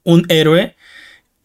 un 0.05 0.25
héroe 0.29 0.76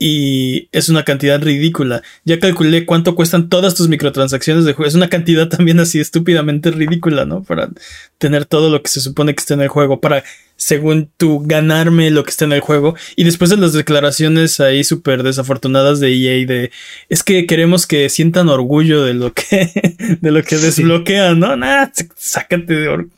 y 0.03 0.67
es 0.71 0.89
una 0.89 1.03
cantidad 1.03 1.39
ridícula. 1.39 2.01
Ya 2.25 2.39
calculé 2.39 2.87
cuánto 2.87 3.13
cuestan 3.13 3.49
todas 3.49 3.75
tus 3.75 3.87
microtransacciones 3.87 4.65
de 4.65 4.73
juego. 4.73 4.87
Es 4.87 4.95
una 4.95 5.09
cantidad 5.09 5.47
también 5.47 5.79
así 5.79 5.99
estúpidamente 5.99 6.71
ridícula, 6.71 7.25
¿no? 7.25 7.43
Para 7.43 7.69
tener 8.17 8.45
todo 8.45 8.71
lo 8.71 8.81
que 8.81 8.89
se 8.89 8.99
supone 8.99 9.35
que 9.35 9.41
está 9.41 9.53
en 9.53 9.61
el 9.61 9.67
juego, 9.67 10.01
para, 10.01 10.23
según 10.55 11.11
tú, 11.17 11.43
ganarme 11.45 12.09
lo 12.09 12.23
que 12.23 12.31
está 12.31 12.45
en 12.45 12.53
el 12.53 12.61
juego. 12.61 12.95
Y 13.15 13.25
después 13.25 13.51
de 13.51 13.57
las 13.57 13.73
declaraciones 13.73 14.59
ahí 14.59 14.83
súper 14.83 15.21
desafortunadas 15.21 15.99
de 15.99 16.11
EA 16.11 16.47
de, 16.47 16.71
es 17.07 17.21
que 17.21 17.45
queremos 17.45 17.85
que 17.85 18.09
sientan 18.09 18.49
orgullo 18.49 19.03
de 19.03 19.13
lo 19.13 19.33
que, 19.33 19.69
de 20.19 20.31
lo 20.31 20.41
que 20.41 20.57
desbloquean, 20.57 21.39
¿no? 21.39 21.55
Nada, 21.55 21.91
sácate 22.17 22.73
de 22.73 22.87
orgullo. 22.87 23.13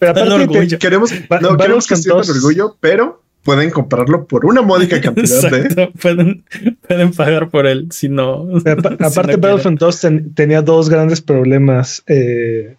Pero 0.00 0.10
aparte, 0.10 0.78
queremos, 0.78 1.12
no, 1.40 1.56
queremos 1.56 1.86
que 1.86 1.94
sientan 1.94 2.28
orgullo, 2.28 2.76
pero 2.80 3.21
pueden 3.42 3.70
comprarlo 3.70 4.26
por 4.26 4.46
una 4.46 4.62
módica 4.62 5.00
cantidad 5.02 5.50
de. 5.50 5.88
Pueden, 6.00 6.44
pueden 6.86 7.12
pagar 7.12 7.50
por 7.50 7.66
él, 7.66 7.88
si 7.90 8.08
no. 8.08 8.46
aparte, 9.00 9.36
Battlefront 9.36 9.78
2 9.78 10.06
tenía 10.34 10.62
dos 10.62 10.88
grandes 10.88 11.20
problemas. 11.20 12.02
Eh, 12.06 12.76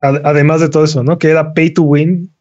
además 0.00 0.60
de 0.60 0.68
todo 0.68 0.84
eso, 0.84 1.02
¿no? 1.02 1.18
Que 1.18 1.30
era 1.30 1.54
pay 1.54 1.70
to 1.70 1.82
win, 1.82 2.32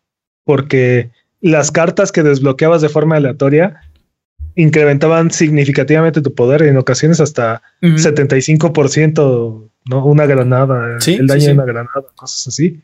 porque 0.43 1.11
las 1.41 1.71
cartas 1.71 2.11
que 2.11 2.23
desbloqueabas 2.23 2.81
de 2.81 2.89
forma 2.89 3.15
aleatoria 3.15 3.81
incrementaban 4.55 5.31
significativamente 5.31 6.21
tu 6.21 6.33
poder, 6.33 6.63
en 6.63 6.77
ocasiones 6.77 7.19
hasta 7.19 7.61
75%, 7.81 9.69
¿no? 9.89 10.05
Una 10.05 10.25
granada, 10.25 10.97
el 11.05 11.27
daño 11.27 11.47
de 11.47 11.53
una 11.53 11.65
granada, 11.65 12.05
cosas 12.15 12.47
así. 12.47 12.81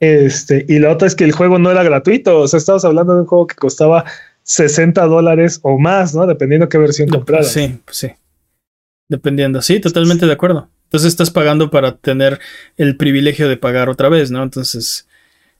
Este, 0.00 0.64
y 0.68 0.78
la 0.78 0.92
otra 0.92 1.08
es 1.08 1.14
que 1.14 1.24
el 1.24 1.32
juego 1.32 1.58
no 1.58 1.70
era 1.70 1.82
gratuito. 1.82 2.40
O 2.40 2.48
sea, 2.48 2.58
estamos 2.58 2.84
hablando 2.84 3.14
de 3.14 3.20
un 3.22 3.26
juego 3.26 3.46
que 3.46 3.56
costaba 3.56 4.04
60 4.44 5.04
dólares 5.06 5.60
o 5.62 5.78
más, 5.78 6.14
¿no? 6.14 6.26
Dependiendo 6.26 6.68
qué 6.68 6.78
versión 6.78 7.08
compraras. 7.08 7.52
Sí, 7.52 7.78
sí. 7.90 8.08
Dependiendo. 9.08 9.62
Sí, 9.62 9.80
totalmente 9.80 10.26
de 10.26 10.32
acuerdo. 10.32 10.68
Entonces 10.84 11.08
estás 11.08 11.30
pagando 11.30 11.70
para 11.70 11.96
tener 11.96 12.38
el 12.76 12.96
privilegio 12.96 13.48
de 13.48 13.56
pagar 13.56 13.88
otra 13.88 14.08
vez, 14.08 14.30
¿no? 14.30 14.42
Entonces. 14.42 15.06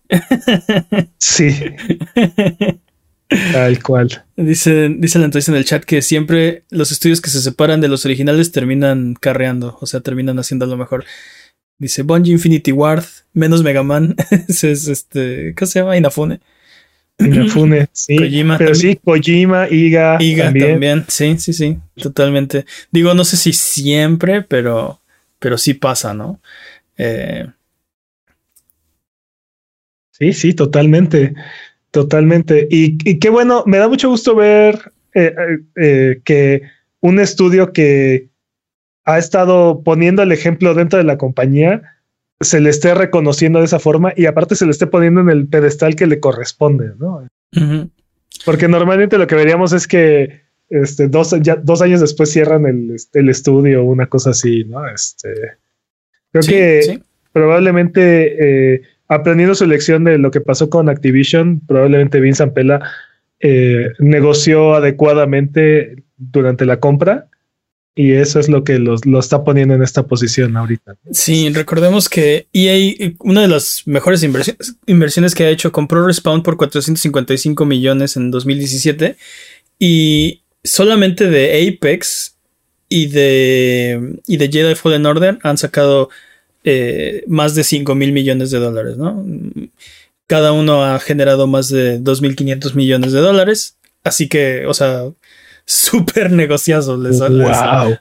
sí. 1.19 1.55
Tal 3.53 3.83
cual. 3.83 4.25
Dice, 4.37 4.89
dice 4.89 5.19
la 5.19 5.27
entonces 5.27 5.49
en 5.51 5.57
el 5.57 5.67
chat 5.67 5.85
que 5.85 6.01
siempre 6.01 6.65
los 6.71 6.93
estudios 6.93 7.21
que 7.21 7.29
se 7.29 7.43
separan 7.43 7.83
de 7.83 7.89
los 7.89 8.07
originales 8.07 8.53
terminan 8.53 9.15
carreando, 9.21 9.77
o 9.81 9.87
sea, 9.87 10.01
terminan 10.01 10.39
haciendo 10.39 10.65
lo 10.65 10.79
mejor. 10.79 11.05
Dice 11.79 12.03
Bungie 12.03 12.33
Infinity 12.33 12.73
Ward, 12.73 13.05
menos 13.33 13.63
Mega 13.63 13.83
Man. 13.83 14.17
es 14.49 14.65
este, 14.65 15.55
¿qué 15.57 15.67
se 15.67 15.81
llama? 15.81 15.97
Inafune. 15.97 16.41
Inafune, 17.19 17.89
sí. 17.93 18.17
Kojima 18.17 18.59
pero 18.59 18.75
sí, 18.75 18.97
Kojima, 18.97 19.69
Iga. 19.69 20.19
Iga 20.21 20.53
también. 20.53 21.05
Sí, 21.09 21.37
sí, 21.39 21.53
sí, 21.53 21.79
totalmente. 21.97 22.65
Digo, 22.91 23.15
no 23.15 23.25
sé 23.25 23.37
si 23.37 23.53
siempre, 23.53 24.43
pero, 24.43 25.01
pero 25.39 25.57
sí 25.59 25.75
pasa, 25.75 26.15
¿no? 26.15 26.41
Eh, 26.97 27.47
sí, 30.11 30.33
sí, 30.33 30.55
totalmente. 30.55 31.35
Totalmente. 31.91 32.69
Y, 32.71 33.19
qué 33.19 33.31
bueno, 33.31 33.65
me 33.67 33.79
da 33.79 33.89
mucho 33.89 34.09
gusto 34.09 34.35
ver 34.35 34.93
eh, 35.15 35.35
eh, 35.77 36.21
que 36.25 36.63
un 37.01 37.19
estudio 37.19 37.73
que 37.73 38.28
ha 39.09 39.17
estado 39.17 39.83
poniendo 39.83 40.23
el 40.23 40.33
ejemplo 40.33 40.75
dentro 40.75 40.99
de 40.99 41.05
la 41.05 41.17
compañía 41.17 41.83
se 42.41 42.61
le 42.61 42.69
esté 42.69 42.95
reconociendo 42.95 43.59
de 43.59 43.65
esa 43.65 43.79
forma 43.79 44.13
y 44.15 44.27
aparte 44.27 44.55
se 44.55 44.67
le 44.67 44.71
esté 44.71 44.87
poniendo 44.87 45.23
en 45.23 45.31
el 45.31 45.49
pedestal 45.49 45.97
que 45.97 46.07
le 46.07 46.21
corresponde, 46.21 46.91
¿no? 46.99 47.27
Porque 48.45 48.69
normalmente 48.69 49.17
lo 49.17 49.27
que 49.27 49.35
veríamos 49.35 49.73
es 49.73 49.89
que 49.89 50.43
este, 50.69 51.09
dos, 51.09 51.35
dos 51.63 51.81
años 51.81 52.03
después 52.03 52.31
cierran 52.31 52.67
el, 52.67 52.91
este, 52.91 53.21
el 53.21 53.31
estudio 53.31 53.83
una 53.83 54.07
cosa 54.07 54.31
así, 54.31 54.65
¿no? 54.65 54.87
Este, 54.87 55.33
creo 56.31 56.43
que 56.47 57.01
probablemente 57.33 58.75
eh, 58.75 58.83
aprendiendo 59.09 59.55
su 59.55 59.67
lección 59.67 60.05
de 60.05 60.19
lo 60.19 60.31
que 60.31 60.43
pasó 60.43 60.69
con 60.69 60.91
Activision, 60.91 61.61
probablemente 61.67 62.21
Vince 62.21 62.43
Ampela 62.43 62.83
eh, 63.41 63.89
negoció 64.01 64.75
adecuadamente 64.75 66.05
durante 66.19 66.67
la 66.67 66.79
compra 66.79 67.29
y 67.99 68.13
eso 68.13 68.39
es 68.39 68.49
lo 68.49 68.63
que 68.63 68.79
los, 68.79 69.05
lo 69.07 69.19
está 69.19 69.43
poniendo 69.43 69.75
en 69.75 69.83
esta 69.83 70.07
posición 70.07 70.57
ahorita. 70.57 70.95
Sí, 71.11 71.51
recordemos 71.53 72.09
que 72.09 72.47
EA, 72.53 73.13
una 73.19 73.43
de 73.43 73.49
las 73.49 73.83
mejores 73.87 74.23
inversiones, 74.23 74.77
inversiones 74.87 75.35
que 75.35 75.43
ha 75.43 75.51
hecho, 75.51 75.73
compró 75.73 76.07
Respawn 76.07 76.45
por 76.45 76.57
455 76.57 77.65
millones 77.65 78.17
en 78.17 78.31
2017 78.31 79.17
y 79.81 80.43
solamente 80.63 81.27
de 81.27 81.77
Apex 81.77 82.37
y 82.89 83.07
de, 83.07 84.21
y 84.29 84.37
de 84.37 84.49
Jedi 84.49 84.77
Fallen 84.77 85.05
Order 85.05 85.41
han 85.43 85.59
sacado 85.59 86.09
eh, 86.63 87.25
más 87.27 87.57
de 87.57 87.65
5 87.65 87.97
mil 87.97 88.13
millones 88.13 88.53
de 88.53 88.61
dólares, 88.61 88.97
¿no? 88.97 89.27
Cada 90.29 90.53
uno 90.53 90.85
ha 90.85 91.01
generado 91.01 91.49
más 91.49 91.69
de 91.69 91.99
2.500 92.01 92.75
millones 92.75 93.11
de 93.11 93.19
dólares. 93.19 93.77
Así 94.05 94.29
que, 94.29 94.67
o 94.67 94.75
sea, 94.75 95.03
súper 95.69 96.33
negociazo. 96.33 96.97
Les, 96.97 97.21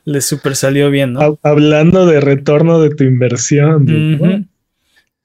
les, 0.05 0.26
super 0.26 0.55
salió 0.55 0.89
bien, 0.89 1.13
¿no? 1.13 1.38
Hablando 1.43 2.05
de 2.05 2.22
retorno 2.22 2.80
de 2.80 2.91
tu 2.91 3.03
inversión. 3.03 4.47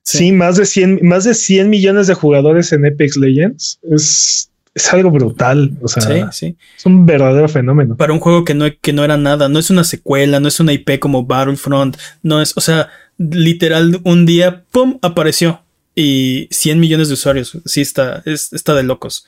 sí. 0.03 0.33
más 0.33 0.57
de 0.57 0.67
100, 0.67 1.01
más 1.03 1.25
de 1.25 1.35
100 1.35 1.71
millones 1.71 2.09
de 2.09 2.15
jugadores 2.15 2.73
en 2.73 2.85
Apex 2.85 3.17
Legends. 3.17 3.79
Es, 3.89 4.51
es 4.75 4.93
algo 4.93 5.13
brutal. 5.13 5.71
O 5.83 5.89
sea, 5.89 6.31
es 6.31 6.57
un 6.85 7.07
verdadero 7.07 7.49
fenómeno. 7.49 7.97
Para 7.97 8.13
un 8.13 8.19
juego 8.19 8.45
que 8.45 8.55
no, 8.55 8.67
que 8.81 8.93
no 8.93 9.05
era 9.05 9.17
nada, 9.17 9.49
no 9.49 9.61
es 9.61 9.71
una 9.71 9.85
secuela, 9.85 10.41
no 10.41 10.49
es 10.49 10.59
una 10.59 10.73
IP 10.73 10.99
como 10.99 11.25
Battlefront, 11.25 11.97
no 12.25 12.43
es, 12.43 12.57
o 12.57 12.61
sea, 12.61 12.89
literal 13.19 14.01
un 14.03 14.27
día, 14.27 14.65
¡pum!, 14.73 14.99
apareció. 15.01 15.63
Y 15.95 16.49
100 16.51 16.81
millones 16.81 17.07
de 17.07 17.15
usuarios. 17.15 17.57
Sí, 17.67 17.83
está, 17.83 18.23
está 18.25 18.75
de 18.75 18.83
locos. 18.83 19.27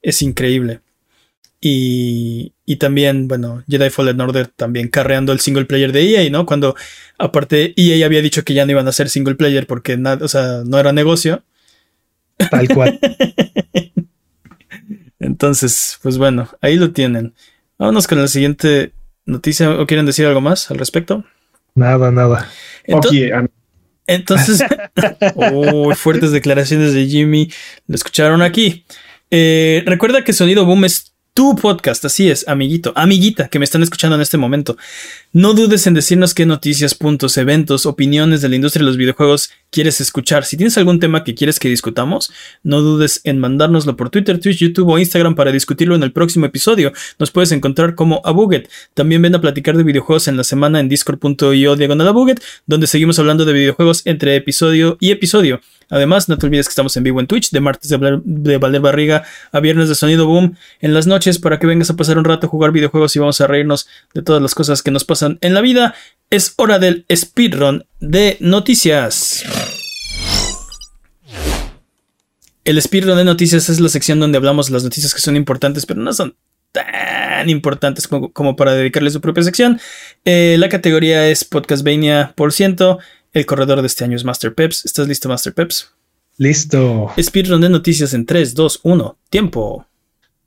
Es 0.00 0.22
increíble. 0.22 0.80
Y, 1.66 2.52
y, 2.66 2.76
también, 2.76 3.26
bueno, 3.26 3.64
Jedi 3.66 3.88
Fallen 3.88 4.20
Order 4.20 4.48
también 4.48 4.88
carreando 4.88 5.32
el 5.32 5.40
single 5.40 5.64
player 5.64 5.92
de 5.92 6.02
EA, 6.02 6.28
¿no? 6.28 6.44
Cuando 6.44 6.76
aparte 7.16 7.72
EA 7.78 8.04
había 8.04 8.20
dicho 8.20 8.44
que 8.44 8.52
ya 8.52 8.66
no 8.66 8.72
iban 8.72 8.86
a 8.86 8.92
ser 8.92 9.08
single 9.08 9.36
player 9.36 9.66
porque 9.66 9.96
nada, 9.96 10.22
o 10.22 10.28
sea, 10.28 10.60
no 10.66 10.78
era 10.78 10.92
negocio. 10.92 11.42
Tal 12.50 12.68
cual. 12.68 13.00
Entonces, 15.18 15.98
pues 16.02 16.18
bueno, 16.18 16.50
ahí 16.60 16.76
lo 16.76 16.92
tienen. 16.92 17.32
Vámonos 17.78 18.08
con 18.08 18.20
la 18.20 18.28
siguiente 18.28 18.92
noticia. 19.24 19.70
¿O 19.80 19.86
quieren 19.86 20.04
decir 20.04 20.26
algo 20.26 20.42
más 20.42 20.70
al 20.70 20.76
respecto? 20.76 21.24
Nada, 21.74 22.10
nada. 22.10 22.46
Entonces, 24.06 24.62
fuertes 25.96 26.30
declaraciones 26.30 26.92
de 26.92 27.06
Jimmy. 27.06 27.50
Lo 27.86 27.94
escucharon 27.94 28.42
aquí. 28.42 28.84
Eh, 29.30 29.82
recuerda 29.86 30.24
que 30.24 30.34
Sonido 30.34 30.66
Boom 30.66 30.84
es 30.84 31.13
tu 31.34 31.56
podcast, 31.56 32.04
así 32.04 32.30
es, 32.30 32.46
amiguito, 32.46 32.92
amiguita 32.94 33.48
que 33.48 33.58
me 33.58 33.64
están 33.64 33.82
escuchando 33.82 34.14
en 34.14 34.22
este 34.22 34.38
momento. 34.38 34.76
No 35.36 35.52
dudes 35.52 35.84
en 35.88 35.94
decirnos 35.94 36.32
qué 36.32 36.46
noticias, 36.46 36.94
puntos, 36.94 37.36
eventos, 37.38 37.86
opiniones 37.86 38.40
de 38.40 38.48
la 38.48 38.54
industria 38.54 38.84
de 38.84 38.86
los 38.86 38.96
videojuegos 38.96 39.50
quieres 39.72 40.00
escuchar. 40.00 40.44
Si 40.44 40.56
tienes 40.56 40.78
algún 40.78 41.00
tema 41.00 41.24
que 41.24 41.34
quieres 41.34 41.58
que 41.58 41.68
discutamos, 41.68 42.30
no 42.62 42.82
dudes 42.82 43.20
en 43.24 43.40
mandárnoslo 43.40 43.96
por 43.96 44.10
Twitter, 44.10 44.38
Twitch, 44.38 44.58
YouTube 44.58 44.88
o 44.88 44.96
Instagram 44.96 45.34
para 45.34 45.50
discutirlo 45.50 45.96
en 45.96 46.04
el 46.04 46.12
próximo 46.12 46.46
episodio. 46.46 46.92
Nos 47.18 47.32
puedes 47.32 47.50
encontrar 47.50 47.96
como 47.96 48.22
Abuget. 48.24 48.70
También 48.94 49.22
ven 49.22 49.34
a 49.34 49.40
platicar 49.40 49.76
de 49.76 49.82
videojuegos 49.82 50.28
en 50.28 50.36
la 50.36 50.44
semana 50.44 50.78
en 50.78 50.88
discord.io 50.88 51.74
diagonal 51.74 52.06
Abuget, 52.06 52.40
donde 52.66 52.86
seguimos 52.86 53.18
hablando 53.18 53.44
de 53.44 53.54
videojuegos 53.54 54.02
entre 54.04 54.36
episodio 54.36 54.98
y 55.00 55.10
episodio. 55.10 55.60
Además, 55.90 56.28
no 56.28 56.38
te 56.38 56.46
olvides 56.46 56.66
que 56.66 56.70
estamos 56.70 56.96
en 56.96 57.02
vivo 57.02 57.20
en 57.20 57.26
Twitch, 57.26 57.50
de 57.50 57.60
martes 57.60 57.90
de, 57.90 58.20
de 58.24 58.58
Valer 58.58 58.80
Barriga 58.80 59.24
a 59.52 59.60
viernes 59.60 59.88
de 59.88 59.94
Sonido 59.94 60.26
Boom, 60.26 60.56
en 60.80 60.94
las 60.94 61.06
noches 61.06 61.38
para 61.38 61.58
que 61.58 61.66
vengas 61.66 61.90
a 61.90 61.96
pasar 61.96 62.18
un 62.18 62.24
rato 62.24 62.46
a 62.46 62.50
jugar 62.50 62.72
videojuegos 62.72 63.14
y 63.16 63.18
vamos 63.18 63.40
a 63.40 63.46
reírnos 63.46 63.88
de 64.14 64.22
todas 64.22 64.40
las 64.40 64.54
cosas 64.54 64.82
que 64.82 64.90
nos 64.90 65.04
pasan 65.04 65.23
en 65.24 65.54
la 65.54 65.60
vida. 65.60 65.94
Es 66.30 66.54
hora 66.56 66.78
del 66.78 67.06
speedrun 67.14 67.86
de 68.00 68.36
noticias. 68.40 69.44
El 72.64 72.80
speedrun 72.80 73.16
de 73.16 73.24
noticias 73.24 73.68
es 73.68 73.80
la 73.80 73.88
sección 73.88 74.20
donde 74.20 74.38
hablamos 74.38 74.66
de 74.66 74.72
las 74.72 74.84
noticias 74.84 75.14
que 75.14 75.20
son 75.20 75.36
importantes, 75.36 75.84
pero 75.84 76.00
no 76.00 76.12
son 76.12 76.34
tan 76.72 77.48
importantes 77.48 78.08
como, 78.08 78.56
para 78.56 78.72
dedicarle 78.72 79.10
su 79.10 79.20
propia 79.20 79.42
sección. 79.42 79.80
Eh, 80.24 80.56
la 80.58 80.68
categoría 80.68 81.28
es 81.28 81.44
Podcastvania 81.44 82.32
por 82.36 82.52
ciento. 82.52 82.98
El 83.32 83.46
corredor 83.46 83.80
de 83.80 83.86
este 83.86 84.04
año 84.04 84.16
es 84.16 84.24
Master 84.24 84.54
Peps. 84.54 84.84
¿Estás 84.84 85.08
listo, 85.08 85.28
Master 85.28 85.52
Peps? 85.52 85.92
Listo. 86.36 87.12
Speedrun 87.20 87.60
de 87.60 87.68
noticias 87.68 88.14
en 88.14 88.26
3, 88.26 88.54
2, 88.54 88.80
1. 88.82 89.18
Tiempo. 89.30 89.86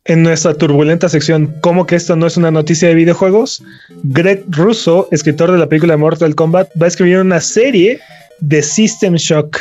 En 0.07 0.23
nuestra 0.23 0.53
turbulenta 0.53 1.09
sección, 1.09 1.53
¿cómo 1.59 1.85
que 1.85 1.97
esto 1.97 2.15
no 2.15 2.27
es 2.27 2.37
una 2.37 2.49
noticia 2.49 2.87
de 2.87 2.95
videojuegos? 2.95 3.61
Greg 4.03 4.45
Russo, 4.49 5.09
escritor 5.11 5.51
de 5.51 5.57
la 5.57 5.67
película 5.67 5.97
Mortal 5.97 6.33
Kombat, 6.33 6.69
va 6.81 6.85
a 6.85 6.87
escribir 6.87 7.17
una 7.17 7.41
serie 7.41 7.99
de 8.39 8.63
System 8.63 9.15
Shock. 9.15 9.59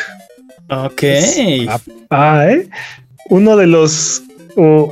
Ok. 0.70 1.02
Ah, 2.10 2.46
¿eh? 2.48 2.68
Uno 3.28 3.56
de 3.56 3.66
los. 3.66 4.22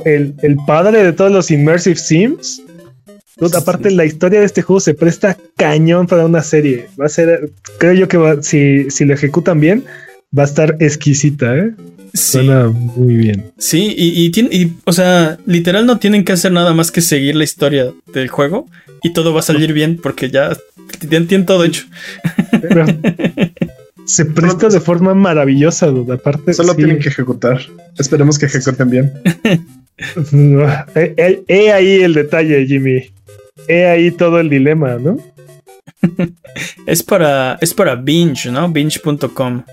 el, 0.03 0.57
padre 0.67 1.03
de 1.03 1.13
todos 1.13 1.31
los 1.31 1.49
Immersive 1.49 1.95
Sims. 1.95 2.61
aparte, 3.57 3.91
la 3.91 4.03
historia 4.03 4.41
de 4.41 4.45
este 4.47 4.61
juego 4.61 4.81
se 4.81 4.93
presta 4.93 5.37
cañón 5.55 6.05
para 6.05 6.25
una 6.25 6.43
serie. 6.43 6.87
Va 6.99 7.05
a 7.05 7.09
ser. 7.09 7.51
Creo 7.77 7.93
yo 7.93 8.07
que 8.09 8.17
va, 8.17 8.43
si, 8.43 8.91
si 8.91 9.05
lo 9.05 9.13
ejecutan 9.13 9.61
bien, 9.61 9.85
va 10.37 10.43
a 10.43 10.47
estar 10.47 10.75
exquisita, 10.81 11.55
¿eh? 11.55 11.71
Suena 12.15 12.67
muy 12.67 13.15
bien. 13.15 13.51
Sí, 13.57 13.93
y, 13.97 14.31
y, 14.33 14.73
o 14.85 14.93
sea, 14.93 15.37
literal 15.45 15.85
no 15.85 15.99
tienen 15.99 16.23
que 16.23 16.31
hacer 16.31 16.51
nada 16.51 16.73
más 16.73 16.89
que 16.91 17.01
seguir 17.01 17.35
la 17.35 17.43
historia 17.43 17.91
del 18.13 18.29
juego 18.29 18.67
y 19.03 19.11
todo 19.11 19.33
va 19.33 19.41
a 19.41 19.43
salir 19.43 19.73
bien 19.73 19.99
porque 20.01 20.29
ya 20.31 20.55
tienen, 21.09 21.45
todo 21.45 21.65
hecho. 21.65 21.85
se 24.05 24.25
presta 24.25 24.69
de 24.69 24.79
forma 24.79 25.13
maravillosa, 25.13 25.87
duda. 25.87 26.15
Aparte, 26.15 26.53
solo 26.53 26.73
tienen 26.75 26.99
que 26.99 27.09
ejecutar. 27.09 27.59
Esperemos 27.97 28.39
que 28.39 28.45
ejecuten 28.45 28.89
bien. 28.89 29.13
he, 30.95 31.71
ahí 31.71 32.01
el 32.01 32.13
detalle, 32.13 32.65
Jimmy. 32.65 33.11
He 33.67 33.87
ahí 33.87 34.11
todo 34.11 34.39
el 34.39 34.49
dilema, 34.49 34.95
¿no? 34.95 35.17
es 36.85 37.03
para 37.03 37.57
es 37.59 37.73
para 37.73 37.95
binge, 37.95 38.49
¿no? 38.51 38.69
Binge.com. 38.69 39.63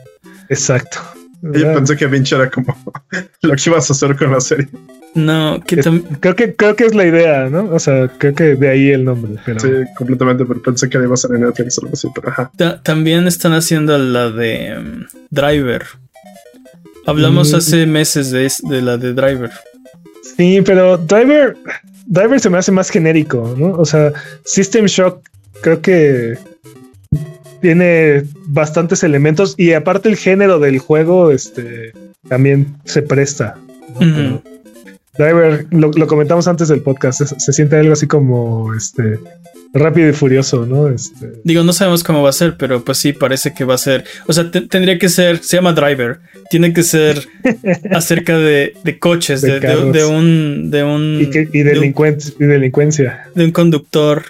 Exacto. 0.49 0.99
Yo 1.43 1.74
pensé 1.74 1.97
que 1.97 2.07
Vinci 2.07 2.34
era 2.34 2.49
como 2.49 2.76
lo 3.43 3.55
que 3.57 3.62
ibas 3.66 3.90
a 3.90 3.93
hacer 3.93 4.16
con 4.16 4.30
la 4.30 4.40
serie. 4.40 4.68
No, 5.14 5.61
creo 5.66 6.36
que 6.36 6.55
creo 6.55 6.76
que 6.76 6.86
es 6.86 6.95
la 6.95 7.05
idea, 7.05 7.51
¿no? 7.51 7.68
O 7.74 7.78
sea, 7.78 8.09
creo 8.16 8.34
que 8.34 8.55
de 8.55 8.68
ahí 8.68 8.90
el 8.90 9.05
nombre. 9.05 9.34
Sí, 9.59 9.68
completamente, 9.97 10.47
pero 10.47 10.62
pensé 10.62 10.88
que 10.88 10.99
iba 10.99 11.12
a 11.12 11.16
ser 11.16 11.32
en 11.32 11.43
Netflix 11.43 11.78
o 11.78 11.82
algo 11.82 11.95
así, 11.95 12.09
pero 12.14 12.28
ajá. 12.30 12.51
también 12.82 13.26
están 13.26 13.53
haciendo 13.53 13.99
la 13.99 14.30
de 14.30 14.78
um, 14.78 15.05
Driver. 15.30 15.84
Hablamos 17.07 17.53
mm. 17.53 17.57
hace 17.57 17.86
meses 17.86 18.30
de, 18.30 18.51
de 18.70 18.80
la 18.80 18.97
de 18.97 19.12
Driver. 19.12 19.51
Sí, 20.36 20.62
pero 20.64 20.97
Driver, 20.97 21.57
Driver 22.07 22.40
se 22.40 22.49
me 22.49 22.59
hace 22.59 22.72
más 22.72 22.88
genérico, 22.88 23.55
¿no? 23.59 23.72
O 23.72 23.84
sea, 23.84 24.12
System 24.45 24.86
Shock 24.86 25.28
creo 25.61 25.82
que 25.82 26.38
tiene 27.62 28.24
bastantes 28.48 29.02
elementos 29.02 29.54
y 29.56 29.72
aparte 29.72 30.10
el 30.10 30.16
género 30.16 30.58
del 30.58 30.78
juego 30.78 31.30
este 31.30 31.92
también 32.28 32.76
se 32.84 33.00
presta 33.02 33.56
Driver, 35.18 35.66
lo, 35.70 36.06
comentamos 36.06 36.48
antes 36.48 36.68
del 36.68 36.80
podcast, 36.80 37.22
se, 37.22 37.52
siente 37.52 37.76
algo 37.76 37.92
así 37.92 38.06
como 38.06 38.74
este 38.74 39.18
rápido 39.74 40.08
y 40.08 40.12
furioso, 40.12 40.64
¿no? 40.64 40.88
Este... 40.88 41.32
Digo, 41.44 41.62
no 41.64 41.74
sabemos 41.74 42.02
cómo 42.02 42.22
va 42.22 42.30
a 42.30 42.32
ser, 42.32 42.56
pero 42.56 42.82
pues 42.82 42.96
sí, 42.96 43.12
parece 43.12 43.52
que 43.52 43.64
va 43.64 43.74
a 43.74 43.78
ser. 43.78 44.04
O 44.26 44.32
sea, 44.32 44.50
tendría 44.50 44.98
que 44.98 45.10
ser, 45.10 45.38
se 45.42 45.56
llama 45.56 45.74
Driver, 45.74 46.20
tiene 46.48 46.72
que 46.72 46.82
ser 46.82 47.28
acerca 47.90 48.38
de, 48.38 48.74
coches, 48.98 49.42
de, 49.42 49.54
un. 50.06 50.70
De 50.70 50.82
un 50.82 51.18
y, 51.20 51.58
y, 51.58 51.62
delincuencia. 51.62 53.26
De 53.34 53.44
un 53.44 53.52
conductor. 53.52 54.24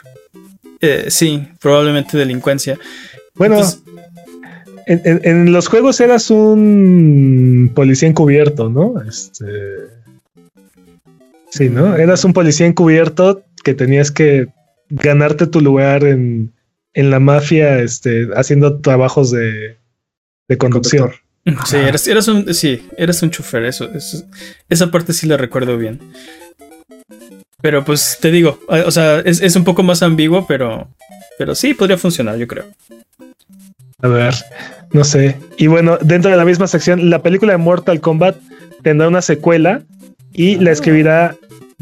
Eh, 0.80 1.07
sí, 1.11 1.47
probablemente 1.61 2.18
delincuencia. 2.18 2.76
Bueno, 3.35 3.61
en, 4.87 5.53
los 5.53 5.68
juegos 5.68 6.01
eras 6.01 6.30
un 6.30 7.70
policía 7.74 8.09
encubierto, 8.09 8.68
¿no? 8.68 9.01
Este. 9.03 9.47
Sí, 11.51 11.68
¿no? 11.68 11.97
Eras 11.97 12.24
un 12.24 12.33
policía 12.33 12.66
encubierto 12.66 13.45
que 13.62 13.74
tenías 13.74 14.11
que 14.11 14.49
ganarte 14.89 15.47
tu 15.47 15.61
lugar 15.61 16.05
en, 16.05 16.53
la 16.95 17.20
mafia, 17.20 17.78
este, 17.80 18.28
haciendo 18.35 18.80
trabajos 18.80 19.30
de, 19.30 19.76
conducción. 20.59 21.12
Sí, 21.66 21.76
eras, 21.76 22.28
un, 22.28 22.53
sí, 22.55 22.87
eras 22.97 23.22
un 23.22 23.30
chofer, 23.30 23.64
eso, 23.64 23.91
esa 24.68 24.91
parte 24.91 25.12
sí 25.12 25.26
la 25.26 25.37
recuerdo 25.37 25.76
bien. 25.76 25.99
Pero 27.61 27.85
pues 27.85 28.18
te 28.20 28.30
digo, 28.30 28.61
o 28.68 28.91
sea, 28.91 29.20
es, 29.20 29.41
es, 29.41 29.57
un 29.57 29.64
poco 29.64 29.83
más 29.83 30.03
ambiguo, 30.03 30.47
pero, 30.47 30.89
pero 31.39 31.55
sí 31.55 31.74
podría 31.74 31.97
funcionar, 31.97 32.37
yo 32.37 32.47
creo. 32.47 32.66
A 34.03 34.09
ver, 34.09 34.35
no 34.93 35.05
sé. 35.05 35.37
Y 35.57 35.69
bueno, 35.69 35.99
dentro 36.03 36.31
de 36.31 36.37
la 36.37 36.45
misma 36.45 36.67
sección, 36.67 37.09
la 37.09 37.23
película 37.23 37.53
de 37.53 37.59
Mortal 37.59 38.01
Kombat 38.01 38.37
tendrá 38.83 39.09
una 39.09 39.23
secuela 39.23 39.83
y 40.33 40.57
la 40.57 40.73
escribirá 40.73 41.37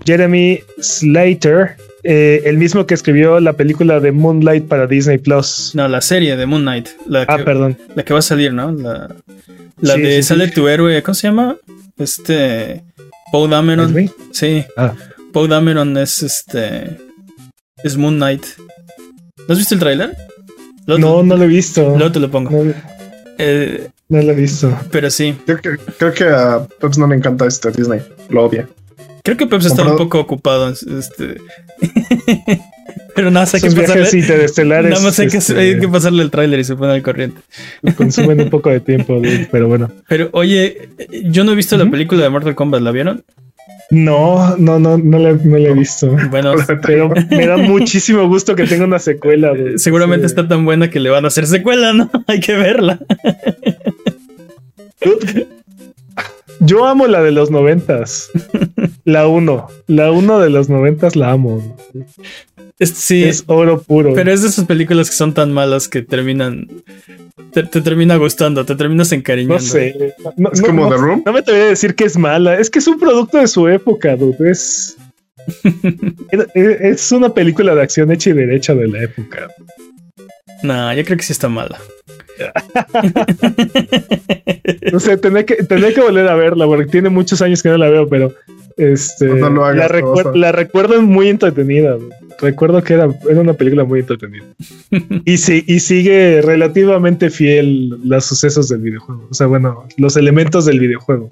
Jeremy 0.05 0.61
Slater, 0.81 1.77
eh, 2.03 2.43
el 2.45 2.59
mismo 2.59 2.87
que 2.87 2.95
escribió 2.95 3.41
la 3.41 3.55
película 3.55 4.01
de 4.01 4.13
Moonlight 4.13 4.69
para 4.69 4.87
Disney 4.87 5.19
Plus. 5.19 5.73
No, 5.75 5.89
la 5.89 6.01
serie 6.01 6.37
de 6.37 6.47
Moonlight. 6.47 6.89
La 7.07 7.23
ah, 7.23 7.39
perdón. 7.39 7.79
La 7.95 8.05
que 8.05 8.13
va 8.13 8.19
a 8.19 8.23
salir, 8.23 8.53
¿no? 8.53 8.73
La, 8.73 9.97
de 9.97 10.23
Sale 10.23 10.49
tu 10.49 10.69
héroe, 10.69 11.03
¿cómo 11.03 11.15
se 11.15 11.29
llama? 11.29 11.57
Este. 11.99 12.83
Poe 13.33 13.49
Dameron. 13.49 14.11
Sí. 14.33 14.65
Ah. 14.77 14.95
Poe 15.33 15.49
Dameron 15.49 15.97
es 15.97 16.23
este. 16.23 16.99
Es 17.83 17.97
Moon 17.97 18.17
Knight. 18.17 18.45
¿No 19.49 19.53
has 19.53 19.59
visto 19.59 19.75
el 19.75 19.81
tráiler? 19.81 20.17
No, 20.87 21.23
no 21.23 21.37
lo 21.37 21.45
he 21.45 21.49
visto. 21.49 21.97
Luego 21.97 22.13
te 22.13 22.21
lo 22.21 22.31
pongo. 22.31 22.51
No, 22.51 22.73
eh, 23.39 23.89
no 24.09 24.23
lo 24.23 24.33
he 24.33 24.35
visto. 24.35 24.77
Pero 24.91 25.11
sí. 25.11 25.37
Creo 25.47 26.13
que, 26.13 26.25
a 26.25 26.67
Peps 26.81 26.99
no 26.99 27.07
le 27.07 27.17
encanta 27.17 27.47
este 27.47 27.71
Disney. 27.71 28.01
Lo 28.29 28.45
odia. 28.47 28.69
Creo 29.23 29.37
que 29.37 29.47
Peps 29.47 29.67
está 29.67 29.85
un 29.85 29.97
poco 29.97 30.19
ocupado. 30.21 30.69
Este. 30.71 31.41
Pero 33.15 33.31
nada 33.31 33.45
más 33.45 33.55
hay 33.55 33.61
que 33.61 33.71
pasarle. 33.71 33.91
Nada 34.83 35.01
más 35.01 35.19
hay, 35.19 35.29
que, 35.29 35.39
este, 35.39 35.89
pasarle 35.89 36.23
el 36.23 36.31
tráiler 36.31 36.61
y 36.61 36.65
se 36.65 36.77
pone 36.77 36.93
al 36.93 37.03
corriente. 37.03 37.41
Consumen 37.97 38.41
un 38.41 38.51
poco 38.51 38.71
de 38.71 38.81
tiempo, 38.81 39.21
pero 39.51 39.69
bueno. 39.69 39.91
Pero 40.09 40.29
oye, 40.33 40.89
yo 41.25 41.45
no 41.45 41.53
he 41.53 41.55
visto 41.55 41.77
la 41.77 41.89
película 41.91 42.23
de 42.23 42.31
Mortal 42.31 42.55
Kombat, 42.55 42.83
¿la 42.83 42.93
vieron? 42.93 43.25
No, 43.91 44.57
no, 44.57 44.79
no, 44.79 44.99
no 44.99 45.19
la, 45.19 45.31
he 45.31 45.75
visto. 45.75 46.17
Bueno, 46.31 46.55
pero 46.83 47.13
me 47.31 47.47
da 47.47 47.57
muchísimo 47.57 48.27
gusto 48.29 48.55
que 48.55 48.65
tenga 48.65 48.85
una 48.85 49.01
secuela. 49.01 49.53
Seguramente 49.77 50.27
está 50.27 50.47
tan 50.47 50.65
buena 50.65 50.91
que 50.91 51.01
le 51.01 51.11
van 51.11 51.25
a 51.25 51.29
hacer 51.29 51.47
secuela, 51.47 51.93
¿no? 51.93 52.09
Hay 52.29 52.41
que 52.41 52.55
verla. 52.55 53.01
Yo 56.61 56.85
amo 56.85 57.07
la 57.07 57.23
de 57.23 57.31
los 57.31 57.51
noventas. 57.51 58.31
La 59.05 59.27
uno. 59.27 59.69
La 59.87 60.13
uno 60.13 60.39
de 60.39 60.51
los 60.51 60.69
noventas 60.69 61.17
la 61.17 61.33
amo. 61.33 61.77
Es, 62.79 62.91
sí. 62.91 63.25
Es 63.25 63.45
oro 63.47 63.83
puro. 63.83 64.15
Pero 64.15 64.31
es 64.31 64.43
de 64.43 64.49
esas 64.49 64.67
películas 64.67 65.11
que 65.11 65.17
son 65.17 65.35
tan 65.35 65.53
malas 65.53 65.89
que 65.89 66.03
terminan. 66.03 66.69
Te, 67.53 67.65
termina 67.65 68.17
gustando, 68.17 68.65
te 68.65 68.77
terminas 68.77 69.11
encariñando. 69.11 69.55
No 69.55 69.61
sé. 69.61 70.15
es 70.53 70.63
como 70.63 70.89
The 70.89 70.97
Room. 70.97 71.23
No 71.27 71.33
me 71.33 71.43
te 71.43 71.51
voy 71.53 71.61
a 71.63 71.67
decir 71.67 71.95
que 71.95 72.05
es 72.05 72.17
mala. 72.17 72.61
Es 72.61 72.71
que 72.71 72.79
es 72.79 72.87
un 72.87 73.01
producto 73.01 73.39
de 73.39 73.49
su 73.49 73.67
época, 73.67 74.15
dude. 74.15 74.51
Es. 74.51 74.97
es 76.55 77.11
una 77.11 77.35
película 77.35 77.75
de 77.75 77.83
acción 77.83 78.13
hecha 78.13 78.31
y 78.31 78.35
derecha 78.35 78.75
de 78.75 78.87
la 78.87 79.03
época. 79.03 79.49
No, 80.63 80.93
yo 80.95 81.05
creo 81.05 81.17
que 81.17 81.25
sí 81.25 81.33
está 81.33 81.49
mala. 81.49 81.79
no 84.93 85.01
sé, 85.01 85.17
tendré 85.17 85.45
que, 85.45 85.57
que 85.57 86.01
volver 86.01 86.29
a 86.29 86.35
verla 86.35 86.67
porque 86.67 86.87
tiene 86.87 87.09
muchos 87.09 87.43
años 87.43 87.63
que 87.63 87.69
no 87.69 87.77
la 87.77 87.89
veo, 87.89 88.09
pero 88.09 88.35
este, 88.77 89.29
la, 90.35 90.53
recuerdo 90.53 91.03
muy 91.03 91.29
entretenida. 91.29 91.99
Recuerdo 92.41 92.83
que 92.83 92.95
era, 92.95 93.15
era 93.29 93.41
una 93.41 93.53
película 93.53 93.85
muy 93.85 94.01
entretenida. 94.01 94.47
y, 95.27 95.37
sí, 95.37 95.65
y 95.67 95.81
sigue 95.81 96.41
relativamente 96.41 97.29
fiel 97.29 97.91
los 98.03 98.25
sucesos 98.25 98.69
del 98.69 98.81
videojuego. 98.81 99.29
O 99.31 99.35
sea, 99.35 99.47
bueno, 99.47 99.87
los 99.99 100.17
elementos 100.17 100.65
del 100.65 100.81
videojuego. 100.81 101.31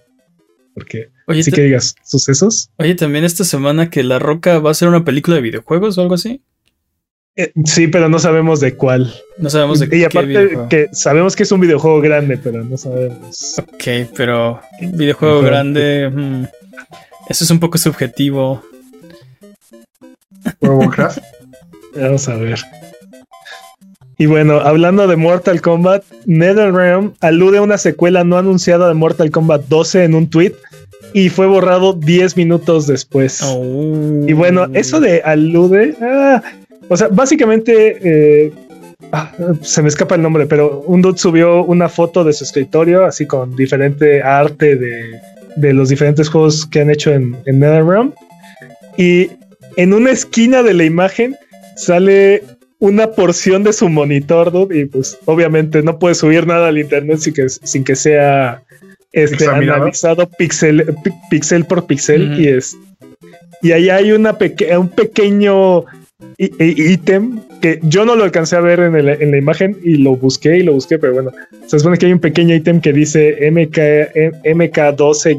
Porque 0.74 1.08
oye, 1.26 1.42
sí 1.42 1.50
que 1.50 1.62
digas, 1.62 1.96
¿sucesos? 2.04 2.70
Oye, 2.76 2.94
también 2.94 3.24
esta 3.24 3.44
semana 3.44 3.88
que 3.90 4.04
La 4.04 4.18
Roca 4.18 4.58
va 4.58 4.70
a 4.70 4.74
ser 4.74 4.88
una 4.88 5.04
película 5.04 5.36
de 5.36 5.42
videojuegos 5.42 5.96
o 5.96 6.02
algo 6.02 6.14
así. 6.14 6.42
Eh, 7.39 7.53
sí, 7.64 7.86
pero 7.86 8.09
no 8.09 8.18
sabemos 8.18 8.59
de 8.59 8.74
cuál. 8.74 9.14
No 9.39 9.49
sabemos 9.49 9.78
de 9.78 9.89
qué. 9.89 9.99
Y 9.99 10.05
aparte 10.05 10.59
que 10.68 10.89
sabemos 10.91 11.36
que 11.36 11.45
es 11.45 11.53
un 11.53 11.61
videojuego 11.61 12.01
grande, 12.01 12.36
pero 12.36 12.64
no 12.64 12.76
sabemos. 12.76 13.61
Ok, 13.61 14.11
pero 14.16 14.61
videojuego 14.80 15.41
grande. 15.43 16.11
Hmm. 16.12 16.47
Eso 17.28 17.45
es 17.45 17.51
un 17.53 17.61
poco 17.61 17.78
subjetivo. 17.78 18.61
Warcraft. 20.61 21.18
Vamos 21.97 22.28
a 22.28 22.34
ver. 22.34 22.59
Y 24.18 24.26
bueno, 24.26 24.59
hablando 24.59 25.07
de 25.07 25.14
Mortal 25.14 25.61
Kombat, 25.61 26.03
NetherRealm 26.26 27.14
alude 27.20 27.59
a 27.59 27.62
una 27.62 27.78
secuela 27.78 28.24
no 28.24 28.36
anunciada 28.36 28.89
de 28.89 28.95
Mortal 28.95 29.30
Kombat 29.30 29.66
12 29.68 30.03
en 30.03 30.16
un 30.16 30.28
tweet 30.28 30.55
y 31.12 31.28
fue 31.28 31.47
borrado 31.47 31.93
10 31.93 32.36
minutos 32.36 32.89
después. 32.89 33.41
Oh. 33.45 34.24
Y 34.26 34.32
bueno, 34.32 34.66
eso 34.74 34.99
de 34.99 35.22
alude, 35.22 35.95
ah, 36.03 36.43
o 36.89 36.97
sea, 36.97 37.09
básicamente 37.09 37.99
eh, 38.03 38.53
ah, 39.12 39.32
se 39.62 39.82
me 39.82 39.89
escapa 39.89 40.14
el 40.14 40.22
nombre, 40.22 40.47
pero 40.47 40.80
un 40.80 41.03
dude 41.03 41.18
subió 41.18 41.64
una 41.64 41.89
foto 41.89 42.24
de 42.24 42.32
su 42.32 42.45
escritorio 42.45 43.05
así 43.05 43.26
con 43.26 43.55
diferente 43.57 44.22
arte 44.22 44.76
de 44.76 45.20
de 45.61 45.72
los 45.72 45.89
diferentes 45.89 46.28
juegos 46.28 46.66
que 46.66 46.80
han 46.80 46.91
hecho 46.91 47.12
en, 47.12 47.32
NetherRealm. 47.47 48.12
Y 48.97 49.30
en 49.76 49.93
una 49.93 50.11
esquina 50.11 50.62
de 50.62 50.74
la 50.74 50.84
imagen 50.84 51.36
sale 51.76 52.45
una 52.78 53.11
porción 53.11 53.64
de 53.64 53.72
su 53.72 53.89
monitor, 53.89 54.53
dude, 54.53 54.78
y 54.78 54.84
pues 54.84 55.18
obviamente 55.24 55.82
no 55.82 55.99
puede 55.99 56.14
subir 56.14 56.47
nada 56.47 56.68
al 56.68 56.78
internet 56.78 57.18
sin 57.18 57.34
que, 57.34 57.49
sin 57.49 57.84
que 57.84 57.97
sea 57.97 58.62
este, 59.12 59.49
analizado 59.49 60.28
pixel, 60.39 60.95
pixel 61.28 61.64
por 61.64 61.86
pixel. 61.86 62.41
y, 62.41 62.49
es, 62.49 62.76
y 63.62 63.72
ahí 63.72 63.91
hay 63.91 64.12
una 64.12 64.36
un 64.78 64.89
pequeño 64.89 65.84
ítem 66.39 67.41
que 67.61 67.80
yo 67.82 68.05
no 68.05 68.14
lo 68.14 68.22
alcancé 68.24 68.57
a 68.57 68.61
ver 68.61 68.78
en, 68.80 69.30
la 69.30 69.36
imagen 69.36 69.76
y 69.82 69.97
lo 69.97 70.16
busqué 70.16 70.59
y 70.59 70.62
lo 70.62 70.72
busqué, 70.72 70.99
pero 70.99 71.14
bueno, 71.14 71.32
se 71.66 71.78
supone 71.78 71.99
que 71.99 72.07
hay 72.07 72.12
un 72.12 72.20
pequeño 72.20 72.55
ítem 72.55 72.80
que 72.80 72.93
dice 72.93 73.51
MK, 73.51 73.76
MK12 74.45 75.36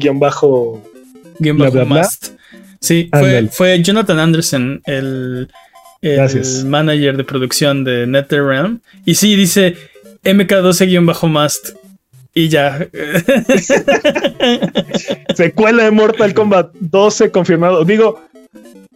Sí, 2.80 3.10
fue, 3.50 3.82
Jonathan 3.82 4.18
Anderson, 4.18 4.82
el, 4.86 5.48
el 6.02 6.64
manager 6.66 7.16
de 7.16 7.24
producción 7.24 7.84
de 7.84 8.06
NetherRealm. 8.06 8.80
Y 9.04 9.14
sí, 9.14 9.36
dice 9.36 9.76
MK12-mast. 10.24 11.76
Y 12.32 12.48
ya. 12.48 12.78
Secuela 15.34 15.84
de 15.84 15.90
Mortal 15.90 16.32
Kombat 16.32 16.72
12 16.78 17.30
confirmado. 17.32 17.84
Digo, 17.84 18.22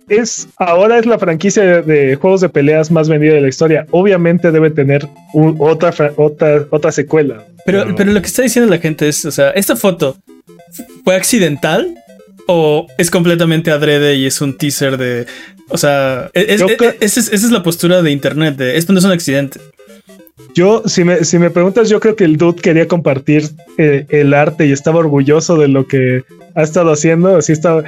es 0.09 0.49
ahora 0.57 0.99
es 0.99 1.07
la 1.07 1.19
franquicia 1.19 1.83
de, 1.83 2.15
juegos 2.17 2.41
de 2.41 2.49
peleas 2.49 2.91
más 2.91 3.09
vendida 3.09 3.35
de 3.35 3.41
la 3.41 3.49
historia. 3.49 3.87
Obviamente 3.91 4.51
debe 4.51 4.71
tener 4.71 5.09
otra, 5.33 5.93
otra, 6.17 6.67
otra 6.71 6.93
secuela. 6.93 7.45
Pero, 7.65 7.95
pero, 7.97 8.13
lo 8.13 8.21
que 8.21 8.27
está 8.27 8.43
diciendo 8.43 8.71
la 8.71 8.81
gente 8.81 9.09
es, 9.09 9.25
o 9.25 9.31
sea, 9.31 9.51
esta 9.51 9.77
foto 9.77 10.17
fue 11.03 11.17
accidental 11.17 11.95
o 12.47 12.87
es 12.99 13.11
completamente 13.11 13.71
adrede 13.71 14.17
y 14.17 14.27
es 14.27 14.41
un 14.41 14.57
teaser 14.59 14.99
de, 14.99 15.27
o 15.69 15.79
sea, 15.79 16.31
esa 16.35 16.67
es, 17.01 17.51
la 17.51 17.63
postura 17.63 18.03
de 18.03 18.11
internet 18.11 18.57
de 18.57 18.77
esto 18.77 18.93
no 18.93 18.99
es 18.99 19.05
un 19.05 19.13
accidente. 19.13 19.61
Yo, 20.55 20.83
si 20.87 21.05
me, 21.05 21.25
si 21.25 21.39
me 21.39 21.51
preguntas, 21.51 21.89
yo 21.89 22.01
creo 22.01 22.17
que 22.17 22.25
el 22.25 22.37
dude 22.37 22.61
quería 22.61 22.87
compartir 22.87 23.51
eh, 23.79 24.07
el 24.11 24.35
arte 24.35 24.67
y 24.67 24.73
estaba 24.73 24.99
orgulloso 24.99 25.57
de 25.57 25.69
lo 25.69 25.87
que 25.87 26.23
ha 26.55 26.63
estado 26.63 26.93
haciendo. 26.93 27.37
Así 27.37 27.53
estaba, 27.53 27.83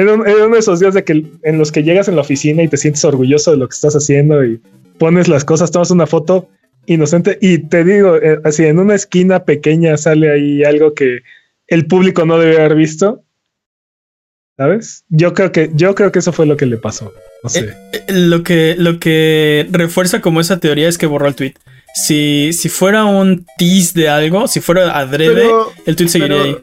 era, 0.00 0.14
uno 0.14 0.54
de 0.54 0.58
esos 0.58 0.80
días 0.80 0.94
de 0.94 1.04
que, 1.04 1.24
en 1.42 1.58
los 1.58 1.72
que 1.72 1.82
llegas 1.82 2.08
en 2.08 2.16
la 2.16 2.22
oficina 2.22 2.62
y 2.62 2.68
te 2.68 2.76
sientes 2.76 3.04
orgulloso 3.04 3.50
de 3.50 3.56
lo 3.56 3.68
que 3.68 3.74
estás 3.74 3.94
haciendo 3.94 4.44
y 4.44 4.60
pones 4.98 5.28
las 5.28 5.44
cosas, 5.44 5.70
tomas 5.70 5.90
una 5.90 6.06
foto 6.06 6.48
inocente 6.86 7.38
y 7.40 7.58
te 7.58 7.84
digo, 7.84 8.16
eh, 8.16 8.40
así 8.44 8.64
en 8.64 8.78
una 8.78 8.94
esquina 8.94 9.44
pequeña 9.44 9.96
sale 9.96 10.30
ahí 10.30 10.64
algo 10.64 10.94
que 10.94 11.20
el 11.66 11.86
público 11.86 12.24
no 12.24 12.38
debe 12.38 12.58
haber 12.58 12.74
visto. 12.74 13.24
¿Sabes? 14.56 15.04
Yo 15.08 15.34
creo 15.34 15.52
que, 15.52 15.70
yo 15.74 15.94
creo 15.94 16.10
que 16.10 16.18
eso 16.18 16.32
fue 16.32 16.44
lo 16.44 16.56
que 16.56 16.66
le 16.66 16.78
pasó. 16.78 17.12
No 17.44 17.48
sé. 17.48 17.60
Eh, 17.60 17.74
eh, 17.92 18.04
lo, 18.08 18.42
que, 18.42 18.74
lo 18.76 18.98
que 18.98 19.68
refuerza 19.70 20.20
como 20.20 20.40
esa 20.40 20.58
teoría 20.58 20.88
es 20.88 20.98
que 20.98 21.06
borró 21.06 21.28
el 21.28 21.36
tweet. 21.36 21.54
Si, 21.94 22.50
si 22.52 22.68
fuera 22.68 23.04
un 23.04 23.46
tease 23.56 23.98
de 23.98 24.08
algo, 24.08 24.48
si 24.48 24.60
fuera 24.60 24.98
adrede, 24.98 25.48
el 25.86 25.94
tweet 25.94 26.08
seguiría 26.08 26.42
ahí. 26.42 26.56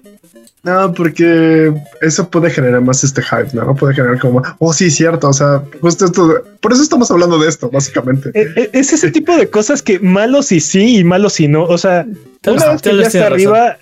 No, 0.65 0.91
porque 0.93 1.71
eso 2.01 2.27
puede 2.27 2.49
generar 2.49 2.81
más 2.81 3.03
este 3.03 3.21
hype, 3.21 3.49
¿no? 3.53 3.75
Puede 3.75 3.93
generar 3.93 4.19
como, 4.19 4.41
oh, 4.57 4.73
sí, 4.73 4.89
cierto. 4.89 5.29
O 5.29 5.33
sea, 5.33 5.61
justo 5.79 6.05
esto, 6.05 6.43
por 6.59 6.73
eso 6.73 6.81
estamos 6.81 7.11
hablando 7.11 7.37
de 7.37 7.47
esto, 7.47 7.69
básicamente. 7.69 8.31
Eh, 8.33 8.71
es 8.73 8.91
ese 8.91 9.11
tipo 9.11 9.37
de 9.37 9.47
cosas 9.47 9.83
que 9.83 9.99
malos 9.99 10.51
y 10.51 10.59
sí 10.59 10.97
y 10.97 11.03
malos 11.03 11.39
y 11.39 11.47
no. 11.47 11.65
O 11.65 11.77
sea, 11.77 12.07
una 12.47 12.71
vez 12.71 12.81
que 12.81 12.97
ya 12.97 13.03
está 13.03 13.27
arriba, 13.27 13.77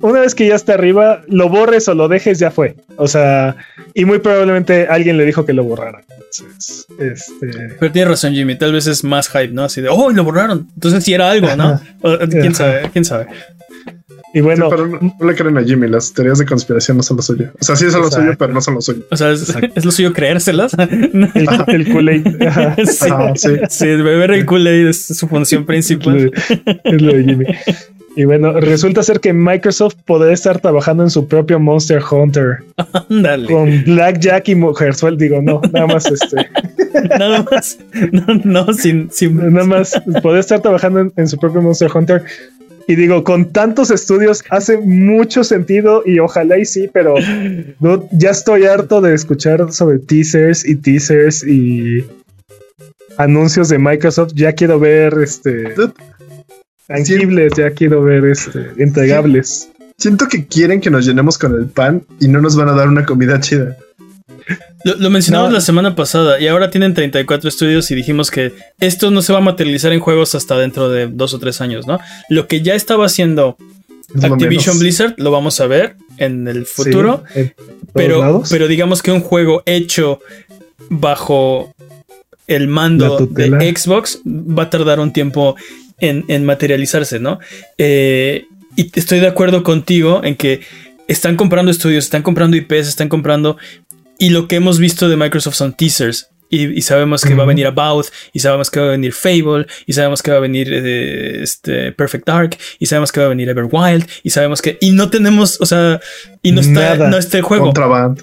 una 0.00 0.20
vez 0.20 0.34
que 0.34 0.48
ya 0.48 0.56
está 0.56 0.74
arriba, 0.74 1.22
lo 1.28 1.48
borres 1.48 1.86
o 1.86 1.94
lo 1.94 2.08
dejes, 2.08 2.40
ya 2.40 2.50
fue. 2.50 2.74
O 2.96 3.06
sea, 3.06 3.54
y 3.94 4.04
muy 4.04 4.18
probablemente 4.18 4.88
alguien 4.88 5.16
le 5.16 5.24
dijo 5.24 5.46
que 5.46 5.52
lo 5.52 5.62
borrara. 5.62 6.02
Entonces, 6.08 6.86
este. 6.98 7.76
Pero 7.78 7.92
tiene 7.92 8.10
razón, 8.10 8.34
Jimmy. 8.34 8.56
Tal 8.58 8.72
vez 8.72 8.88
es 8.88 9.04
más 9.04 9.28
hype, 9.28 9.52
¿no? 9.52 9.62
Así 9.62 9.80
de, 9.80 9.88
oh, 9.88 10.10
lo 10.10 10.24
borraron. 10.24 10.68
Entonces, 10.74 11.04
si 11.04 11.14
era 11.14 11.30
algo, 11.30 11.54
¿no? 11.54 11.80
quién 12.28 12.54
sabe, 12.54 12.90
quién 12.92 13.04
sabe. 13.04 13.28
Y 14.32 14.40
bueno, 14.40 14.68
pero 14.70 14.86
no, 14.86 15.26
le 15.26 15.34
creen 15.34 15.58
a 15.58 15.64
Jimmy, 15.64 15.88
las 15.88 16.12
teorías 16.12 16.38
de 16.38 16.46
conspiración 16.46 16.96
no 16.96 17.02
son 17.02 17.16
lo 17.16 17.22
suyo. 17.22 17.50
O 17.60 17.64
sea, 17.64 17.74
sí 17.74 17.90
son 17.90 18.02
lo 18.02 18.10
suyo, 18.10 18.32
pero 18.38 18.52
no 18.52 18.60
son 18.60 18.74
lo 18.74 18.80
suyo. 18.80 19.02
O 19.10 19.16
sea, 19.16 19.32
es, 19.32 19.84
lo 19.84 19.90
suyo 19.90 20.12
creérselas. 20.12 20.72
el, 20.74 21.48
el 21.66 21.92
Kool-Aid. 21.92 22.26
Sí, 22.90 23.08
sí. 23.34 23.48
sí, 23.68 23.86
beber 23.86 24.30
el 24.32 24.46
Kool-Aid 24.46 24.88
es 24.88 25.06
su 25.06 25.26
función 25.26 25.66
principal. 25.66 26.32
es 26.84 27.02
lo 27.02 27.12
de 27.12 27.24
Jimmy. 27.24 27.46
Y 28.16 28.24
bueno, 28.24 28.52
resulta 28.52 29.02
ser 29.02 29.20
que 29.20 29.32
Microsoft 29.32 29.94
podría 30.04 30.34
estar 30.34 30.60
trabajando 30.60 31.04
en 31.04 31.10
su 31.10 31.28
propio 31.28 31.60
Monster 31.60 32.02
Hunter. 32.10 32.58
Ándale. 33.08 33.46
Con 33.46 33.84
Blackjack 33.84 34.48
y 34.48 34.54
Mujerzuel. 34.56 35.16
Digo, 35.16 35.40
no, 35.40 35.60
nada 35.72 35.86
más 35.86 36.06
este. 36.06 36.48
nada 37.18 37.46
más. 37.50 37.78
No, 38.12 38.24
no 38.44 38.74
sin, 38.74 39.10
sin. 39.12 39.36
Nada 39.36 39.64
más. 39.64 40.00
Podría 40.22 40.40
estar 40.40 40.60
trabajando 40.60 41.10
en, 41.14 41.28
su 41.28 41.38
propio 41.38 41.62
Monster 41.62 41.90
Hunter. 41.94 42.24
Y 42.90 42.96
digo, 42.96 43.22
con 43.22 43.52
tantos 43.52 43.92
estudios 43.92 44.42
hace 44.50 44.76
mucho 44.76 45.44
sentido 45.44 46.02
y 46.04 46.18
ojalá 46.18 46.58
y 46.58 46.64
sí, 46.64 46.90
pero 46.92 47.14
no, 47.78 48.08
ya 48.10 48.30
estoy 48.30 48.64
harto 48.64 49.00
de 49.00 49.14
escuchar 49.14 49.72
sobre 49.72 50.00
teasers 50.00 50.66
y 50.66 50.74
teasers 50.74 51.46
y 51.46 52.04
anuncios 53.16 53.68
de 53.68 53.78
Microsoft. 53.78 54.32
Ya 54.34 54.54
quiero 54.54 54.80
ver 54.80 55.14
este 55.22 55.72
tangibles, 56.88 57.52
ya 57.56 57.70
quiero 57.70 58.02
ver 58.02 58.24
este, 58.24 58.72
entregables. 58.78 59.70
Siento 59.96 60.26
que 60.26 60.46
quieren 60.46 60.80
que 60.80 60.90
nos 60.90 61.06
llenemos 61.06 61.38
con 61.38 61.54
el 61.54 61.66
pan 61.66 62.02
y 62.18 62.26
no 62.26 62.40
nos 62.40 62.56
van 62.56 62.70
a 62.70 62.72
dar 62.72 62.88
una 62.88 63.06
comida 63.06 63.38
chida. 63.38 63.76
Lo, 64.84 65.10
mencionamos 65.10 65.52
la 65.52 65.60
semana 65.60 65.94
pasada 65.94 66.40
y 66.40 66.48
ahora 66.48 66.70
tienen 66.70 66.94
34 66.94 67.48
estudios 67.48 67.90
y 67.90 67.94
dijimos 67.94 68.30
que 68.30 68.52
esto 68.78 69.10
no 69.10 69.22
se 69.22 69.32
va 69.32 69.38
a 69.38 69.42
materializar 69.42 69.92
en 69.92 70.00
juegos 70.00 70.34
hasta 70.34 70.58
dentro 70.58 70.88
de 70.88 71.06
dos 71.06 71.34
o 71.34 71.38
tres 71.38 71.60
años, 71.60 71.86
¿no? 71.86 71.98
Lo 72.28 72.46
que 72.46 72.62
ya 72.62 72.74
estaba 72.74 73.06
haciendo 73.06 73.56
Activision 74.22 74.78
Blizzard 74.78 75.14
lo 75.18 75.30
vamos 75.30 75.60
a 75.60 75.66
ver 75.66 75.96
en 76.16 76.48
el 76.48 76.66
futuro, 76.66 77.22
pero, 77.92 78.42
pero 78.50 78.68
digamos 78.68 79.02
que 79.02 79.12
un 79.12 79.20
juego 79.20 79.62
hecho 79.66 80.20
bajo 80.88 81.74
el 82.46 82.66
mando 82.66 83.28
de 83.30 83.74
Xbox 83.76 84.20
va 84.26 84.64
a 84.64 84.70
tardar 84.70 84.98
un 84.98 85.12
tiempo 85.12 85.56
en, 86.00 86.44
materializarse, 86.44 87.20
¿no? 87.20 87.38
Eh, 87.78 88.46
y 88.76 88.90
estoy 88.98 89.20
de 89.20 89.26
acuerdo 89.26 89.62
contigo 89.62 90.22
en 90.24 90.36
que 90.36 90.60
están 91.06 91.36
comprando 91.36 91.70
estudios, 91.70 92.04
están 92.04 92.22
comprando 92.22 92.56
IPs, 92.56 92.88
están 92.88 93.08
comprando... 93.08 93.56
Y 94.20 94.28
lo 94.28 94.46
que 94.46 94.56
hemos 94.56 94.78
visto 94.78 95.08
de 95.08 95.16
Microsoft 95.16 95.54
son 95.56 95.72
teasers. 95.72 96.28
Y, 96.50 96.82
sabemos 96.82 97.22
que 97.22 97.34
va 97.34 97.44
a 97.44 97.46
venir 97.46 97.66
About, 97.66 98.06
y 98.32 98.40
sabemos 98.40 98.70
que 98.70 98.80
va 98.80 98.86
a 98.86 98.90
venir 98.90 99.12
Fable, 99.12 99.66
y 99.86 99.92
sabemos 99.92 100.20
que 100.20 100.32
va 100.32 100.38
a 100.38 100.40
venir 100.40 100.68
eh, 100.70 101.42
este 101.42 101.92
Perfect 101.92 102.26
Dark, 102.26 102.58
y 102.80 102.86
sabemos 102.86 103.12
que 103.12 103.20
va 103.20 103.26
a 103.26 103.28
venir 103.28 103.48
Everwild, 103.48 104.06
y 104.24 104.30
sabemos 104.30 104.60
que. 104.60 104.76
Y 104.80 104.90
no 104.90 105.10
tenemos, 105.10 105.58
o 105.60 105.66
sea, 105.66 106.00
y 106.42 106.52
no 106.52 106.60
está, 106.60 106.96
no 106.96 107.16
está 107.16 107.38
el 107.38 107.44
juego. 107.44 107.66
Contraband. 107.66 108.22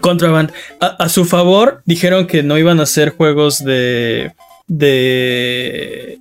Contraband. 0.00 0.52
A, 0.80 1.08
su 1.08 1.24
favor, 1.24 1.82
dijeron 1.84 2.26
que 2.26 2.42
no 2.42 2.56
iban 2.56 2.80
a 2.80 2.84
hacer 2.84 3.10
juegos 3.10 3.62
de. 3.62 4.32
de 4.68 6.18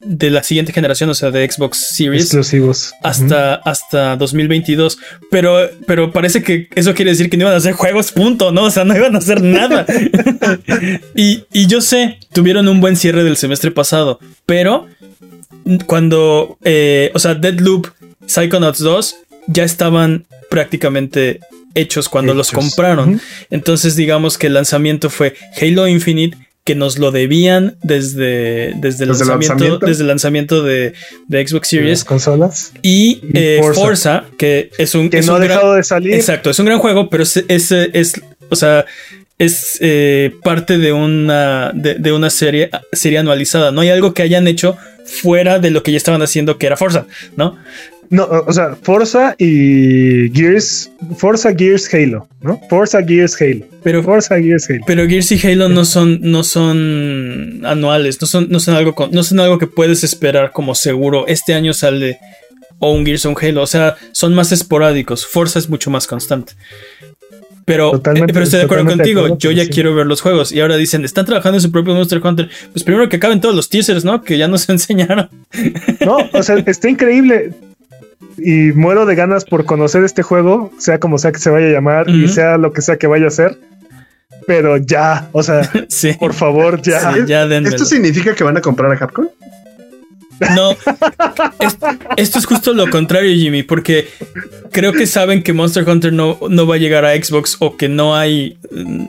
de 0.00 0.30
la 0.30 0.42
siguiente 0.42 0.72
generación, 0.72 1.10
o 1.10 1.14
sea, 1.14 1.30
de 1.30 1.50
Xbox 1.50 1.78
Series. 1.94 2.24
Exclusivos. 2.24 2.92
Hasta, 3.02 3.54
hasta 3.56 4.16
2022. 4.16 4.98
Pero, 5.30 5.70
pero 5.86 6.12
parece 6.12 6.42
que 6.42 6.68
eso 6.74 6.94
quiere 6.94 7.12
decir 7.12 7.30
que 7.30 7.36
no 7.36 7.44
iban 7.44 7.54
a 7.54 7.58
hacer 7.58 7.72
juegos, 7.72 8.12
punto, 8.12 8.52
¿no? 8.52 8.64
O 8.64 8.70
sea, 8.70 8.84
no 8.84 8.96
iban 8.96 9.14
a 9.14 9.18
hacer 9.18 9.42
nada. 9.42 9.86
y, 11.14 11.44
yo 11.66 11.80
sé, 11.80 12.18
tuvieron 12.32 12.68
un 12.68 12.80
buen 12.80 12.96
cierre 12.96 13.24
del 13.24 13.36
semestre 13.36 13.70
pasado, 13.70 14.20
pero 14.44 14.86
cuando, 15.86 16.58
eh, 16.64 17.10
o 17.14 17.18
sea, 17.18 17.34
Deadloop, 17.34 17.88
Psychonauts 18.26 18.78
2 18.80 19.16
ya 19.48 19.64
estaban 19.64 20.26
prácticamente 20.50 21.40
hechos 21.74 22.08
cuando 22.08 22.34
los 22.34 22.50
compraron. 22.50 23.20
Entonces 23.50 23.96
digamos 23.96 24.38
que 24.38 24.48
el 24.48 24.54
lanzamiento 24.54 25.10
fue 25.10 25.34
Halo 25.60 25.86
Infinite 25.86 26.36
que 26.66 26.74
nos 26.74 26.98
lo 26.98 27.12
debían 27.12 27.76
desde, 27.84 28.74
desde, 28.78 29.04
el, 29.04 29.10
lanzamiento, 29.10 29.78
desde 29.78 30.02
el 30.02 30.08
lanzamiento 30.08 30.64
de, 30.64 30.94
Xbox 31.30 31.68
Series. 31.68 32.04
consolas. 32.04 32.72
Y, 32.82 33.20
eh, 33.34 33.60
Forza. 33.72 34.24
que 34.36 34.70
es 34.76 34.96
un. 34.96 35.08
Que 35.08 35.22
no 35.22 35.36
ha 35.36 35.38
dejado 35.38 35.74
de 35.74 35.84
salir. 35.84 36.12
Exacto, 36.12 36.50
es 36.50 36.58
un 36.58 36.66
gran 36.66 36.80
juego, 36.80 37.08
pero 37.08 37.22
es, 37.22 37.36
es, 37.36 38.20
o 38.48 38.56
sea, 38.56 38.84
es 39.38 39.78
eh, 39.80 40.34
parte 40.42 40.78
de 40.78 40.92
una, 40.92 41.70
de, 41.72 42.12
una 42.12 42.30
serie, 42.30 42.68
serie 42.92 43.18
anualizada. 43.18 43.70
No 43.70 43.82
hay 43.82 43.90
algo 43.90 44.12
que 44.12 44.22
hayan 44.22 44.48
hecho 44.48 44.76
fuera 45.04 45.60
de 45.60 45.70
lo 45.70 45.84
que 45.84 45.92
ya 45.92 45.98
estaban 45.98 46.20
haciendo, 46.20 46.58
que 46.58 46.66
era 46.66 46.76
Forza, 46.76 47.06
¿no? 47.36 47.56
No, 48.10 48.24
o 48.24 48.52
sea, 48.52 48.76
Forza 48.80 49.34
y 49.38 50.30
Gears, 50.32 50.90
Forza 51.16 51.54
Gears 51.54 51.92
Halo, 51.92 52.28
¿no? 52.40 52.60
Forza 52.68 53.02
Gears 53.02 53.40
Halo. 53.40 53.64
Pero 53.82 54.02
Forza 54.02 54.38
Gears 54.40 54.68
Halo. 54.70 54.84
Pero 54.86 55.06
Gears 55.08 55.32
y 55.32 55.46
Halo 55.46 55.68
no 55.68 55.84
son, 55.84 56.20
no 56.22 56.44
son 56.44 57.62
anuales, 57.64 58.20
no 58.20 58.26
son, 58.26 58.48
no 58.50 58.60
son 58.60 58.74
algo, 58.74 58.94
no 59.10 59.22
son 59.22 59.40
algo 59.40 59.58
que 59.58 59.66
puedes 59.66 60.04
esperar 60.04 60.52
como 60.52 60.74
seguro. 60.74 61.26
Este 61.26 61.54
año 61.54 61.72
sale 61.72 62.18
o 62.78 62.92
un 62.92 63.04
Gears 63.06 63.26
o 63.26 63.30
un 63.30 63.36
Halo, 63.40 63.62
o 63.62 63.66
sea, 63.66 63.96
son 64.12 64.34
más 64.34 64.52
esporádicos. 64.52 65.26
Forza 65.26 65.58
es 65.58 65.68
mucho 65.68 65.90
más 65.90 66.06
constante. 66.06 66.54
Pero, 67.66 67.96
eh, 67.96 68.00
pero 68.02 68.42
estoy 68.44 68.60
de 68.60 68.64
acuerdo 68.64 68.86
contigo. 68.86 69.36
yo 69.38 69.50
ya 69.50 69.68
quiero 69.68 69.92
ver 69.92 70.06
los 70.06 70.20
juegos. 70.20 70.52
Y 70.52 70.60
ahora 70.60 70.76
dicen, 70.76 71.04
están 71.04 71.26
trabajando 71.26 71.58
en 71.58 71.62
su 71.62 71.72
propio 71.72 71.94
Monster 71.94 72.24
Hunter. 72.24 72.48
Pues 72.72 72.84
primero 72.84 73.08
que 73.08 73.16
acaben 73.16 73.40
todos 73.40 73.56
los 73.56 73.68
teasers, 73.68 74.04
¿no? 74.04 74.22
Que 74.22 74.38
ya 74.38 74.46
nos 74.46 74.68
enseñaron. 74.68 75.28
No, 76.04 76.18
o 76.32 76.42
sea, 76.44 76.56
está 76.64 76.88
increíble 76.88 77.52
y 78.38 78.72
muero 78.72 79.06
de 79.06 79.14
ganas 79.14 79.44
por 79.44 79.64
conocer 79.64 80.04
este 80.04 80.22
juego, 80.22 80.72
sea 80.78 80.98
como 80.98 81.18
sea 81.18 81.32
que 81.32 81.38
se 81.38 81.50
vaya 81.50 81.66
a 81.66 81.72
llamar 81.72 82.08
y 82.08 82.28
sea 82.28 82.58
lo 82.58 82.72
que 82.72 82.82
sea 82.82 82.96
que 82.96 83.06
vaya 83.06 83.26
a 83.28 83.30
ser. 83.30 83.58
Pero 84.46 84.76
ya, 84.76 85.28
o 85.32 85.42
sea, 85.42 85.70
por 86.18 86.34
favor, 86.34 86.80
ya. 86.82 87.14
¿Esto 87.64 87.84
significa 87.84 88.34
que 88.34 88.44
van 88.44 88.56
a 88.56 88.60
comprar 88.60 88.92
a 88.92 88.98
Capcom? 88.98 89.28
No, 90.54 90.76
esto, 92.16 92.38
es 92.38 92.44
justo 92.44 92.74
lo 92.74 92.90
contrario, 92.90 93.34
Jimmy, 93.34 93.62
porque 93.62 94.06
creo 94.70 94.92
que 94.92 95.06
saben 95.06 95.42
que 95.42 95.54
Monster 95.54 95.88
Hunter 95.88 96.12
no, 96.12 96.38
no 96.50 96.66
va 96.66 96.74
a 96.74 96.78
llegar 96.78 97.06
a 97.06 97.14
Xbox 97.14 97.56
o 97.60 97.76
que 97.76 97.88
no 97.88 98.14
hay... 98.14 98.58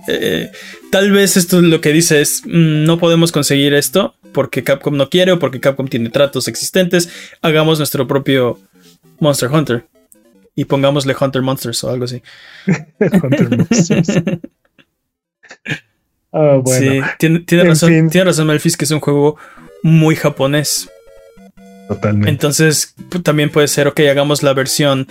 Eh, 0.08 0.50
tal 0.90 1.12
vez 1.12 1.36
esto 1.36 1.62
lo 1.62 1.82
que 1.82 1.92
dice 1.92 2.22
es, 2.22 2.44
mm, 2.46 2.86
no 2.86 2.98
podemos 2.98 3.34
conseguir 3.34 3.74
esto 3.74 4.16
porque 4.32 4.64
Capcom 4.64 4.96
no 4.96 5.10
quiere 5.10 5.34
o 5.34 5.40
porque 5.40 5.60
Capcom 5.60 5.88
tiene 5.88 6.10
tratos 6.10 6.48
existentes, 6.48 7.10
hagamos 7.42 7.78
nuestro 7.80 8.08
propio 8.08 8.60
Monster 9.20 9.50
Hunter. 9.50 9.88
Y 10.56 10.66
pongámosle 10.66 11.16
Hunter 11.20 11.42
Monsters 11.42 11.84
o 11.84 11.90
algo 11.90 12.06
así. 12.06 12.22
Hunter 13.00 13.58
Monsters. 13.58 14.08
Ah, 16.32 16.60
bueno. 16.62 17.06
Sí, 17.20 17.36
tiene, 17.46 17.64
razón, 17.64 18.10
tiene 18.10 18.26
razón 18.26 18.48
Melfis 18.48 18.76
que 18.76 18.86
es 18.86 18.92
un 18.92 19.00
juego 19.00 19.38
muy 19.84 20.16
japonés. 20.16 20.90
Totalmente. 21.88 22.30
Entonces, 22.30 22.96
también 23.24 23.50
puede 23.50 23.68
ser, 23.68 23.88
ok, 23.88 24.00
hagamos 24.02 24.44
la 24.44 24.54
versión 24.54 25.08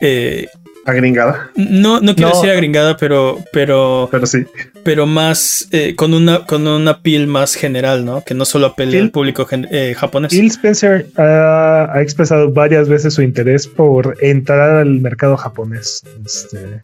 eh, 0.00 0.48
agringada. 0.84 1.50
No, 1.56 2.00
no 2.00 2.14
quiero 2.14 2.30
decir 2.30 2.50
agringada, 2.50 2.96
pero, 2.96 3.38
pero, 3.52 4.08
pero 4.10 4.26
sí, 4.26 4.46
pero 4.82 5.06
más 5.06 5.68
eh, 5.72 5.94
con 5.96 6.14
una 6.14 6.44
con 6.46 6.66
una 6.66 7.00
piel 7.02 7.26
más 7.26 7.54
general, 7.54 8.04
¿no? 8.04 8.22
Que 8.22 8.34
no 8.34 8.44
solo 8.44 8.66
apele 8.66 9.00
al 9.00 9.10
público 9.10 9.46
eh, 9.50 9.94
japonés. 9.96 10.32
Phil 10.32 10.46
Spencer 10.46 11.06
ha, 11.16 12.00
expresado 12.00 12.52
varias 12.52 12.88
veces 12.88 13.14
su 13.14 13.22
interés 13.22 13.66
por 13.66 14.16
entrar 14.20 14.76
al 14.76 15.00
mercado 15.00 15.36
japonés 15.36 16.02
este, 16.24 16.82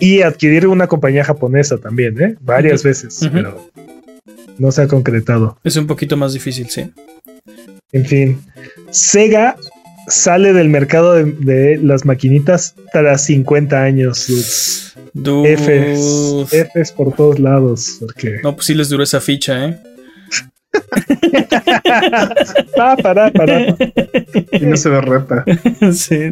y 0.00 0.22
adquirir 0.22 0.66
una 0.66 0.86
compañía 0.86 1.24
japonesa 1.24 1.78
también, 1.78 2.20
¿eh? 2.20 2.36
Varias 2.40 2.82
veces, 2.82 3.28
pero 3.32 3.70
no 4.58 4.72
se 4.72 4.82
ha 4.82 4.88
concretado. 4.88 5.58
Es 5.64 5.76
un 5.76 5.86
poquito 5.86 6.16
más 6.16 6.32
difícil, 6.32 6.68
sí. 6.68 6.90
En 7.92 8.04
fin, 8.04 8.40
Sega 8.90 9.56
sale 10.08 10.52
del 10.52 10.68
mercado 10.68 11.14
de, 11.14 11.78
las 11.82 12.04
maquinitas 12.04 12.74
tras 12.92 13.24
50 13.24 13.82
años. 13.82 14.26
Fs, 15.14 16.46
Fs 16.50 16.92
por 16.92 17.14
todos 17.14 17.38
lados. 17.38 17.98
Porque... 18.00 18.40
No, 18.42 18.54
pues 18.54 18.66
sí 18.66 18.74
les 18.74 18.88
duró 18.88 19.02
esa 19.02 19.20
ficha, 19.20 19.66
¿eh? 19.66 19.78
ah, 22.78 22.96
para, 23.02 23.30
para. 23.30 23.76
Y 24.52 24.66
no 24.66 24.76
se 24.76 24.90
ve 24.90 25.00
repa. 25.00 25.44
sí. 25.92 26.30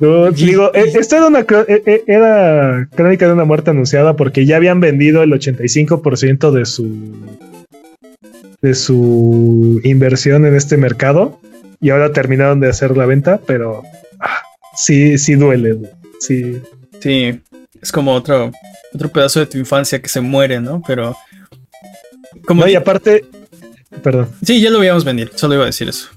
No. 0.00 0.30
digo, 0.30 0.70
eh, 0.74 0.92
esta 0.94 1.18
era 1.18 1.26
una 1.26 1.40
eh, 1.40 1.82
eh, 1.86 2.02
era 2.06 2.88
crónica 2.94 3.26
de 3.26 3.34
una 3.34 3.44
muerte 3.44 3.70
anunciada 3.70 4.16
porque 4.16 4.46
ya 4.46 4.56
habían 4.56 4.80
vendido 4.80 5.22
el 5.22 5.32
85% 5.32 6.50
de 6.50 6.66
su 6.66 7.12
de 8.62 8.74
su 8.74 9.80
inversión 9.84 10.46
en 10.46 10.54
este 10.54 10.76
mercado 10.76 11.40
y 11.82 11.90
ahora 11.90 12.12
terminaron 12.12 12.60
de 12.60 12.68
hacer 12.68 12.96
la 12.96 13.04
venta, 13.04 13.40
pero 13.44 13.82
ah, 14.20 14.38
sí, 14.74 15.18
sí 15.18 15.34
duele. 15.34 15.76
Sí. 16.20 16.62
Sí, 17.00 17.40
es 17.82 17.90
como 17.90 18.14
otro, 18.14 18.52
otro 18.94 19.08
pedazo 19.10 19.40
de 19.40 19.46
tu 19.46 19.58
infancia 19.58 20.00
que 20.00 20.08
se 20.08 20.20
muere, 20.20 20.60
¿no? 20.60 20.80
Pero 20.86 21.16
como 22.46 22.62
no, 22.62 22.68
y 22.68 22.76
aparte, 22.76 23.24
perdón. 24.00 24.28
Sí, 24.46 24.60
ya 24.60 24.70
lo 24.70 24.78
veíamos 24.78 25.04
venir, 25.04 25.32
solo 25.34 25.54
iba 25.54 25.64
a 25.64 25.66
decir 25.66 25.88
eso. 25.88 26.08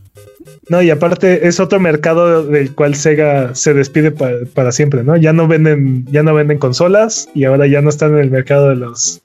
No, 0.70 0.82
y 0.82 0.92
aparte 0.92 1.48
es 1.48 1.60
otro 1.60 1.80
mercado 1.80 2.44
del 2.44 2.74
cual 2.74 2.96
Sega 2.96 3.54
se 3.56 3.74
despide 3.74 4.12
para 4.12 4.72
siempre, 4.72 5.04
¿no? 5.04 5.18
Ya 5.18 5.34
no 5.34 5.48
venden, 5.48 6.06
ya 6.12 6.22
no 6.22 6.34
venden 6.36 6.60
consolas 6.60 7.28
y 7.34 7.44
ahora 7.46 7.66
ya 7.68 7.82
no 7.82 7.90
están 7.90 8.14
en 8.14 8.20
el 8.20 8.32
mercado 8.32 8.70
de 8.70 8.76
los, 8.76 9.22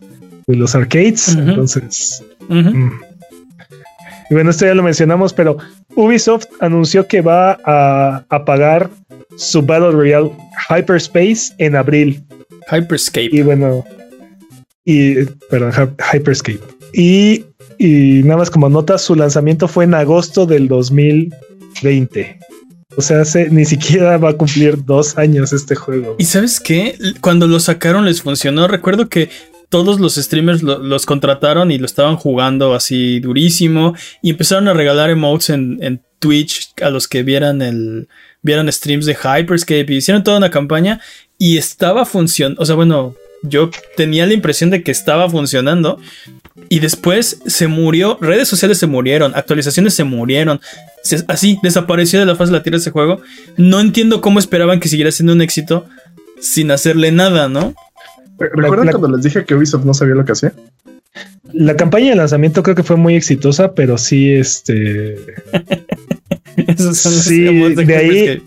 de 0.47 0.57
los 0.57 0.75
arcades. 0.75 1.29
Entonces. 1.29 2.25
Mm. 2.49 2.91
Y 4.31 4.35
bueno, 4.35 4.51
esto 4.51 4.67
ya 4.67 4.75
lo 4.75 4.83
mencionamos, 4.83 5.33
pero 5.33 5.59
Ubisoft 6.01 6.47
anunció 6.61 7.07
que 7.07 7.21
va 7.21 7.59
a, 7.65 8.25
a 8.29 8.45
pagar 8.45 8.91
su 9.37 9.63
Battle 9.63 9.93
Royale 9.93 10.31
Hyperspace 10.69 11.53
en 11.59 11.77
abril. 11.77 12.23
Hyperscape. 12.71 13.31
Y 13.33 13.43
bueno, 13.43 13.85
y 14.85 15.25
perdón, 15.51 15.73
Hyperscape. 16.13 16.61
Y, 16.93 17.45
nada 18.25 18.39
más 18.39 18.51
como 18.51 18.69
nota, 18.69 18.99
su 18.99 19.15
lanzamiento 19.15 19.69
fue 19.69 19.85
en 19.85 19.95
agosto 19.95 20.47
del 20.47 20.69
2020. 20.69 22.39
O 22.97 23.03
sea, 23.03 23.23
ni 23.51 23.65
siquiera 23.65 24.19
va 24.19 24.31
a 24.31 24.33
cumplir 24.35 24.85
dos 24.85 25.17
años 25.17 25.53
este 25.53 25.77
juego. 25.77 26.17
¿Y 26.19 26.25
sabes 26.25 26.59
qué? 26.59 26.99
Cuando 27.21 27.47
lo 27.47 27.61
sacaron 27.61 28.05
les 28.05 28.23
funcionó. 28.23 28.67
Recuerdo 28.67 29.09
que 29.09 29.31
todos 29.71 30.01
los 30.01 30.17
streamers 30.17 30.63
los 30.63 31.07
contrataron 31.07 31.71
y 31.71 31.79
lo 31.79 31.87
estaban 31.87 32.17
jugando 32.17 32.75
así 32.75 33.21
durísimo. 33.21 33.95
Y 34.21 34.31
empezaron 34.31 34.69
a 34.69 34.75
regalar 34.75 35.09
emotes 35.09 35.51
en, 35.51 36.03
Twitch 36.19 36.75
a 36.83 36.91
los 36.91 37.09
que 37.09 37.23
vieran 37.23 37.63
el. 37.63 38.09
Vieran 38.43 38.71
streams 38.71 39.07
de 39.07 39.15
Hyperscape 39.15 39.87
y 39.89 39.97
hicieron 39.97 40.23
toda 40.23 40.37
una 40.37 40.51
campaña 40.51 41.01
y 41.39 41.57
estaba 41.57 42.05
funcionando. 42.05 42.61
O 42.61 42.67
sea, 42.67 42.75
bueno, 42.75 43.15
yo 43.43 43.71
tenía 43.97 44.27
la 44.27 44.35
impresión 44.35 44.69
de 44.69 44.83
que 44.83 44.91
estaba 44.91 45.31
funcionando 45.31 45.99
y 46.69 46.81
después 46.81 47.41
se 47.47 47.69
murió, 47.69 48.19
redes 48.21 48.49
sociales 48.49 48.77
se 48.77 48.87
murieron, 48.87 49.33
actualizaciones 49.35 49.95
se 49.95 50.05
murieron, 50.05 50.61
así 51.29 51.59
desapareció 51.63 52.21
de 52.21 52.27
la 52.27 52.37
faz 52.37 52.51
de 52.51 52.57
la 52.57 52.63
tierra 52.63 52.79
ese 52.79 52.91
juego. 52.91 53.23
No 53.57 53.81
entiendo 53.81 54.21
cómo 54.21 54.39
esperaban 54.39 54.79
que 54.79 54.89
siguiera 54.89 55.11
siendo 55.11 55.33
un 55.33 55.41
éxito 55.41 55.87
sin 56.39 56.71
hacerle 56.71 57.13
nada, 57.13 57.49
¿no? 57.49 57.75
¿Recuerdan 58.41 58.89
cuando 58.89 59.17
les 59.17 59.25
dije 59.25 59.45
que 59.45 59.55
Ubisoft 59.55 59.85
no 59.85 59.95
sabía 59.95 60.15
lo 60.15 60.25
que 60.25 60.33
hacía? 60.33 60.53
La 61.53 61.77
campaña 61.77 62.11
de 62.11 62.17
lanzamiento 62.17 62.63
creo 62.63 62.77
que 62.77 62.83
fue 62.83 62.97
muy 62.97 63.15
exitosa, 63.15 63.75
pero 63.75 63.99
sí, 63.99 64.33
este. 64.33 65.17
sí, 66.77 67.75
de 67.75 67.97
ahí. 67.97 68.43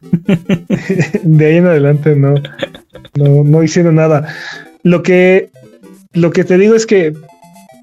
de 1.22 1.46
ahí 1.46 1.56
en 1.56 1.66
adelante 1.66 2.14
no 2.14 2.34
no, 3.18 3.44
no 3.44 3.62
hicieron 3.62 3.96
nada. 3.96 4.28
Lo 4.82 5.02
que, 5.02 5.50
lo 6.12 6.30
que 6.30 6.44
te 6.44 6.56
digo 6.56 6.74
es 6.74 6.86
que 6.86 7.14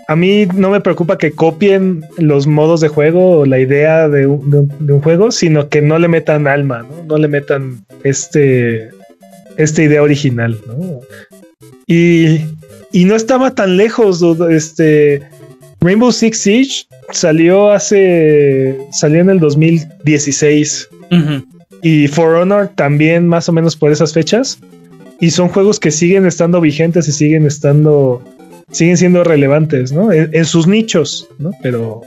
a 0.08 0.16
mí 0.16 0.48
no 0.56 0.70
me 0.70 0.82
preocupa 0.82 1.18
que 1.18 1.32
copien 1.32 2.04
los 2.18 2.48
modos 2.48 2.82
de 2.82 2.88
juego 2.88 3.40
o 3.40 3.46
la 3.46 3.60
idea 3.60 4.08
de 4.08 4.28
un, 4.28 5.02
juego, 5.02 5.32
sino 5.32 5.70
que 5.70 5.82
no 5.82 6.00
le 6.00 6.08
metan 6.08 6.48
alma, 6.48 6.84
¿no? 6.84 7.04
No 7.06 7.18
le 7.18 7.28
metan 7.28 7.86
este, 8.04 8.90
esta 9.58 9.84
idea 9.84 10.04
original, 10.04 10.58
¿no? 10.68 11.02
Y, 11.88 12.42
y 12.92 13.06
no 13.06 13.16
estaba 13.16 13.54
tan 13.54 13.78
lejos, 13.78 14.24
este 14.50 15.22
Rainbow 15.82 16.12
Six 16.12 16.38
Siege 16.40 16.88
salió 17.12 17.72
hace, 17.72 18.78
salió 18.92 19.22
en 19.22 19.30
el 19.30 19.40
2016 19.40 20.90
y 21.84 22.08
For 22.08 22.36
Honor 22.36 22.72
también 22.74 23.28
más 23.28 23.48
o 23.50 23.52
menos 23.52 23.76
por 23.76 23.92
esas 23.92 24.12
fechas 24.12 24.60
y 25.20 25.30
son 25.30 25.50
juegos 25.50 25.80
que 25.80 25.92
siguen 25.92 26.26
estando 26.26 26.60
vigentes 26.60 27.08
y 27.08 27.12
siguen 27.12 27.46
estando, 27.46 28.22
siguen 28.72 28.98
siendo 28.98 29.24
relevantes, 29.24 29.92
¿no? 29.92 30.12
En, 30.12 30.46
sus 30.46 30.68
nichos, 30.68 31.28
¿no? 31.38 31.52
Pero 31.62 32.02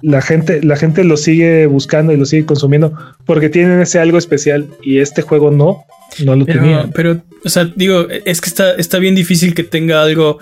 la 0.00 0.22
gente, 0.22 0.62
la 0.62 0.76
gente 0.76 1.04
lo 1.04 1.16
sigue 1.16 1.66
buscando 1.66 2.12
y 2.12 2.16
lo 2.16 2.26
sigue 2.26 2.46
consumiendo 2.46 2.96
porque 3.26 3.48
tienen 3.48 3.80
ese 3.80 3.98
algo 3.98 4.18
especial 4.18 4.68
y 4.82 4.98
este 4.98 5.22
juego 5.22 5.50
no, 5.50 5.84
no 6.24 6.36
lo 6.36 6.44
tenía. 6.44 6.90
Pero, 6.94 7.22
o 7.44 7.48
sea, 7.48 7.70
digo, 7.74 8.08
es 8.08 8.40
que 8.40 8.48
está, 8.48 8.74
está 8.74 8.98
bien 8.98 9.14
difícil 9.14 9.54
que 9.54 9.64
tenga 9.64 10.02
algo 10.02 10.38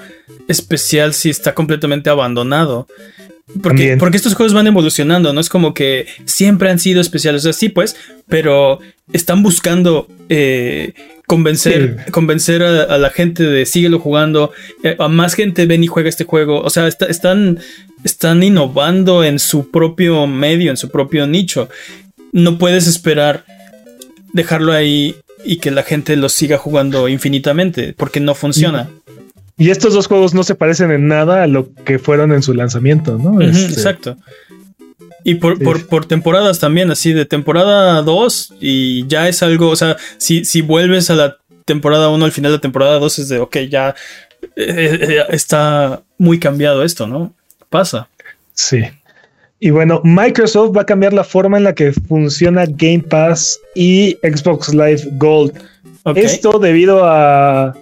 especial 0.48 1.14
si 1.14 1.30
está 1.30 1.54
completamente 1.54 2.10
abandonado. 2.10 2.86
Porque, 3.62 3.96
porque, 3.98 4.16
estos 4.16 4.34
juegos 4.34 4.54
van 4.54 4.66
evolucionando, 4.66 5.32
no 5.32 5.40
es 5.40 5.48
como 5.48 5.74
que 5.74 6.06
siempre 6.24 6.70
han 6.70 6.78
sido 6.78 7.00
especiales. 7.00 7.42
O 7.42 7.44
sea, 7.44 7.52
sí, 7.52 7.68
pues, 7.68 7.96
pero 8.28 8.78
están 9.12 9.42
buscando 9.42 10.08
eh, 10.28 10.94
convencer, 11.26 12.06
convencer 12.10 12.62
a, 12.62 12.98
la 12.98 13.10
gente 13.10 13.42
de 13.42 13.66
síguelo 13.66 13.98
jugando, 13.98 14.52
eh, 14.82 14.96
a 14.98 15.08
más 15.08 15.34
gente 15.34 15.66
ven 15.66 15.84
y 15.84 15.86
juega 15.86 16.08
este 16.08 16.24
juego, 16.24 16.60
o 16.60 16.70
sea, 16.70 16.86
están, 16.86 17.58
están 18.04 18.42
innovando 18.42 19.24
en 19.24 19.38
su 19.38 19.70
propio 19.70 20.26
medio, 20.26 20.70
en 20.70 20.76
su 20.76 20.90
propio 20.90 21.26
nicho. 21.26 21.68
No 22.32 22.58
puedes 22.58 22.86
esperar 22.86 23.44
dejarlo 24.32 24.72
ahí 24.72 25.16
y 25.44 25.56
que 25.56 25.70
la 25.70 25.82
gente 25.82 26.16
lo 26.16 26.28
siga 26.28 26.58
jugando 26.58 27.08
infinitamente, 27.08 27.94
porque 27.96 28.20
no 28.20 28.34
funciona. 28.34 28.88
Y 29.58 29.70
estos 29.70 29.94
dos 29.94 30.06
juegos 30.06 30.34
no 30.34 30.42
se 30.42 30.54
parecen 30.54 30.90
en 30.90 31.08
nada 31.08 31.42
a 31.42 31.46
lo 31.46 31.72
que 31.84 31.98
fueron 31.98 32.32
en 32.32 32.42
su 32.42 32.54
lanzamiento, 32.54 33.18
¿no? 33.18 33.40
Este, 33.40 33.72
exacto. 33.72 34.16
Y 35.24 35.36
por, 35.36 35.58
por, 35.86 36.04
temporadas 36.06 36.58
también, 36.58 36.90
así 36.90 37.12
de 37.12 37.26
temporada 37.26 38.02
2 38.02 38.54
y 38.60 39.06
ya 39.06 39.28
es 39.28 39.42
algo, 39.42 39.68
o 39.68 39.76
sea, 39.76 39.96
si, 40.18 40.44
si 40.44 40.62
vuelves 40.62 41.10
a 41.10 41.14
la 41.14 41.36
temporada 41.64 42.08
1 42.08 42.24
al 42.24 42.32
final 42.32 42.50
de 42.50 42.56
la 42.56 42.60
temporada 42.60 42.98
2 42.98 43.18
es 43.20 43.28
de, 43.28 43.38
ok, 43.38 43.58
ya 43.70 43.94
eh, 44.56 44.98
eh, 45.00 45.24
está 45.28 46.02
muy 46.18 46.40
cambiado 46.40 46.82
esto, 46.82 47.06
¿no? 47.06 47.32
Pasa. 47.70 48.08
Sí. 48.54 48.82
Y 49.64 49.70
bueno, 49.70 50.00
Microsoft 50.02 50.76
va 50.76 50.82
a 50.82 50.86
cambiar 50.86 51.12
la 51.12 51.22
forma 51.22 51.56
en 51.56 51.62
la 51.62 51.72
que 51.72 51.92
funciona 51.92 52.64
Game 52.66 53.04
Pass 53.08 53.60
y 53.76 54.18
Xbox 54.24 54.74
Live 54.74 55.02
Gold. 55.18 55.52
Esto 56.16 56.58
debido 56.58 57.04
a, 57.04 57.72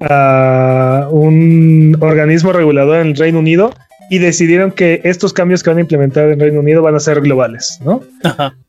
a 0.00 1.08
un 1.12 1.96
organismo 2.00 2.52
regulador 2.52 3.02
en 3.02 3.06
el 3.06 3.16
Reino 3.16 3.38
Unido 3.38 3.72
y 4.10 4.18
decidieron 4.18 4.72
que 4.72 5.00
estos 5.04 5.32
cambios 5.32 5.62
que 5.62 5.70
van 5.70 5.76
a 5.76 5.82
implementar 5.82 6.28
en 6.28 6.40
Reino 6.40 6.58
Unido 6.58 6.82
van 6.82 6.96
a 6.96 7.00
ser 7.00 7.20
globales, 7.20 7.78
¿no? 7.84 8.02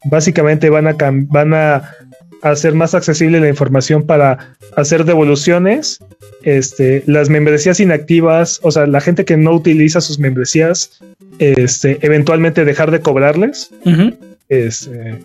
Básicamente 0.06 0.70
van 0.70 0.90
a, 0.90 0.96
van 1.00 1.56
a 1.56 1.90
hacer 2.42 2.74
más 2.74 2.94
accesible 2.94 3.40
la 3.40 3.50
información 3.50 4.04
para 4.04 4.56
hacer 4.76 5.06
devoluciones, 5.06 6.00
este, 6.44 7.04
las 7.06 7.30
membresías 7.30 7.80
inactivas, 7.80 8.60
o 8.64 8.72
sea, 8.72 8.88
la 8.88 9.02
gente 9.02 9.26
que 9.26 9.38
no 9.38 9.52
utiliza 9.52 10.02
sus 10.02 10.20
membresías, 10.20 11.00
este, 11.40 12.00
eventualmente 12.02 12.66
dejar 12.66 12.92
de 12.92 13.02
cobrarles. 13.02 13.72
Este, 14.50 15.20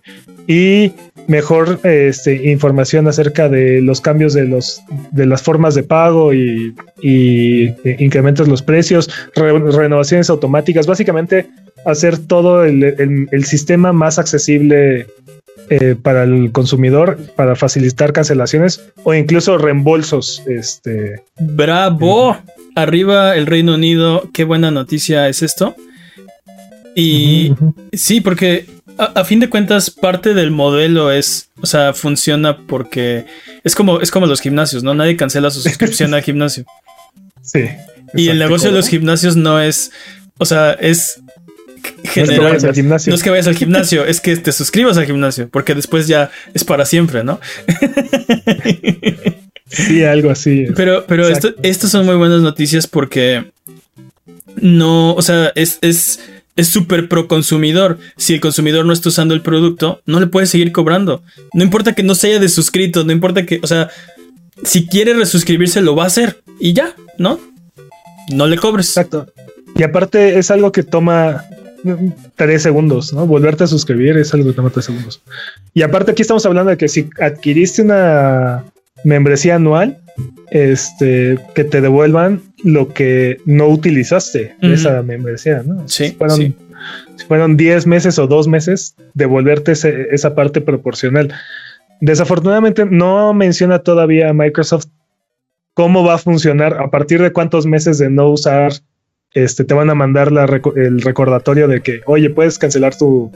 y 0.45 0.91
mejor 1.27 1.79
este, 1.83 2.51
información 2.51 3.07
acerca 3.07 3.49
de 3.49 3.81
los 3.81 3.99
cambios 3.99 4.33
de, 4.33 4.45
los, 4.45 4.83
de 5.11 5.25
las 5.25 5.41
formas 5.41 5.73
de 5.73 5.81
pago 5.81 6.31
y, 6.31 6.75
y 7.01 7.69
eh, 7.83 7.95
incrementos 7.99 8.47
los 8.47 8.61
precios, 8.61 9.09
renovaciones 9.35 10.29
automáticas, 10.29 10.85
básicamente 10.85 11.47
hacer 11.85 12.17
todo 12.17 12.65
el, 12.65 13.45
sistema 13.45 13.93
más 13.93 14.19
accesible 14.19 15.07
eh, 15.69 15.95
para 16.01 16.23
el 16.23 16.51
consumidor, 16.51 17.17
para 17.35 17.55
facilitar 17.55 18.13
cancelaciones 18.13 18.81
o 19.03 19.13
incluso 19.13 19.57
reembolsos. 19.57 20.43
Este, 20.47 21.23
Bravo, 21.39 22.37
arriba 22.75 23.35
el 23.35 23.47
Reino 23.47 23.75
Unido, 23.75 24.29
qué 24.33 24.43
buena 24.43 24.71
noticia 24.71 25.27
es 25.27 25.41
esto. 25.41 25.75
Y 26.95 27.53
sí, 27.91 28.21
porque 28.21 28.67
a, 28.97 29.23
fin 29.25 29.39
de 29.39 29.49
cuentas, 29.49 29.89
parte 29.89 30.33
del 30.33 30.51
modelo 30.51 31.11
es, 31.11 31.49
o 31.61 31.65
sea, 31.65 31.93
funciona 31.93 32.65
porque 32.65 33.25
es 33.63 33.75
como, 33.75 33.99
es 33.99 34.11
como 34.11 34.25
los 34.25 34.41
gimnasios, 34.41 34.83
¿no? 34.83 34.93
Nadie 34.93 35.17
cancela 35.17 35.49
su 35.49 35.61
suscripción 35.61 36.13
al 36.13 36.21
gimnasio. 36.23 36.65
Sí. 37.41 37.65
Y 38.13 38.29
el 38.29 38.39
negocio 38.39 38.69
de 38.69 38.77
los 38.77 38.87
gimnasios 38.87 39.35
no 39.35 39.59
es, 39.59 39.91
o 40.37 40.45
sea, 40.45 40.73
es 40.73 41.21
general. 42.15 42.57
No 43.07 43.15
es 43.15 43.23
que 43.23 43.29
vayas 43.29 43.47
al 43.47 43.55
gimnasio, 43.55 44.05
es 44.05 44.21
que 44.21 44.35
te 44.37 44.51
suscribas 44.51 44.97
al 44.97 45.05
gimnasio, 45.05 45.49
porque 45.49 45.75
después 45.75 46.07
ya 46.07 46.31
es 46.53 46.63
para 46.63 46.85
siempre, 46.85 47.23
¿no? 47.23 47.39
sí, 49.67 50.03
algo 50.03 50.31
así. 50.31 50.67
Pero, 50.75 51.05
pero 51.07 51.27
estas 51.27 51.91
son 51.91 52.05
muy 52.05 52.15
buenas 52.15 52.41
noticias 52.41 52.87
porque 52.87 53.45
no, 54.55 55.13
o 55.13 55.21
sea, 55.21 55.51
es, 55.55 55.77
es, 55.81 56.19
es 56.55 56.67
súper 56.67 57.07
pro 57.09 57.27
consumidor. 57.27 57.97
Si 58.17 58.33
el 58.33 58.39
consumidor 58.39 58.85
no 58.85 58.93
está 58.93 59.09
usando 59.09 59.33
el 59.33 59.41
producto, 59.41 60.01
no 60.05 60.19
le 60.19 60.27
puede 60.27 60.47
seguir 60.47 60.71
cobrando. 60.71 61.21
No 61.53 61.63
importa 61.63 61.93
que 61.93 62.03
no 62.03 62.15
se 62.15 62.27
haya 62.27 62.39
desuscrito, 62.39 63.03
no 63.03 63.11
importa 63.11 63.45
que, 63.45 63.59
o 63.61 63.67
sea, 63.67 63.89
si 64.63 64.87
quiere 64.87 65.13
resuscribirse, 65.13 65.81
lo 65.81 65.95
va 65.95 66.03
a 66.03 66.07
hacer 66.07 66.41
y 66.59 66.73
ya, 66.73 66.95
¿no? 67.17 67.39
No 68.31 68.47
le 68.47 68.57
cobres. 68.57 68.89
Exacto. 68.89 69.27
Y 69.75 69.83
aparte 69.83 70.39
es 70.39 70.51
algo 70.51 70.71
que 70.71 70.83
toma 70.83 71.43
tres 72.35 72.63
segundos, 72.63 73.13
¿no? 73.13 73.25
Volverte 73.25 73.63
a 73.63 73.67
suscribir 73.67 74.17
es 74.17 74.33
algo 74.33 74.47
que 74.47 74.53
toma 74.53 74.69
tres 74.69 74.85
segundos. 74.85 75.21
Y 75.73 75.81
aparte 75.81 76.11
aquí 76.11 76.21
estamos 76.21 76.45
hablando 76.45 76.71
de 76.71 76.77
que 76.77 76.87
si 76.87 77.09
adquiriste 77.19 77.81
una 77.81 78.63
membresía 79.03 79.55
anual, 79.55 79.99
este, 80.51 81.37
que 81.53 81.63
te 81.63 81.81
devuelvan 81.81 82.41
lo 82.63 82.93
que 82.93 83.37
no 83.45 83.67
utilizaste 83.67 84.55
de 84.61 84.73
esa 84.73 85.01
membresía, 85.03 85.63
¿no? 85.65 85.87
Sí. 85.87 86.07
Si 86.07 86.11
fueron, 86.13 86.55
Si 87.15 87.25
fueron 87.27 87.57
10 87.57 87.87
meses 87.87 88.19
o 88.19 88.27
dos 88.27 88.47
meses, 88.47 88.95
devolverte 89.13 89.73
esa 89.73 90.35
parte 90.35 90.61
proporcional. 90.61 91.33
Desafortunadamente 92.01 92.85
no 92.85 93.33
menciona 93.33 93.79
todavía 93.79 94.33
Microsoft 94.33 94.87
cómo 95.73 96.03
va 96.03 96.15
a 96.15 96.17
funcionar, 96.17 96.81
a 96.81 96.89
partir 96.89 97.21
de 97.21 97.31
cuántos 97.31 97.65
meses 97.65 97.97
de 97.97 98.09
no 98.09 98.29
usar, 98.29 98.71
este, 99.35 99.65
te 99.65 99.73
van 99.73 99.89
a 99.89 99.95
mandar 99.95 100.31
el 100.75 101.01
recordatorio 101.01 101.67
de 101.67 101.81
que, 101.81 102.01
oye, 102.05 102.29
puedes 102.29 102.57
cancelar 102.57 102.97
tu, 102.97 103.31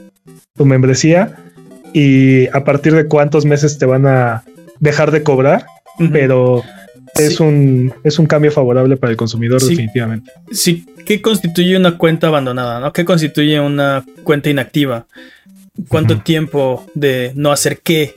tu 0.56 0.66
membresía 0.66 1.36
y 1.94 2.48
a 2.48 2.64
partir 2.64 2.96
de 2.96 3.08
cuántos 3.08 3.46
meses 3.46 3.78
te 3.78 3.86
van 3.86 4.08
a 4.08 4.44
dejar 4.80 5.12
de 5.12 5.24
cobrar, 5.24 5.66
pero 6.12 6.64
es, 7.16 7.40
un, 7.42 7.94
es 8.04 8.18
un 8.18 8.28
cambio 8.28 8.52
favorable 8.52 8.96
para 8.96 9.12
el 9.12 9.18
consumidor 9.18 9.62
definitivamente. 9.62 10.32
Sí, 10.52 10.86
¿qué 11.06 11.22
constituye 11.22 11.76
una 11.76 11.98
cuenta 11.98 12.28
abandonada? 12.28 12.80
¿no? 12.80 12.94
¿Qué 12.94 13.04
constituye 13.04 13.60
una 13.60 14.06
cuenta 14.24 14.50
inactiva? 14.50 15.06
¿Cuánto 15.90 16.22
tiempo 16.22 16.86
de 16.94 17.34
no 17.36 17.52
hacer 17.52 17.80
qué 17.80 18.16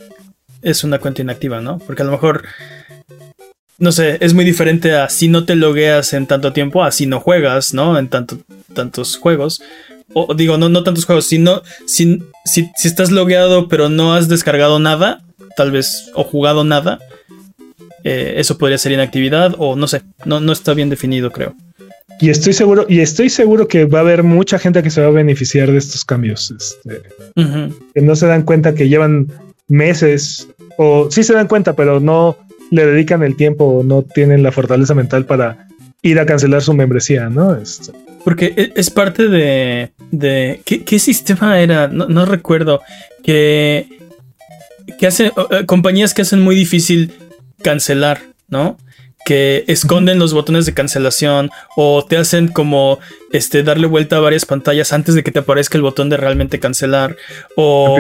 es 0.62 0.85
una 0.85 0.99
cuenta 0.99 1.22
inactiva, 1.22 1.61
no? 1.61 1.78
Porque 1.78 2.03
a 2.03 2.05
lo 2.05 2.12
mejor, 2.12 2.45
no 3.83 3.91
sé, 3.91 4.16
es 4.20 4.33
muy 4.33 4.45
diferente 4.45 4.95
a 4.95 5.09
si 5.09 5.26
no 5.26 5.45
te 5.45 5.57
logueas 5.57 6.12
en 6.12 6.28
tanto 6.28 6.53
tiempo, 6.53 6.85
a 6.85 6.93
si 6.93 7.07
no 7.07 7.18
juegas, 7.18 7.74
¿no? 7.74 7.99
En 7.99 8.07
tanto, 8.07 8.39
tantos 8.74 9.16
juegos. 9.16 9.61
O 10.12 10.35
digo, 10.35 10.57
no, 10.57 10.68
no 10.68 10.85
tantos 10.85 11.05
juegos, 11.05 11.24
sino 11.24 11.62
si, 11.85 12.22
si, 12.45 12.70
si 12.76 12.87
estás 12.87 13.11
logueado 13.11 13.66
pero 13.66 13.89
no 13.89 14.14
has 14.14 14.28
descargado 14.28 14.78
nada, 14.78 15.24
tal 15.57 15.72
vez, 15.72 16.12
o 16.14 16.22
jugado 16.22 16.62
nada, 16.62 17.01
eh, 18.05 18.35
eso 18.37 18.57
podría 18.57 18.78
ser 18.78 18.93
inactividad 18.93 19.57
o 19.59 19.74
no 19.74 19.89
sé, 19.89 20.03
no, 20.24 20.39
no 20.39 20.53
está 20.53 20.74
bien 20.74 20.89
definido, 20.89 21.33
creo. 21.33 21.57
Y 22.20 22.30
estoy 22.30 22.53
seguro, 22.53 22.87
y 22.89 23.01
estoy 23.01 23.30
seguro 23.30 23.66
que 23.66 23.85
va 23.85 23.99
a 23.99 24.03
haber 24.03 24.22
mucha 24.22 24.61
gente 24.61 24.85
que 24.85 24.91
se 24.91 25.01
va 25.01 25.09
a 25.09 25.11
beneficiar 25.11 25.72
de 25.72 25.78
estos 25.78 26.05
cambios. 26.05 26.53
Este, 26.53 27.03
que 27.35 28.01
no 28.01 28.14
se 28.14 28.28
dan 28.28 28.45
cuenta 28.45 28.76
que 28.76 28.89
llevan 28.89 29.26
meses, 29.66 30.47
o 30.78 31.11
sí 31.11 31.24
se 31.24 31.35
dan 31.35 31.49
cuenta, 31.49 31.74
pero 31.74 31.99
no 31.99 32.37
le 32.73 32.87
dedican 32.87 33.23
el 33.23 33.37
tiempo 33.37 33.66
o 33.66 33.83
no 33.85 34.03
tienen 34.03 34.43
la 34.43 34.51
fortaleza 34.51 34.95
mental 34.95 35.27
para 35.27 35.68
ir 36.01 36.18
a 36.18 36.27
cancelar 36.27 36.62
su 36.62 36.73
membresía, 36.73 37.29
¿no? 37.29 37.55
Este. 37.55 37.93
Porque 38.25 38.55
e, 38.57 38.73
es 38.75 38.91
parte 38.91 39.29
de. 39.29 39.93
de 40.11 40.62
¿qué, 40.64 40.99
sistema 40.99 41.61
era? 41.61 41.87
No, 41.89 42.25
recuerdo. 42.25 42.81
Que. 43.23 43.87
que 44.99 45.07
hace. 45.07 45.27
Eh, 45.27 45.66
compañías 45.66 46.14
que 46.14 46.23
hacen 46.23 46.41
muy 46.41 46.57
difícil 46.57 47.12
cancelar, 47.62 48.20
¿no? 48.49 48.79
Que 49.25 49.64
esconden 49.68 50.18
los 50.18 50.35
botones 50.35 50.66
de 50.66 50.75
cancelación 50.75 51.51
o 51.77 52.05
te 52.05 52.16
hacen 52.16 52.49
como 52.49 52.99
este 53.33 53.62
darle 53.62 53.87
vuelta 53.87 54.16
a 54.16 54.20
varias 54.20 54.45
pantallas 54.45 54.93
antes 54.93 55.14
de 55.14 55.23
que 55.23 55.31
te 55.31 55.39
aparezca 55.39 55.79
el 55.79 55.83
botón 55.83 56.09
de 56.09 56.16
realmente 56.16 56.59
cancelar 56.59 57.16
o, 57.57 57.99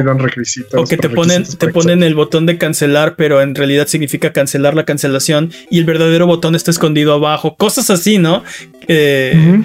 o 0.74 0.84
que 0.84 0.96
te 0.96 1.08
ponen 1.08 1.44
te 1.44 1.68
ponen 1.68 2.02
el 2.02 2.14
botón 2.14 2.46
de 2.46 2.58
cancelar 2.58 3.14
pero 3.16 3.40
en 3.40 3.54
realidad 3.54 3.86
significa 3.86 4.32
cancelar 4.32 4.74
la 4.74 4.84
cancelación 4.84 5.52
y 5.70 5.78
el 5.78 5.84
verdadero 5.84 6.26
botón 6.26 6.54
está 6.54 6.70
escondido 6.70 7.14
abajo. 7.14 7.56
Cosas 7.56 7.90
así 7.90 8.18
no 8.18 8.42
que, 8.86 9.62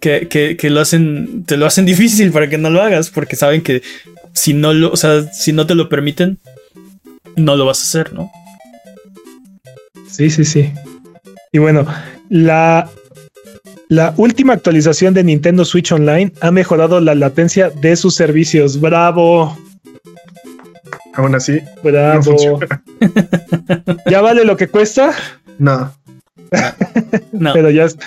que, 0.00 0.70
lo 0.70 0.80
hacen 0.80 1.44
te 1.44 1.56
lo 1.56 1.66
hacen 1.66 1.86
difícil 1.86 2.30
para 2.32 2.48
que 2.48 2.58
no 2.58 2.70
lo 2.70 2.82
hagas 2.82 3.10
porque 3.10 3.36
saben 3.36 3.62
que 3.62 3.82
si 4.34 4.52
no 4.52 4.72
lo 4.72 4.92
o 4.92 4.96
sea 4.96 5.22
si 5.32 5.52
no 5.52 5.66
te 5.66 5.74
lo 5.74 5.88
permiten 5.88 6.38
no 7.36 7.56
lo 7.56 7.64
vas 7.64 7.80
a 7.80 7.84
hacer 7.84 8.12
no 8.12 8.30
Sí, 10.18 10.30
sí, 10.30 10.44
sí. 10.44 10.72
Y 11.52 11.58
bueno, 11.58 11.86
la, 12.28 12.88
la 13.88 14.14
última 14.16 14.52
actualización 14.52 15.14
de 15.14 15.24
Nintendo 15.24 15.64
Switch 15.64 15.92
Online 15.92 16.32
ha 16.40 16.50
mejorado 16.50 17.00
la 17.00 17.14
latencia 17.14 17.70
de 17.70 17.96
sus 17.96 18.14
servicios. 18.14 18.80
¡Bravo! 18.80 19.56
Aún 21.14 21.34
así. 21.34 21.60
Bravo. 21.82 22.60
¿Ya 24.10 24.20
vale 24.20 24.44
lo 24.44 24.56
que 24.56 24.68
cuesta? 24.68 25.12
No. 25.58 25.92
no. 27.32 27.52
Pero 27.52 27.70
ya 27.70 27.84
es, 27.84 27.98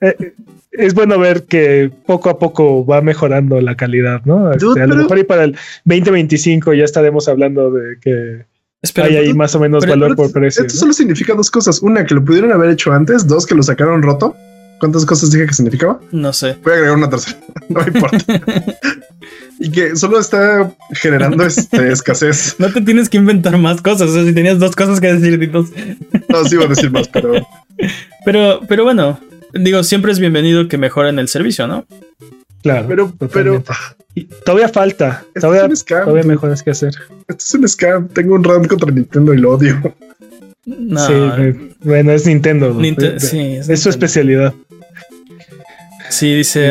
eh, 0.00 0.34
es, 0.72 0.92
bueno 0.92 1.18
ver 1.18 1.44
que 1.44 1.90
poco 2.04 2.30
a 2.30 2.38
poco 2.38 2.84
va 2.84 3.00
mejorando 3.00 3.60
la 3.60 3.76
calidad, 3.76 4.22
¿no? 4.24 4.52
Este, 4.52 4.82
a 4.82 4.86
lo 4.86 4.96
mejor 4.96 5.18
y 5.18 5.24
para 5.24 5.44
el 5.44 5.52
2025 5.84 6.74
ya 6.74 6.84
estaremos 6.84 7.28
hablando 7.28 7.70
de 7.70 7.98
que 8.00 8.44
Espera, 8.82 9.08
Hay 9.08 9.16
ahí 9.16 9.34
más 9.34 9.54
o 9.54 9.60
menos 9.60 9.84
valor 9.86 10.14
por 10.14 10.30
precio. 10.30 10.64
Esto 10.64 10.78
solo 10.78 10.92
significa 10.92 11.34
dos 11.34 11.50
cosas. 11.50 11.82
Una, 11.82 12.04
que 12.04 12.14
lo 12.14 12.24
pudieron 12.24 12.52
haber 12.52 12.70
hecho 12.70 12.92
antes. 12.92 13.26
Dos, 13.26 13.44
que 13.44 13.54
lo 13.54 13.62
sacaron 13.62 14.02
roto. 14.02 14.36
¿Cuántas 14.78 15.04
cosas 15.04 15.32
dije 15.32 15.46
que 15.46 15.54
significaba? 15.54 15.98
No 16.12 16.32
sé. 16.32 16.56
Voy 16.62 16.72
a 16.72 16.76
agregar 16.76 16.96
una 16.96 17.10
tercera. 17.10 17.38
no 17.68 17.80
me 17.80 17.86
importa. 17.88 18.18
y 19.58 19.70
que 19.72 19.96
solo 19.96 20.20
está 20.20 20.72
generando 20.92 21.44
este, 21.44 21.88
escasez. 21.92 22.54
No 22.58 22.72
te 22.72 22.80
tienes 22.80 23.08
que 23.08 23.16
inventar 23.16 23.58
más 23.58 23.82
cosas. 23.82 24.10
O 24.10 24.14
sea, 24.14 24.24
si 24.24 24.32
tenías 24.32 24.60
dos 24.60 24.76
cosas 24.76 25.00
que 25.00 25.12
decir, 25.12 25.50
dos. 25.50 25.70
no, 26.28 26.44
sí 26.44 26.54
iba 26.54 26.64
a 26.64 26.68
decir 26.68 26.92
más, 26.92 27.08
pero. 27.08 27.46
Pero, 28.24 28.60
pero 28.68 28.84
bueno, 28.84 29.18
digo, 29.54 29.82
siempre 29.82 30.12
es 30.12 30.20
bienvenido 30.20 30.68
que 30.68 30.78
mejoren 30.78 31.18
el 31.18 31.26
servicio, 31.26 31.66
¿no? 31.66 31.84
Claro. 32.62 32.86
Pero, 32.88 33.12
pero 33.32 33.64
todavía 34.44 34.68
falta. 34.68 35.24
todavía, 35.40 35.68
todavía 35.86 36.22
mejoras 36.24 36.62
que 36.62 36.70
hacer. 36.70 36.94
Esto 37.28 37.34
es 37.36 37.54
un 37.54 37.68
scam. 37.68 38.08
Tengo 38.08 38.34
un 38.34 38.44
rant 38.44 38.66
contra 38.66 38.90
Nintendo 38.90 39.34
y 39.34 39.38
lo 39.38 39.52
odio. 39.52 39.94
Sí, 40.66 41.74
bueno, 41.80 42.12
es 42.12 42.26
Nintendo. 42.26 42.78
es, 42.82 43.80
su 43.80 43.88
especialidad. 43.88 44.52
Sí, 46.10 46.34
dice, 46.34 46.66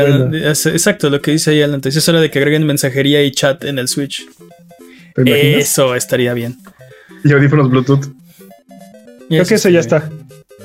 exacto 0.49 1.09
lo 1.09 1.21
que 1.21 1.31
dice 1.31 1.51
ahí 1.51 1.61
Alan. 1.61 1.81
Es 1.83 2.09
hora 2.09 2.21
de 2.21 2.29
que 2.29 2.39
agreguen 2.39 2.65
mensajería 2.65 3.23
y 3.23 3.31
chat 3.31 3.63
en 3.63 3.79
el 3.79 3.87
Switch. 3.87 4.27
Eso 5.15 5.95
estaría 5.95 6.33
bien. 6.33 6.57
Y 7.23 7.33
audífonos 7.33 7.69
Bluetooth. 7.69 8.05
Creo 9.29 9.45
que 9.45 9.55
eso 9.55 9.69
ya 9.69 9.79
está. 9.79 10.09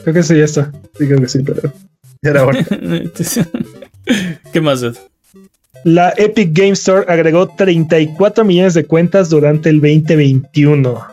Creo 0.03 0.15
que 0.15 0.21
eso 0.21 0.35
ya 0.35 0.45
está. 0.45 0.73
Digo 0.99 1.19
que 1.19 1.29
sí, 1.29 1.41
pero 1.45 1.73
ya 2.23 2.31
era 2.31 2.45
hora. 2.45 2.65
¿Qué 4.53 4.61
más, 4.61 4.83
Ed? 4.83 4.97
La 5.85 6.15
Epic 6.17 6.51
Game 6.53 6.73
Store 6.73 7.05
agregó 7.09 7.49
34 7.49 8.45
millones 8.45 8.75
de 8.75 8.85
cuentas 8.85 9.31
durante 9.31 9.69
el 9.69 9.81
2021. 9.81 11.07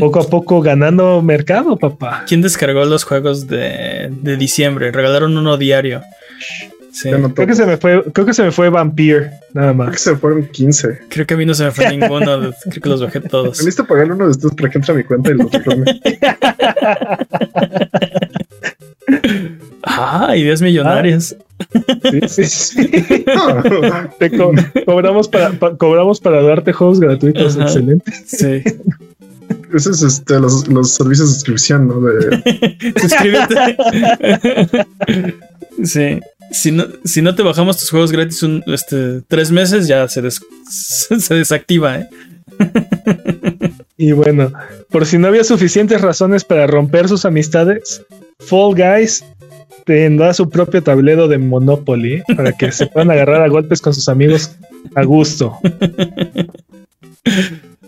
Poco 0.00 0.20
a 0.20 0.28
poco 0.28 0.60
ganando 0.60 1.22
mercado, 1.22 1.76
papá. 1.76 2.24
¿Quién 2.26 2.42
descargó 2.42 2.84
los 2.84 3.04
juegos 3.04 3.46
de, 3.46 4.10
diciembre? 4.38 4.92
Regalaron 4.92 5.36
uno 5.36 5.56
diario. 5.56 6.02
Creo 7.02 7.46
que 7.46 7.54
se 7.54 7.66
me 7.66 7.76
fue, 7.76 8.02
creo 8.12 8.26
que 8.26 8.34
se 8.34 8.42
me 8.42 8.50
fue 8.50 8.68
Vampire, 8.70 9.30
nada 9.54 9.72
más. 9.72 9.86
Creo 9.86 9.92
que 9.92 9.98
se 9.98 10.16
fueron 10.16 10.46
15. 10.46 11.00
Creo 11.08 11.26
que 11.26 11.34
a 11.34 11.36
mí 11.36 11.46
no 11.46 11.54
se 11.54 11.64
me 11.64 11.70
fue 11.70 11.90
ninguno. 11.90 12.52
creo 12.70 12.82
que 12.82 12.88
los 12.88 13.02
bajé 13.02 13.20
todos. 13.20 13.62
Listo 13.62 13.86
pagar 13.86 14.10
uno 14.12 14.26
de 14.26 14.32
estos 14.32 14.54
para 14.54 14.70
que 14.70 14.78
entre 14.78 14.92
a 14.92 14.96
mi 14.96 15.04
cuenta 15.04 15.30
y 15.30 15.34
lo 15.34 15.46
otro 15.46 15.60
Ah, 19.82 20.36
ideas 20.36 20.60
millonarias. 20.60 21.36
Sí, 22.10 22.20
sí, 22.28 22.44
sí. 22.44 23.24
Te 24.18 24.30
cobramos, 24.84 25.28
para, 25.28 25.52
cobramos 25.76 26.20
para 26.20 26.42
darte 26.42 26.72
juegos 26.72 27.00
gratuitos. 27.00 27.56
Excelente. 27.56 28.12
Sí. 28.26 28.62
Ese 29.74 29.90
es 29.90 30.02
este, 30.02 30.38
los, 30.40 30.66
los 30.68 30.94
servicios 30.94 31.28
de 31.28 31.34
suscripción, 31.34 31.88
¿no? 31.88 32.00
De... 32.00 32.92
Suscríbete. 33.00 33.76
Sí. 35.84 36.20
Si 36.50 36.72
no, 36.72 36.86
si 37.04 37.20
no 37.20 37.34
te 37.34 37.42
bajamos 37.42 37.76
tus 37.76 37.90
juegos 37.90 38.10
gratis 38.10 38.42
un, 38.42 38.62
este, 38.66 39.20
tres 39.28 39.50
meses, 39.50 39.86
ya 39.86 40.08
se, 40.08 40.22
se 40.70 41.34
desactiva, 41.34 41.98
¿eh? 41.98 42.08
y 43.96 44.12
bueno, 44.12 44.52
por 44.90 45.06
si 45.06 45.18
no 45.18 45.28
había 45.28 45.44
suficientes 45.44 46.00
razones 46.00 46.44
para 46.44 46.66
romper 46.66 47.08
sus 47.08 47.24
amistades, 47.24 48.02
Fall 48.40 48.74
Guys 48.74 49.24
tendrá 49.84 50.34
su 50.34 50.48
propio 50.48 50.82
tablero 50.82 51.28
de 51.28 51.38
Monopoly 51.38 52.22
para 52.36 52.52
que 52.52 52.72
se 52.72 52.86
puedan 52.86 53.10
agarrar 53.10 53.42
a 53.42 53.48
golpes 53.48 53.80
con 53.80 53.94
sus 53.94 54.08
amigos 54.08 54.56
a 54.94 55.02
gusto. 55.02 55.58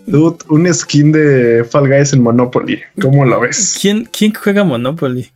Dude, 0.07 0.37
un 0.49 0.73
skin 0.73 1.11
de 1.11 1.63
Fall 1.63 1.87
Guys 1.87 2.13
en 2.13 2.21
Monopoly. 2.21 2.81
¿Cómo 2.99 3.25
lo 3.25 3.39
ves? 3.39 3.77
¿Quién, 3.79 4.07
quién 4.11 4.33
juega 4.33 4.63
Monopoly? 4.63 5.31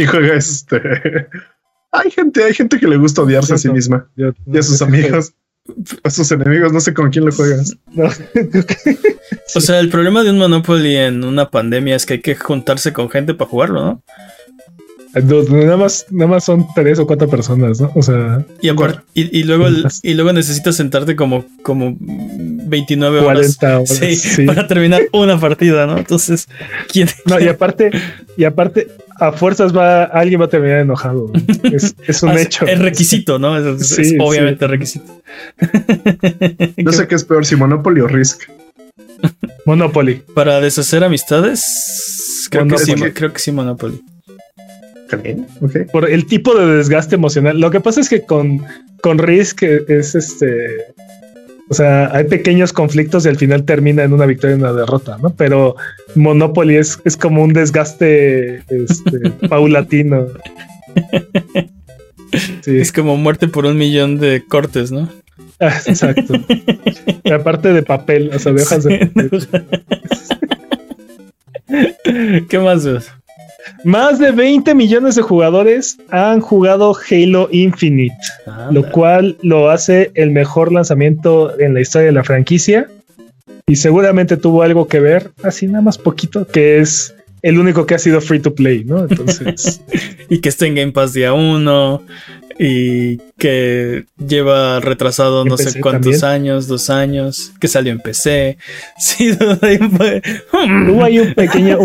¿Quién 0.00 0.08
juega 0.08 0.34
este? 0.34 0.80
hay 1.92 2.10
gente, 2.10 2.42
hay 2.42 2.54
gente 2.54 2.78
que 2.78 2.88
le 2.88 2.96
gusta 2.96 3.20
odiarse 3.20 3.52
a 3.52 3.58
sí 3.58 3.68
misma 3.68 4.08
y 4.16 4.58
a 4.58 4.62
sus 4.62 4.80
amigos. 4.80 5.34
A 6.02 6.08
sus 6.10 6.32
enemigos, 6.32 6.72
no 6.72 6.80
sé 6.80 6.94
con 6.94 7.10
quién 7.10 7.26
lo 7.26 7.32
juegas. 7.32 7.76
O 9.54 9.60
sea, 9.60 9.78
el 9.78 9.90
problema 9.90 10.22
de 10.22 10.30
un 10.30 10.38
Monopoly 10.38 10.96
en 10.96 11.22
una 11.22 11.50
pandemia 11.50 11.96
es 11.96 12.06
que 12.06 12.14
hay 12.14 12.20
que 12.20 12.34
juntarse 12.34 12.92
con 12.92 13.10
gente 13.10 13.34
para 13.34 13.50
jugarlo, 13.50 13.84
¿no? 13.84 14.02
Nada 15.14 15.76
más, 15.76 16.06
nada 16.10 16.30
más 16.30 16.44
son 16.44 16.66
tres 16.74 16.98
o 16.98 17.06
cuatro 17.06 17.28
personas, 17.28 17.80
¿no? 17.80 17.90
O 17.94 18.02
sea. 18.02 18.44
Y, 18.62 18.68
y, 19.38 19.42
luego, 19.42 19.66
y 20.02 20.14
luego 20.14 20.32
necesitas 20.32 20.76
sentarte 20.76 21.16
como, 21.16 21.44
como 21.62 21.96
29 21.98 23.20
horas. 23.20 23.58
sí, 23.86 24.46
para 24.46 24.66
terminar 24.66 25.02
una 25.12 25.38
partida, 25.38 25.86
¿no? 25.86 25.98
Entonces, 25.98 26.48
¿quién? 26.92 27.08
No, 27.26 27.40
y 27.40 27.48
aparte, 27.48 27.90
y 28.36 28.44
aparte, 28.44 28.88
a 29.16 29.32
fuerzas 29.32 29.76
va, 29.76 30.04
alguien 30.04 30.40
va 30.40 30.46
a 30.46 30.48
terminar 30.48 30.80
enojado. 30.80 31.30
Es, 31.62 32.22
un 32.22 32.30
ah, 32.30 32.40
hecho. 32.40 32.66
Es 32.66 32.78
requisito, 32.78 33.38
¿no? 33.38 33.56
Es, 33.58 34.14
obviamente 34.18 34.66
requisito. 34.66 35.20
No 36.76 36.92
sé 36.92 37.06
qué 37.06 37.14
es 37.14 37.24
peor, 37.24 37.44
si 37.44 37.56
Monopoly 37.56 38.00
o 38.00 38.06
Risk. 38.06 38.42
Monopoly. 39.66 40.22
Para 40.34 40.60
deshacer 40.60 41.04
amistades, 41.04 42.48
creo 42.50 42.66
que 42.66 42.78
sí, 42.78 42.94
creo 42.94 43.32
que 43.32 43.38
sí, 43.38 43.52
Monopoly. 43.52 44.02
Por 45.92 46.08
el 46.08 46.26
tipo 46.26 46.54
de 46.54 46.76
desgaste 46.76 47.14
emocional. 47.14 47.60
Lo 47.60 47.70
que 47.70 47.80
pasa 47.80 48.00
es 48.00 48.08
que 48.08 48.22
con, 48.22 48.62
con 49.02 49.18
Risk 49.18 49.62
es 49.62 50.14
este. 50.14 50.86
O 51.68 51.74
sea, 51.74 52.10
hay 52.12 52.24
pequeños 52.24 52.72
conflictos 52.72 53.24
y 53.24 53.28
al 53.28 53.36
final 53.36 53.64
termina 53.64 54.02
en 54.02 54.12
una 54.12 54.26
victoria 54.26 54.56
y 54.56 54.58
una 54.58 54.72
derrota, 54.72 55.18
¿no? 55.22 55.30
Pero 55.30 55.76
Monopoly 56.16 56.76
es, 56.76 56.98
es 57.04 57.16
como 57.16 57.44
un 57.44 57.52
desgaste 57.52 58.64
este, 58.68 59.30
paulatino. 59.48 60.26
Es 62.66 62.92
como 62.92 63.16
muerte 63.16 63.46
por 63.46 63.66
un 63.66 63.78
millón 63.78 64.18
de 64.18 64.44
cortes, 64.48 64.90
¿no? 64.90 65.08
Ah, 65.60 65.78
exacto. 65.86 66.34
aparte 67.32 67.72
de 67.72 67.82
papel, 67.82 68.30
o 68.34 68.38
sea, 68.38 68.52
de 68.52 68.62
hojas 68.62 68.84
de 68.84 69.06
papel. 69.06 69.48
¿Qué 72.48 72.58
más 72.58 72.84
ves? 72.84 73.12
Más 73.84 74.18
de 74.18 74.32
20 74.32 74.74
millones 74.74 75.14
de 75.14 75.22
jugadores 75.22 75.98
han 76.10 76.40
jugado 76.40 76.94
Halo 77.10 77.48
Infinite, 77.50 78.16
lo 78.70 78.88
cual 78.90 79.36
lo 79.42 79.70
hace 79.70 80.10
el 80.14 80.30
mejor 80.30 80.72
lanzamiento 80.72 81.58
en 81.58 81.74
la 81.74 81.80
historia 81.80 82.06
de 82.06 82.12
la 82.12 82.24
franquicia. 82.24 82.88
Y 83.66 83.76
seguramente 83.76 84.36
tuvo 84.36 84.62
algo 84.62 84.88
que 84.88 85.00
ver, 85.00 85.30
así 85.44 85.66
nada 85.66 85.82
más 85.82 85.96
poquito, 85.96 86.46
que 86.46 86.78
es 86.78 87.14
el 87.42 87.58
único 87.58 87.86
que 87.86 87.94
ha 87.94 87.98
sido 87.98 88.20
free 88.20 88.40
to 88.40 88.54
play, 88.54 88.84
¿no? 88.84 89.00
Entonces. 89.00 89.80
y 90.28 90.40
que 90.40 90.48
esté 90.48 90.66
en 90.66 90.74
Game 90.74 90.92
Pass 90.92 91.12
día 91.12 91.32
uno 91.32 92.02
y 92.62 93.16
que 93.38 94.04
lleva 94.18 94.80
retrasado 94.80 95.46
no 95.46 95.56
sé 95.56 95.80
cuántos 95.80 96.22
años, 96.22 96.66
dos 96.66 96.90
años, 96.90 97.52
que 97.58 97.68
salió 97.68 97.90
en 97.90 98.00
PC. 98.00 98.58
Sí, 98.98 99.30
Hubo 99.40 101.04
ahí 101.04 101.18
un 101.20 101.32
pequeño, 101.32 101.78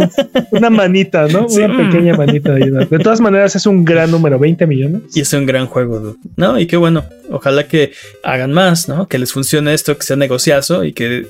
una 0.51 0.69
manita, 0.69 1.27
¿no? 1.27 1.47
Una 1.47 1.77
pequeña 1.77 2.15
manita 2.15 2.53
de 2.53 2.63
ayuda. 2.63 2.85
De 2.85 2.99
todas 2.99 3.21
maneras, 3.21 3.55
es 3.55 3.65
un 3.65 3.85
gran 3.85 4.11
número, 4.11 4.37
20 4.37 4.67
millones. 4.67 5.01
Y 5.15 5.21
es 5.21 5.31
un 5.31 5.45
gran 5.45 5.67
juego, 5.67 6.17
¿no? 6.35 6.59
Y 6.59 6.65
qué 6.65 6.75
bueno. 6.75 7.05
Ojalá 7.31 7.67
que 7.67 7.93
hagan 8.23 8.51
más, 8.51 8.89
¿no? 8.89 9.07
Que 9.07 9.17
les 9.17 9.31
funcione 9.31 9.73
esto, 9.73 9.97
que 9.97 10.03
sea 10.03 10.17
negociazo 10.17 10.83
y 10.83 10.91
que, 10.91 11.27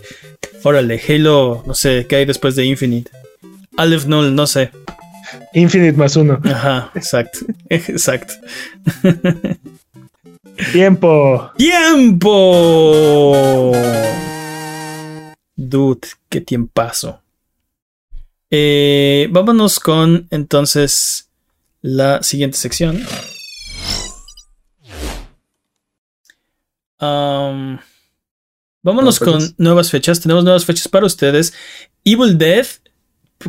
órale, 0.63 0.99
Halo, 1.07 1.63
no 1.67 1.75
sé, 1.75 2.07
¿qué 2.09 2.15
hay 2.15 2.25
después 2.25 2.55
de 2.55 2.65
Infinite? 2.65 3.11
Aleph 3.77 4.07
Null, 4.07 4.33
no 4.33 4.47
sé. 4.47 4.71
Infinite 5.53 5.97
más 5.97 6.15
uno. 6.15 6.39
Ajá, 6.43 6.91
exacto. 6.95 7.39
Exacto. 7.69 8.33
Tiempo. 10.71 11.51
¡Tiempo! 11.57 13.31
Dude, 15.55 16.07
qué 16.29 16.41
tiempazo. 16.41 17.21
Eh, 18.49 19.27
vámonos 19.31 19.79
con 19.79 20.27
entonces 20.31 21.29
la 21.81 22.21
siguiente 22.23 22.57
sección. 22.57 23.01
vámonos 28.81 29.19
con 29.19 29.53
nuevas 29.57 29.91
fechas. 29.91 30.19
Tenemos 30.19 30.43
nuevas 30.43 30.65
fechas 30.65 30.87
para 30.87 31.05
ustedes. 31.05 31.53
Evil 32.03 32.37
Dead 32.37 32.65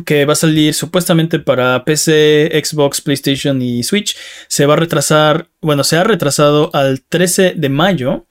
que 0.05 0.25
va 0.25 0.33
a 0.33 0.35
salir 0.35 0.73
supuestamente 0.73 1.39
para 1.39 1.83
PC, 1.83 2.51
Xbox, 2.63 3.01
PlayStation 3.01 3.61
y 3.61 3.83
Switch, 3.83 4.15
se 4.47 4.65
va 4.65 4.73
a 4.73 4.77
retrasar, 4.77 5.47
bueno, 5.61 5.83
se 5.83 5.97
ha 5.97 6.03
retrasado 6.03 6.69
al 6.73 7.01
13 7.01 7.53
de 7.55 7.69
mayo. 7.69 8.25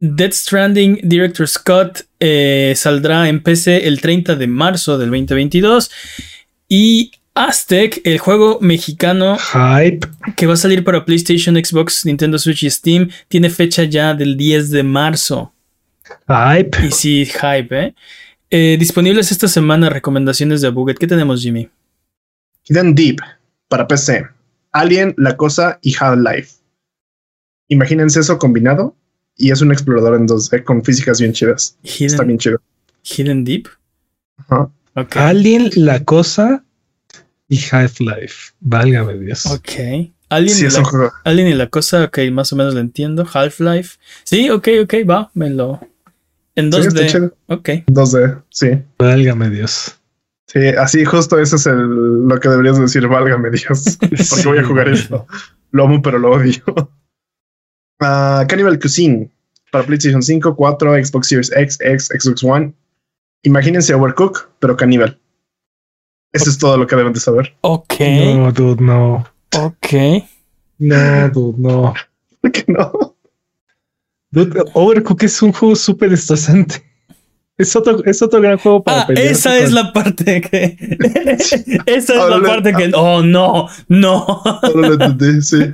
Dead 0.00 0.32
Stranding 0.32 1.00
Director 1.02 1.46
Scott 1.46 2.06
eh, 2.18 2.72
saldrá 2.76 3.28
en 3.28 3.42
PC 3.42 3.86
el 3.86 4.00
30 4.00 4.36
de 4.36 4.46
marzo 4.46 4.96
del 4.96 5.10
2022 5.10 5.90
y 6.68 7.12
Aztec, 7.34 8.00
el 8.04 8.18
juego 8.18 8.58
mexicano 8.60 9.36
Hype. 9.38 10.08
que 10.34 10.46
va 10.46 10.54
a 10.54 10.56
salir 10.56 10.82
para 10.82 11.04
PlayStation, 11.04 11.54
Xbox, 11.54 12.04
Nintendo 12.04 12.36
Switch 12.38 12.64
y 12.64 12.70
Steam, 12.70 13.10
tiene 13.28 13.48
fecha 13.48 13.84
ya 13.84 14.12
del 14.14 14.36
10 14.36 14.70
de 14.70 14.82
marzo. 14.82 15.52
Hype. 16.26 16.86
Y 16.86 16.90
sí, 16.90 17.26
hype, 17.26 17.80
¿eh? 17.80 17.94
Eh, 18.50 18.76
disponibles 18.78 19.30
esta 19.30 19.46
semana 19.46 19.90
recomendaciones 19.90 20.62
de 20.62 20.70
Buget. 20.70 20.96
¿Qué 20.98 21.06
tenemos, 21.06 21.42
Jimmy? 21.42 21.68
Hidden 22.64 22.94
Deep 22.94 23.18
para 23.68 23.86
PC, 23.86 24.26
Alien, 24.72 25.14
La 25.18 25.36
Cosa 25.36 25.78
y 25.82 25.94
Half-Life. 25.98 26.56
Imagínense 27.68 28.20
eso 28.20 28.38
combinado 28.38 28.96
y 29.36 29.50
es 29.50 29.60
un 29.60 29.70
explorador 29.70 30.16
en 30.16 30.26
2D 30.26 30.64
con 30.64 30.82
físicas 30.82 31.20
bien 31.20 31.32
chidas. 31.34 31.76
Está 31.82 32.24
bien 32.24 32.38
chido. 32.38 32.60
Hidden 33.02 33.44
Deep. 33.44 33.68
Alien, 35.14 35.70
La 35.76 36.02
Cosa 36.04 36.64
y 37.48 37.60
Half-Life. 37.70 38.52
Válgame 38.60 39.18
Dios. 39.18 39.44
Ok. 39.44 40.12
Alien, 40.30 40.58
y 40.58 40.62
la, 40.62 41.12
Alien 41.24 41.48
y 41.48 41.54
la 41.54 41.68
cosa, 41.68 42.04
ok, 42.04 42.18
más 42.32 42.52
o 42.52 42.56
menos 42.56 42.74
lo 42.74 42.80
entiendo. 42.80 43.26
Half-Life. 43.30 43.96
Sí, 44.24 44.50
ok, 44.50 44.68
ok, 44.82 44.94
va, 45.08 45.30
me 45.32 45.48
lo, 45.48 45.80
en 46.58 46.72
2D. 46.72 47.32
ok. 47.46 47.68
2D, 47.86 48.42
sí. 48.50 48.82
Válgame 48.98 49.50
Dios. 49.50 49.94
Sí, 50.46 50.60
así 50.68 51.04
justo 51.04 51.38
eso 51.38 51.56
es 51.56 51.66
el, 51.66 52.26
lo 52.26 52.40
que 52.40 52.48
deberías 52.48 52.80
decir, 52.80 53.06
válgame 53.06 53.50
Dios. 53.50 53.98
Porque 54.30 54.48
voy 54.48 54.58
a 54.58 54.64
jugar 54.64 54.88
esto. 54.88 55.26
Lo 55.70 55.84
amo, 55.84 56.02
pero 56.02 56.18
lo 56.18 56.32
odio. 56.32 56.62
Uh, 58.00 58.46
Cannibal 58.48 58.78
Cuisine 58.78 59.30
para 59.70 59.84
PlayStation 59.84 60.22
5, 60.22 60.56
4, 60.56 61.04
Xbox 61.04 61.28
Series 61.28 61.52
X, 61.54 61.78
X, 61.80 62.08
Xbox 62.18 62.42
One. 62.42 62.74
Imagínense 63.42 63.94
Overcook, 63.94 64.48
pero 64.58 64.76
Cannibal. 64.76 65.20
Eso 66.32 66.50
es 66.50 66.58
todo 66.58 66.76
lo 66.76 66.86
que 66.86 66.96
deben 66.96 67.12
de 67.12 67.20
saber. 67.20 67.54
Ok. 67.60 67.94
No, 68.00 68.52
dude, 68.52 68.82
no. 68.82 69.26
Ok. 69.54 70.24
No, 70.78 71.28
dude, 71.28 71.58
no. 71.58 71.94
¿Por 72.40 72.52
qué 72.52 72.64
no? 72.66 73.07
Overcook 74.74 75.22
es 75.22 75.40
un 75.42 75.52
juego 75.52 75.76
súper 75.76 76.12
estresante. 76.12 76.84
Es 77.58 77.74
otro, 77.74 78.04
es 78.04 78.22
otro 78.22 78.40
gran 78.40 78.56
juego 78.56 78.84
para 78.84 79.00
ah, 79.00 79.06
Esa 79.16 79.58
es 79.58 79.72
la 79.72 79.92
parte 79.92 80.40
que. 80.40 80.76
esa 81.86 82.14
es 82.14 82.30
la 82.30 82.40
parte 82.40 82.72
que. 82.72 82.92
Oh, 82.94 83.20
no, 83.20 83.66
no. 83.88 84.24
Ahora 84.44 84.88
lo 84.88 84.92
entendí, 84.92 85.42
sí. 85.42 85.68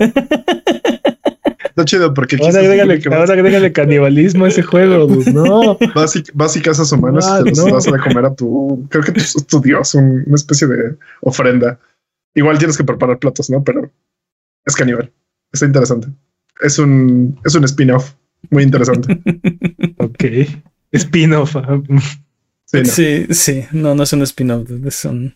Está 1.62 1.84
chido 1.84 2.14
porque. 2.14 2.38
Ahora 2.40 2.60
agrégale, 2.60 3.02
ahora 3.14 3.34
agrégale 3.34 3.70
canibalismo 3.72 4.46
a 4.46 4.48
ese 4.48 4.62
juego, 4.62 5.08
no. 5.30 5.76
Vas 5.94 6.16
y, 6.16 6.24
vas 6.32 6.56
y 6.56 6.62
casas 6.62 6.90
humanas 6.90 7.30
y 7.40 7.52
te 7.52 7.60
los 7.60 7.70
vas 7.70 7.86
a 7.86 7.98
comer 7.98 8.24
a 8.24 8.34
tu. 8.34 8.86
Creo 8.88 9.04
que 9.04 9.12
tu, 9.12 9.22
tu 9.42 9.60
dios, 9.60 9.94
una 9.94 10.36
especie 10.36 10.66
de 10.66 10.96
ofrenda. 11.20 11.78
Igual 12.34 12.56
tienes 12.56 12.78
que 12.78 12.84
preparar 12.84 13.18
platos, 13.18 13.50
¿no? 13.50 13.62
Pero 13.62 13.90
es 14.64 14.74
caníbal. 14.74 15.12
Está 15.52 15.66
interesante. 15.66 16.08
Es 16.62 16.78
un, 16.78 17.38
es 17.44 17.54
un 17.54 17.64
spin-off. 17.64 18.14
Muy 18.50 18.62
interesante. 18.62 19.20
ok. 19.98 20.24
Spin-off. 20.92 21.56
Sí, 22.66 23.26
sí, 23.30 23.64
no. 23.72 23.94
no, 23.94 24.02
es 24.02 24.12
un 24.12 24.22
spin-off. 24.22 24.68
Es 24.86 25.04
un. 25.04 25.34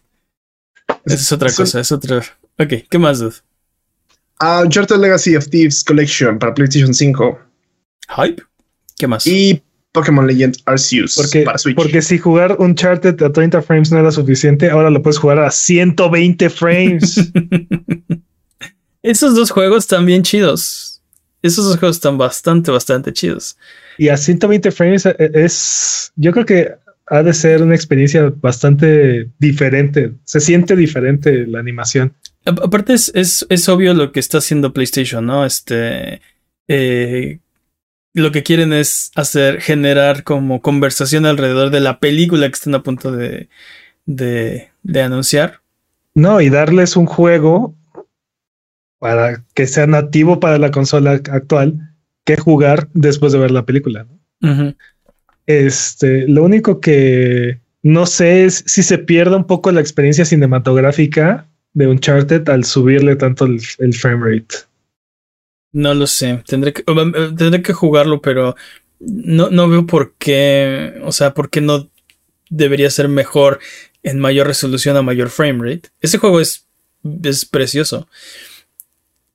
es 1.05 1.33
otra 1.33 1.53
cosa, 1.53 1.81
es 1.81 1.93
otra. 1.93 2.23
Ok, 2.59 2.75
¿qué 2.89 2.99
más, 2.99 3.19
dude? 3.19 3.37
Uh, 4.41 4.63
Uncharted 4.65 4.97
Legacy 4.97 5.37
of 5.37 5.49
Thieves 5.49 5.83
Collection 5.83 6.39
para 6.39 6.55
PlayStation 6.55 6.95
5. 6.95 7.39
Hype. 8.17 8.43
¿Qué 8.97 9.07
más? 9.07 9.27
Y 9.27 9.63
Pokémon 9.93 10.27
Legends 10.27 10.63
Arceus 10.67 11.17
porque, 11.17 11.43
para 11.43 11.59
Switch. 11.59 11.77
Porque 11.77 12.03
si 12.03 12.19
jugar 12.19 12.57
Uncharted 12.59 13.21
a 13.23 13.33
30 13.33 13.63
frames 13.63 13.91
no 13.91 13.99
era 13.99 14.13
suficiente, 14.13 14.71
ahora 14.71 14.91
lo 14.91 15.03
puedes 15.03 15.19
jugar 15.19 15.39
a 15.39 15.51
120 15.51 16.51
frames. 16.51 17.31
Esos 19.03 19.35
dos 19.35 19.51
juegos 19.51 19.85
están 19.85 20.07
bien 20.07 20.23
chidos. 20.23 20.98
Esos 21.43 21.65
dos 21.67 21.79
juegos 21.79 21.97
están 21.97 22.19
bastante, 22.19 22.71
bastante 22.71 23.13
chidos. 23.13 23.57
Y 23.97 24.09
a 24.09 24.17
120 24.17 24.71
frames 24.71 25.07
eh, 25.07 25.17
es, 25.35 26.13
yo 26.17 26.33
creo 26.33 26.47
que 26.47 26.75
ha 27.07 27.23
de 27.23 27.33
ser 27.33 27.63
una 27.63 27.75
experiencia 27.75 28.33
bastante 28.37 29.31
diferente. 29.39 30.13
Se 30.25 30.41
siente 30.41 30.77
diferente 30.77 31.47
la 31.47 31.61
animación. 31.61 32.15
Aparte 32.45 32.95
es, 32.95 33.13
es, 33.15 33.69
obvio 33.69 33.95
lo 33.95 34.13
que 34.13 34.21
está 34.21 34.39
haciendo 34.39 34.73
PlayStation, 34.73 35.25
¿no? 35.25 35.45
Este... 35.45 36.21
Eh, 36.71 37.39
lo 38.15 38.33
que 38.33 38.43
quieren 38.43 38.73
es 38.73 39.13
hacer, 39.15 39.61
generar 39.61 40.25
como 40.25 40.61
conversación 40.61 41.25
alrededor 41.25 41.71
de 41.71 41.81
la 41.81 42.01
película 42.01 42.49
que 42.49 42.55
están 42.55 42.75
a 42.75 42.83
punto 42.83 43.13
de, 43.13 43.49
de, 44.07 44.71
de 44.83 45.03
anunciar. 45.03 45.61
No, 46.15 46.41
y 46.41 46.51
darles 46.51 46.97
un 46.97 47.07
juego 47.07 47.75
para 48.99 49.45
que 49.55 49.67
sea 49.67 49.87
nativo 49.87 50.41
para 50.41 50.59
la 50.59 50.71
consola 50.71 51.13
actual 51.13 51.95
que 52.25 52.37
jugar 52.37 52.89
después 52.93 53.33
de 53.33 53.39
ver 53.39 53.51
la 53.51 53.65
película. 53.65 54.07
Este, 55.47 56.29
lo 56.29 56.45
único 56.45 56.81
que 56.81 57.61
no 57.83 58.07
sé 58.07 58.45
es 58.45 58.65
si 58.67 58.83
se 58.83 58.99
pierde 58.99 59.37
un 59.37 59.47
poco 59.47 59.73
la 59.73 59.81
experiencia 59.81 60.25
cinematográfica 60.25 61.47
de 61.73 61.87
Uncharted 61.87 62.49
al 62.49 62.65
subirle 62.65 63.17
tanto 63.17 63.47
el, 63.47 63.61
el 63.79 63.95
frame 63.95 64.25
rate. 64.25 64.57
No 65.73 65.95
lo 65.95 66.07
sé, 66.07 66.43
tendré 66.47 66.73
que, 66.73 66.83
eh, 66.83 67.33
tendré 67.37 67.63
que 67.63 67.73
jugarlo, 67.73 68.21
pero 68.21 68.57
no, 68.99 69.51
no 69.51 69.69
veo 69.69 69.87
por 69.87 70.15
qué, 70.19 71.01
o 71.05 71.13
sea, 71.13 71.35
por 71.35 71.51
qué 71.51 71.61
no 71.61 71.89
debería 72.51 72.91
ser 72.91 73.09
mejor 73.09 73.61
en 74.03 74.19
mayor 74.19 74.47
resolución 74.47 74.97
a 74.97 75.03
mayor 75.03 75.31
frame 75.31 75.63
rate. 75.63 75.91
Ese 76.01 76.19
juego 76.19 76.41
es, 76.41 76.67
es 77.23 77.45
precioso. 77.45 78.09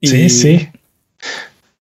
Sí, 0.07 0.30
sí. 0.30 0.69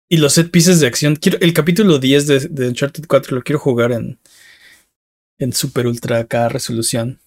Y 0.08 0.16
los 0.16 0.32
set 0.32 0.50
pieces 0.50 0.80
de 0.80 0.86
acción. 0.86 1.16
Quiero, 1.16 1.38
el 1.40 1.52
capítulo 1.52 1.98
10 1.98 2.26
de, 2.26 2.40
de 2.48 2.68
Uncharted 2.68 3.04
4 3.06 3.36
lo 3.36 3.42
quiero 3.42 3.58
jugar 3.58 3.92
en, 3.92 4.18
en 5.38 5.52
super 5.52 5.86
ultra 5.86 6.24
K 6.24 6.48
resolución. 6.48 7.20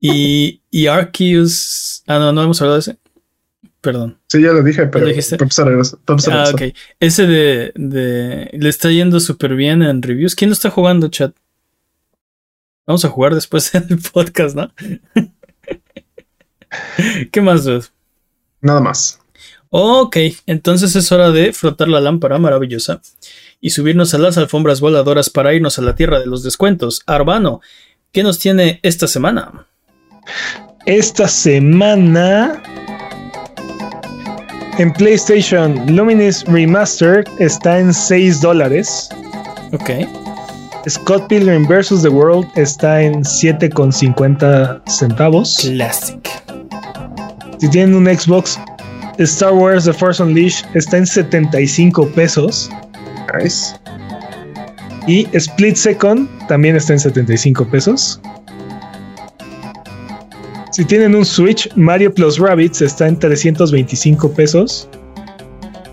Y, 0.00 0.62
y 0.70 0.86
Arceus. 0.86 2.02
Ah, 2.06 2.18
no, 2.18 2.32
no 2.32 2.42
hemos 2.42 2.60
hablado 2.60 2.76
de 2.76 2.80
ese. 2.80 2.98
Perdón. 3.80 4.18
Sí, 4.28 4.42
ya 4.42 4.52
lo 4.52 4.62
dije, 4.62 4.86
pero. 4.86 5.04
¿Lo 5.04 5.10
dijiste? 5.10 5.36
ah, 6.30 6.50
ok. 6.52 6.62
Ese 7.00 7.26
de, 7.26 7.72
de. 7.74 8.50
Le 8.52 8.68
está 8.68 8.90
yendo 8.90 9.20
súper 9.20 9.54
bien 9.54 9.82
en 9.82 10.02
reviews. 10.02 10.34
¿Quién 10.34 10.50
lo 10.50 10.54
está 10.54 10.70
jugando, 10.70 11.08
chat? 11.08 11.34
Vamos 12.86 13.04
a 13.04 13.08
jugar 13.08 13.34
después 13.34 13.74
en 13.74 13.86
el 13.90 13.98
podcast, 13.98 14.56
¿no? 14.56 14.72
¿Qué 17.30 17.40
más, 17.40 17.64
dude? 17.64 17.86
Nada 18.60 18.80
más. 18.80 19.20
Ok, 19.70 20.16
entonces 20.46 20.96
es 20.96 21.12
hora 21.12 21.30
de 21.30 21.52
frotar 21.52 21.88
la 21.88 22.00
lámpara 22.00 22.38
maravillosa 22.38 23.00
y 23.60 23.70
subirnos 23.70 24.14
a 24.14 24.18
las 24.18 24.38
alfombras 24.38 24.80
voladoras 24.80 25.28
para 25.28 25.52
irnos 25.52 25.78
a 25.78 25.82
la 25.82 25.94
tierra 25.94 26.20
de 26.20 26.26
los 26.26 26.42
descuentos. 26.42 27.02
Arbano, 27.06 27.60
¿qué 28.12 28.22
nos 28.22 28.38
tiene 28.38 28.80
esta 28.82 29.06
semana? 29.06 29.66
Esta 30.86 31.28
semana 31.28 32.62
en 34.78 34.92
PlayStation 34.92 35.94
Luminous 35.94 36.44
Remastered 36.44 37.26
está 37.40 37.78
en 37.78 37.92
6 37.92 38.40
dólares. 38.40 39.08
Ok. 39.72 39.90
Scott 40.88 41.26
Pilgrim 41.28 41.66
vs. 41.66 42.02
The 42.02 42.08
World 42.08 42.46
está 42.56 43.02
en 43.02 43.22
7,50 43.22 44.80
centavos. 44.88 45.58
Classic. 45.60 46.18
Si 47.58 47.68
tienen 47.68 47.96
un 47.96 48.06
Xbox, 48.06 48.58
Star 49.24 49.52
Wars 49.52 49.84
The 49.84 49.92
Force 49.92 50.22
Unleashed 50.22 50.64
está 50.74 50.98
en 50.98 51.06
75 51.06 52.08
pesos. 52.10 52.70
Nice. 53.34 53.74
Y 55.06 55.26
Split 55.32 55.74
Second 55.74 56.28
también 56.48 56.76
está 56.76 56.92
en 56.92 57.00
75 57.00 57.68
pesos. 57.68 58.20
Si 60.70 60.84
tienen 60.84 61.14
un 61.16 61.24
Switch, 61.24 61.68
Mario 61.74 62.14
Plus 62.14 62.38
Rabbits 62.38 62.82
está 62.82 63.08
en 63.08 63.18
325 63.18 64.32
pesos. 64.32 64.88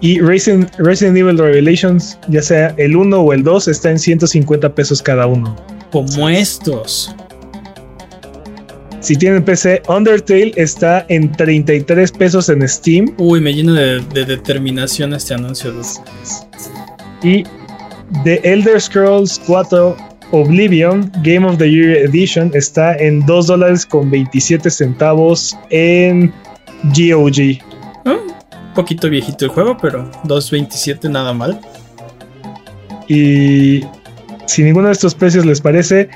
Y 0.01 0.19
Resident, 0.19 0.69
Evil 1.17 1.37
Revelations, 1.37 2.19
ya 2.27 2.41
sea 2.41 2.75
el 2.77 2.95
1 2.95 3.19
o 3.19 3.33
el 3.33 3.43
2, 3.43 3.67
está 3.69 3.89
en 3.89 3.97
150 3.97 4.75
pesos 4.75 5.01
cada 5.01 5.25
uno. 5.25 5.55
Como 5.91 6.29
estos. 6.29 7.15
Si 9.05 9.15
tienen 9.15 9.45
PC, 9.45 9.83
Undertale 9.87 10.51
está 10.55 11.05
en 11.09 11.31
33 11.31 12.11
pesos 12.11 12.49
en 12.49 12.67
Steam. 12.67 13.13
Uy, 13.19 13.39
me 13.39 13.53
lleno 13.53 13.75
de, 13.75 13.99
determinación 14.25 15.13
este 15.13 15.35
anuncio. 15.35 15.71
Y 17.21 17.43
The 18.23 18.41
Elder 18.43 18.81
Scrolls 18.81 19.39
4 19.45 19.95
Oblivion 20.31 21.11
Game 21.21 21.45
of 21.45 21.59
the 21.59 21.69
Year 21.69 21.97
Edition 21.97 22.49
está 22.55 22.97
en 22.97 23.23
2 23.27 23.45
dólares 23.45 23.85
con 23.85 24.09
27 24.09 24.71
centavos 24.71 25.55
en 25.69 26.33
GOG. 26.85 27.61
Un 28.05 28.11
ah, 28.11 28.17
poquito 28.73 29.07
viejito 29.07 29.45
el 29.45 29.51
juego, 29.51 29.77
pero 29.79 30.11
2.27 30.23 31.11
nada 31.11 31.31
mal. 31.31 31.61
Y 33.07 33.81
si 34.47 34.63
ninguno 34.63 34.87
de 34.87 34.93
estos 34.93 35.13
precios 35.13 35.45
les 35.45 35.61
parece, 35.61 36.09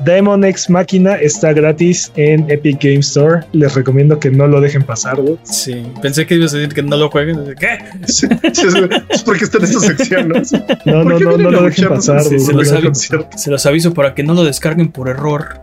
Demon 0.00 0.44
X 0.44 0.70
Máquina 0.70 1.16
está 1.16 1.52
gratis 1.52 2.12
en 2.16 2.50
Epic 2.50 2.82
Game 2.82 3.00
Store. 3.00 3.40
Les 3.52 3.74
recomiendo 3.74 4.18
que 4.18 4.30
no 4.30 4.46
lo 4.46 4.60
dejen 4.60 4.82
pasar, 4.82 5.20
güey. 5.20 5.38
Sí, 5.42 5.82
pensé 6.00 6.26
que 6.26 6.34
ibas 6.34 6.54
a 6.54 6.58
decir 6.58 6.74
que 6.74 6.82
no 6.82 6.96
lo 6.96 7.10
jueguen. 7.10 7.54
¿Qué? 7.58 7.78
es 9.10 9.22
porque 9.22 9.44
está 9.44 9.58
en 9.58 9.64
esta 9.64 9.80
sección, 9.80 10.28
¿no? 10.28 10.42
No, 10.86 11.04
no, 11.04 11.18
no, 11.18 11.38
no 11.38 11.50
lo 11.50 11.62
dejen 11.62 11.88
pasar. 11.88 12.22
se, 12.22 12.52
los 12.52 12.72
aviso, 12.72 13.28
se 13.36 13.50
los 13.50 13.66
aviso 13.66 13.94
para 13.94 14.14
que 14.14 14.22
no 14.22 14.34
lo 14.34 14.44
descarguen 14.44 14.90
por 14.90 15.08
error. 15.08 15.60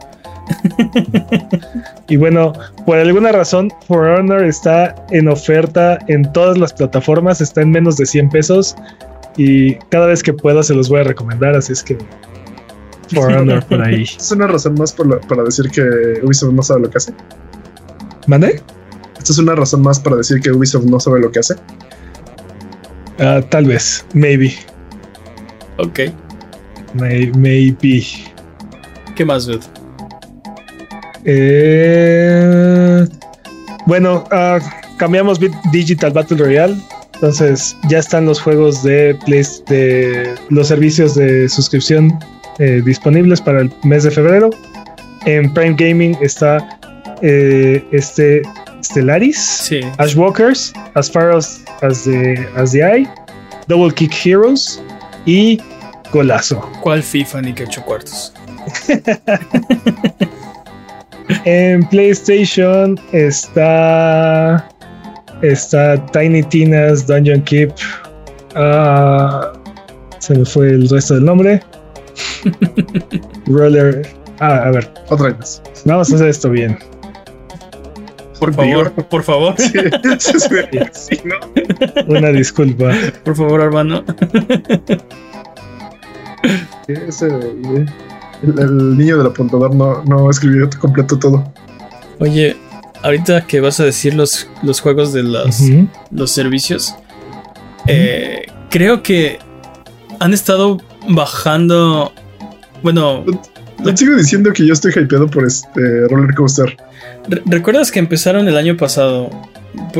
y 2.07 2.15
bueno, 2.15 2.53
por 2.85 2.97
alguna 2.97 3.31
razón, 3.31 3.71
For 3.87 4.07
Honor 4.07 4.43
está 4.43 4.95
en 5.11 5.27
oferta 5.27 5.99
en 6.07 6.31
todas 6.33 6.57
las 6.57 6.73
plataformas, 6.73 7.41
está 7.41 7.61
en 7.61 7.71
menos 7.71 7.97
de 7.97 8.05
100 8.05 8.29
pesos 8.29 8.75
y 9.37 9.75
cada 9.89 10.07
vez 10.07 10.23
que 10.23 10.33
pueda 10.33 10.63
se 10.63 10.73
los 10.73 10.89
voy 10.89 11.01
a 11.01 11.03
recomendar, 11.03 11.55
así 11.55 11.73
es 11.73 11.83
que 11.83 11.97
For 13.13 13.31
Honor 13.31 13.65
por 13.69 13.81
ahí. 13.81 14.03
¿Es 14.03 14.31
una 14.31 14.47
razón 14.47 14.75
más 14.75 14.93
para 14.93 15.43
decir 15.43 15.69
que 15.69 15.81
Ubisoft 16.23 16.53
no 16.53 16.63
sabe 16.63 16.81
lo 16.81 16.89
que 16.89 16.97
hace? 16.97 17.13
¿Mande? 18.27 18.61
¿Esto 19.17 19.33
es 19.33 19.39
una 19.39 19.55
razón 19.55 19.81
más 19.81 19.99
para 19.99 20.15
decir 20.17 20.39
que 20.39 20.51
Ubisoft 20.51 20.85
no 20.85 20.99
sabe 20.99 21.19
lo 21.19 21.31
que 21.31 21.39
hace? 21.39 21.55
Uh, 23.19 23.41
tal 23.49 23.65
vez, 23.65 24.05
maybe. 24.13 24.53
Ok. 25.77 25.99
maybe. 26.93 28.05
¿Qué 29.15 29.25
más, 29.25 29.45
Dude? 29.45 29.65
Eh, 31.25 33.05
bueno, 33.85 34.23
uh, 34.31 34.59
cambiamos 34.97 35.39
Digital 35.71 36.11
Battle 36.11 36.37
Royale. 36.37 36.77
Entonces 37.15 37.75
ya 37.89 37.99
están 37.99 38.25
los 38.25 38.39
juegos 38.39 38.81
de, 38.83 39.17
Play, 39.25 39.43
de 39.67 40.35
los 40.49 40.69
servicios 40.69 41.15
de 41.15 41.49
suscripción 41.49 42.17
eh, 42.59 42.81
disponibles 42.83 43.41
para 43.41 43.61
el 43.61 43.71
mes 43.83 44.03
de 44.03 44.11
febrero. 44.11 44.49
En 45.25 45.53
Prime 45.53 45.75
Gaming 45.77 46.17
está 46.21 46.79
eh, 47.21 47.83
este 47.91 48.41
Stellaris, 48.83 49.69
Ashwalkers, 49.97 50.73
As 50.95 51.11
Far 51.11 51.31
as, 51.31 51.63
as, 51.81 52.03
the, 52.05 52.47
as 52.55 52.71
the 52.71 52.81
Eye, 52.81 53.07
Double 53.67 53.93
Kick 53.93 54.13
Heroes 54.13 54.81
y 55.25 55.59
Golazo. 56.11 56.61
¿Cuál 56.81 57.03
FIFA 57.03 57.41
ni 57.41 57.53
que 57.53 57.63
ocho 57.63 57.83
cuartos? 57.83 58.33
en 61.45 61.83
PlayStation 61.87 62.99
está 63.11 64.67
está 65.41 66.05
Tiny 66.07 66.43
Tina's 66.43 67.05
Dungeon 67.05 67.41
Keep. 67.41 67.73
Ah, 68.55 69.53
se 70.19 70.35
me 70.35 70.45
fue 70.45 70.69
el 70.69 70.89
resto 70.89 71.15
del 71.15 71.25
nombre. 71.25 71.61
Roller. 73.47 74.07
Ah, 74.39 74.63
a 74.65 74.71
ver. 74.71 74.91
Otra 75.09 75.33
vez. 75.33 75.61
Vamos 75.85 76.11
a 76.11 76.15
hacer 76.15 76.29
esto 76.29 76.49
bien. 76.49 76.77
Por 78.39 78.53
favor, 78.53 78.91
por 79.09 79.23
favor. 79.23 79.55
Una 82.07 82.29
disculpa. 82.29 82.91
Por 83.25 83.35
favor, 83.35 83.61
hermano. 83.61 84.03
el, 86.87 88.97
niño 88.97 89.17
del 89.17 89.27
apuntador 89.27 89.75
no, 89.75 90.03
no 90.05 90.29
escribió 90.29 90.69
completo 90.79 91.19
todo. 91.19 91.51
Oye, 92.19 92.55
ahorita 93.03 93.45
que 93.45 93.59
vas 93.59 93.81
a 93.81 93.83
decir 93.83 94.13
los, 94.13 94.49
los 94.63 94.79
juegos 94.79 95.11
de 95.11 95.23
los, 95.23 95.61
los 96.11 96.31
servicios, 96.31 96.95
eh, 97.87 98.45
creo 98.69 99.03
que 99.03 99.39
han 100.19 100.33
estado 100.33 100.79
bajando 101.09 102.13
Bueno. 102.81 103.25
Te 103.83 103.95
sigo 103.95 104.15
diciendo 104.15 104.51
que 104.51 104.67
yo 104.67 104.73
estoy 104.73 104.91
hypeado 104.91 105.29
por 105.29 105.45
este 105.45 106.07
roller 106.09 106.35
coaster. 106.35 106.75
¿Recuerdas 107.45 107.91
que 107.91 107.99
empezaron 107.99 108.47
el 108.47 108.57
año 108.57 108.75
pasado? 108.75 109.29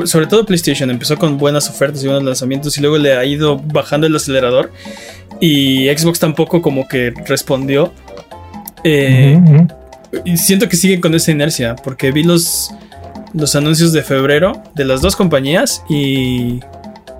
sobre 0.05 0.27
todo 0.27 0.45
PlayStation 0.45 0.89
empezó 0.89 1.17
con 1.17 1.37
buenas 1.37 1.69
ofertas 1.69 2.03
y 2.03 2.07
buenos 2.07 2.23
lanzamientos 2.23 2.77
y 2.77 2.81
luego 2.81 2.97
le 2.97 3.15
ha 3.15 3.25
ido 3.25 3.57
bajando 3.57 4.07
el 4.07 4.15
acelerador 4.15 4.71
y 5.39 5.87
Xbox 5.89 6.19
tampoco 6.19 6.61
como 6.61 6.87
que 6.87 7.13
respondió. 7.27 7.93
Eh, 8.83 9.39
y 10.25 10.37
siento 10.37 10.69
que 10.69 10.75
siguen 10.75 11.01
con 11.01 11.13
esa 11.13 11.31
inercia 11.31 11.75
porque 11.75 12.11
vi 12.11 12.23
los, 12.23 12.71
los 13.33 13.55
anuncios 13.55 13.93
de 13.93 14.03
febrero 14.03 14.63
de 14.75 14.85
las 14.85 15.01
dos 15.01 15.15
compañías 15.15 15.83
y 15.89 16.59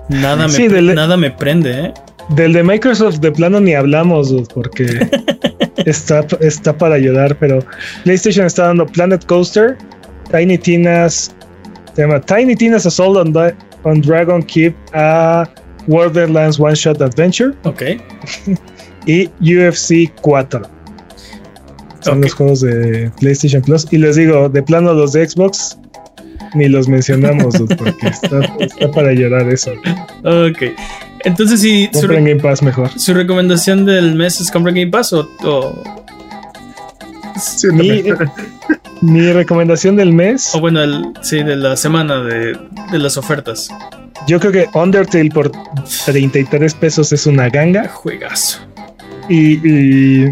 nada 0.08 0.48
me, 0.48 0.82
nada 0.94 1.16
me 1.16 1.30
prende. 1.30 1.80
¿eh? 1.80 1.94
Del 2.34 2.52
de 2.52 2.62
Microsoft 2.62 3.18
de 3.18 3.32
plano 3.32 3.60
ni 3.60 3.74
hablamos 3.74 4.32
porque 4.54 4.86
está, 5.86 6.26
está 6.40 6.76
para 6.76 6.94
ayudar, 6.94 7.36
pero 7.38 7.58
PlayStation 8.04 8.46
está 8.46 8.66
dando 8.66 8.86
Planet 8.86 9.24
Coaster, 9.26 9.76
Tiny 10.30 10.56
Tina's, 10.58 11.34
llama 11.96 12.20
Tiny 12.20 12.54
Tina's 12.54 12.86
Assault 12.86 13.16
on, 13.16 13.34
on 13.84 14.00
Dragon 14.00 14.42
Keep 14.42 14.74
a 14.94 15.48
Borderlands 15.86 16.58
One 16.60 16.74
Shot 16.74 17.02
Adventure. 17.02 17.52
Ok. 17.64 17.82
y 19.06 19.28
UFC 19.40 20.12
4. 20.20 20.62
Son 22.00 22.20
los 22.20 22.32
juegos 22.32 22.60
de 22.60 23.10
PlayStation 23.20 23.62
Plus. 23.62 23.86
Y 23.90 23.98
les 23.98 24.16
digo, 24.16 24.48
de 24.48 24.62
plano 24.62 24.94
los 24.94 25.12
de 25.12 25.28
Xbox, 25.28 25.78
ni 26.54 26.68
los 26.68 26.88
mencionamos, 26.88 27.54
porque 27.76 28.06
está, 28.08 28.90
para 28.92 29.12
llorar 29.12 29.48
eso. 29.48 29.72
Ok. 30.24 30.62
Entonces, 31.24 31.60
si. 31.60 31.88
Compren 31.88 32.24
Game 32.24 32.40
Pass 32.40 32.62
mejor. 32.62 32.90
¿Su 32.98 33.14
recomendación 33.14 33.84
del 33.84 34.14
mes 34.14 34.40
es 34.40 34.50
comprar 34.50 34.74
Game 34.74 34.90
Pass 34.90 35.12
o.? 35.12 35.28
mi, 39.00 39.32
recomendación 39.32 39.96
del 39.96 40.12
mes. 40.12 40.54
O 40.54 40.60
bueno, 40.60 40.82
el, 40.82 41.12
sí, 41.22 41.42
de 41.42 41.56
la 41.56 41.76
semana 41.76 42.22
de, 42.22 42.58
de 42.90 42.98
las 42.98 43.16
ofertas. 43.16 43.70
Yo 44.26 44.38
creo 44.38 44.52
que 44.52 44.78
Undertale 44.78 45.30
por 45.30 45.50
33 46.04 46.74
pesos 46.74 47.12
es 47.12 47.26
una 47.26 47.48
ganga. 47.48 47.88
Juegazo. 47.88 48.60
Y, 49.28 50.26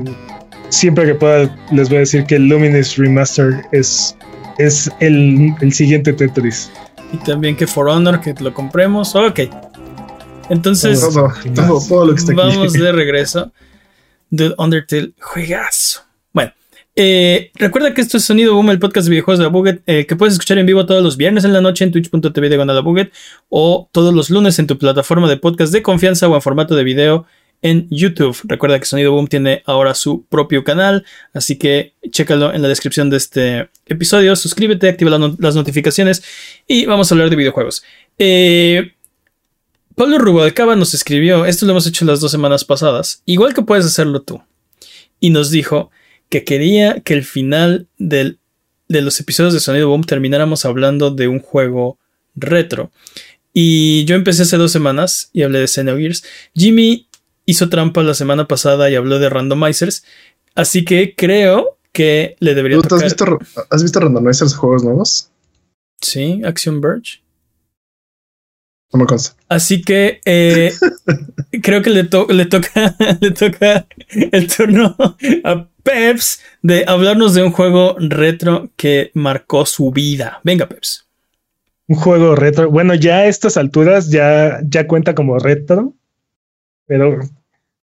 siempre 0.70 1.06
que 1.06 1.14
pueda 1.14 1.56
les 1.72 1.88
voy 1.88 1.96
a 1.96 2.00
decir 2.00 2.24
que 2.24 2.34
el 2.36 2.48
Luminous 2.48 2.96
Remaster 2.96 3.62
es, 3.72 4.16
es 4.58 4.90
el, 5.00 5.54
el 5.60 5.72
siguiente 5.72 6.12
Tetris. 6.12 6.70
Y 7.12 7.16
también 7.18 7.56
que 7.56 7.66
For 7.66 7.88
Honor, 7.88 8.20
que 8.20 8.34
lo 8.40 8.52
compremos. 8.52 9.14
Ok. 9.14 9.40
Entonces, 10.48 11.02
vamos 12.34 12.72
de 12.72 12.92
regreso. 12.92 13.52
De 14.30 14.54
Undertale, 14.58 15.12
juegazo. 15.20 16.02
Bueno, 16.32 16.52
eh, 16.94 17.50
recuerda 17.54 17.94
que 17.94 18.00
esto 18.00 18.18
es 18.18 18.24
Sonido 18.24 18.54
Boom, 18.54 18.70
el 18.70 18.78
podcast 18.78 19.06
de 19.06 19.12
videojuegos 19.12 19.38
de 19.38 19.44
la 19.44 19.50
Buget, 19.50 19.82
eh, 19.86 20.06
que 20.06 20.16
puedes 20.16 20.34
escuchar 20.34 20.58
en 20.58 20.66
vivo 20.66 20.84
todos 20.84 21.02
los 21.02 21.16
viernes 21.16 21.44
en 21.44 21.52
la 21.52 21.60
noche 21.60 21.84
en 21.84 21.92
twitch.tv 21.92 22.48
de 22.48 22.80
Buget 22.80 23.12
o 23.48 23.88
todos 23.92 24.12
los 24.12 24.28
lunes 24.28 24.58
en 24.58 24.66
tu 24.66 24.76
plataforma 24.76 25.28
de 25.28 25.38
podcast 25.38 25.72
de 25.72 25.82
confianza 25.82 26.28
o 26.28 26.34
en 26.34 26.42
formato 26.42 26.74
de 26.74 26.84
video 26.84 27.26
en 27.62 27.88
YouTube. 27.90 28.36
Recuerda 28.44 28.78
que 28.78 28.84
Sonido 28.84 29.12
Boom 29.12 29.28
tiene 29.28 29.62
ahora 29.66 29.94
su 29.94 30.24
propio 30.26 30.64
canal, 30.64 31.04
así 31.32 31.56
que 31.56 31.94
chécalo 32.10 32.52
en 32.52 32.62
la 32.62 32.68
descripción 32.68 33.10
de 33.10 33.16
este 33.16 33.70
episodio. 33.86 34.36
Suscríbete, 34.36 34.88
activa 34.88 35.18
las 35.38 35.54
notificaciones 35.54 36.22
y 36.66 36.86
vamos 36.86 37.10
a 37.10 37.14
hablar 37.14 37.30
de 37.30 37.36
videojuegos. 37.36 37.82
Eh, 38.18 38.92
Pablo 39.98 40.18
Rubalcaba 40.18 40.76
nos 40.76 40.94
escribió, 40.94 41.44
esto 41.44 41.66
lo 41.66 41.72
hemos 41.72 41.86
hecho 41.88 42.04
las 42.04 42.20
dos 42.20 42.30
semanas 42.30 42.64
pasadas, 42.64 43.20
igual 43.26 43.52
que 43.52 43.62
puedes 43.62 43.84
hacerlo 43.84 44.22
tú, 44.22 44.40
y 45.18 45.30
nos 45.30 45.50
dijo 45.50 45.90
que 46.28 46.44
quería 46.44 47.00
que 47.00 47.14
el 47.14 47.24
final 47.24 47.88
de 47.98 48.38
los 48.88 49.18
episodios 49.18 49.54
de 49.54 49.60
Sonido 49.60 49.88
Boom 49.88 50.04
termináramos 50.04 50.64
hablando 50.64 51.10
de 51.10 51.26
un 51.26 51.40
juego 51.40 51.98
retro. 52.36 52.92
Y 53.52 54.04
yo 54.04 54.14
empecé 54.14 54.42
hace 54.42 54.56
dos 54.56 54.70
semanas 54.70 55.30
y 55.32 55.42
hablé 55.42 55.58
de 55.58 55.66
Xenogears. 55.66 56.22
Jimmy 56.54 57.08
hizo 57.44 57.68
trampa 57.68 58.04
la 58.04 58.14
semana 58.14 58.46
pasada 58.46 58.88
y 58.90 58.94
habló 58.94 59.18
de 59.18 59.28
randomizers. 59.30 60.04
Así 60.54 60.84
que 60.84 61.16
creo 61.16 61.76
que 61.90 62.36
le 62.38 62.54
debería 62.54 62.78
¿Tú 62.80 62.94
has 62.94 63.02
visto, 63.02 63.38
has 63.70 63.82
visto 63.82 63.98
randomizers 63.98 64.54
juegos 64.54 64.84
nuevos? 64.84 65.30
Sí, 66.00 66.40
Action 66.44 66.80
Verge. 66.80 67.20
No 68.92 69.00
me 69.00 69.06
consta. 69.06 69.36
Así 69.48 69.82
que 69.82 70.20
eh, 70.24 70.72
creo 71.62 71.82
que 71.82 71.90
le, 71.90 72.08
le, 72.28 72.46
toca, 72.46 72.96
le 73.20 73.30
toca 73.32 73.86
el 74.32 74.48
turno 74.48 74.96
a 75.44 75.66
Peps 75.82 76.40
de 76.62 76.84
hablarnos 76.86 77.34
de 77.34 77.42
un 77.42 77.52
juego 77.52 77.96
retro 77.98 78.70
que 78.76 79.10
marcó 79.14 79.66
su 79.66 79.90
vida. 79.90 80.40
Venga, 80.44 80.68
Peps. 80.68 81.06
Un 81.86 81.96
juego 81.96 82.34
retro. 82.34 82.70
Bueno, 82.70 82.94
ya 82.94 83.18
a 83.18 83.26
estas 83.26 83.56
alturas 83.56 84.10
ya, 84.10 84.60
ya 84.62 84.86
cuenta 84.86 85.14
como 85.14 85.38
retro. 85.38 85.94
Pero 86.86 87.18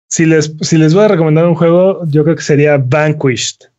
si 0.07 0.25
les, 0.25 0.53
si 0.61 0.77
les 0.77 0.93
voy 0.93 1.05
a 1.05 1.07
recomendar 1.09 1.45
un 1.45 1.55
juego, 1.55 2.05
yo 2.07 2.23
creo 2.23 2.35
que 2.35 2.41
sería 2.41 2.77
Vanquished. 2.77 3.69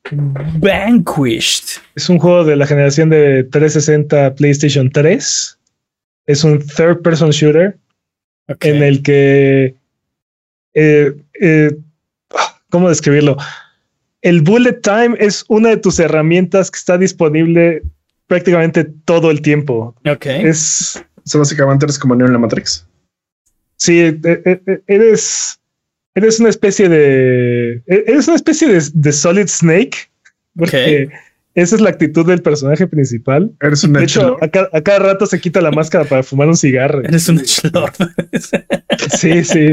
Vanquished. 0.58 1.80
Es 1.94 2.08
un 2.08 2.18
juego 2.18 2.44
de 2.44 2.56
la 2.56 2.66
generación 2.66 3.10
de 3.10 3.44
360 3.44 4.34
PlayStation 4.34 4.90
3. 4.90 5.58
Es 6.30 6.44
un 6.44 6.58
third 6.58 7.02
person 7.02 7.30
shooter 7.30 7.76
en 8.60 8.82
el 8.82 9.02
que. 9.02 9.74
Eh, 10.74 11.14
eh, 11.40 11.76
¿Cómo 12.70 12.88
describirlo? 12.88 13.36
el 14.22 14.42
bullet 14.42 14.80
time 14.82 15.16
es 15.18 15.44
una 15.48 15.70
de 15.70 15.76
tus 15.78 15.98
herramientas 15.98 16.70
que 16.70 16.76
está 16.76 16.98
disponible 16.98 17.82
prácticamente 18.26 18.84
todo 19.04 19.30
el 19.30 19.40
tiempo. 19.40 19.94
Ok. 20.06 20.26
Es. 20.26 21.02
básicamente 21.34 21.86
eres 21.86 21.98
como 21.98 22.14
en 22.14 22.32
la 22.32 22.38
Matrix. 22.38 22.86
Sí, 23.76 24.00
e, 24.00 24.20
e, 24.22 24.62
e, 24.66 24.82
eres. 24.86 25.58
Eres 26.14 26.40
una 26.40 26.50
especie 26.50 26.88
de. 26.88 27.82
Eres 27.86 28.26
una 28.28 28.36
especie 28.36 28.68
de, 28.68 29.12
Solid 29.12 29.46
Snake. 29.46 30.10
Porque 30.56 31.08
esa 31.54 31.76
es 31.76 31.82
la 31.82 31.90
actitud 31.90 32.26
del 32.26 32.42
personaje 32.42 32.86
principal. 32.86 33.50
Eres 33.60 33.82
un 33.84 33.92
De 33.94 34.04
hecho, 34.04 34.36
a, 34.40 34.48
cada 34.48 34.98
rato 34.98 35.26
se 35.26 35.40
quita 35.40 35.60
la 35.60 35.70
máscara 35.70 36.04
para 36.04 36.22
fumar 36.22 36.48
un 36.48 36.56
cigarro. 36.56 37.02
Eres 37.02 37.28
un 37.28 37.38
sí, 39.18 39.44
sí. 39.44 39.70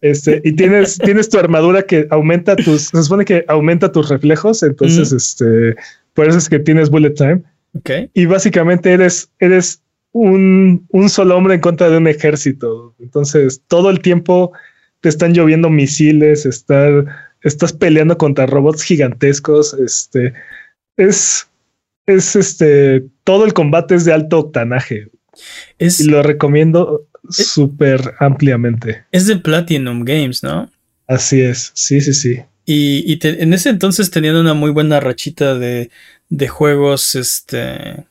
Este, 0.00 0.40
y 0.44 0.52
tienes, 0.52 0.98
tienes 0.98 1.28
tu 1.28 1.38
armadura 1.38 1.82
que 1.82 2.06
aumenta 2.10 2.56
tus, 2.56 2.88
se 2.88 3.02
supone 3.02 3.24
que 3.24 3.44
aumenta 3.46 3.92
tus 3.92 4.08
reflejos, 4.08 4.64
entonces, 4.64 5.12
este, 5.12 5.76
por 6.12 6.26
eso 6.26 6.38
es 6.38 6.48
que 6.48 6.58
tienes 6.58 6.90
bullet 6.90 7.14
time. 7.14 7.42
Okay. 7.74 8.10
Y 8.12 8.26
básicamente 8.26 8.92
eres, 8.92 9.30
eres 9.38 9.80
un, 10.10 10.86
un 10.90 11.08
solo 11.08 11.36
hombre 11.36 11.54
en 11.54 11.60
contra 11.60 11.88
de 11.88 11.96
un 11.98 12.08
ejército. 12.08 12.94
Entonces, 12.98 13.62
todo 13.68 13.90
el 13.90 14.00
tiempo 14.00 14.52
te 15.00 15.08
están 15.08 15.34
lloviendo 15.34 15.70
misiles, 15.70 16.46
estar, 16.46 17.06
estás 17.42 17.72
peleando 17.72 18.18
contra 18.18 18.46
robots 18.46 18.82
gigantescos. 18.82 19.74
Este 19.74 20.32
es, 20.96 21.48
es 22.06 22.36
este, 22.36 23.04
todo 23.24 23.44
el 23.44 23.52
combate 23.52 23.94
es 23.94 24.04
de 24.04 24.12
alto 24.12 24.38
octanaje. 24.38 25.08
Es, 25.78 26.00
y 26.00 26.04
lo 26.04 26.22
recomiendo 26.22 27.06
súper 27.30 28.14
ampliamente. 28.18 29.04
Es 29.12 29.26
de 29.26 29.36
Platinum 29.36 30.04
Games, 30.04 30.42
¿no? 30.42 30.70
Así 31.06 31.40
es, 31.40 31.72
sí, 31.74 32.00
sí, 32.00 32.14
sí. 32.14 32.40
Y, 32.64 33.18
en 33.26 33.52
ese 33.52 33.70
entonces 33.70 34.10
tenían 34.10 34.36
una 34.36 34.54
muy 34.54 34.70
buena 34.70 35.00
rachita 35.00 35.58
de, 35.58 35.90
de 36.28 36.48
juegos, 36.48 37.14
este... 37.14 38.06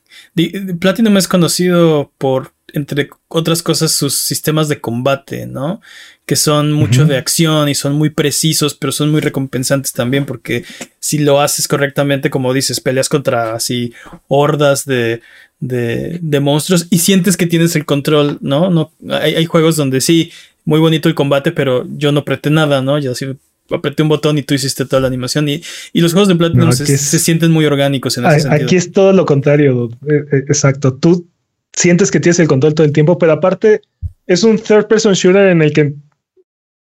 Platinum 0.80 1.18
es 1.18 1.28
conocido 1.28 2.12
por, 2.18 2.54
entre 2.74 3.10
otras 3.28 3.64
cosas, 3.64 3.92
sus 3.92 4.16
sistemas 4.16 4.68
de 4.68 4.80
combate, 4.80 5.46
¿no? 5.46 5.82
Que 6.26 6.36
son 6.36 6.72
mucho 6.72 7.06
de 7.06 7.18
acción 7.18 7.70
y 7.70 7.76
son 7.76 7.94
muy 7.94 8.10
precisos, 8.10 8.74
pero 8.74 8.92
son 8.92 9.12
muy 9.12 9.22
recompensantes 9.22 9.94
también 9.94 10.26
porque 10.26 10.64
si 11.00 11.20
lo 11.20 11.42
haces 11.42 11.68
correctamente, 11.68 12.30
como 12.30 12.54
dices, 12.54 12.80
peleas 12.80 13.10
contra 13.10 13.54
así 13.54 13.94
hordas 14.28 14.86
de, 14.86 15.22
de, 15.60 16.40
monstruos 16.40 16.88
y 16.90 17.00
sientes 17.00 17.38
que 17.38 17.48
tienes 17.48 17.76
el 17.76 17.86
control, 17.86 18.38
¿no? 18.42 18.70
no 18.70 18.92
hay, 19.10 19.46
juegos 19.46 19.76
donde 19.76 20.02
sí, 20.02 20.32
muy 20.66 20.80
bonito 20.80 21.10
el 21.10 21.16
combate, 21.16 21.52
pero 21.52 21.86
yo 21.98 22.12
no 22.12 22.22
apreté 22.22 22.50
nada, 22.50 22.82
¿no? 22.82 22.98
Ya 22.98 23.14
sí 23.16 23.28
apreté 23.76 24.04
un 24.04 24.10
botón 24.10 24.38
y 24.38 24.44
tú 24.44 24.54
hiciste 24.54 24.86
toda 24.86 25.02
la 25.02 25.08
animación 25.08 25.48
y, 25.50 25.62
los 25.94 26.14
juegos 26.14 26.28
de 26.28 26.36
Platinum 26.36 26.72
se, 26.72 26.98
sienten 26.98 27.52
muy 27.52 27.66
orgánicos 27.66 28.18
en 28.18 28.26
ese 28.26 28.42
sentido. 28.42 28.66
Aquí 28.66 28.76
es 28.76 28.92
todo 28.92 29.14
lo 29.14 29.26
contrario, 29.26 29.90
eh, 30.08 30.26
eh, 30.32 30.44
exacto. 30.48 30.94
Tú 30.94 31.28
sientes 31.74 32.12
que 32.12 32.20
tienes 32.20 32.40
el 32.40 32.48
control 32.48 32.76
todo 32.76 32.86
el 32.86 32.94
tiempo, 32.94 33.18
pero 33.18 33.34
aparte 33.34 33.82
es 34.28 34.44
un 34.44 34.58
third 34.58 34.88
person 34.88 35.14
shooter 35.14 35.50
en 35.50 35.62
el 35.62 35.74
que 35.74 35.94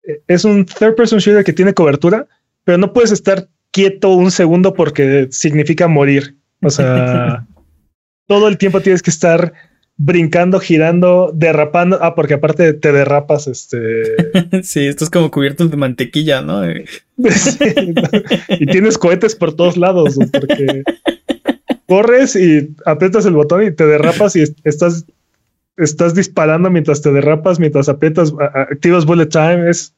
eh, 0.03 0.21
es 0.27 0.45
un 0.45 0.65
third 0.65 0.95
person 0.95 1.19
shooter 1.19 1.43
que 1.43 1.53
tiene 1.53 1.73
cobertura, 1.73 2.27
pero 2.63 2.77
no 2.77 2.93
puedes 2.93 3.11
estar 3.11 3.47
quieto 3.71 4.09
un 4.09 4.31
segundo 4.31 4.73
porque 4.73 5.27
significa 5.31 5.87
morir. 5.87 6.35
O 6.61 6.69
sea, 6.69 7.45
todo 8.27 8.47
el 8.47 8.57
tiempo 8.57 8.81
tienes 8.81 9.01
que 9.01 9.09
estar 9.09 9.53
brincando, 9.97 10.59
girando, 10.59 11.31
derrapando. 11.33 11.99
Ah, 12.01 12.15
porque 12.15 12.35
aparte 12.35 12.73
te 12.73 12.91
derrapas, 12.91 13.47
este. 13.47 13.81
sí, 14.63 14.85
esto 14.85 15.03
es 15.03 15.09
como 15.09 15.31
cubierto 15.31 15.67
de 15.67 15.77
mantequilla, 15.77 16.41
¿no? 16.41 16.63
y 16.69 18.65
tienes 18.67 18.97
cohetes 18.97 19.35
por 19.35 19.55
todos 19.55 19.77
lados, 19.77 20.17
porque 20.31 20.83
corres 21.87 22.35
y 22.35 22.75
aprietas 22.85 23.25
el 23.25 23.33
botón 23.33 23.63
y 23.63 23.71
te 23.71 23.85
derrapas 23.85 24.35
y 24.35 24.43
estás, 24.63 25.05
estás 25.77 26.15
disparando 26.15 26.69
mientras 26.69 27.01
te 27.01 27.11
derrapas, 27.11 27.59
mientras 27.59 27.89
aprietas, 27.89 28.33
activas 28.53 29.05
bullet 29.05 29.27
time. 29.27 29.69
Es, 29.69 29.93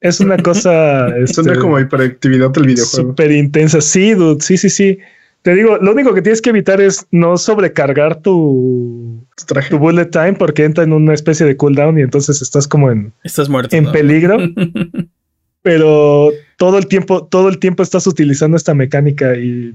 es 0.00 0.20
una 0.20 0.36
cosa. 0.42 1.08
Suena 1.26 1.52
este, 1.52 1.58
como 1.58 1.78
hiperactividad 1.78 2.50
del 2.50 2.66
videojuego. 2.66 3.10
Súper 3.10 3.32
intensa. 3.32 3.80
Sí, 3.80 4.14
dude. 4.14 4.40
Sí, 4.40 4.56
sí, 4.56 4.70
sí. 4.70 4.98
Te 5.42 5.54
digo, 5.54 5.78
lo 5.78 5.92
único 5.92 6.14
que 6.14 6.22
tienes 6.22 6.42
que 6.42 6.50
evitar 6.50 6.80
es 6.80 7.06
no 7.10 7.36
sobrecargar 7.36 8.20
tu, 8.22 9.24
tu 9.70 9.78
bullet 9.78 10.06
time 10.06 10.34
porque 10.34 10.64
entra 10.64 10.82
en 10.82 10.92
una 10.92 11.14
especie 11.14 11.46
de 11.46 11.56
cooldown 11.56 11.98
y 11.98 12.02
entonces 12.02 12.42
estás 12.42 12.66
como 12.66 12.90
en, 12.90 13.12
estás 13.22 13.48
muerto, 13.48 13.74
en 13.76 13.90
peligro. 13.92 14.38
Pero 15.62 16.30
todo 16.56 16.78
el 16.78 16.86
tiempo, 16.86 17.26
todo 17.26 17.48
el 17.48 17.58
tiempo 17.58 17.82
estás 17.82 18.06
utilizando 18.06 18.56
esta 18.56 18.74
mecánica 18.74 19.36
y 19.36 19.74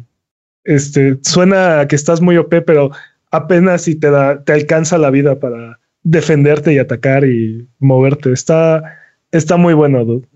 este 0.63 1.17
suena 1.21 1.81
a 1.81 1.87
que 1.87 1.95
estás 1.95 2.21
muy 2.21 2.37
OP, 2.37 2.61
pero 2.65 2.91
apenas 3.31 3.83
si 3.83 3.95
te 3.95 4.09
da, 4.09 4.43
te 4.43 4.53
alcanza 4.53 4.97
la 4.97 5.09
vida 5.09 5.39
para 5.39 5.79
defenderte 6.03 6.73
y 6.73 6.79
atacar 6.79 7.25
y 7.25 7.67
moverte. 7.79 8.31
Está, 8.31 8.99
está 9.31 9.57
muy 9.57 9.73
bueno, 9.73 10.05
dude. 10.05 10.27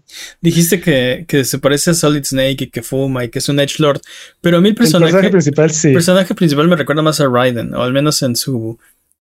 Dijiste 0.41 0.80
que, 0.80 1.26
que, 1.28 1.44
se 1.44 1.60
parece 1.60 1.91
a 1.91 1.94
Solid 1.94 2.24
Snake 2.24 2.64
y 2.64 2.68
que 2.68 2.82
fuma 2.82 3.26
y 3.26 3.30
que 3.30 3.40
es 3.40 3.49
un 3.49 3.60
Edge 3.60 3.80
Lord, 3.80 3.99
pero 4.40 4.58
a 4.58 4.62
mí 4.62 4.70
el 4.70 4.76
personaje, 4.76 5.30
principal 5.30 5.72
sí. 5.72 5.90
El 5.90 5.95
personaje 5.95 6.34
principal 6.34 6.68
me 6.70 6.78
recuerda 6.78 7.02
más 7.02 7.20
a 7.20 7.28
Raiden, 7.28 7.74
o 7.74 7.84
al 7.84 7.91
menos 7.91 8.22
en 8.22 8.38
su 8.38 8.80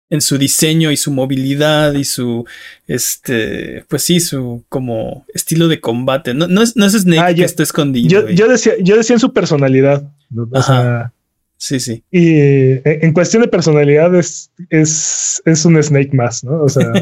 en 0.09 0.21
su 0.21 0.39
diseño 0.39 0.93
y 0.93 0.97
su 0.97 1.11
movilidad 1.11 1.95
y 1.95 2.05
su 2.05 2.45
este 2.87 3.85
pues 3.89 4.03
sí 4.03 4.21
su 4.21 4.65
como 4.69 5.27
estilo 5.35 5.69
de 5.69 5.81
combate 5.81 6.33
no, 6.33 6.47
no 6.47 6.63
es 6.63 6.77
no 6.77 6.87
es 6.87 6.93
Snake 6.93 7.21
ah, 7.21 7.35
que 7.35 7.45
está 7.45 7.63
escondido 7.63 8.29
yo, 8.29 8.49
decía 8.49 8.75
yo 8.81 8.97
decía 8.97 9.15
en 9.15 9.21
su 9.21 9.33
personalidad 9.33 10.09
sí 11.57 11.81
sí 11.81 12.05
y 12.11 12.29
eh, 12.35 12.83
en 12.85 13.13
cuestión 13.13 13.43
de 13.43 13.49
personalidad 13.49 14.15
es 14.15 14.51
es, 14.71 15.43
es 15.45 15.65
un 15.65 15.83
Snake 15.83 16.11
más 16.13 16.45
no 16.45 16.63
o 16.63 16.69
sea 16.69 16.93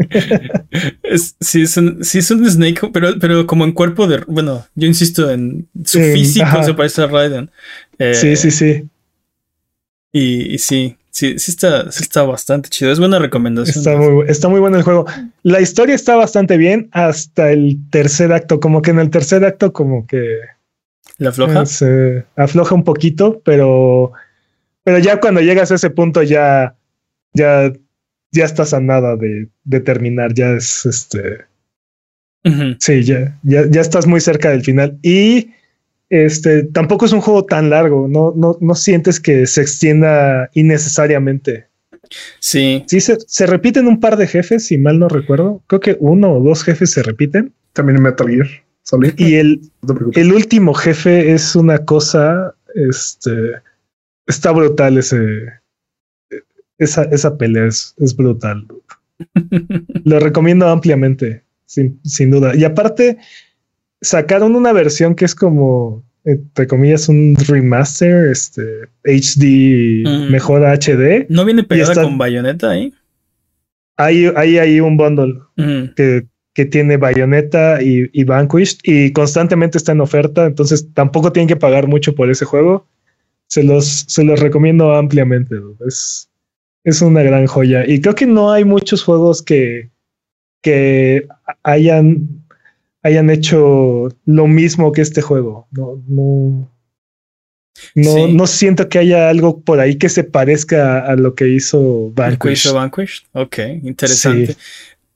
es, 1.02 1.36
sí, 1.40 1.62
es 1.62 1.76
un, 1.76 1.98
es 2.00 2.30
un 2.30 2.50
Snake, 2.50 2.88
pero, 2.92 3.18
pero 3.18 3.46
como 3.46 3.64
en 3.64 3.72
cuerpo 3.72 4.06
de. 4.06 4.22
Bueno, 4.26 4.66
yo 4.74 4.86
insisto 4.86 5.30
en 5.30 5.68
su 5.84 5.98
físico 5.98 6.62
se 6.64 6.74
parece 6.74 7.02
a 7.02 7.06
Raiden. 7.06 7.50
Eh, 7.98 8.14
sí, 8.14 8.36
sí, 8.36 8.50
sí. 8.50 8.84
Y, 10.12 10.58
sí, 10.58 10.96
sí, 11.10 11.38
sí 11.38 11.50
está, 11.50 11.82
está 11.88 12.22
bastante 12.22 12.68
chido. 12.68 12.92
Es 12.92 12.98
buena 12.98 13.18
recomendación. 13.18 13.78
Está 13.78 13.96
muy, 13.96 14.24
está 14.28 14.48
muy 14.48 14.60
bueno 14.60 14.76
el 14.76 14.82
juego. 14.82 15.06
La 15.42 15.60
historia 15.60 15.94
está 15.94 16.16
bastante 16.16 16.56
bien 16.56 16.88
hasta 16.92 17.52
el 17.52 17.78
tercer 17.90 18.32
acto. 18.32 18.60
Como 18.60 18.82
que 18.82 18.90
en 18.90 18.98
el 18.98 19.10
tercer 19.10 19.44
acto, 19.44 19.72
como 19.72 20.06
que. 20.06 20.38
¿La 21.18 21.30
afloja? 21.30 21.66
Se 21.66 22.24
afloja 22.36 22.74
un 22.74 22.84
poquito, 22.84 23.40
pero. 23.44 24.12
Pero 24.82 24.98
ya 24.98 25.20
cuando 25.20 25.40
llegas 25.40 25.70
a 25.70 25.76
ese 25.76 25.90
punto, 25.90 26.22
ya. 26.22 26.74
Ya 27.32 27.72
ya 28.32 28.44
estás 28.44 28.72
a 28.72 28.80
nada 28.80 29.16
de, 29.16 29.80
terminar, 29.80 30.34
ya 30.34 30.52
es 30.52 30.86
este. 30.86 31.44
Sí, 32.78 33.04
ya, 33.04 33.38
ya, 33.42 33.66
ya 33.68 33.80
estás 33.80 34.06
muy 34.06 34.20
cerca 34.20 34.50
del 34.50 34.62
final. 34.62 34.98
Y 35.02 35.50
este 36.10 36.64
tampoco 36.64 37.06
es 37.06 37.12
un 37.12 37.20
juego 37.20 37.44
tan 37.44 37.70
largo, 37.70 38.06
no, 38.08 38.32
no, 38.36 38.58
no 38.60 38.74
sientes 38.74 39.18
que 39.18 39.46
se 39.46 39.62
extienda 39.62 40.50
innecesariamente. 40.54 41.66
Sí. 42.40 42.84
Sí, 42.86 43.00
se, 43.00 43.18
se, 43.26 43.46
repiten 43.46 43.86
un 43.86 44.00
par 44.00 44.16
de 44.16 44.26
jefes, 44.26 44.66
si 44.66 44.76
mal 44.76 44.98
no 44.98 45.08
recuerdo. 45.08 45.62
Creo 45.68 45.80
que 45.80 45.96
uno 46.00 46.32
o 46.32 46.40
dos 46.40 46.64
jefes 46.64 46.90
se 46.90 47.02
repiten. 47.02 47.52
También 47.72 47.98
en 47.98 48.02
Metal 48.02 48.28
Gear. 48.28 48.48
Y 49.16 49.34
el, 49.36 49.60
el 50.14 50.32
último 50.32 50.74
jefe 50.74 51.32
es 51.32 51.54
una 51.54 51.78
cosa. 51.84 52.54
Este 52.74 53.30
está 54.26 54.52
brutal 54.52 54.98
ese, 54.98 55.18
esa, 56.78 57.04
esa 57.04 57.36
pelea 57.36 57.66
es, 57.66 57.94
brutal. 58.16 58.66
Lo 60.04 60.18
recomiendo 60.20 60.68
ampliamente, 60.68 61.42
sin, 61.66 62.00
sin, 62.04 62.30
duda. 62.30 62.54
Y 62.54 62.64
aparte, 62.64 63.18
sacaron 64.00 64.56
una 64.56 64.72
versión 64.72 65.14
que 65.14 65.24
es 65.24 65.34
como, 65.34 66.04
entre 66.24 66.66
comillas, 66.66 67.08
un 67.08 67.36
remaster, 67.46 68.30
este 68.30 68.62
HD, 69.04 70.04
mm. 70.06 70.30
mejor 70.30 70.62
HD. 70.64 71.26
¿No 71.28 71.44
viene 71.44 71.62
pegada 71.62 72.02
con 72.02 72.18
bayoneta 72.18 72.70
ahí? 72.70 72.92
Hay, 73.96 74.26
hay, 74.34 74.58
hay 74.58 74.80
un 74.80 74.96
bundle 74.96 75.40
mm. 75.56 75.94
que, 75.94 76.26
que, 76.54 76.64
tiene 76.64 76.96
bayoneta 76.96 77.82
y, 77.82 78.08
y 78.12 78.24
Vanquished 78.24 78.78
y 78.82 79.12
constantemente 79.12 79.76
está 79.76 79.92
en 79.92 80.00
oferta, 80.00 80.46
entonces 80.46 80.88
tampoco 80.94 81.32
tienen 81.32 81.48
que 81.48 81.56
pagar 81.56 81.86
mucho 81.86 82.14
por 82.14 82.30
ese 82.30 82.44
juego. 82.44 82.86
Se 83.46 83.62
los, 83.62 84.04
se 84.06 84.24
los 84.24 84.40
recomiendo 84.40 84.94
ampliamente. 84.94 85.56
Es, 85.86 86.30
es 86.84 87.02
una 87.02 87.22
gran 87.22 87.46
joya. 87.46 87.84
Y 87.86 88.00
creo 88.00 88.14
que 88.14 88.26
no 88.26 88.52
hay 88.52 88.64
muchos 88.64 89.02
juegos 89.02 89.42
que, 89.42 89.90
que 90.62 91.26
hayan, 91.62 92.39
hayan 93.02 93.30
hecho 93.30 94.08
lo 94.24 94.46
mismo 94.46 94.92
que 94.92 95.02
este 95.02 95.22
juego. 95.22 95.68
No, 95.70 96.02
no, 96.06 96.70
no, 97.94 98.28
no 98.28 98.46
siento 98.46 98.88
que 98.88 98.98
haya 98.98 99.28
algo 99.28 99.60
por 99.60 99.80
ahí 99.80 99.96
que 99.96 100.08
se 100.08 100.24
parezca 100.24 101.00
a 101.00 101.16
lo 101.16 101.34
que 101.34 101.48
hizo 101.48 102.10
Vanquish. 102.12 102.70
Vanquish? 102.72 103.26
Ok, 103.32 103.58
interesante. 103.82 104.56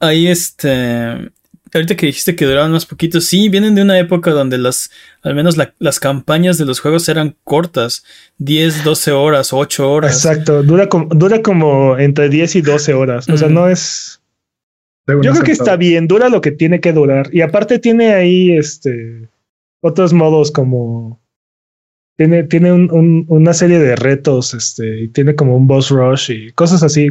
Ahí 0.00 0.26
este 0.26 1.30
ahorita 1.78 1.96
que 1.96 2.06
dijiste 2.06 2.36
que 2.36 2.44
duraban 2.44 2.72
más 2.72 2.86
poquito, 2.86 3.20
sí, 3.20 3.48
vienen 3.48 3.74
de 3.74 3.82
una 3.82 3.98
época 3.98 4.30
donde 4.30 4.58
las, 4.58 4.90
al 5.22 5.34
menos 5.34 5.56
las 5.78 6.00
campañas 6.00 6.58
de 6.58 6.64
los 6.64 6.80
juegos 6.80 7.08
eran 7.08 7.36
cortas, 7.44 8.04
10, 8.38 8.84
12 8.84 9.12
horas, 9.12 9.52
8 9.52 9.90
horas. 9.90 10.24
Exacto, 10.24 10.62
dura 10.62 10.88
como, 10.88 11.06
dura 11.14 11.42
como 11.42 11.98
entre 11.98 12.28
10 12.28 12.56
y 12.56 12.60
12 12.62 12.94
horas, 12.94 13.28
o 13.28 13.36
sea, 13.36 13.48
no 13.48 13.68
es... 13.68 14.20
Yo 15.06 15.32
creo 15.32 15.42
que 15.42 15.52
está 15.52 15.76
bien, 15.76 16.08
dura 16.08 16.28
lo 16.28 16.40
que 16.40 16.50
tiene 16.50 16.80
que 16.80 16.92
durar. 16.92 17.28
Y 17.32 17.42
aparte 17.42 17.78
tiene 17.78 18.14
ahí 18.14 18.56
este 18.56 19.28
otros 19.80 20.14
modos 20.14 20.50
como 20.50 21.20
tiene, 22.16 22.44
tiene 22.44 22.72
una 22.72 23.52
serie 23.52 23.78
de 23.78 23.96
retos, 23.96 24.54
este, 24.54 25.02
y 25.02 25.08
tiene 25.08 25.34
como 25.34 25.56
un 25.56 25.66
boss 25.66 25.90
rush 25.90 26.30
y 26.30 26.52
cosas 26.52 26.82
así. 26.82 27.10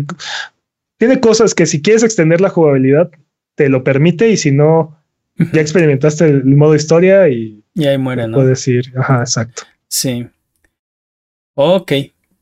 Tiene 0.97 1.19
cosas 1.19 1.53
que 1.53 1.65
si 1.65 1.81
quieres 1.81 2.03
extender 2.03 2.41
la 2.41 2.49
jugabilidad, 2.49 3.11
te 3.55 3.69
lo 3.69 3.83
permite 3.83 4.29
y 4.29 4.37
si 4.37 4.51
no, 4.51 4.97
ya 5.51 5.61
experimentaste 5.61 6.25
el 6.25 6.45
modo 6.45 6.75
historia 6.75 7.27
y... 7.29 7.63
Y 7.75 7.85
ahí 7.85 7.97
muere, 7.97 8.27
¿no? 8.27 8.37
Puedes 8.37 8.67
ir, 8.67 8.93
ajá, 8.97 9.19
exacto. 9.19 9.63
Sí. 9.87 10.27
Ok, 11.55 11.91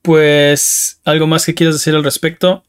pues 0.02 1.02
algo 1.04 1.28
más 1.28 1.46
que 1.46 1.56
quieras 1.56 1.76
decir 1.76 1.96
al 1.96 2.04
respecto. 2.04 2.64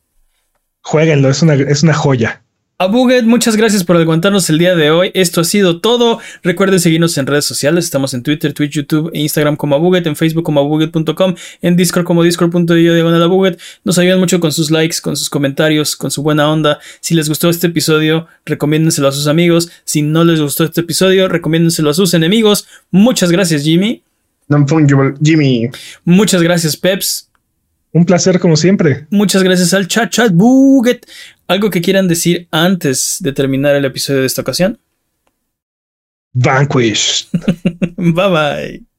Jueguenlo, 0.80 1.28
es 1.28 1.42
una, 1.42 1.54
es 1.54 1.82
una 1.82 1.94
joya. 1.94 2.41
Abuget, 2.82 3.24
muchas 3.24 3.54
gracias 3.54 3.84
por 3.84 3.96
aguantarnos 3.96 4.50
el 4.50 4.58
día 4.58 4.74
de 4.74 4.90
hoy. 4.90 5.12
Esto 5.14 5.40
ha 5.40 5.44
sido 5.44 5.80
todo. 5.80 6.18
Recuerden 6.42 6.80
seguirnos 6.80 7.16
en 7.16 7.28
redes 7.28 7.44
sociales. 7.44 7.84
Estamos 7.84 8.12
en 8.12 8.24
Twitter, 8.24 8.52
Twitch, 8.52 8.72
YouTube 8.72 9.08
e 9.14 9.20
Instagram 9.20 9.54
como 9.54 9.76
Abuget, 9.76 10.04
en 10.08 10.16
Facebook 10.16 10.42
como 10.42 10.58
abuget.com, 10.58 11.36
en 11.60 11.76
Discord 11.76 12.02
como 12.04 12.24
discord.io 12.24 12.94
diagonal 12.94 13.22
Abuget. 13.22 13.60
Nos 13.84 13.98
ayudan 13.98 14.18
mucho 14.18 14.40
con 14.40 14.50
sus 14.50 14.72
likes, 14.72 14.96
con 15.00 15.16
sus 15.16 15.30
comentarios, 15.30 15.94
con 15.94 16.10
su 16.10 16.24
buena 16.24 16.50
onda. 16.50 16.80
Si 16.98 17.14
les 17.14 17.28
gustó 17.28 17.48
este 17.50 17.68
episodio, 17.68 18.26
recomiéndenselo 18.44 19.06
a 19.06 19.12
sus 19.12 19.28
amigos. 19.28 19.70
Si 19.84 20.02
no 20.02 20.24
les 20.24 20.40
gustó 20.40 20.64
este 20.64 20.80
episodio, 20.80 21.28
recomiéndenselo 21.28 21.90
a 21.90 21.94
sus 21.94 22.14
enemigos. 22.14 22.66
Muchas 22.90 23.30
gracias, 23.30 23.62
Jimmy. 23.62 24.02
Jimmy. 25.22 25.70
Muchas 26.04 26.42
gracias, 26.42 26.76
Peps. 26.76 27.28
Un 27.92 28.06
placer 28.06 28.40
como 28.40 28.56
siempre. 28.56 29.06
Muchas 29.10 29.42
gracias 29.42 29.74
al 29.74 29.86
chat 29.86 30.10
chat 30.10 30.32
buget. 30.32 31.06
¿Algo 31.46 31.70
que 31.70 31.82
quieran 31.82 32.08
decir 32.08 32.48
antes 32.50 33.18
de 33.20 33.32
terminar 33.32 33.74
el 33.74 33.84
episodio 33.84 34.20
de 34.20 34.26
esta 34.26 34.40
ocasión? 34.40 34.78
Vanquish. 36.32 37.28
bye 37.96 38.28
bye. 38.30 38.91